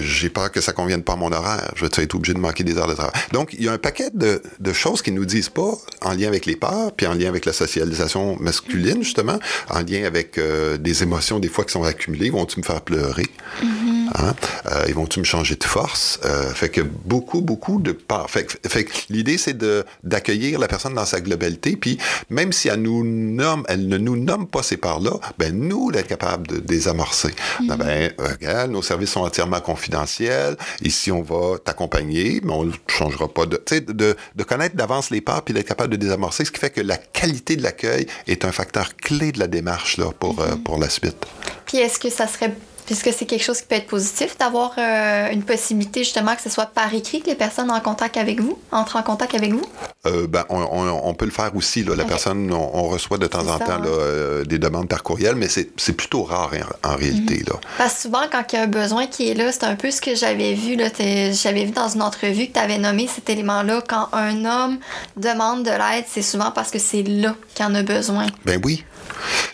J'ai 0.00 0.28
peur 0.28 0.50
que 0.50 0.60
ça 0.60 0.72
convienne 0.72 1.02
pas 1.02 1.14
à 1.14 1.16
mon 1.16 1.32
horaire. 1.32 1.72
Je 1.76 1.84
vais 1.86 2.02
être 2.02 2.14
obligé 2.14 2.34
de 2.34 2.38
manquer 2.38 2.62
des 2.62 2.76
heures 2.76 2.88
de 2.88 2.94
travail. 2.94 3.12
Donc, 3.32 3.54
il 3.54 3.64
y 3.64 3.68
a 3.68 3.72
un 3.72 3.78
paquet 3.78 4.10
de, 4.12 4.40
choses 4.72 5.00
qui 5.00 5.12
nous 5.12 5.24
disent 5.24 5.48
pas, 5.48 5.72
en 6.02 6.12
lien 6.12 6.28
avec 6.28 6.44
les 6.44 6.56
peurs, 6.56 6.92
puis 6.92 7.06
en 7.06 7.14
lien 7.14 7.28
avec 7.28 7.46
la 7.46 7.52
socialisation 7.52 8.36
masculine, 8.38 9.02
justement, 9.02 9.38
en 9.70 9.80
lien 9.80 10.04
avec 10.04 10.36
euh, 10.36 10.76
des 10.76 11.02
émotions, 11.02 11.38
des 11.38 11.48
fois, 11.48 11.64
qui 11.64 11.72
sont 11.72 11.84
accumulées. 11.84 12.28
Vont-tu 12.28 12.60
me 12.60 12.64
faire 12.64 12.82
pleurer? 12.82 13.26
Mm-hmm. 13.62 13.95
Hein? 14.14 14.34
Euh, 14.70 14.84
ils 14.88 14.94
vont-tu 14.94 15.20
me 15.20 15.24
changer 15.24 15.57
de 15.57 15.64
force? 15.64 16.20
Euh, 16.24 16.52
fait 16.52 16.68
que 16.68 16.80
beaucoup, 16.80 17.40
beaucoup 17.40 17.80
de 17.80 17.92
peur. 17.92 18.30
Fait, 18.30 18.44
que 18.44 18.92
l'idée, 19.11 19.38
c'est 19.38 19.57
d'accueillir 20.04 20.59
la 20.59 20.68
personne 20.68 20.94
dans 20.94 21.07
sa 21.07 21.20
globalité, 21.20 21.76
puis 21.76 21.98
même 22.30 22.52
si 22.52 22.68
elle 22.68 22.82
nous 22.82 23.04
nomme, 23.04 23.64
elle 23.68 23.88
ne 23.88 23.98
nous 23.98 24.16
nomme 24.16 24.46
pas 24.46 24.62
ces 24.62 24.76
parts-là, 24.76 25.12
ben 25.38 25.57
nous, 25.57 25.92
d'être 25.92 26.09
capable 26.09 26.46
de 26.46 26.59
désamorcer. 26.59 27.34
Mm-hmm. 27.61 27.76
Ben, 27.76 28.12
regarde, 28.18 28.70
nos 28.70 28.82
services 28.82 29.11
sont 29.11 29.20
entièrement 29.20 29.61
confidentiels. 29.61 30.57
Ici, 30.82 31.11
on 31.12 31.22
va 31.22 31.59
t'accompagner, 31.59 32.40
mais 32.42 32.52
on 32.52 32.64
ne 32.64 32.72
changera 32.86 33.28
pas 33.28 33.46
de, 33.46 33.61
de, 33.70 34.16
de 34.34 34.44
connaître 34.44 34.76
d'avance 34.76 35.11
les 35.11 35.20
parts, 35.20 35.42
puis 35.42 35.54
d'être 35.54 35.68
capable 35.68 35.92
de 35.92 35.96
désamorcer, 35.96 36.44
ce 36.44 36.50
qui 36.50 36.61
fait 36.61 36.70
que 36.70 36.80
la 36.80 36.96
qualité 36.96 37.57
de 37.57 37.62
l'accueil 37.62 38.07
est 38.26 38.44
un 38.44 38.52
facteur 38.52 38.96
clé 38.96 39.32
de 39.32 39.38
la 39.38 39.46
démarche 39.46 39.96
là, 39.96 40.11
pour, 40.18 40.40
euh, 40.40 40.48
mm-hmm. 40.48 40.62
pour 40.62 40.78
la 40.78 40.88
suite. 40.88 41.26
Puis 41.66 41.78
est-ce 41.78 41.98
que 41.98 42.11
ça 42.11 42.26
serait 42.26 42.54
Puisque 42.87 43.12
c'est 43.12 43.26
quelque 43.26 43.43
chose 43.43 43.61
qui 43.61 43.66
peut 43.66 43.74
être 43.74 43.89
positif 43.89 44.39
d'avoir 44.39 44.74
euh, 44.78 45.30
une 45.30 45.43
possibilité 45.43 46.05
justement 46.05 46.34
que 46.37 46.43
ce 46.43 46.51
soit 46.51 46.66
par 46.66 46.95
écrit 46.95 47.20
que 47.20 47.26
les 47.26 47.34
personnes 47.34 47.70
en 47.70 47.80
contact 47.80 48.16
avec 48.16 48.41
vous, 48.41 48.59
entrent 48.70 48.97
en 48.97 49.03
contact 49.03 49.34
avec 49.34 49.53
vous? 49.53 49.66
Euh, 50.07 50.26
ben, 50.26 50.45
on, 50.49 51.14
peut 51.14 51.24
le 51.24 51.30
faire 51.30 51.55
aussi. 51.57 51.82
La 51.82 52.05
personne, 52.05 52.53
on, 52.53 52.89
reçoit 52.89 53.18
de 53.18 53.26
temps 53.26 53.47
en 53.49 53.59
temps 53.59 53.82
euh, 53.84 54.45
des 54.45 54.59
demandes 54.59 54.89
par 54.89 55.03
courriel, 55.03 55.34
mais 55.34 55.49
c'est 55.49 55.93
plutôt 55.93 56.22
rare 56.22 56.53
en, 56.84 56.97
réalité. 56.97 57.39
Mhm. 57.39 57.59
Parce 57.78 57.95
que 57.95 58.01
souvent, 58.03 58.22
quand 58.30 58.45
il 58.53 58.57
y 58.57 58.59
a 58.59 58.62
un 58.62 58.68
besoin 58.68 59.07
qui 59.07 59.28
est 59.28 59.34
là, 59.34 59.51
c'est 59.51 59.64
un 59.64 59.74
peu 59.74 59.91
ce 59.91 60.01
que 60.01 60.14
j'avais 60.14 60.55
vu. 60.55 60.76
J'avais 60.78 61.64
vu 61.64 61.72
dans 61.72 61.89
une 61.89 62.03
entrevue 62.03 62.47
que 62.47 62.53
tu 62.53 62.61
avais 62.61 62.78
nommé 62.78 63.09
cet 63.12 63.28
élément-là. 63.28 63.82
Quand 63.89 64.09
un 64.12 64.45
homme 64.45 64.78
demande 65.16 65.64
de 65.64 65.70
l'aide, 65.70 66.05
c'est 66.09 66.22
souvent 66.22 66.51
parce 66.53 66.70
que 66.70 66.78
c'est 66.78 67.03
là 67.03 67.34
qu'il 67.55 67.64
en 67.66 67.74
a 67.74 67.82
besoin. 67.82 68.26
Ben 68.45 68.61
oui. 68.64 68.84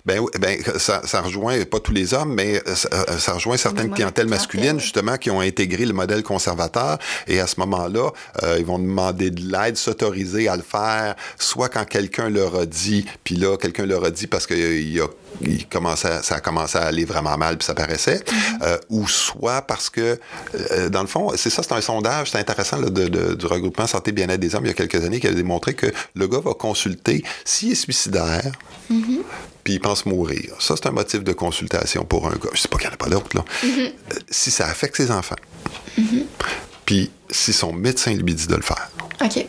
Ben, 0.05 0.21
ben 0.41 0.59
ça, 0.79 1.03
ça, 1.05 1.21
rejoint 1.21 1.65
pas 1.65 1.79
tous 1.79 1.93
les 1.93 2.13
hommes, 2.13 2.35
mais 2.35 2.57
euh, 2.57 2.75
euh, 2.93 3.19
ça, 3.19 3.35
rejoint 3.35 3.57
certaines 3.57 3.91
clientèles 3.91 4.27
masculines, 4.27 4.81
justement, 4.81 5.17
qui 5.17 5.31
ont 5.31 5.41
intégré 5.41 5.87
le 5.87 5.93
modèle 5.93 6.25
conservateur. 6.25 6.99
Et 7.29 7.39
à 7.39 7.47
ce 7.47 7.61
moment-là, 7.61 8.11
euh, 8.43 8.57
ils 8.59 8.67
vont 8.67 8.81
demander 8.81 9.31
de 9.31 9.43
l'aide, 9.43 9.77
s'autoriser 9.77 10.49
à 10.49 10.57
le 10.57 10.63
faire, 10.63 11.15
soit 11.39 11.69
quand 11.69 11.85
quelqu'un 11.85 12.29
leur 12.29 12.57
a 12.57 12.67
dit, 12.67 13.07
puis 13.23 13.37
là, 13.37 13.57
quelqu'un 13.57 13.87
leur 13.87 14.05
a 14.05 14.11
dit 14.11 14.27
parce 14.27 14.47
qu'il 14.47 15.01
a 15.01 15.07
il 15.41 15.67
commençait, 15.67 16.23
ça 16.23 16.37
a 16.37 16.41
commencé 16.41 16.79
à 16.79 16.83
aller 16.83 17.05
vraiment 17.05 17.37
mal, 17.37 17.57
puis 17.57 17.67
ça 17.67 17.75
paraissait, 17.75 18.23
mm-hmm. 18.25 18.81
ou 18.91 19.09
soit 19.09 19.63
parce 19.63 19.91
que, 19.91 20.19
dans 20.91 21.01
le 21.01 21.07
fond, 21.07 21.33
c'est 21.37 21.51
ça, 21.51 21.63
c'est 21.63 21.73
un 21.73 21.81
sondage, 21.81 22.31
c'est 22.31 22.39
intéressant 22.39 22.81
du 22.81 23.47
regroupement 23.47 23.87
Santé 23.87 24.13
Bien-être 24.13 24.41
des 24.41 24.55
hommes 24.55 24.65
il 24.65 24.69
y 24.69 24.73
a 24.73 24.75
quelques 24.75 25.05
années 25.05 25.21
qui 25.21 25.27
a 25.27 25.33
démontré 25.33 25.75
que 25.75 25.87
le 26.15 26.27
gars 26.27 26.41
va 26.41 26.55
consulter 26.55 27.25
s'il 27.45 27.73
est 27.73 27.75
suicidaire, 27.75 28.53
mm-hmm 28.91 29.23
puis 29.65 29.75
il 29.75 29.81
pense 29.81 30.07
mourir. 30.07 30.55
Ça, 30.59 30.75
c'est 30.77 30.89
un 30.89 30.93
motif 30.93 31.23
de 31.23 31.33
consultation 31.33 32.05
pour 32.05 32.27
un 32.27 32.33
gars. 32.33 32.51
Je 32.53 32.61
sais 32.61 32.69
pas 32.69 32.79
qu'il 32.79 32.89
n'y 32.89 32.93
en 32.93 32.95
a 32.95 32.97
pas 32.97 33.09
d'autre, 33.09 33.37
là. 33.37 33.45
Mm-hmm. 33.63 33.79
Euh, 33.79 34.19
si 34.31 34.51
ça 34.51 34.67
affecte 34.67 34.97
ses 34.97 35.11
enfants, 35.11 35.37
puis 36.85 37.11
si 37.31 37.53
son 37.53 37.73
médecin 37.73 38.13
lui 38.15 38.35
dit 38.35 38.47
de 38.47 38.57
le 38.57 38.63
faire. 38.63 38.91
OK 39.23 39.47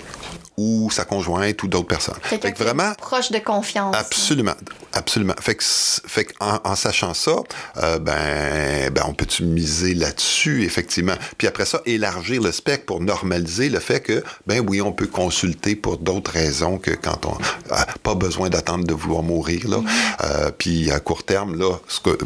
ou 0.57 0.91
sa 0.91 1.05
conjointe 1.05 1.61
ou 1.63 1.67
d'autres 1.67 1.87
personnes. 1.87 2.17
Fait 2.21 2.39
que 2.39 2.63
vraiment 2.63 2.93
proche 2.97 3.31
de 3.31 3.39
confiance. 3.39 3.95
Absolument, 3.95 4.55
absolument. 4.93 5.33
Fait 5.39 5.55
que, 5.55 5.63
fait 5.63 6.27
en, 6.39 6.75
sachant 6.75 7.13
ça, 7.13 7.35
euh, 7.77 7.99
ben, 7.99 8.91
ben 8.91 9.03
on 9.07 9.13
peut 9.13 9.25
miser 9.41 9.93
là-dessus 9.93 10.63
effectivement? 10.63 11.15
Puis 11.37 11.47
après 11.47 11.65
ça, 11.65 11.81
élargir 11.85 12.41
le 12.41 12.51
spectre 12.51 12.85
pour 12.85 13.01
normaliser 13.01 13.69
le 13.69 13.79
fait 13.79 14.01
que 14.01 14.23
ben 14.45 14.63
oui, 14.67 14.81
on 14.81 14.91
peut 14.91 15.07
consulter 15.07 15.75
pour 15.75 15.97
d'autres 15.97 16.31
raisons 16.31 16.77
que 16.77 16.91
quand 16.91 17.25
on 17.25 17.37
a 17.73 17.85
pas 18.03 18.15
besoin 18.15 18.49
d'attendre 18.49 18.85
de 18.85 18.93
vouloir 18.93 19.23
mourir 19.23 19.67
là. 19.67 19.77
Mm-hmm. 19.77 19.85
Euh, 20.23 20.51
puis 20.57 20.91
à 20.91 20.99
court 20.99 21.23
terme 21.23 21.57
là, 21.57 21.79
ce, 21.87 21.99
que, 21.99 22.17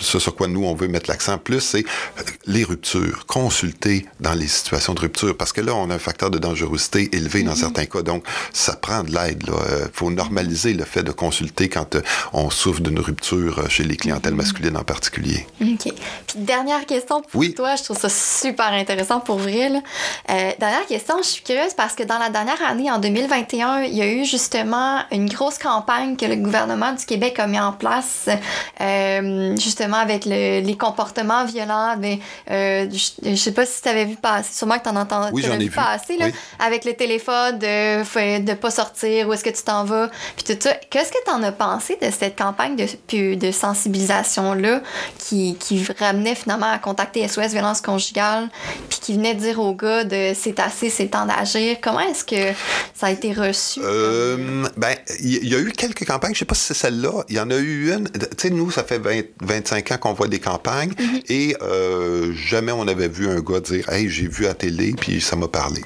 ce 0.00 0.18
sur 0.18 0.34
quoi 0.34 0.48
nous 0.48 0.64
on 0.64 0.74
veut 0.74 0.88
mettre 0.88 1.10
l'accent 1.10 1.38
plus, 1.38 1.60
c'est 1.60 1.84
les 2.46 2.64
ruptures. 2.64 3.26
Consulter 3.26 4.06
dans 4.20 4.34
les 4.34 4.48
situations 4.48 4.94
de 4.94 5.00
rupture 5.00 5.36
parce 5.36 5.52
que 5.52 5.60
là 5.60 5.74
on 5.74 5.90
a 5.90 5.94
un 5.94 5.98
facteur 5.98 6.30
de 6.30 6.38
dangerosité 6.38 7.14
élevé 7.14 7.42
dans 7.42 7.54
certains 7.54 7.73
cas. 7.82 8.02
Donc, 8.02 8.24
ça 8.52 8.76
prend 8.76 9.02
de 9.02 9.10
l'aide. 9.10 9.44
Il 9.46 9.52
euh, 9.52 9.86
faut 9.92 10.10
normaliser 10.10 10.72
le 10.74 10.84
fait 10.84 11.02
de 11.02 11.12
consulter 11.12 11.68
quand 11.68 11.96
euh, 11.96 12.02
on 12.32 12.50
souffre 12.50 12.80
d'une 12.80 12.98
rupture 12.98 13.58
euh, 13.58 13.68
chez 13.68 13.84
les 13.84 13.96
clientèles 13.96 14.34
masculines 14.34 14.76
en 14.76 14.84
particulier. 14.84 15.46
OK. 15.60 15.92
Puis, 16.26 16.36
dernière 16.36 16.86
question 16.86 17.20
pour 17.20 17.44
toi. 17.54 17.76
Je 17.76 17.84
trouve 17.84 17.98
ça 17.98 18.08
super 18.08 18.72
intéressant 18.72 19.20
pour 19.20 19.38
vrai. 19.38 19.82
dernière 20.28 20.86
question, 20.88 21.16
je 21.18 21.28
suis 21.28 21.42
curieuse 21.42 21.74
parce 21.76 21.94
que 21.94 22.02
dans 22.02 22.18
la 22.18 22.30
dernière 22.30 22.62
année, 22.62 22.90
en 22.90 22.98
2021, 22.98 23.82
il 23.82 23.94
y 23.94 24.02
a 24.02 24.10
eu 24.10 24.24
justement 24.24 25.02
une 25.10 25.28
grosse 25.28 25.58
campagne 25.58 26.16
que 26.16 26.26
le 26.26 26.36
gouvernement 26.36 26.92
du 26.92 27.04
Québec 27.04 27.38
a 27.38 27.46
mis 27.46 27.58
en 27.58 27.72
place, 27.72 28.28
justement 29.58 29.96
avec 29.96 30.24
les 30.24 30.76
comportements 30.78 31.44
violents. 31.44 31.96
Mais, 31.98 32.18
je, 32.48 33.30
ne 33.30 33.36
sais 33.36 33.52
pas 33.52 33.66
si 33.66 33.82
tu 33.82 33.88
avais 33.88 34.04
vu 34.04 34.16
passer, 34.16 34.52
sûrement 34.54 34.78
que 34.78 34.84
tu 34.84 34.90
en 34.90 34.96
entends 34.96 35.30
oui, 35.32 35.42
vu 35.58 35.70
passer, 35.70 36.16
là, 36.16 36.26
avec 36.58 36.84
le 36.84 36.94
téléphone 36.94 37.58
de 37.64 38.50
ne 38.50 38.54
pas 38.54 38.70
sortir, 38.70 39.28
où 39.28 39.32
est-ce 39.32 39.44
que 39.44 39.50
tu 39.50 39.62
t'en 39.62 39.84
vas, 39.84 40.10
puis 40.36 40.44
tout 40.44 40.60
ça. 40.60 40.74
Qu'est-ce 40.90 41.10
que 41.10 41.22
tu 41.24 41.30
en 41.30 41.42
as 41.42 41.52
pensé 41.52 41.98
de 42.00 42.10
cette 42.10 42.36
campagne 42.36 42.76
de, 42.76 43.34
de 43.34 43.50
sensibilisation-là 43.50 44.82
qui, 45.18 45.56
qui 45.58 45.84
ramenait 45.98 46.34
finalement 46.34 46.70
à 46.70 46.78
contacter 46.78 47.26
SOS 47.26 47.52
Violence 47.52 47.80
Conjugale, 47.80 48.48
puis 48.88 48.98
qui 49.00 49.14
venait 49.14 49.34
dire 49.34 49.58
aux 49.60 49.74
gars 49.74 50.04
de 50.04 50.32
c'est 50.34 50.60
assez, 50.60 50.90
c'est 50.90 51.06
temps 51.06 51.26
d'agir? 51.26 51.76
Comment 51.82 52.00
est-ce 52.00 52.24
que 52.24 52.56
ça 52.94 53.06
a 53.06 53.10
été 53.10 53.32
reçu? 53.32 53.80
Euh, 53.82 54.66
ben, 54.76 54.94
il 55.20 55.48
y, 55.48 55.54
a 55.54 55.58
eu 55.58 55.72
quelques 55.72 56.04
campagnes, 56.06 56.34
je 56.34 56.40
sais 56.40 56.44
pas 56.44 56.54
si 56.54 56.64
c'est 56.64 56.74
celle-là. 56.74 57.24
Il 57.28 57.36
y 57.36 57.40
en 57.40 57.50
a 57.50 57.56
eu 57.56 57.92
une. 57.92 58.08
Tu 58.10 58.20
sais, 58.38 58.50
nous, 58.50 58.70
ça 58.70 58.84
fait 58.84 59.00
25 59.40 59.92
ans 59.92 59.98
qu'on 59.98 60.12
voit 60.12 60.28
des 60.28 60.40
campagnes 60.40 60.92
mm-hmm. 60.92 61.22
et 61.28 61.56
euh, 61.62 62.32
jamais 62.34 62.72
on 62.72 62.86
avait 62.88 63.08
vu 63.08 63.28
un 63.28 63.40
gars 63.40 63.60
dire 63.60 63.88
Hey, 63.88 64.08
j'ai 64.08 64.28
vu 64.28 64.46
à 64.46 64.54
télé, 64.54 64.94
puis 64.98 65.20
ça 65.20 65.36
m'a 65.36 65.48
parlé. 65.48 65.82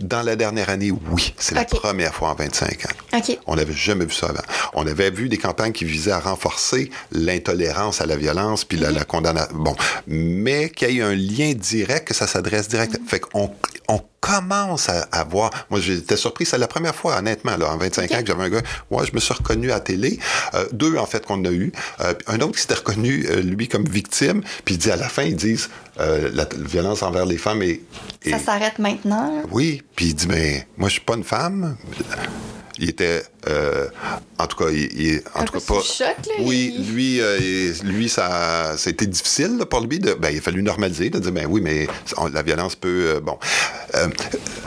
Dans 0.00 0.22
la 0.22 0.36
dernière 0.36 0.68
année, 0.68 0.90
oui. 1.10 1.34
C'est 1.38 1.54
la 1.54 1.64
première 1.64 2.14
fois 2.14 2.30
en 2.30 2.34
25 2.34 2.86
ans. 2.86 3.20
On 3.46 3.56
n'avait 3.56 3.72
jamais 3.72 4.04
vu 4.04 4.12
ça 4.12 4.28
avant. 4.28 4.42
On 4.74 4.86
avait 4.86 5.10
vu 5.10 5.28
des 5.28 5.38
campagnes 5.38 5.72
qui 5.72 5.84
visaient 5.84 6.12
à 6.12 6.20
renforcer 6.20 6.90
l'intolérance 7.12 8.00
à 8.00 8.06
la 8.06 8.16
violence 8.16 8.64
puis 8.64 8.78
la, 8.78 8.90
la, 8.90 9.04
condamnation. 9.04 9.54
Bon, 9.56 9.76
mais 10.06 10.70
qu'il 10.70 10.90
y 10.90 11.00
ait 11.00 11.02
un 11.02 11.14
lien 11.14 11.52
direct, 11.54 12.08
que 12.08 12.14
ça 12.14 12.26
s'adresse 12.26 12.68
direct. 12.68 12.98
Fait 13.06 13.20
qu'on 13.20 13.50
on 13.88 14.00
commence 14.24 14.88
à, 14.88 15.24
voir. 15.24 15.50
Moi, 15.70 15.80
j'étais 15.80 16.16
surpris. 16.16 16.46
C'est 16.46 16.56
la 16.56 16.66
première 16.66 16.94
fois, 16.94 17.18
honnêtement, 17.18 17.56
là, 17.56 17.70
en 17.70 17.76
25 17.76 18.10
ans, 18.12 18.20
que 18.20 18.26
j'avais 18.26 18.44
un 18.44 18.48
gars. 18.48 18.62
Ouais, 18.90 19.04
je 19.06 19.12
me 19.12 19.20
suis 19.20 19.34
reconnu 19.34 19.70
à 19.70 19.74
la 19.74 19.80
télé. 19.80 20.18
Euh, 20.54 20.66
deux, 20.72 20.96
en 20.96 21.06
fait, 21.06 21.26
qu'on 21.26 21.44
a 21.44 21.50
eu. 21.50 21.72
Euh, 22.00 22.14
un 22.26 22.40
autre 22.40 22.52
qui 22.52 22.62
s'était 22.62 22.74
reconnu, 22.74 23.26
euh, 23.28 23.42
lui, 23.42 23.68
comme 23.68 23.84
victime. 23.84 24.42
Puis 24.64 24.76
il 24.76 24.78
dit 24.78 24.90
à 24.90 24.96
la 24.96 25.08
fin, 25.08 25.24
ils 25.24 25.36
disent 25.36 25.68
la, 25.98 26.46
violence 26.56 27.02
envers 27.02 27.26
les 27.26 27.36
femmes 27.36 27.62
est. 27.62 27.80
Ça 28.26 28.38
s'arrête 28.38 28.78
maintenant. 28.78 29.42
Oui. 29.50 29.82
Puis 29.94 30.06
il 30.06 30.14
dit, 30.14 30.26
mais 30.26 30.66
moi, 30.78 30.88
je 30.88 30.94
suis 30.94 31.02
pas 31.02 31.14
une 31.14 31.24
femme 31.24 31.76
il 32.78 32.90
était, 32.90 33.22
euh, 33.48 33.86
en 34.38 34.46
tout 34.46 34.56
cas, 34.56 34.70
il, 34.70 35.22
en 35.34 35.44
tout 35.44 35.52
cas 35.52 35.60
pas. 35.66 35.80
Choc, 35.80 36.16
là, 36.26 36.34
oui, 36.40 36.74
lui, 36.90 37.20
euh, 37.20 37.72
lui, 37.84 38.08
ça, 38.08 38.76
ça 38.76 38.88
a 38.88 38.90
été 38.90 39.06
difficile 39.06 39.58
pour 39.68 39.80
lui. 39.80 39.98
De, 39.98 40.14
ben, 40.14 40.30
il 40.30 40.38
a 40.38 40.40
fallu 40.40 40.62
normaliser, 40.62 41.10
de 41.10 41.18
dire, 41.18 41.32
ben 41.32 41.46
oui, 41.48 41.60
mais 41.60 41.86
la 42.32 42.42
violence 42.42 42.76
peut, 42.76 43.14
euh, 43.16 43.20
bon. 43.20 43.38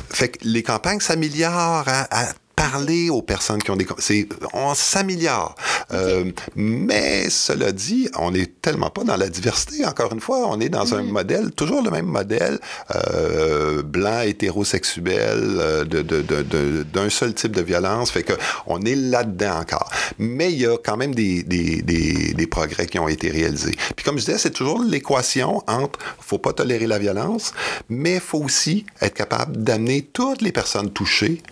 fait 0.09 0.29
que 0.29 0.39
les 0.43 0.63
campagnes 0.63 0.99
s'améliorent 0.99 1.87
à, 1.87 2.07
à 2.11 2.33
parler 2.57 3.11
aux 3.11 3.21
personnes 3.21 3.61
qui 3.61 3.69
ont 3.69 3.75
des... 3.75 3.85
C'est, 3.99 4.27
on 4.51 4.73
s'améliore. 4.73 5.55
Euh, 5.93 6.31
mais 6.55 7.29
cela 7.29 7.71
dit, 7.71 8.09
on 8.17 8.31
n'est 8.31 8.47
tellement 8.47 8.89
pas 8.89 9.03
dans 9.03 9.15
la 9.15 9.29
diversité, 9.29 9.85
encore 9.85 10.11
une 10.11 10.19
fois. 10.19 10.47
On 10.49 10.59
est 10.59 10.67
dans 10.67 10.95
un 10.95 11.03
mm-hmm. 11.03 11.11
modèle, 11.11 11.51
toujours 11.51 11.83
le 11.83 11.91
même 11.91 12.07
modèle, 12.07 12.59
euh, 12.95 13.83
blanc, 13.83 14.21
hétérosexuel, 14.21 15.37
euh, 15.59 15.85
de, 15.85 16.01
de, 16.01 16.23
de, 16.23 16.83
d'un 16.91 17.09
seul 17.11 17.35
type 17.35 17.55
de 17.55 17.61
violence. 17.61 18.09
Fait 18.09 18.23
que 18.23 18.33
on 18.65 18.81
est 18.81 18.95
là-dedans 18.95 19.59
encore. 19.59 19.91
Mais 20.17 20.51
il 20.51 20.59
y 20.59 20.65
a 20.65 20.77
quand 20.83 20.97
même 20.97 21.13
des, 21.13 21.43
des, 21.43 21.83
des, 21.83 22.33
des 22.33 22.47
progrès 22.47 22.87
qui 22.87 22.97
ont 22.97 23.07
été 23.07 23.29
réalisés. 23.29 23.75
Puis 23.95 24.03
comme 24.03 24.17
je 24.17 24.25
disais, 24.25 24.39
c'est 24.39 24.49
toujours 24.49 24.81
l'équation 24.81 25.63
entre 25.67 25.99
faut 26.19 26.39
pas 26.39 26.53
tolérer 26.53 26.87
la 26.87 26.97
violence, 26.97 27.53
mais 27.87 28.19
faut 28.19 28.39
aussi 28.39 28.87
être 28.99 29.13
capable 29.13 29.63
d'amener 29.63 30.09
toutes 30.11 30.41
les 30.41 30.51
personnes 30.51 30.91
touchées 30.91 31.43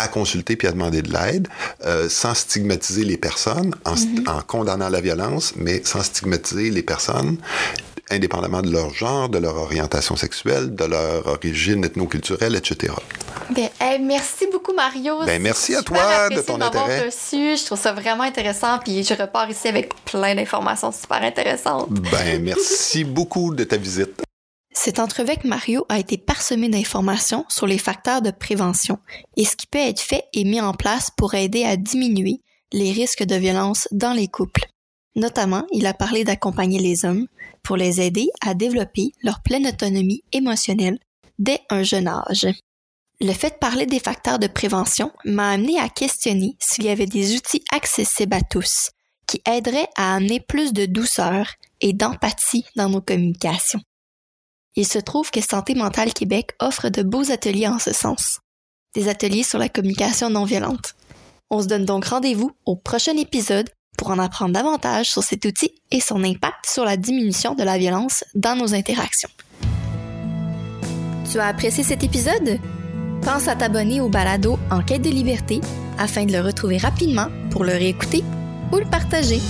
à 0.00 0.08
consulter 0.08 0.56
puis 0.56 0.68
à 0.68 0.72
demander 0.72 1.02
de 1.02 1.12
l'aide, 1.12 1.48
euh, 1.84 2.08
sans 2.08 2.34
stigmatiser 2.34 3.04
les 3.04 3.16
personnes, 3.16 3.74
mhm. 3.86 4.24
en, 4.28 4.40
condamnant 4.42 4.88
la 4.88 5.00
violence, 5.00 5.54
mais 5.56 5.82
sans 5.84 6.02
stigmatiser 6.02 6.70
les 6.70 6.82
personnes 6.82 7.38
indépendamment 8.10 8.62
de 8.62 8.70
leur 8.70 8.92
genre, 8.94 9.28
de 9.28 9.38
leur 9.38 9.56
orientation 9.56 10.16
sexuelle, 10.16 10.74
de 10.74 10.84
leur 10.84 11.26
origine 11.26 11.84
ethnoculturelle, 11.84 12.56
etc. 12.56 12.94
Bien, 13.50 13.68
merci 14.00 14.46
beaucoup, 14.52 14.74
Mario. 14.74 15.24
Ben, 15.24 15.40
merci 15.40 15.74
à 15.74 15.82
toi 15.82 16.28
de 16.30 16.40
ton 16.40 16.60
intérêt. 16.60 17.06
Reçu. 17.06 17.56
Je 17.56 17.64
trouve 17.64 17.78
ça 17.78 17.92
vraiment 17.92 18.24
intéressant, 18.24 18.78
puis 18.78 19.04
je 19.04 19.14
repars 19.14 19.50
ici 19.50 19.68
avec 19.68 19.92
plein 20.04 20.34
d'informations 20.34 20.92
super 20.92 21.22
intéressantes. 21.22 21.90
Ben, 21.90 22.42
merci 22.42 23.04
beaucoup 23.04 23.54
de 23.54 23.64
ta 23.64 23.76
visite. 23.76 24.27
Cette 24.80 25.00
entrevue 25.00 25.30
avec 25.30 25.42
Mario 25.42 25.84
a 25.88 25.98
été 25.98 26.16
parsemée 26.16 26.68
d'informations 26.68 27.44
sur 27.48 27.66
les 27.66 27.78
facteurs 27.78 28.22
de 28.22 28.30
prévention 28.30 29.00
et 29.36 29.44
ce 29.44 29.56
qui 29.56 29.66
peut 29.66 29.76
être 29.76 30.00
fait 30.00 30.22
et 30.32 30.44
mis 30.44 30.60
en 30.60 30.72
place 30.72 31.10
pour 31.16 31.34
aider 31.34 31.64
à 31.64 31.76
diminuer 31.76 32.42
les 32.72 32.92
risques 32.92 33.24
de 33.24 33.34
violence 33.34 33.88
dans 33.90 34.12
les 34.12 34.28
couples. 34.28 34.66
Notamment, 35.16 35.66
il 35.72 35.84
a 35.84 35.94
parlé 35.94 36.22
d'accompagner 36.22 36.78
les 36.78 37.04
hommes 37.04 37.26
pour 37.64 37.76
les 37.76 38.00
aider 38.00 38.28
à 38.40 38.54
développer 38.54 39.10
leur 39.20 39.42
pleine 39.42 39.66
autonomie 39.66 40.22
émotionnelle 40.30 41.00
dès 41.40 41.58
un 41.70 41.82
jeune 41.82 42.06
âge. 42.06 42.46
Le 43.20 43.32
fait 43.32 43.50
de 43.50 43.58
parler 43.58 43.86
des 43.86 43.98
facteurs 43.98 44.38
de 44.38 44.46
prévention 44.46 45.10
m'a 45.24 45.50
amené 45.50 45.80
à 45.80 45.88
questionner 45.88 46.56
s'il 46.60 46.84
y 46.84 46.90
avait 46.90 47.06
des 47.06 47.34
outils 47.34 47.64
accessibles 47.72 48.36
à 48.36 48.42
tous 48.42 48.90
qui 49.26 49.42
aideraient 49.44 49.90
à 49.96 50.14
amener 50.14 50.38
plus 50.38 50.72
de 50.72 50.86
douceur 50.86 51.48
et 51.80 51.92
d'empathie 51.94 52.64
dans 52.76 52.88
nos 52.88 53.02
communications. 53.02 53.80
Il 54.78 54.86
se 54.86 55.00
trouve 55.00 55.32
que 55.32 55.40
Santé 55.40 55.74
mentale 55.74 56.14
Québec 56.14 56.52
offre 56.60 56.88
de 56.88 57.02
beaux 57.02 57.32
ateliers 57.32 57.66
en 57.66 57.80
ce 57.80 57.92
sens. 57.92 58.38
Des 58.94 59.08
ateliers 59.08 59.42
sur 59.42 59.58
la 59.58 59.68
communication 59.68 60.30
non 60.30 60.44
violente. 60.44 60.94
On 61.50 61.60
se 61.60 61.66
donne 61.66 61.84
donc 61.84 62.04
rendez-vous 62.04 62.52
au 62.64 62.76
prochain 62.76 63.16
épisode 63.16 63.68
pour 63.96 64.10
en 64.10 64.20
apprendre 64.20 64.52
davantage 64.52 65.10
sur 65.10 65.24
cet 65.24 65.44
outil 65.46 65.72
et 65.90 65.98
son 65.98 66.22
impact 66.22 66.64
sur 66.64 66.84
la 66.84 66.96
diminution 66.96 67.56
de 67.56 67.64
la 67.64 67.76
violence 67.76 68.22
dans 68.36 68.54
nos 68.54 68.72
interactions. 68.72 69.30
Tu 71.28 71.40
as 71.40 71.48
apprécié 71.48 71.82
cet 71.82 72.04
épisode? 72.04 72.60
Pense 73.22 73.48
à 73.48 73.56
t'abonner 73.56 74.00
au 74.00 74.08
balado 74.08 74.60
En 74.70 74.84
quête 74.84 75.02
de 75.02 75.10
liberté 75.10 75.60
afin 75.98 76.24
de 76.24 76.30
le 76.30 76.40
retrouver 76.40 76.78
rapidement 76.78 77.26
pour 77.50 77.64
le 77.64 77.72
réécouter 77.72 78.22
ou 78.70 78.76
le 78.76 78.88
partager. 78.88 79.40